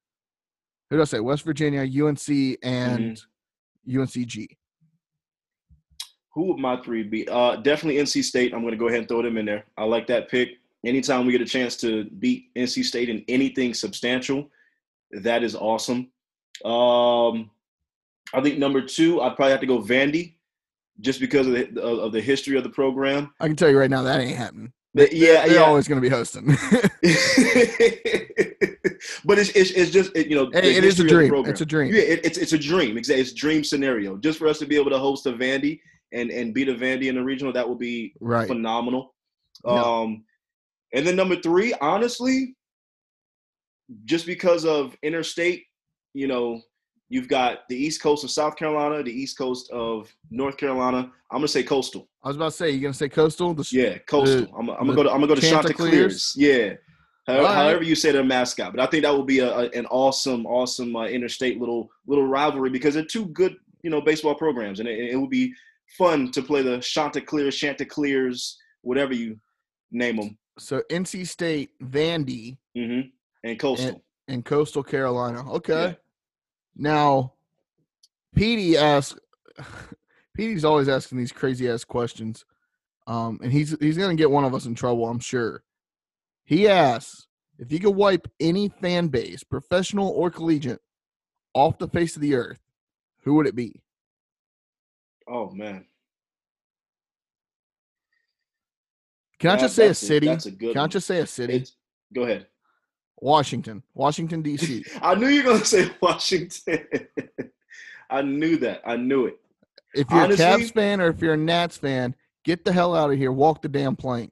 Who 0.89 0.97
did 0.97 1.01
I 1.01 1.05
say? 1.05 1.19
West 1.19 1.43
Virginia, 1.43 1.81
UNC, 1.81 2.57
and 2.63 3.21
UNCG. 3.87 4.47
Who 6.33 6.43
would 6.43 6.57
my 6.57 6.81
three 6.81 7.03
be? 7.03 7.27
Uh, 7.27 7.57
definitely 7.57 8.01
NC 8.01 8.23
State. 8.23 8.53
I'm 8.53 8.61
going 8.61 8.71
to 8.71 8.77
go 8.77 8.87
ahead 8.87 8.99
and 8.99 9.07
throw 9.07 9.21
them 9.21 9.37
in 9.37 9.45
there. 9.45 9.65
I 9.77 9.83
like 9.83 10.07
that 10.07 10.29
pick. 10.29 10.49
Anytime 10.85 11.25
we 11.25 11.31
get 11.31 11.41
a 11.41 11.45
chance 11.45 11.75
to 11.77 12.05
beat 12.05 12.53
NC 12.55 12.83
State 12.85 13.09
in 13.09 13.23
anything 13.27 13.73
substantial, 13.73 14.49
that 15.11 15.43
is 15.43 15.55
awesome. 15.55 16.09
Um, 16.65 17.51
I 18.33 18.41
think 18.41 18.57
number 18.59 18.81
two, 18.81 19.21
I'd 19.21 19.35
probably 19.35 19.51
have 19.51 19.61
to 19.61 19.67
go 19.67 19.79
Vandy, 19.79 20.35
just 20.99 21.19
because 21.19 21.47
of 21.47 21.53
the 21.53 21.81
of, 21.81 21.99
of 21.99 22.11
the 22.11 22.21
history 22.21 22.57
of 22.57 22.63
the 22.63 22.69
program. 22.69 23.33
I 23.39 23.47
can 23.47 23.55
tell 23.55 23.69
you 23.69 23.79
right 23.79 23.89
now 23.89 24.03
that 24.03 24.19
ain't 24.19 24.37
happening. 24.37 24.73
But 24.93 25.13
yeah, 25.13 25.45
They're 25.47 25.55
yeah. 25.55 25.61
always 25.63 25.87
going 25.87 26.01
to 26.01 26.07
be 26.07 26.13
hosting. 26.13 26.47
but 29.25 29.39
it's, 29.39 29.49
it's 29.51 29.71
it's 29.71 29.91
just 29.91 30.11
it, 30.15 30.27
you 30.27 30.35
know 30.35 30.49
hey, 30.51 30.75
it 30.75 30.83
is 30.83 30.99
a 30.99 31.03
history 31.03 31.05
of 31.05 31.07
the 31.07 31.13
dream. 31.15 31.29
program. 31.29 31.51
It's 31.51 31.61
a 31.61 31.65
dream. 31.65 31.93
Yeah, 31.93 32.01
it, 32.01 32.25
it's 32.25 32.37
it's 32.37 32.53
a 32.53 32.57
dream. 32.57 32.97
Exactly, 32.97 33.21
it's 33.21 33.31
a 33.31 33.35
dream 33.35 33.63
scenario. 33.63 34.17
Just 34.17 34.37
for 34.37 34.47
us 34.47 34.59
to 34.59 34.65
be 34.65 34.75
able 34.75 34.91
to 34.91 34.99
host 34.99 35.25
a 35.27 35.33
Vandy 35.33 35.79
and 36.11 36.29
and 36.29 36.53
beat 36.53 36.69
a 36.69 36.73
Vandy 36.73 37.05
in 37.07 37.15
the 37.15 37.23
regional, 37.23 37.53
that 37.53 37.67
would 37.67 37.79
be 37.79 38.13
Right. 38.19 38.47
phenomenal. 38.47 39.15
Yeah. 39.65 39.81
Um, 39.81 40.23
and 40.93 41.07
then 41.07 41.15
number 41.15 41.37
three, 41.37 41.73
honestly, 41.81 42.55
just 44.05 44.25
because 44.25 44.65
of 44.65 44.95
interstate, 45.03 45.63
you 46.13 46.27
know, 46.27 46.61
You've 47.11 47.27
got 47.27 47.67
the 47.67 47.75
East 47.75 48.01
Coast 48.01 48.23
of 48.23 48.31
South 48.31 48.55
Carolina, 48.55 49.03
the 49.03 49.11
East 49.11 49.37
Coast 49.37 49.69
of 49.69 50.09
North 50.29 50.55
Carolina. 50.55 51.11
I'm 51.29 51.39
gonna 51.39 51.47
say 51.49 51.61
coastal. 51.61 52.07
I 52.23 52.29
was 52.29 52.37
about 52.37 52.51
to 52.51 52.57
say, 52.57 52.69
you're 52.71 52.79
gonna 52.83 52.93
say 52.93 53.09
coastal? 53.09 53.53
The, 53.53 53.67
Yeah, 53.69 53.97
coastal. 54.07 54.45
the- 54.45 54.51
I'm, 54.57 54.69
I'm 54.69 54.77
gonna 54.87 54.95
go 54.95 55.03
to 55.03 55.09
I'm 55.11 55.17
gonna 55.19 55.27
go 55.27 55.35
to 55.35 55.41
Chanticleers? 55.41 56.33
Chanticleers. 56.33 56.35
Yeah. 56.37 56.73
However, 57.27 57.43
right. 57.43 57.53
however 57.55 57.83
you 57.83 57.95
say 57.95 58.13
their 58.13 58.23
mascot, 58.23 58.73
but 58.73 58.79
I 58.81 58.85
think 58.89 59.03
that 59.03 59.13
would 59.15 59.27
be 59.27 59.39
a, 59.39 59.53
a- 59.53 59.69
an 59.71 59.85
awesome, 59.87 60.45
awesome 60.45 60.95
uh, 60.95 61.05
interstate 61.07 61.59
little 61.59 61.89
little 62.07 62.25
rivalry 62.25 62.69
because 62.69 62.93
they're 62.93 63.03
two 63.03 63.25
good, 63.27 63.57
you 63.83 63.89
know, 63.89 63.99
baseball 63.99 64.33
programs, 64.35 64.79
and 64.79 64.87
it, 64.87 65.11
it 65.11 65.17
would 65.17 65.29
be 65.29 65.53
fun 65.97 66.31
to 66.31 66.41
play 66.41 66.61
the 66.61 66.79
Chanticleers, 66.79 67.57
Chanticleers, 67.57 68.57
whatever 68.83 69.13
you 69.13 69.37
name 69.91 70.15
them, 70.15 70.37
So 70.59 70.81
NC 70.89 71.27
State, 71.27 71.71
Vandy, 71.83 72.55
hmm 72.73 73.01
and 73.43 73.59
coastal. 73.59 74.01
and 74.29 74.45
Coastal 74.45 74.83
Carolina. 74.83 75.51
Okay. 75.55 75.73
Yeah. 75.73 75.93
Now, 76.75 77.33
Petey 78.35 78.77
asks. 78.77 79.19
Petey's 80.33 80.63
always 80.65 80.87
asking 80.87 81.17
these 81.17 81.31
crazy 81.33 81.69
ass 81.69 81.83
questions, 81.83 82.45
um, 83.05 83.39
and 83.43 83.51
he's 83.51 83.75
he's 83.79 83.97
gonna 83.97 84.15
get 84.15 84.31
one 84.31 84.45
of 84.45 84.53
us 84.55 84.65
in 84.65 84.75
trouble, 84.75 85.07
I'm 85.07 85.19
sure. 85.19 85.63
He 86.45 86.67
asks 86.69 87.27
if 87.59 87.71
you 87.71 87.79
could 87.79 87.95
wipe 87.95 88.27
any 88.39 88.69
fan 88.69 89.09
base, 89.09 89.43
professional 89.43 90.09
or 90.09 90.31
collegiate, 90.31 90.81
off 91.53 91.77
the 91.77 91.89
face 91.89 92.15
of 92.15 92.21
the 92.21 92.35
earth, 92.35 92.61
who 93.23 93.35
would 93.35 93.45
it 93.45 93.55
be? 93.55 93.81
Oh 95.27 95.51
man, 95.51 95.85
Can 99.41 99.49
I 99.49 99.57
just 99.57 99.75
say 99.75 99.87
a 99.87 99.93
city? 99.95 100.27
that's 100.27 100.45
a 100.45 100.51
good. 100.51 100.73
Can 100.73 100.77
I 100.77 100.83
one. 100.83 100.89
just 100.91 101.07
say 101.07 101.19
a 101.19 101.25
city? 101.25 101.55
It's, 101.55 101.75
go 102.13 102.23
ahead. 102.23 102.45
Washington, 103.21 103.83
Washington 103.93 104.41
D.C. 104.41 104.83
I 105.01 105.15
knew 105.15 105.27
you 105.27 105.43
were 105.43 105.53
gonna 105.53 105.65
say 105.65 105.89
Washington. 106.01 106.79
I 108.09 108.21
knew 108.21 108.57
that. 108.57 108.81
I 108.85 108.97
knew 108.97 109.27
it. 109.27 109.39
If 109.93 110.09
you're 110.11 110.21
Honestly- 110.21 110.43
a 110.45 110.57
Caps 110.57 110.71
fan 110.71 110.99
or 110.99 111.07
if 111.07 111.21
you're 111.21 111.35
a 111.35 111.37
Nats 111.37 111.77
fan, 111.77 112.15
get 112.43 112.65
the 112.65 112.73
hell 112.73 112.95
out 112.95 113.11
of 113.11 113.17
here. 113.17 113.31
Walk 113.31 113.61
the 113.61 113.69
damn 113.69 113.95
plank. 113.95 114.31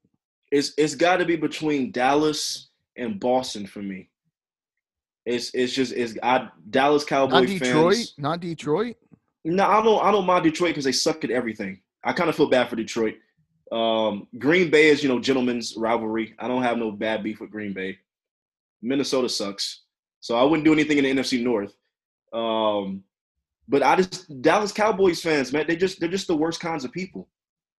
It's 0.52 0.74
it's 0.78 0.96
got 0.96 1.18
to 1.18 1.26
be 1.26 1.36
between 1.36 1.92
Dallas 1.92 2.70
and 2.98 3.20
Boston 3.20 3.68
for 3.68 3.82
me. 3.82 4.10
It's 5.26 5.54
it's 5.54 5.74
just 5.74 5.94
it's 5.94 6.16
I 6.24 6.50
Dallas 6.70 7.04
Cowboy 7.06 7.32
Not 7.42 7.46
Detroit. 7.48 7.96
fans. 7.96 8.14
Not 8.18 8.40
Detroit. 8.40 8.96
No, 9.46 9.64
I 9.66 9.84
don't 9.84 10.04
I 10.04 10.12
don't 10.12 10.26
mind 10.26 10.44
Detroit 10.44 10.72
because 10.72 10.86
they 10.86 10.92
suck 10.92 11.24
at 11.24 11.30
everything. 11.30 11.82
I 12.04 12.14
kind 12.14 12.30
of 12.30 12.36
feel 12.36 12.50
bad 12.50 12.70
for 12.70 12.76
Detroit. 12.76 13.16
Um, 13.72 14.28
Green 14.40 14.72
Bay 14.72 14.88
is 14.88 15.04
you 15.04 15.10
know 15.10 15.20
gentlemen's 15.20 15.76
rivalry. 15.78 16.34
I 16.40 16.48
don't 16.48 16.64
have 16.64 16.78
no 16.80 16.92
bad 16.92 17.22
beef 17.24 17.40
with 17.40 17.52
Green 17.52 17.74
Bay. 17.74 18.00
Minnesota 18.82 19.30
sucks, 19.30 19.84
so 20.20 20.36
I 20.36 20.44
wouldn't 20.44 20.66
do 20.66 20.74
anything 20.74 20.98
in 20.98 21.04
the 21.04 21.22
NFC 21.22 21.44
North. 21.44 21.74
Um, 22.34 23.04
but 23.68 23.84
I 23.84 23.96
just 23.96 24.42
Dallas 24.42 24.72
Cowboys 24.72 25.22
fans, 25.22 25.54
man, 25.54 25.66
they 25.68 25.76
just 25.76 26.00
they're 26.00 26.10
just 26.10 26.28
the 26.28 26.36
worst 26.36 26.60
kinds 26.60 26.84
of 26.84 26.92
people. 26.92 27.30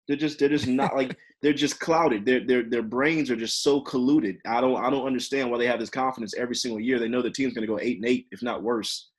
They're 0.06 0.16
just 0.16 0.38
they're 0.38 0.48
just 0.48 0.68
not 0.68 0.96
like 0.96 1.16
they're 1.42 1.52
just 1.52 1.80
clouded. 1.80 2.24
Their 2.24 2.46
their 2.46 2.62
their 2.62 2.82
brains 2.82 3.30
are 3.30 3.36
just 3.36 3.62
so 3.62 3.82
colluded. 3.82 4.38
I 4.46 4.60
don't 4.60 4.76
I 4.76 4.88
don't 4.88 5.06
understand 5.06 5.50
why 5.50 5.58
they 5.58 5.66
have 5.66 5.80
this 5.80 5.90
confidence 5.90 6.34
every 6.36 6.54
single 6.54 6.80
year. 6.80 6.98
They 6.98 7.08
know 7.08 7.22
the 7.22 7.30
team's 7.30 7.54
going 7.54 7.66
to 7.66 7.72
go 7.72 7.80
eight 7.80 7.98
and 7.98 8.06
eight, 8.06 8.28
if 8.30 8.42
not 8.42 8.62
worse, 8.62 9.10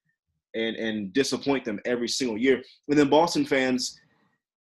and 0.56 0.76
and 0.78 1.14
disappoint 1.14 1.66
them 1.66 1.80
every 1.86 2.08
single 2.08 2.38
year. 2.38 2.62
And 2.88 2.98
then 2.98 3.10
Boston 3.10 3.46
fans, 3.46 4.00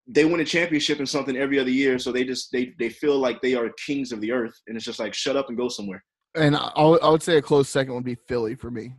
they 0.06 0.26
win 0.26 0.40
a 0.40 0.44
championship 0.44 0.98
and 0.98 1.08
something 1.08 1.36
every 1.36 1.58
other 1.58 1.70
year, 1.70 1.98
so 1.98 2.12
they 2.12 2.24
just 2.24 2.52
they 2.52 2.74
they 2.78 2.90
feel 2.90 3.18
like 3.18 3.40
they 3.40 3.54
are 3.54 3.70
kings 3.86 4.12
of 4.12 4.20
the 4.20 4.32
earth, 4.32 4.60
and 4.66 4.76
it's 4.76 4.84
just 4.84 4.98
like 4.98 5.14
shut 5.14 5.36
up 5.36 5.48
and 5.48 5.56
go 5.56 5.68
somewhere. 5.68 6.04
And 6.34 6.56
I, 6.56 6.70
I 6.76 7.08
would- 7.10 7.22
say 7.22 7.36
a 7.36 7.42
close 7.42 7.68
second 7.68 7.94
would 7.94 8.04
be 8.04 8.14
Philly 8.16 8.54
for 8.54 8.70
me. 8.70 8.94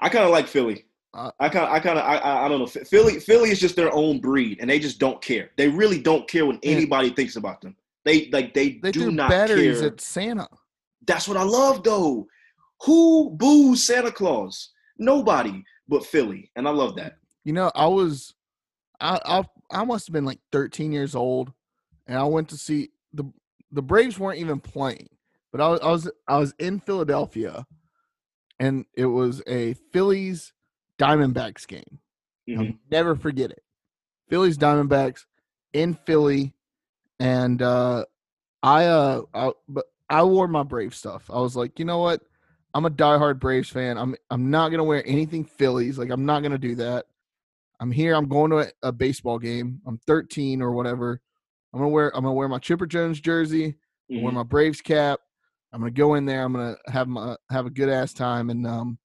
I 0.00 0.08
kind 0.08 0.24
of 0.24 0.30
like 0.30 0.46
Philly. 0.46 0.84
Uh, 1.12 1.30
I 1.40 1.48
kind 1.48 1.66
of, 1.66 1.72
I 1.72 1.80
kind 1.80 1.98
of, 1.98 2.04
I, 2.04 2.44
I, 2.44 2.48
don't 2.48 2.60
know. 2.60 2.66
Philly, 2.66 3.18
Philly 3.18 3.50
is 3.50 3.58
just 3.58 3.74
their 3.76 3.92
own 3.92 4.20
breed, 4.20 4.58
and 4.60 4.70
they 4.70 4.78
just 4.78 4.98
don't 5.00 5.20
care. 5.20 5.50
They 5.56 5.68
really 5.68 6.00
don't 6.00 6.28
care 6.28 6.46
what 6.46 6.64
Yeah. 6.64 6.72
anybody 6.72 7.10
thinks 7.10 7.34
about 7.36 7.60
them. 7.60 7.76
They 8.04 8.30
like 8.30 8.54
they, 8.54 8.78
They 8.82 8.92
do 8.92 9.02
threw 9.02 9.10
not 9.10 9.28
batteries 9.28 9.80
care. 9.80 9.88
at 9.88 10.00
Santa. 10.00 10.46
That's 11.06 11.26
what 11.28 11.36
I 11.36 11.42
love, 11.42 11.82
though. 11.82 12.26
Who 12.82 13.30
boos 13.30 13.84
Santa 13.84 14.10
Claus? 14.12 14.70
Nobody 14.98 15.64
but 15.88 16.06
Philly, 16.06 16.50
and 16.56 16.66
I 16.68 16.70
love 16.70 16.94
that. 16.96 17.16
You 17.44 17.52
know, 17.52 17.70
I 17.74 17.86
was, 17.88 18.32
I, 19.00 19.18
I, 19.24 19.44
I 19.80 19.84
must 19.84 20.06
have 20.06 20.12
been 20.14 20.24
like 20.24 20.38
13 20.52 20.92
years 20.92 21.14
old, 21.14 21.52
and 22.06 22.16
I 22.16 22.24
went 22.24 22.48
to 22.50 22.56
see 22.56 22.90
the 23.12 23.24
the 23.72 23.82
Braves 23.82 24.18
weren't 24.18 24.38
even 24.38 24.60
playing, 24.60 25.08
but 25.52 25.60
I 25.60 25.68
was, 25.68 25.80
I 25.80 25.90
was, 25.90 26.10
I 26.28 26.38
was 26.38 26.54
in 26.58 26.80
Philadelphia, 26.80 27.66
and 28.58 28.84
it 28.94 29.06
was 29.06 29.42
a 29.46 29.74
Phillies 29.92 30.52
Diamondbacks 30.98 31.66
game. 31.66 31.98
I'll 32.48 32.64
Mhm. 32.64 32.78
never 32.90 33.14
forget 33.16 33.50
it. 33.50 33.62
Phillies 34.28 34.58
Diamondbacks 34.58 35.24
in 35.72 35.94
Philly, 35.94 36.54
and 37.18 37.60
uh, 37.62 38.04
I 38.62 38.86
uh, 38.86 39.22
I, 39.34 39.52
but 39.68 39.86
I 40.08 40.22
wore 40.24 40.48
my 40.48 40.62
Brave 40.62 40.94
stuff. 40.94 41.30
I 41.30 41.40
was 41.40 41.56
like, 41.56 41.78
you 41.78 41.84
know 41.84 41.98
what? 41.98 42.22
I'm 42.74 42.84
a 42.86 42.90
diehard 42.90 43.40
Braves 43.40 43.68
fan. 43.68 43.98
I'm 43.98 44.14
I'm 44.30 44.50
not 44.50 44.70
gonna 44.70 44.84
wear 44.84 45.04
anything 45.06 45.44
Phillies. 45.44 45.98
Like 45.98 46.10
I'm 46.10 46.24
not 46.26 46.42
gonna 46.42 46.58
do 46.58 46.74
that. 46.76 47.06
I'm 47.80 47.90
here. 47.90 48.14
I'm 48.14 48.28
going 48.28 48.50
to 48.50 48.58
a, 48.58 48.66
a 48.82 48.92
baseball 48.92 49.38
game. 49.38 49.80
I'm 49.86 49.96
13 50.06 50.60
or 50.60 50.72
whatever. 50.72 51.20
I'm 51.72 51.80
gonna 51.80 51.88
wear 51.90 52.14
I'm 52.16 52.22
gonna 52.24 52.34
wear 52.34 52.48
my 52.48 52.58
Chipper 52.58 52.86
Jones 52.86 53.20
jersey. 53.20 53.76
Gonna 54.08 54.22
wear 54.22 54.32
my 54.32 54.42
Braves 54.42 54.80
cap. 54.80 55.20
I'm 55.72 55.80
gonna 55.80 55.90
go 55.90 56.14
in 56.14 56.26
there. 56.26 56.42
I'm 56.42 56.52
gonna 56.52 56.76
have 56.88 57.08
my 57.08 57.36
have 57.50 57.66
a 57.66 57.70
good 57.70 57.88
ass 57.88 58.12
time. 58.12 58.50
And 58.50 58.66
um, 58.66 58.98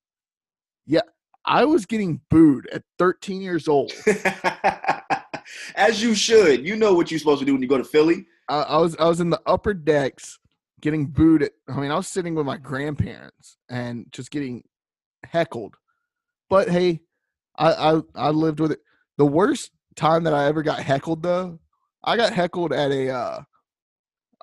yeah, 0.86 1.02
I 1.46 1.66
was 1.66 1.86
getting 1.86 2.22
booed 2.30 2.68
at 2.72 2.84
13 2.98 3.42
years 3.42 3.68
old. 3.68 3.94
As 5.76 6.02
you 6.02 6.16
should. 6.16 6.66
You 6.66 6.76
know 6.76 6.94
what 6.94 7.12
you're 7.12 7.20
supposed 7.20 7.40
to 7.40 7.46
do 7.46 7.54
when 7.54 7.62
you 7.62 7.68
go 7.68 7.78
to 7.78 7.84
Philly. 7.84 8.26
I, 8.50 8.62
I 8.62 8.78
was 8.78 8.96
I 8.98 9.06
was 9.06 9.20
in 9.20 9.30
the 9.30 9.42
upper 9.46 9.74
decks 9.74 10.40
getting 10.82 11.08
booed 11.08 11.44
at 11.44 11.52
I 11.70 11.80
mean 11.80 11.92
I 11.92 11.96
was 11.96 12.08
sitting 12.08 12.36
with 12.36 12.46
my 12.46 12.58
grandparents 12.58 13.58
and 13.70 14.08
just 14.12 14.32
getting 14.32 14.64
heckled. 15.24 15.76
But 16.50 16.70
hey, 16.70 17.02
I 17.58 17.74
I, 17.74 18.02
I 18.16 18.30
lived 18.32 18.60
with 18.60 18.72
it. 18.72 18.80
The 19.18 19.26
worst 19.26 19.72
time 19.96 20.24
that 20.24 20.34
I 20.34 20.46
ever 20.46 20.64
got 20.64 20.80
heckled 20.80 21.22
though, 21.22 21.60
I 22.04 22.18
got 22.18 22.34
heckled 22.34 22.74
at 22.74 22.92
a 22.92 23.10
uh 23.10 23.42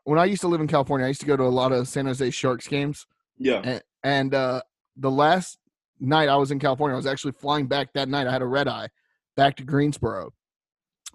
when 0.04 0.18
I 0.18 0.24
used 0.24 0.40
to 0.42 0.48
live 0.48 0.60
in 0.60 0.68
California, 0.68 1.04
I 1.04 1.08
used 1.08 1.20
to 1.20 1.26
go 1.26 1.36
to 1.36 1.44
a 1.44 1.44
lot 1.44 1.72
of 1.72 1.88
San 1.88 2.06
Jose 2.06 2.30
Sharks 2.30 2.68
games. 2.68 3.06
Yeah. 3.38 3.60
And, 3.64 3.82
and 4.02 4.34
uh 4.34 4.62
the 4.96 5.10
last 5.10 5.58
night 6.00 6.28
I 6.28 6.36
was 6.36 6.50
in 6.50 6.58
California, 6.58 6.94
I 6.94 6.96
was 6.96 7.06
actually 7.06 7.32
flying 7.32 7.66
back 7.66 7.92
that 7.94 8.08
night. 8.08 8.26
I 8.26 8.32
had 8.32 8.42
a 8.42 8.46
red 8.46 8.68
eye 8.68 8.88
back 9.36 9.56
to 9.56 9.64
Greensboro. 9.64 10.32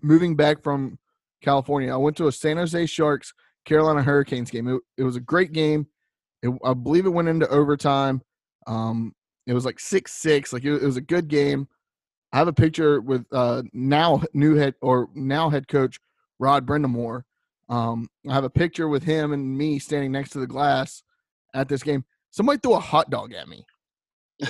Moving 0.01 0.35
back 0.35 0.63
from 0.63 0.99
California, 1.41 1.93
I 1.93 1.97
went 1.97 2.17
to 2.17 2.27
a 2.27 2.31
San 2.31 2.57
Jose 2.57 2.85
Sharks 2.85 3.33
Carolina 3.65 4.01
Hurricanes 4.01 4.49
game. 4.49 4.67
It, 4.67 4.81
it 4.97 5.03
was 5.03 5.15
a 5.15 5.21
great 5.21 5.51
game. 5.51 5.87
It, 6.41 6.51
I 6.63 6.73
believe 6.73 7.05
it 7.05 7.09
went 7.09 7.27
into 7.27 7.47
overtime. 7.49 8.21
Um, 8.65 9.13
it 9.45 9.53
was 9.53 9.65
like 9.65 9.79
six 9.79 10.13
six. 10.13 10.53
Like 10.53 10.63
it, 10.63 10.71
it 10.71 10.85
was 10.85 10.97
a 10.97 11.01
good 11.01 11.27
game. 11.27 11.67
I 12.31 12.37
have 12.37 12.47
a 12.47 12.53
picture 12.53 13.01
with 13.01 13.25
uh, 13.31 13.63
now 13.73 14.21
new 14.33 14.55
head 14.55 14.75
or 14.81 15.09
now 15.13 15.49
head 15.49 15.67
coach 15.67 15.99
Rod 16.39 16.65
Brind'Amour. 16.65 17.23
Um, 17.69 18.09
I 18.29 18.33
have 18.33 18.43
a 18.43 18.49
picture 18.49 18.87
with 18.87 19.03
him 19.03 19.33
and 19.33 19.57
me 19.57 19.79
standing 19.79 20.11
next 20.11 20.29
to 20.31 20.39
the 20.39 20.47
glass 20.47 21.03
at 21.53 21.67
this 21.67 21.83
game. 21.83 22.05
Somebody 22.31 22.59
threw 22.59 22.73
a 22.75 22.79
hot 22.79 23.09
dog 23.09 23.33
at 23.33 23.47
me. 23.47 23.65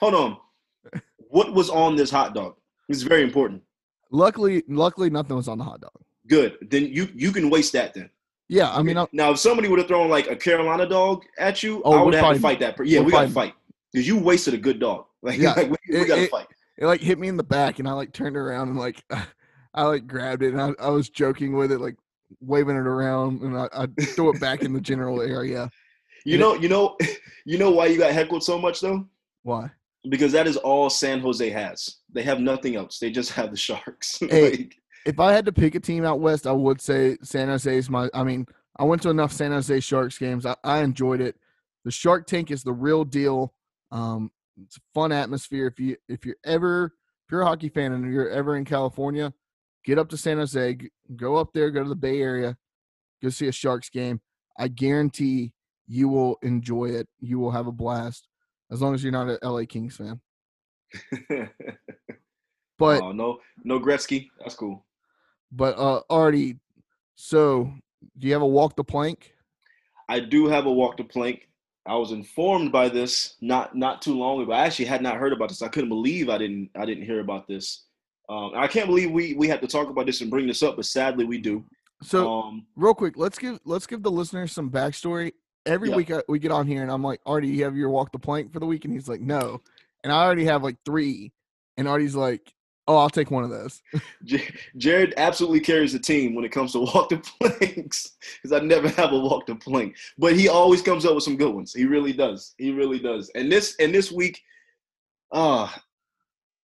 Hold 0.00 0.14
on. 0.14 0.36
What 1.28 1.52
was 1.52 1.70
on 1.70 1.96
this 1.96 2.10
hot 2.10 2.34
dog? 2.34 2.54
It's 2.88 3.02
very 3.02 3.22
important. 3.22 3.62
Luckily, 4.10 4.62
luckily 4.68 5.10
nothing 5.10 5.36
was 5.36 5.48
on 5.48 5.58
the 5.58 5.64
hot 5.64 5.80
dog. 5.80 5.92
Good. 6.28 6.56
Then 6.70 6.86
you 6.86 7.08
you 7.14 7.32
can 7.32 7.50
waste 7.50 7.72
that 7.72 7.94
then. 7.94 8.10
Yeah, 8.48 8.72
I 8.72 8.82
mean, 8.82 8.96
I, 8.96 9.06
now 9.12 9.32
if 9.32 9.38
somebody 9.38 9.66
would 9.68 9.80
have 9.80 9.88
thrown 9.88 10.08
like 10.08 10.28
a 10.28 10.36
Carolina 10.36 10.86
dog 10.86 11.24
at 11.38 11.62
you, 11.64 11.82
Oh, 11.84 11.94
I 11.94 12.02
would 12.02 12.14
have 12.14 12.34
to 12.34 12.40
fight 12.40 12.60
that. 12.60 12.76
Yeah, 12.86 13.00
We're 13.00 13.06
we 13.06 13.12
got 13.12 13.22
to 13.22 13.28
fight 13.30 13.54
because 13.92 14.06
you 14.06 14.16
wasted 14.18 14.54
a 14.54 14.58
good 14.58 14.78
dog. 14.80 15.06
Like, 15.22 15.38
Yeah, 15.40 15.54
like, 15.54 15.70
we, 15.70 15.76
we 15.98 16.04
got 16.04 16.16
to 16.16 16.22
it- 16.22 16.30
fight. 16.30 16.46
it 16.78 16.86
like 16.86 17.00
hit 17.00 17.18
me 17.18 17.26
in 17.26 17.36
the 17.36 17.42
back, 17.42 17.80
and 17.80 17.88
I 17.88 17.92
like 17.92 18.12
turned 18.12 18.36
around 18.36 18.68
and 18.68 18.78
like 18.78 19.02
I 19.76 19.84
like 19.84 20.06
grabbed 20.06 20.42
it, 20.42 20.54
and 20.54 20.60
I, 20.60 20.72
I 20.80 20.88
was 20.88 21.10
joking 21.10 21.54
with 21.54 21.70
it, 21.70 21.80
like 21.80 21.96
waving 22.40 22.76
it 22.76 22.86
around, 22.86 23.42
and 23.42 23.56
I, 23.56 23.68
I 23.72 23.86
threw 23.86 24.34
it 24.34 24.40
back 24.40 24.62
in 24.62 24.72
the 24.72 24.80
general 24.80 25.20
area. 25.20 25.70
You 26.24 26.38
know, 26.38 26.54
you 26.54 26.68
know, 26.68 26.96
you 27.44 27.56
know 27.56 27.70
why 27.70 27.86
you 27.86 27.98
got 27.98 28.10
heckled 28.10 28.42
so 28.42 28.58
much 28.58 28.80
though? 28.80 29.06
Why? 29.44 29.70
Because 30.08 30.32
that 30.32 30.48
is 30.48 30.56
all 30.56 30.90
San 30.90 31.20
Jose 31.20 31.48
has. 31.50 31.98
They 32.12 32.24
have 32.24 32.40
nothing 32.40 32.74
else. 32.74 32.98
They 32.98 33.12
just 33.12 33.30
have 33.30 33.52
the 33.52 33.56
Sharks. 33.56 34.18
Hey. 34.28 34.50
Like, 34.50 34.76
If 35.04 35.20
I 35.20 35.32
had 35.32 35.44
to 35.46 35.52
pick 35.52 35.76
a 35.76 35.80
team 35.80 36.04
out 36.04 36.18
west, 36.18 36.48
I 36.48 36.50
would 36.50 36.80
say 36.80 37.16
San 37.22 37.46
Jose 37.46 37.72
is 37.76 37.88
my. 37.88 38.10
I 38.12 38.24
mean, 38.24 38.44
I 38.76 38.82
went 38.82 39.02
to 39.02 39.10
enough 39.10 39.30
San 39.30 39.52
Jose 39.52 39.78
Sharks 39.78 40.18
games. 40.18 40.44
I, 40.44 40.56
I 40.64 40.82
enjoyed 40.82 41.20
it. 41.20 41.36
The 41.84 41.92
Shark 41.92 42.26
Tank 42.26 42.50
is 42.50 42.64
the 42.64 42.72
real 42.72 43.04
deal. 43.04 43.54
Um, 43.92 44.32
it's 44.60 44.78
a 44.78 44.80
fun 44.94 45.12
atmosphere. 45.12 45.68
If 45.68 45.78
you 45.78 45.96
if 46.08 46.26
you're 46.26 46.34
ever 46.44 46.86
if 46.86 47.30
you're 47.30 47.42
a 47.42 47.46
hockey 47.46 47.68
fan 47.68 47.92
and 47.92 48.12
you're 48.12 48.30
ever 48.30 48.56
in 48.56 48.64
California, 48.64 49.32
get 49.86 49.98
up 49.98 50.10
to 50.10 50.16
San 50.18 50.36
Jose. 50.36 50.76
Go 51.16 51.36
up 51.36 51.54
there. 51.54 51.70
Go 51.70 51.82
to 51.82 51.88
the 51.88 51.94
Bay 51.94 52.20
Area. 52.20 52.56
Go 53.22 53.30
see 53.30 53.48
a 53.48 53.52
Sharks 53.52 53.88
game. 53.88 54.20
I 54.58 54.68
guarantee 54.68 55.52
You 55.86 56.08
will 56.08 56.36
enjoy 56.42 56.86
it. 56.86 57.08
You 57.20 57.38
will 57.38 57.52
have 57.52 57.66
a 57.66 57.72
blast 57.72 58.28
as 58.70 58.82
long 58.82 58.94
as 58.94 59.02
you're 59.02 59.12
not 59.12 59.28
an 59.30 59.38
LA 59.42 59.62
Kings 59.66 59.96
fan. 59.96 60.20
But 62.78 63.00
oh, 63.02 63.12
no, 63.12 63.38
no 63.64 63.80
Gretzky. 63.80 64.28
That's 64.38 64.54
cool. 64.54 64.84
but 65.50 65.78
uh 65.78 66.02
Artie, 66.10 66.58
so 67.14 67.72
do 68.18 68.26
you 68.26 68.32
have 68.34 68.42
a 68.42 68.46
walk 68.46 68.76
the 68.76 68.84
plank? 68.84 69.32
I 70.10 70.20
do 70.20 70.46
have 70.46 70.66
a 70.66 70.72
walk 70.72 70.98
the 70.98 71.04
plank. 71.04 71.48
I 71.86 71.94
was 71.96 72.12
informed 72.12 72.72
by 72.72 72.88
this 72.90 73.36
not 73.40 73.74
not 73.74 74.02
too 74.02 74.14
long 74.14 74.42
ago. 74.42 74.52
I 74.52 74.66
actually 74.66 74.86
had 74.86 75.00
not 75.00 75.16
heard 75.16 75.32
about 75.32 75.48
this. 75.48 75.62
I 75.62 75.68
couldn't 75.68 75.88
believe 75.88 76.28
I 76.28 76.36
didn't 76.36 76.70
I 76.76 76.84
didn't 76.84 77.04
hear 77.04 77.20
about 77.20 77.48
this. 77.48 77.85
Um, 78.28 78.52
I 78.54 78.66
can't 78.66 78.86
believe 78.86 79.10
we 79.10 79.34
we 79.34 79.48
had 79.48 79.60
to 79.60 79.66
talk 79.68 79.88
about 79.88 80.06
this 80.06 80.20
and 80.20 80.30
bring 80.30 80.46
this 80.46 80.62
up, 80.62 80.76
but 80.76 80.84
sadly 80.86 81.24
we 81.24 81.38
do. 81.38 81.64
So 82.02 82.28
Um, 82.30 82.66
real 82.76 82.94
quick, 82.94 83.16
let's 83.16 83.38
give 83.38 83.58
let's 83.64 83.86
give 83.86 84.02
the 84.02 84.10
listeners 84.10 84.52
some 84.52 84.70
backstory. 84.70 85.32
Every 85.64 85.90
Yeah. 85.90 85.96
week 85.96 86.10
I, 86.10 86.22
we 86.28 86.38
get 86.38 86.50
on 86.52 86.66
here 86.66 86.82
and 86.82 86.90
I'm 86.90 87.02
like, 87.02 87.20
Artie, 87.26 87.48
you 87.48 87.64
have 87.64 87.76
your 87.76 87.90
walk 87.90 88.12
the 88.12 88.18
plank 88.18 88.52
for 88.52 88.60
the 88.60 88.66
week, 88.66 88.84
and 88.84 88.92
he's 88.92 89.08
like, 89.08 89.20
no, 89.20 89.60
and 90.04 90.12
I 90.12 90.24
already 90.24 90.44
have 90.44 90.62
like 90.62 90.76
three, 90.84 91.32
and 91.76 91.88
Artie's 91.88 92.14
like, 92.14 92.52
oh, 92.88 92.96
I'll 92.96 93.10
take 93.10 93.30
one 93.32 93.42
of 93.44 93.50
those. 93.50 93.82
J- 94.24 94.54
Jared 94.76 95.14
absolutely 95.16 95.58
carries 95.60 95.92
the 95.92 95.98
team 95.98 96.34
when 96.34 96.44
it 96.44 96.52
comes 96.52 96.72
to 96.72 96.80
walk 96.94 97.08
the 97.08 97.18
planks 97.40 98.12
because 98.42 98.52
I 98.52 98.64
never 98.64 98.88
have 98.90 99.12
a 99.12 99.18
walk 99.18 99.46
the 99.46 99.54
plank, 99.56 99.96
but 100.18 100.36
he 100.36 100.48
always 100.48 100.82
comes 100.82 101.04
up 101.06 101.14
with 101.14 101.24
some 101.24 101.36
good 101.36 101.54
ones. 101.54 101.72
He 101.72 101.84
really 101.84 102.12
does. 102.12 102.54
He 102.58 102.70
really 102.72 102.98
does. 102.98 103.28
And 103.34 103.50
this 103.50 103.74
and 103.80 103.94
this 103.94 104.12
week, 104.12 104.40
uh 105.32 105.68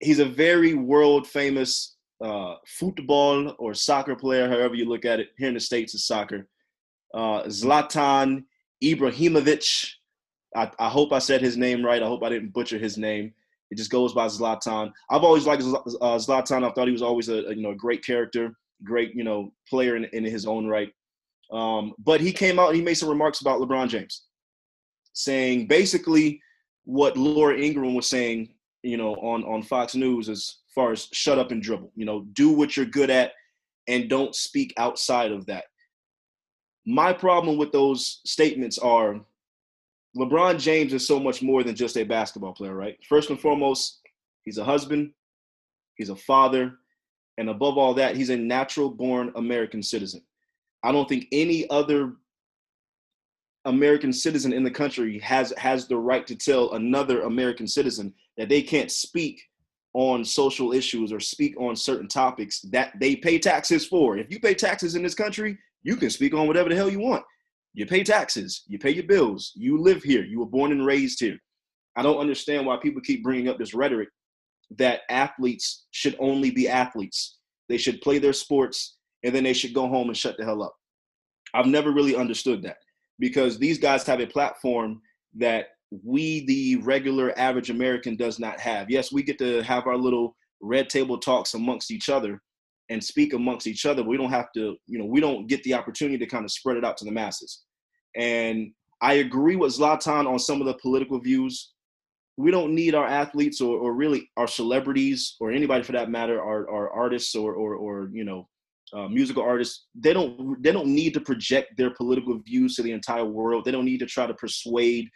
he's 0.03 0.18
a 0.18 0.24
very 0.24 0.74
world 0.74 1.26
famous 1.26 1.96
uh, 2.22 2.57
football 2.66 3.55
or 3.59 3.74
soccer 3.74 4.14
player, 4.14 4.48
however 4.48 4.74
you 4.74 4.88
look 4.88 5.05
at 5.05 5.20
it. 5.20 5.28
Here 5.38 5.48
in 5.48 5.55
the 5.55 5.61
states, 5.61 5.94
is 5.94 6.07
soccer. 6.07 6.48
Uh, 7.14 7.42
Zlatan 7.44 8.44
Ibrahimovic. 8.82 9.88
I, 10.55 10.70
I 10.78 10.88
hope 10.88 11.12
I 11.12 11.18
said 11.18 11.40
his 11.40 11.57
name 11.57 11.84
right. 11.84 12.03
I 12.03 12.07
hope 12.07 12.22
I 12.22 12.28
didn't 12.28 12.53
butcher 12.53 12.78
his 12.78 12.98
name. 12.98 13.32
It 13.70 13.78
just 13.78 13.90
goes 13.90 14.12
by 14.12 14.26
Zlatan. 14.26 14.92
I've 15.11 15.24
always 15.24 15.46
liked 15.46 15.62
uh, 15.62 16.18
Zlatan. 16.18 16.68
I 16.68 16.72
thought 16.72 16.88
he 16.88 16.92
was 16.92 17.03
always 17.03 17.28
a, 17.28 17.46
a, 17.46 17.55
you 17.55 17.62
know 17.62 17.74
great 17.74 18.05
character, 18.05 18.53
great 18.84 19.14
you 19.14 19.24
know 19.24 19.53
player 19.68 19.96
in, 19.96 20.05
in 20.12 20.24
his 20.24 20.46
own 20.46 20.66
right. 20.66 20.92
Um, 21.50 21.94
but 21.98 22.20
he 22.20 22.32
came 22.32 22.59
out 22.59 22.68
and 22.68 22.76
he 22.76 22.82
made 22.82 22.94
some 22.94 23.09
remarks 23.09 23.40
about 23.40 23.61
LeBron 23.61 23.88
James, 23.88 24.24
saying 25.14 25.68
basically 25.68 26.40
what 26.84 27.16
Laura 27.16 27.57
Ingraham 27.57 27.94
was 27.94 28.09
saying, 28.09 28.51
you 28.83 28.97
know, 28.97 29.14
on 29.16 29.45
on 29.45 29.62
Fox 29.62 29.95
News 29.95 30.28
as 30.28 30.57
far 30.74 30.93
as 30.93 31.09
shut 31.12 31.39
up 31.39 31.51
and 31.51 31.62
dribble. 31.62 31.93
You 31.95 32.05
know, 32.05 32.22
do 32.33 32.51
what 32.51 32.76
you're 32.76 32.87
good 32.87 33.11
at 33.11 33.33
and 33.89 34.09
don't 34.09 34.35
speak 34.35 34.72
outside 34.76 35.33
of 35.33 35.47
that. 35.47 35.64
My 36.87 37.12
problem 37.12 37.59
with 37.59 37.72
those 37.72 38.20
statements 38.24 38.78
are 38.78 39.20
LeBron 40.16 40.59
James 40.59 40.93
is 40.93 41.07
so 41.07 41.18
much 41.18 41.43
more 41.43 41.62
than 41.62 41.74
just 41.74 41.97
a 41.97 42.05
basketball 42.05 42.53
player, 42.53 42.74
right? 42.74 42.97
First 43.09 43.30
and 43.30 43.41
foremost, 43.41 44.01
he's 44.43 44.59
a 44.59 44.64
husband, 44.64 45.12
he's 45.97 46.11
a 46.11 46.16
father, 46.16 46.74
and 47.39 47.49
above 47.49 47.78
all 47.78 47.95
that, 47.95 48.16
he's 48.16 48.30
a 48.30 48.37
natural 48.37 48.91
born 48.91 49.33
American 49.37 49.83
citizen. 49.83 50.22
I 50.83 50.93
don't 50.93 51.09
think 51.09 51.28
any 51.33 51.68
other 51.70 52.14
American 53.64 54.12
citizen 54.12 54.53
in 54.53 54.64
the 54.64 54.70
country 54.70 55.18
has 55.20 55.53
has 55.57 55.87
the 55.87 55.97
right 55.97 56.26
to 56.26 56.35
tell 56.35 56.72
another 56.72 57.22
American 57.22 57.66
citizen 57.66 58.12
that 58.37 58.49
they 58.49 58.62
can't 58.62 58.91
speak 58.91 59.43
on 59.95 60.24
social 60.24 60.72
issues 60.72 61.12
or 61.12 61.20
speak 61.20 61.59
on 61.61 61.76
certain 61.76 62.09
topics 62.09 62.61
that 62.62 62.93
they 62.99 63.14
pay 63.14 63.39
taxes 63.39 63.87
for. 63.87 64.16
If 64.16 64.30
you 64.30 64.41
pay 64.41 64.55
taxes 64.55 64.95
in 64.95 65.03
this 65.03 65.14
country, 65.14 65.59
you 65.83 65.97
can 65.97 66.11
speak 66.11 66.35
on 66.35 66.47
whatever 66.47 66.68
the 66.68 66.76
hell 66.76 66.91
you 66.91 67.01
want. 67.01 67.24
You 67.74 67.87
pay 67.87 68.03
taxes, 68.03 68.64
you 68.66 68.78
pay 68.78 68.91
your 68.91 69.05
bills, 69.05 69.53
you 69.55 69.80
live 69.80 70.03
here, 70.03 70.24
you 70.24 70.39
were 70.41 70.47
born 70.47 70.72
and 70.72 70.85
raised 70.85 71.20
here. 71.20 71.39
I 71.97 72.03
don't 72.03 72.18
understand 72.18 72.66
why 72.66 72.76
people 72.76 73.03
keep 73.03 73.22
bringing 73.22 73.49
up 73.49 73.59
this 73.59 73.74
rhetoric 73.74 74.09
that 74.78 75.01
athletes 75.11 75.87
should 75.91 76.16
only 76.18 76.51
be 76.51 76.68
athletes. 76.68 77.39
They 77.68 77.78
should 77.78 78.01
play 78.01 78.18
their 78.18 78.33
sports 78.33 78.97
and 79.24 79.35
then 79.35 79.45
they 79.45 79.53
should 79.53 79.74
go 79.74 79.89
home 79.89 80.09
and 80.09 80.16
shut 80.16 80.37
the 80.39 80.45
hell 80.45 80.62
up. 80.62 80.74
I've 81.55 81.66
never 81.66 81.93
really 81.93 82.16
understood 82.16 82.62
that 82.62 82.76
because 83.18 83.59
these 83.59 83.78
guys 83.78 84.05
have 84.05 84.20
a 84.20 84.26
platform 84.26 85.01
that 85.37 85.66
we, 86.03 86.45
the 86.47 86.76
regular 86.76 87.38
average 87.38 87.70
American, 87.70 88.16
does 88.16 88.38
not 88.38 88.59
have. 88.61 88.90
Yes, 88.90 89.12
we 89.12 89.22
get 89.22 89.38
to 89.38 89.62
have 89.62 89.86
our 89.86 89.97
little 89.97 90.36
red 90.61 90.88
table 90.88 91.18
talks 91.18 91.55
amongst 91.55 91.90
each 91.90 92.09
other 92.09 92.40
and 92.88 93.03
speak 93.03 93.32
amongst 93.32 93.66
each 93.66 93.84
other. 93.84 94.03
We 94.03 94.16
don't 94.16 94.30
have 94.30 94.53
to, 94.55 94.76
you 94.86 94.99
know, 94.99 95.05
we 95.05 95.20
don't 95.20 95.47
get 95.47 95.62
the 95.64 95.74
opportunity 95.74 96.18
to 96.18 96.26
kind 96.26 96.45
of 96.45 96.51
spread 96.51 96.76
it 96.76 96.84
out 96.84 96.97
to 96.99 97.05
the 97.05 97.12
masses. 97.12 97.62
And 98.16 98.72
I 99.01 99.14
agree 99.14 99.57
with 99.57 99.76
Zlatan 99.76 100.26
on 100.26 100.38
some 100.38 100.61
of 100.61 100.66
the 100.66 100.74
political 100.74 101.20
views. 101.20 101.72
We 102.36 102.51
don't 102.51 102.74
need 102.74 102.95
our 102.95 103.07
athletes 103.07 103.61
or, 103.61 103.76
or 103.76 103.95
really 103.95 104.30
our 104.36 104.47
celebrities 104.47 105.36
or 105.40 105.51
anybody 105.51 105.82
for 105.82 105.93
that 105.93 106.11
matter, 106.11 106.40
our, 106.40 106.68
our 106.70 106.90
artists 106.90 107.34
or, 107.34 107.55
or, 107.55 107.74
or, 107.74 108.09
you 108.12 108.24
know, 108.24 108.49
uh, 108.95 109.09
musical 109.09 109.43
artists. 109.43 109.86
They 109.95 110.12
don't, 110.12 110.62
they 110.62 110.72
don't 110.72 110.88
need 110.88 111.14
to 111.14 111.20
project 111.20 111.76
their 111.76 111.90
political 111.95 112.38
views 112.38 112.76
to 112.76 112.82
the 112.82 112.93
entire 112.93 113.24
world. 113.24 113.64
They 113.64 113.70
don't 113.70 113.84
need 113.84 114.01
to 114.01 114.07
try 114.07 114.26
to 114.26 114.34
persuade, 114.34 115.09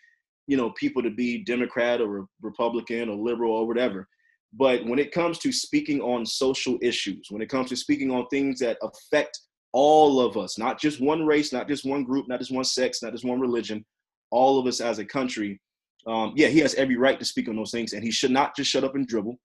you 0.47 0.57
know, 0.57 0.71
people 0.71 1.03
to 1.03 1.11
be 1.11 1.45
Democrat 1.45 2.01
or 2.01 2.27
Republican 2.43 3.09
or 3.09 3.17
liberal 3.17 3.53
or 3.53 3.67
whatever. 3.67 4.09
But 4.53 4.85
when 4.87 4.99
it 4.99 5.13
comes 5.13 5.39
to 5.41 5.53
speaking 5.53 6.01
on 6.01 6.25
social 6.25 6.79
issues, 6.81 7.27
when 7.31 7.43
it 7.43 7.49
comes 7.49 7.69
to 7.71 7.77
speaking 7.77 8.11
on 8.11 8.27
things 8.29 8.61
that 8.61 8.79
affect 8.83 9.39
all 9.73 10.21
of 10.21 10.37
us, 10.37 10.59
not 10.59 10.81
just 10.81 11.01
one 11.01 11.27
race, 11.27 11.53
not 11.53 11.69
just 11.69 11.85
one 11.85 12.05
group, 12.05 12.27
not 12.29 12.39
just 12.39 12.53
one 12.53 12.65
sex, 12.65 13.03
not 13.03 13.13
just 13.13 13.25
one 13.25 13.41
religion, 13.41 13.85
all 14.31 14.59
of 14.59 14.67
us 14.67 14.81
as 14.81 14.99
a 14.99 15.05
country, 15.05 15.61
um, 16.07 16.33
yeah, 16.37 16.49
he 16.49 16.61
has 16.61 16.75
every 16.75 16.97
right 16.97 17.19
to 17.19 17.25
speak 17.25 17.49
on 17.49 17.57
those 17.57 17.73
things, 17.73 17.93
and 17.93 18.03
he 18.03 18.11
should 18.11 18.31
not 18.31 18.55
just 18.55 18.71
shut 18.71 18.85
up 18.85 18.95
and 18.95 19.07
dribble. 19.07 19.39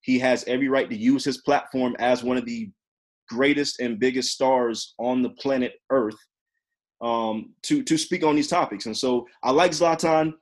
He 0.00 0.18
has 0.20 0.44
every 0.44 0.68
right 0.68 0.88
to 0.88 0.96
use 0.96 1.24
his 1.24 1.42
platform 1.42 1.94
as 1.98 2.24
one 2.24 2.38
of 2.38 2.46
the 2.46 2.70
greatest 3.28 3.80
and 3.80 4.00
biggest 4.00 4.32
stars 4.32 4.94
on 4.98 5.22
the 5.22 5.30
planet 5.30 5.74
Earth 5.90 6.16
um, 7.00 7.54
to 7.62 7.82
to 7.82 7.96
speak 7.96 8.24
on 8.24 8.36
these 8.36 8.48
topics. 8.48 8.86
And 8.86 8.96
so 8.96 9.26
I 9.42 9.50
like 9.50 9.72
Zlatan. 9.72 10.32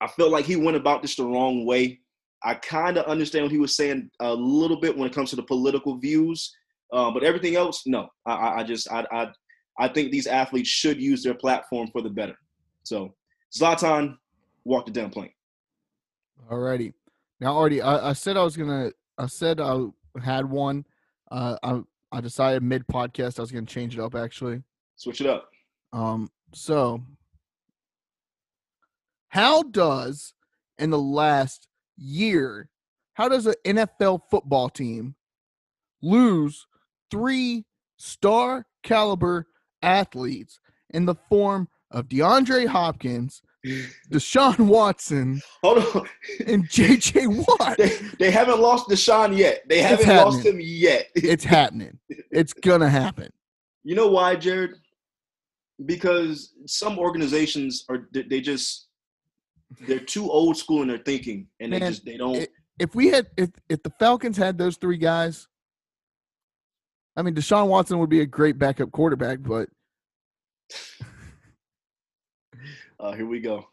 I 0.00 0.06
felt 0.08 0.30
like 0.30 0.44
he 0.44 0.56
went 0.56 0.76
about 0.76 1.02
this 1.02 1.16
the 1.16 1.24
wrong 1.24 1.66
way. 1.66 2.00
I 2.42 2.54
kind 2.54 2.96
of 2.96 3.04
understand 3.04 3.44
what 3.44 3.52
he 3.52 3.58
was 3.58 3.76
saying 3.76 4.10
a 4.20 4.32
little 4.32 4.80
bit 4.80 4.96
when 4.96 5.08
it 5.08 5.14
comes 5.14 5.30
to 5.30 5.36
the 5.36 5.42
political 5.42 5.98
views, 5.98 6.54
uh, 6.92 7.10
but 7.10 7.22
everything 7.22 7.54
else, 7.54 7.82
no. 7.86 8.08
I, 8.24 8.32
I, 8.32 8.58
I 8.60 8.64
just 8.64 8.90
I, 8.90 9.04
I 9.12 9.28
I 9.78 9.88
think 9.88 10.10
these 10.10 10.26
athletes 10.26 10.68
should 10.68 11.00
use 11.00 11.22
their 11.22 11.34
platform 11.34 11.88
for 11.92 12.02
the 12.02 12.10
better. 12.10 12.36
So 12.82 13.14
Zlatan 13.54 14.16
walked 14.64 14.86
the 14.86 14.92
damn 14.92 15.10
plank. 15.10 15.34
Alrighty. 16.50 16.94
Now, 17.40 17.56
Artie, 17.56 17.82
I, 17.82 18.10
I 18.10 18.12
said 18.12 18.36
I 18.36 18.42
was 18.42 18.56
gonna. 18.56 18.92
I 19.18 19.26
said 19.26 19.60
I 19.60 19.84
had 20.22 20.48
one. 20.48 20.84
Uh, 21.30 21.56
I 21.62 21.80
I 22.12 22.20
decided 22.20 22.62
mid 22.62 22.86
podcast 22.86 23.38
I 23.38 23.42
was 23.42 23.52
gonna 23.52 23.66
change 23.66 23.94
it 23.94 24.00
up. 24.00 24.14
Actually, 24.14 24.62
Switch 24.96 25.20
it 25.20 25.26
up. 25.26 25.49
Um. 25.92 26.28
So, 26.52 27.02
how 29.28 29.62
does 29.62 30.34
in 30.78 30.90
the 30.90 30.98
last 30.98 31.68
year, 31.96 32.68
how 33.14 33.28
does 33.28 33.46
an 33.46 33.54
NFL 33.64 34.22
football 34.30 34.68
team 34.68 35.14
lose 36.02 36.66
three 37.10 37.64
star 37.96 38.66
caliber 38.82 39.46
athletes 39.82 40.58
in 40.90 41.04
the 41.06 41.14
form 41.28 41.68
of 41.90 42.08
DeAndre 42.08 42.66
Hopkins, 42.66 43.42
Deshaun 44.10 44.58
Watson, 44.66 45.40
Hold 45.62 45.84
on. 45.94 46.08
and 46.46 46.68
JJ 46.68 47.46
Watt? 47.46 47.76
they, 47.78 47.96
they 48.18 48.30
haven't 48.30 48.60
lost 48.60 48.88
Deshaun 48.88 49.36
yet. 49.36 49.62
They 49.68 49.82
haven't 49.82 50.08
lost 50.08 50.44
him 50.44 50.58
yet. 50.60 51.08
It's 51.14 51.44
happening. 51.44 51.98
It's 52.30 52.52
gonna 52.52 52.90
happen. 52.90 53.30
You 53.82 53.94
know 53.94 54.08
why, 54.08 54.36
Jared? 54.36 54.72
Because 55.86 56.52
some 56.66 56.98
organizations 56.98 57.84
are 57.88 58.08
they- 58.12 58.22
they 58.22 58.40
just 58.40 58.88
they're 59.86 60.00
too 60.00 60.30
old 60.30 60.56
school 60.56 60.82
in 60.82 60.88
their 60.88 60.98
thinking, 60.98 61.46
and 61.60 61.72
they 61.72 61.78
just 61.80 62.04
they 62.04 62.16
don't. 62.16 62.46
If 62.78 62.94
we 62.94 63.08
had 63.08 63.28
if 63.36 63.50
if 63.68 63.82
the 63.82 63.90
Falcons 63.98 64.36
had 64.36 64.58
those 64.58 64.76
three 64.76 64.96
guys, 64.98 65.46
I 67.16 67.22
mean 67.22 67.34
Deshaun 67.34 67.68
Watson 67.68 67.98
would 67.98 68.10
be 68.10 68.20
a 68.20 68.26
great 68.26 68.58
backup 68.58 68.90
quarterback, 68.90 69.38
but 69.42 69.68
uh, 72.98 73.12
here 73.12 73.26
we 73.26 73.40
go. 73.40 73.68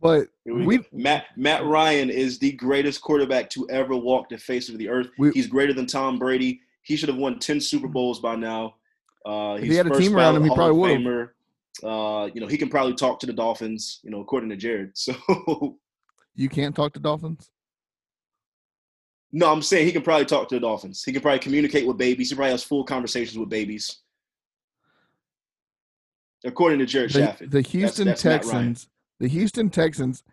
but 0.00 0.28
we, 0.44 0.52
we 0.66 0.78
go. 0.78 0.84
Matt 0.92 1.26
Matt 1.36 1.64
Ryan 1.66 2.08
is 2.10 2.38
the 2.38 2.52
greatest 2.52 3.00
quarterback 3.02 3.50
to 3.50 3.68
ever 3.70 3.96
walk 3.96 4.28
the 4.28 4.38
face 4.38 4.68
of 4.68 4.78
the 4.78 4.88
earth. 4.88 5.08
We- 5.18 5.32
he's 5.32 5.46
greater 5.46 5.72
than 5.72 5.86
Tom 5.86 6.18
Brady. 6.18 6.60
He 6.82 6.96
should 6.96 7.08
have 7.08 7.18
won 7.18 7.38
ten 7.38 7.60
Super 7.60 7.88
Bowls 7.88 8.20
by 8.20 8.36
now. 8.36 8.76
Uh, 9.24 9.56
If 9.60 9.64
he 9.64 9.74
had 9.76 9.86
a 9.86 9.96
team 9.98 10.16
around 10.16 10.36
him, 10.36 10.44
he 10.44 10.50
probably. 10.54 10.96
Famer. 10.96 11.30
Uh, 11.82 12.28
you 12.34 12.40
know, 12.40 12.46
he 12.46 12.58
can 12.58 12.68
probably 12.68 12.94
talk 12.94 13.20
to 13.20 13.26
the 13.26 13.32
Dolphins. 13.32 14.00
You 14.02 14.10
know, 14.10 14.20
according 14.20 14.50
to 14.50 14.56
Jared. 14.56 14.92
So 14.96 15.78
you 16.34 16.48
can't 16.48 16.74
talk 16.74 16.94
to 16.94 17.00
Dolphins. 17.00 17.50
no, 19.32 19.52
I'm 19.52 19.62
saying 19.62 19.86
he 19.86 19.92
can 19.92 20.02
probably 20.02 20.24
talk 20.24 20.48
to 20.48 20.54
the 20.54 20.60
Dolphins. 20.60 21.02
He 21.04 21.12
can 21.12 21.20
probably 21.20 21.40
communicate 21.40 21.86
with 21.86 21.98
babies. 21.98 22.30
He 22.30 22.36
probably 22.36 22.52
has 22.52 22.64
full 22.64 22.84
conversations 22.84 23.38
with 23.38 23.48
babies. 23.50 23.98
According 26.44 26.78
to 26.80 26.86
Jared 26.86 27.12
the, 27.12 27.20
Shaffin. 27.20 27.50
the 27.50 27.60
Houston 27.60 28.06
that's 28.06 28.24
Ryan. 28.24 28.40
Texans, 28.40 28.88
the 29.20 29.28
Houston 29.28 29.70
Texans 29.70 30.24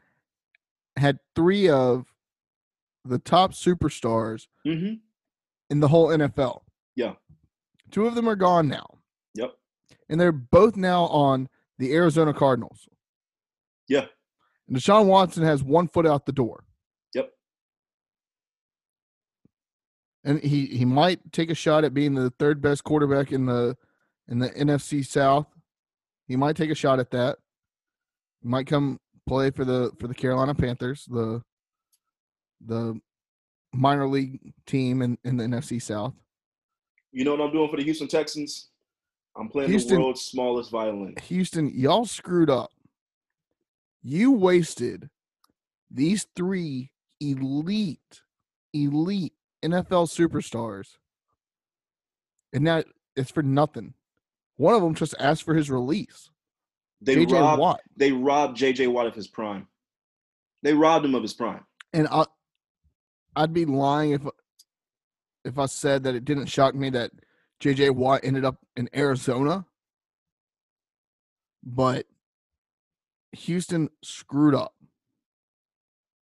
had 0.98 1.20
three 1.36 1.70
of 1.70 2.06
the 3.06 3.20
top 3.20 3.54
superstars 3.54 4.48
hmm 4.66 4.94
in 5.70 5.80
the 5.80 5.88
whole 5.88 6.08
NFL. 6.08 6.62
Yeah. 6.96 7.14
Two 7.92 8.08
of 8.08 8.16
them 8.16 8.28
are 8.28 8.36
gone 8.36 8.68
now. 8.68 8.88
Yep. 9.36 9.52
And 10.10 10.20
they're 10.20 10.32
both 10.32 10.76
now 10.76 11.04
on 11.06 11.50
the 11.78 11.94
Arizona 11.94 12.34
Cardinals. 12.34 12.88
Yeah. 13.88 14.06
And 14.68 14.78
Deshaun 14.78 15.06
Watson 15.06 15.44
has 15.44 15.64
one 15.64 15.88
foot 15.88 16.06
out 16.06 16.26
the 16.26 16.32
door. 16.32 16.66
Yep. 17.14 17.32
And 20.24 20.44
he, 20.44 20.66
he 20.66 20.86
might 20.86 21.32
take 21.32 21.50
a 21.50 21.56
shot 21.56 21.84
at 21.84 21.94
being 21.94 22.16
the 22.16 22.32
third 22.40 22.62
best 22.62 22.84
quarterback 22.84 23.32
in 23.32 23.46
the 23.46 23.76
in 24.28 24.40
the 24.40 24.50
NFC 24.52 25.06
South. 25.06 25.48
He 26.28 26.36
might 26.36 26.56
take 26.56 26.70
a 26.70 26.76
shot 26.76 27.00
at 27.00 27.12
that. 27.12 27.40
He 28.42 28.48
might 28.48 28.68
come 28.68 29.00
play 29.28 29.52
for 29.52 29.66
the 29.66 29.92
for 30.00 30.08
the 30.08 30.14
Carolina 30.14 30.54
Panthers, 30.54 31.06
the 31.10 31.42
the 32.66 33.00
minor 33.74 34.08
league 34.08 34.54
team 34.66 35.02
in, 35.02 35.18
in 35.24 35.38
the 35.38 35.44
NFC 35.44 35.82
South. 35.82 36.14
You 37.12 37.24
know 37.26 37.32
what 37.32 37.42
I'm 37.42 37.52
doing 37.52 37.70
for 37.70 37.78
the 37.78 37.84
Houston 37.84 38.08
Texans? 38.08 38.69
I'm 39.36 39.50
playing 39.50 39.70
Houston- 39.70 39.96
the 39.98 40.02
world's 40.02 40.22
smallest 40.22 40.72
violin. 40.72 41.16
Houston, 41.24 41.70
y'all 41.70 42.06
screwed 42.06 42.50
up. 42.50 42.72
You 44.02 44.32
wasted 44.32 45.10
these 45.92 46.28
three 46.36 46.92
elite, 47.20 48.22
elite 48.74 49.34
NFL 49.64 50.08
superstars. 50.08 50.98
And 52.54 52.64
now 52.64 52.84
it's 53.16 53.32
for 53.32 53.44
nothing. 53.44 53.94
One 54.58 54.74
of 54.74 54.82
them 54.82 54.96
just 54.96 55.16
asked 55.20 55.44
for 55.44 55.54
his 55.54 55.70
release. 55.70 56.30
They 57.02 57.16
JJ 57.16 57.32
robbed. 57.40 57.60
Watt. 57.60 57.82
They 57.96 58.12
robbed 58.12 58.58
JJ 58.58 58.92
Watt 58.92 59.08
of 59.08 59.16
his 59.16 59.28
prime. 59.28 59.68
They 60.64 60.74
robbed 60.74 61.06
him 61.06 61.16
of 61.16 61.22
his 61.22 61.34
prime. 61.34 61.64
And 61.94 62.08
I 62.10 62.26
I'd 63.36 63.54
be 63.54 63.66
lying 63.66 64.12
if 64.12 64.22
if 65.46 65.58
I 65.58 65.66
said 65.68 66.04
that 66.04 66.16
it 66.16 66.26
didn't 66.26 66.48
shock 66.48 66.76
me 66.76 66.90
that 66.90 67.12
JJ 67.62 67.92
Watt 67.92 68.22
ended 68.24 68.46
up 68.46 68.58
in 68.76 68.90
Arizona. 68.96 69.66
But 71.64 72.06
Houston 73.34 73.90
screwed 74.04 74.56
up. 74.56 74.74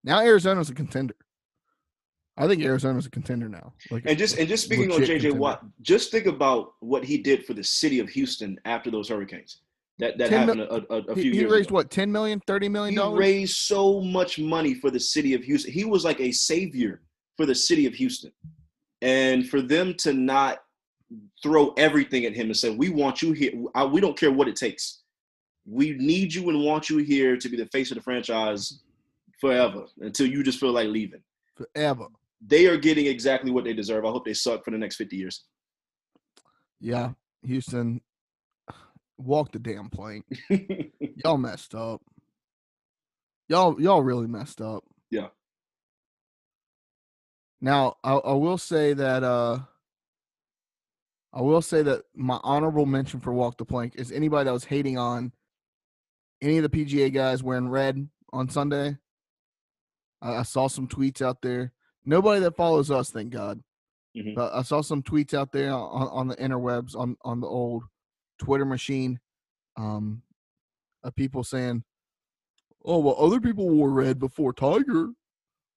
Now 0.04 0.20
Arizona's 0.20 0.70
a 0.70 0.74
contender. 0.74 1.16
I 2.38 2.48
think 2.48 2.64
Arizona's 2.64 3.06
a 3.06 3.12
contender 3.12 3.48
now. 3.48 3.74
Like 3.92 4.04
And 4.06 4.18
just 4.18 4.38
and 4.38 4.48
just 4.48 4.66
speaking 4.66 4.92
on 4.92 5.00
JJ 5.00 5.08
contender. 5.08 5.38
Watt, 5.38 5.66
just 5.82 6.12
think 6.12 6.26
about 6.26 6.74
what 6.80 7.04
he 7.04 7.18
did 7.18 7.46
for 7.46 7.54
the 7.54 7.64
city 7.64 8.00
of 8.00 8.10
Houston 8.10 8.60
after 8.66 8.90
those 8.90 9.10
hurricanes. 9.10 9.62
That 10.00 10.18
that 10.18 10.30
10 10.30 10.40
happened 10.40 10.62
a, 10.62 10.94
a, 10.94 10.98
a 11.12 11.16
few 11.16 11.32
he 11.32 11.38
years 11.38 11.38
He 11.38 11.46
raised 11.46 11.70
ago. 11.70 11.76
what 11.76 11.92
10 11.92 12.12
million 12.12 12.42
30 12.48 12.70
million 12.70 12.94
He 12.96 13.16
raised 13.16 13.58
so 13.58 14.02
much 14.02 14.40
money 14.40 14.74
for 14.74 14.90
the 14.90 15.00
city 15.00 15.36
of 15.36 15.44
Houston. 15.44 15.72
He 15.72 15.86
was 15.86 16.04
like 16.04 16.20
a 16.20 16.32
savior 16.32 17.02
for 17.38 17.46
the 17.46 17.56
city 17.56 17.86
of 17.86 17.94
Houston. 17.94 18.32
And 19.02 19.48
for 19.48 19.62
them 19.62 19.94
to 20.00 20.14
not 20.14 20.63
throw 21.44 21.74
everything 21.74 22.26
at 22.26 22.34
him 22.34 22.48
and 22.48 22.58
say, 22.58 22.74
"We 22.76 22.90
want 22.90 23.22
you 23.22 23.34
here. 23.34 23.52
I- 23.76 23.86
We 23.86 24.00
don't 24.02 24.18
care 24.18 24.32
what 24.32 24.48
it 24.48 24.56
takes. 24.56 25.02
We 25.66 25.92
need 25.94 26.34
you 26.34 26.50
and 26.50 26.64
want 26.64 26.90
you 26.90 26.98
here 26.98 27.38
to 27.38 27.50
be 27.50 27.58
the 27.58 27.68
face 27.68 27.92
of 27.92 27.96
the 27.98 28.02
franchise 28.04 28.82
forever 29.40 29.86
until 30.00 30.26
you 30.28 30.42
just 30.44 30.60
feel 30.60 30.72
like 30.72 30.88
leaving." 30.90 31.22
forever 31.56 32.08
They 32.42 32.66
are 32.68 32.78
getting 32.78 33.06
exactly 33.06 33.52
what 33.52 33.64
they 33.64 33.74
deserve. 33.74 34.06
I 34.06 34.10
hope 34.10 34.26
they 34.26 34.34
suck 34.34 34.66
for 34.66 34.72
the 34.72 34.78
next 34.78 34.96
50 34.96 35.16
years. 35.18 35.46
yeah 36.80 37.12
houston 37.44 38.02
walk 39.18 39.52
the 39.52 39.60
damn 39.60 39.90
plank 39.90 40.26
y'all 41.24 41.38
messed 41.38 41.76
up 41.76 42.02
y'all 43.50 43.80
y'all 43.82 44.02
really 44.02 44.28
messed 44.28 44.60
up 44.62 44.84
Yeah. 45.12 45.28
now 47.62 47.96
I, 48.04 48.14
I 48.14 48.34
will 48.34 48.58
say 48.58 48.94
that 48.94 49.24
uh 49.24 49.60
i 51.34 51.42
will 51.42 51.62
say 51.62 51.82
that 51.82 52.04
my 52.16 52.40
honorable 52.44 52.86
mention 52.86 53.20
for 53.20 53.34
walk 53.34 53.58
the 53.58 53.66
plank 53.66 53.94
is 53.96 54.12
anybody 54.12 54.46
that 54.46 54.54
was 54.54 54.66
hating 54.66 54.98
on 54.98 55.32
any 56.42 56.58
of 56.58 56.70
the 56.70 56.86
pga 56.86 57.12
guys 57.14 57.42
wearing 57.44 57.68
red 57.70 58.08
on 58.32 58.50
sunday. 58.50 58.98
I, 60.22 60.38
I 60.38 60.44
saw 60.44 60.68
some 60.68 60.88
tweets 60.88 61.22
out 61.22 61.42
there. 61.42 61.72
Nobody 62.06 62.40
that 62.42 62.56
follows 62.56 62.90
us 62.92 63.10
thank 63.12 63.30
god. 63.32 63.62
Mhm. 64.18 64.36
but 64.36 64.54
i 64.54 64.62
saw 64.62 64.82
some 64.82 65.02
tweets 65.04 65.34
out 65.34 65.52
there 65.52 65.72
on, 65.72 66.08
on 66.10 66.28
the 66.28 66.36
interwebs 66.38 66.96
on 66.96 67.16
on 67.24 67.40
the 67.40 67.48
old 67.48 67.84
twitter 68.40 68.66
machine 68.66 69.20
um 69.78 70.22
of 71.04 71.16
people 71.16 71.44
saying 71.44 71.84
oh 72.86 73.00
well 73.00 73.16
other 73.18 73.40
people 73.40 73.70
wore 73.70 73.90
red 73.90 74.20
before 74.20 74.54
tiger 74.54 75.10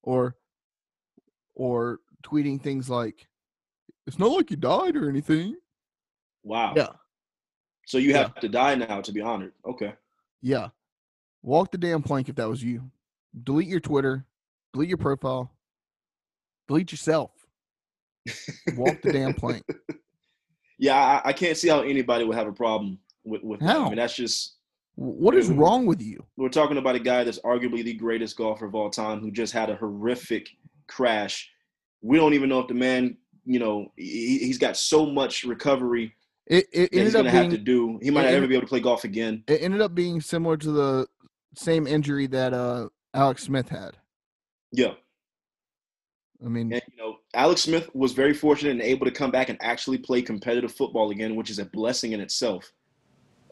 or 0.02 0.36
or 1.54 2.00
tweeting 2.24 2.60
things 2.60 2.90
like 2.90 3.26
it's 4.06 4.18
not 4.18 4.30
like 4.30 4.50
you 4.50 4.56
died 4.56 4.96
or 4.96 5.08
anything. 5.08 5.56
Wow. 6.42 6.74
yeah. 6.76 6.88
So 7.86 7.98
you 7.98 8.14
have 8.14 8.34
to 8.36 8.48
die 8.48 8.74
now 8.74 9.00
to 9.00 9.12
be 9.12 9.20
honored. 9.20 9.52
Okay. 9.64 9.94
yeah. 10.42 10.68
Walk 11.42 11.70
the 11.70 11.78
damn 11.78 12.02
plank 12.02 12.28
if 12.28 12.34
that 12.36 12.48
was 12.48 12.62
you. 12.62 12.90
Delete 13.44 13.68
your 13.68 13.80
twitter. 13.80 14.24
Delete 14.72 14.88
your 14.88 14.98
profile. 14.98 15.52
Delete 16.66 16.90
yourself. 16.90 17.30
Walk 18.74 19.00
the 19.02 19.12
damn 19.12 19.34
plank. 19.34 19.64
Yeah, 20.78 20.96
I, 20.96 21.30
I 21.30 21.32
can't 21.32 21.56
see 21.56 21.68
how 21.68 21.80
anybody 21.80 22.24
would 22.24 22.36
have 22.36 22.48
a 22.48 22.52
problem 22.52 22.98
with 23.24 23.42
with 23.42 23.60
that. 23.60 23.76
I 23.76 23.84
mean, 23.84 23.96
that's 23.96 24.14
just 24.14 24.56
what 24.96 25.34
is 25.34 25.48
wrong 25.48 25.86
with 25.86 26.00
you? 26.02 26.24
we're 26.36 26.48
talking 26.48 26.78
about 26.78 26.96
a 26.96 27.00
guy 27.00 27.22
that's 27.22 27.38
arguably 27.40 27.84
the 27.84 27.94
greatest 27.94 28.36
golfer 28.36 28.66
of 28.66 28.74
all 28.74 28.90
time 28.90 29.20
who 29.20 29.30
just 29.30 29.52
had 29.52 29.70
a 29.70 29.76
horrific 29.76 30.48
crash. 30.86 31.50
We 32.02 32.16
don't 32.16 32.34
even 32.34 32.48
know 32.48 32.60
if 32.60 32.68
the 32.68 32.74
man, 32.74 33.16
you 33.46 33.58
know, 33.58 33.90
he, 33.96 34.38
he's 34.38 34.58
got 34.58 34.76
so 34.76 35.06
much 35.06 35.44
recovery 35.44 36.14
it, 36.46 36.66
it 36.72 36.90
that 36.92 36.92
he's 36.92 36.98
ended 37.00 37.12
going 37.14 37.26
up 37.26 37.32
being 37.32 37.42
have 37.44 37.52
to 37.52 37.58
do. 37.58 37.98
He 38.02 38.10
might 38.10 38.24
not 38.24 38.34
ever 38.34 38.46
be 38.46 38.54
able 38.54 38.66
to 38.66 38.68
play 38.68 38.80
golf 38.80 39.04
again. 39.04 39.42
it 39.48 39.62
ended 39.62 39.80
up 39.80 39.94
being 39.94 40.20
similar 40.20 40.56
to 40.58 40.70
the 40.70 41.06
same 41.54 41.86
injury 41.86 42.26
that 42.26 42.52
uh 42.52 42.86
alex 43.14 43.44
smith 43.44 43.68
had 43.70 43.96
Yeah. 44.72 44.92
i 46.44 46.48
mean 46.48 46.70
And, 46.72 46.82
you 46.90 46.98
know, 46.98 47.16
Alex 47.34 47.62
Smith 47.62 47.88
was 47.94 48.12
very 48.12 48.34
fortunate 48.34 48.72
and 48.72 48.82
able 48.82 49.06
to 49.06 49.12
come 49.12 49.30
back 49.30 49.48
and 49.48 49.58
actually 49.62 49.98
play 49.98 50.20
competitive 50.22 50.72
football 50.72 51.10
again, 51.10 51.34
which 51.36 51.50
is 51.50 51.58
a 51.58 51.64
blessing 51.66 52.12
in 52.12 52.20
itself. 52.20 52.72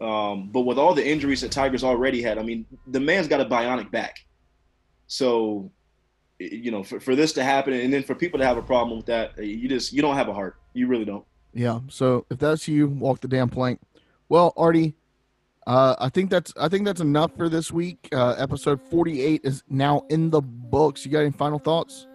Um, 0.00 0.50
but 0.50 0.62
with 0.62 0.78
all 0.78 0.94
the 0.94 1.06
injuries 1.06 1.40
that 1.42 1.52
Tiger's 1.52 1.84
already 1.84 2.20
had, 2.22 2.36
I 2.38 2.42
mean, 2.42 2.66
the 2.86 3.00
man's 3.00 3.28
got 3.28 3.40
a 3.40 3.44
bionic 3.44 3.90
back. 3.90 4.16
So, 5.06 5.70
you 6.52 6.70
know, 6.70 6.82
for, 6.82 7.00
for 7.00 7.14
this 7.14 7.32
to 7.34 7.44
happen 7.44 7.72
and 7.72 7.92
then 7.92 8.02
for 8.02 8.14
people 8.14 8.38
to 8.38 8.44
have 8.44 8.56
a 8.56 8.62
problem 8.62 8.96
with 8.96 9.06
that, 9.06 9.36
you 9.38 9.68
just, 9.68 9.92
you 9.92 10.02
don't 10.02 10.16
have 10.16 10.28
a 10.28 10.34
heart. 10.34 10.56
You 10.72 10.86
really 10.86 11.04
don't. 11.04 11.24
Yeah. 11.52 11.80
So 11.88 12.26
if 12.30 12.38
that's 12.38 12.66
you, 12.66 12.88
walk 12.88 13.20
the 13.20 13.28
damn 13.28 13.48
plank. 13.48 13.80
Well, 14.28 14.52
Artie, 14.56 14.94
uh, 15.66 15.94
I 15.98 16.08
think 16.08 16.30
that's 16.30 16.52
I 16.60 16.68
think 16.68 16.84
that's 16.84 17.00
enough 17.00 17.36
for 17.36 17.48
this 17.48 17.70
week. 17.70 18.08
Uh, 18.12 18.34
episode 18.38 18.80
forty 18.90 19.22
eight 19.22 19.42
is 19.44 19.62
now 19.68 20.02
in 20.10 20.30
the 20.30 20.40
books. 20.40 21.06
You 21.06 21.12
got 21.12 21.20
any 21.20 21.30
final 21.30 21.58
thoughts? 21.58 22.06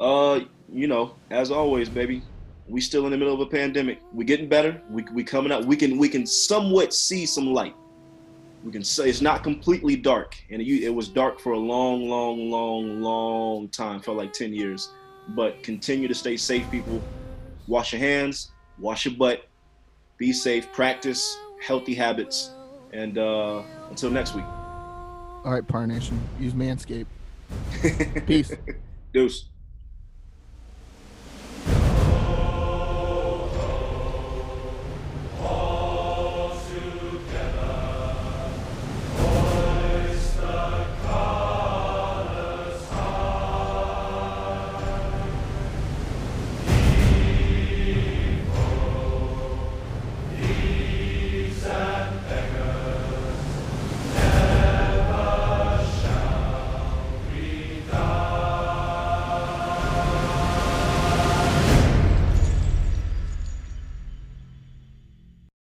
Uh, 0.00 0.40
you 0.68 0.88
know, 0.88 1.14
as 1.30 1.50
always, 1.50 1.88
baby, 1.88 2.22
we 2.68 2.80
still 2.80 3.04
in 3.04 3.12
the 3.12 3.16
middle 3.16 3.34
of 3.34 3.40
a 3.40 3.46
pandemic. 3.46 4.00
We 4.12 4.24
getting 4.24 4.48
better. 4.48 4.82
We 4.90 5.04
we 5.12 5.24
coming 5.24 5.52
up. 5.52 5.64
We 5.64 5.76
can 5.76 5.96
we 5.96 6.08
can 6.08 6.26
somewhat 6.26 6.92
see 6.92 7.24
some 7.24 7.52
light. 7.52 7.74
We 8.64 8.70
can 8.70 8.84
say 8.84 9.08
it's 9.08 9.20
not 9.20 9.42
completely 9.42 9.96
dark, 9.96 10.36
and 10.50 10.62
it, 10.62 10.84
it 10.84 10.94
was 10.94 11.08
dark 11.08 11.40
for 11.40 11.52
a 11.52 11.58
long, 11.58 12.08
long, 12.08 12.50
long, 12.50 13.00
long 13.00 13.68
time. 13.68 14.00
Felt 14.00 14.16
like 14.16 14.32
ten 14.32 14.54
years. 14.54 14.90
But 15.28 15.62
continue 15.62 16.08
to 16.08 16.14
stay 16.14 16.36
safe, 16.36 16.70
people. 16.70 17.02
Wash 17.66 17.92
your 17.92 18.00
hands. 18.00 18.52
Wash 18.78 19.04
your 19.04 19.14
butt. 19.14 19.48
Be 20.18 20.32
safe. 20.32 20.72
Practice 20.72 21.36
healthy 21.64 21.94
habits. 21.94 22.50
And 22.92 23.18
uh, 23.18 23.62
until 23.90 24.10
next 24.10 24.34
week. 24.34 24.44
All 24.44 25.52
right, 25.52 25.66
Par 25.66 25.86
Nation, 25.86 26.20
use 26.38 26.52
Manscaped. 26.52 27.06
Peace. 28.26 28.52
Deuce. 29.12 29.46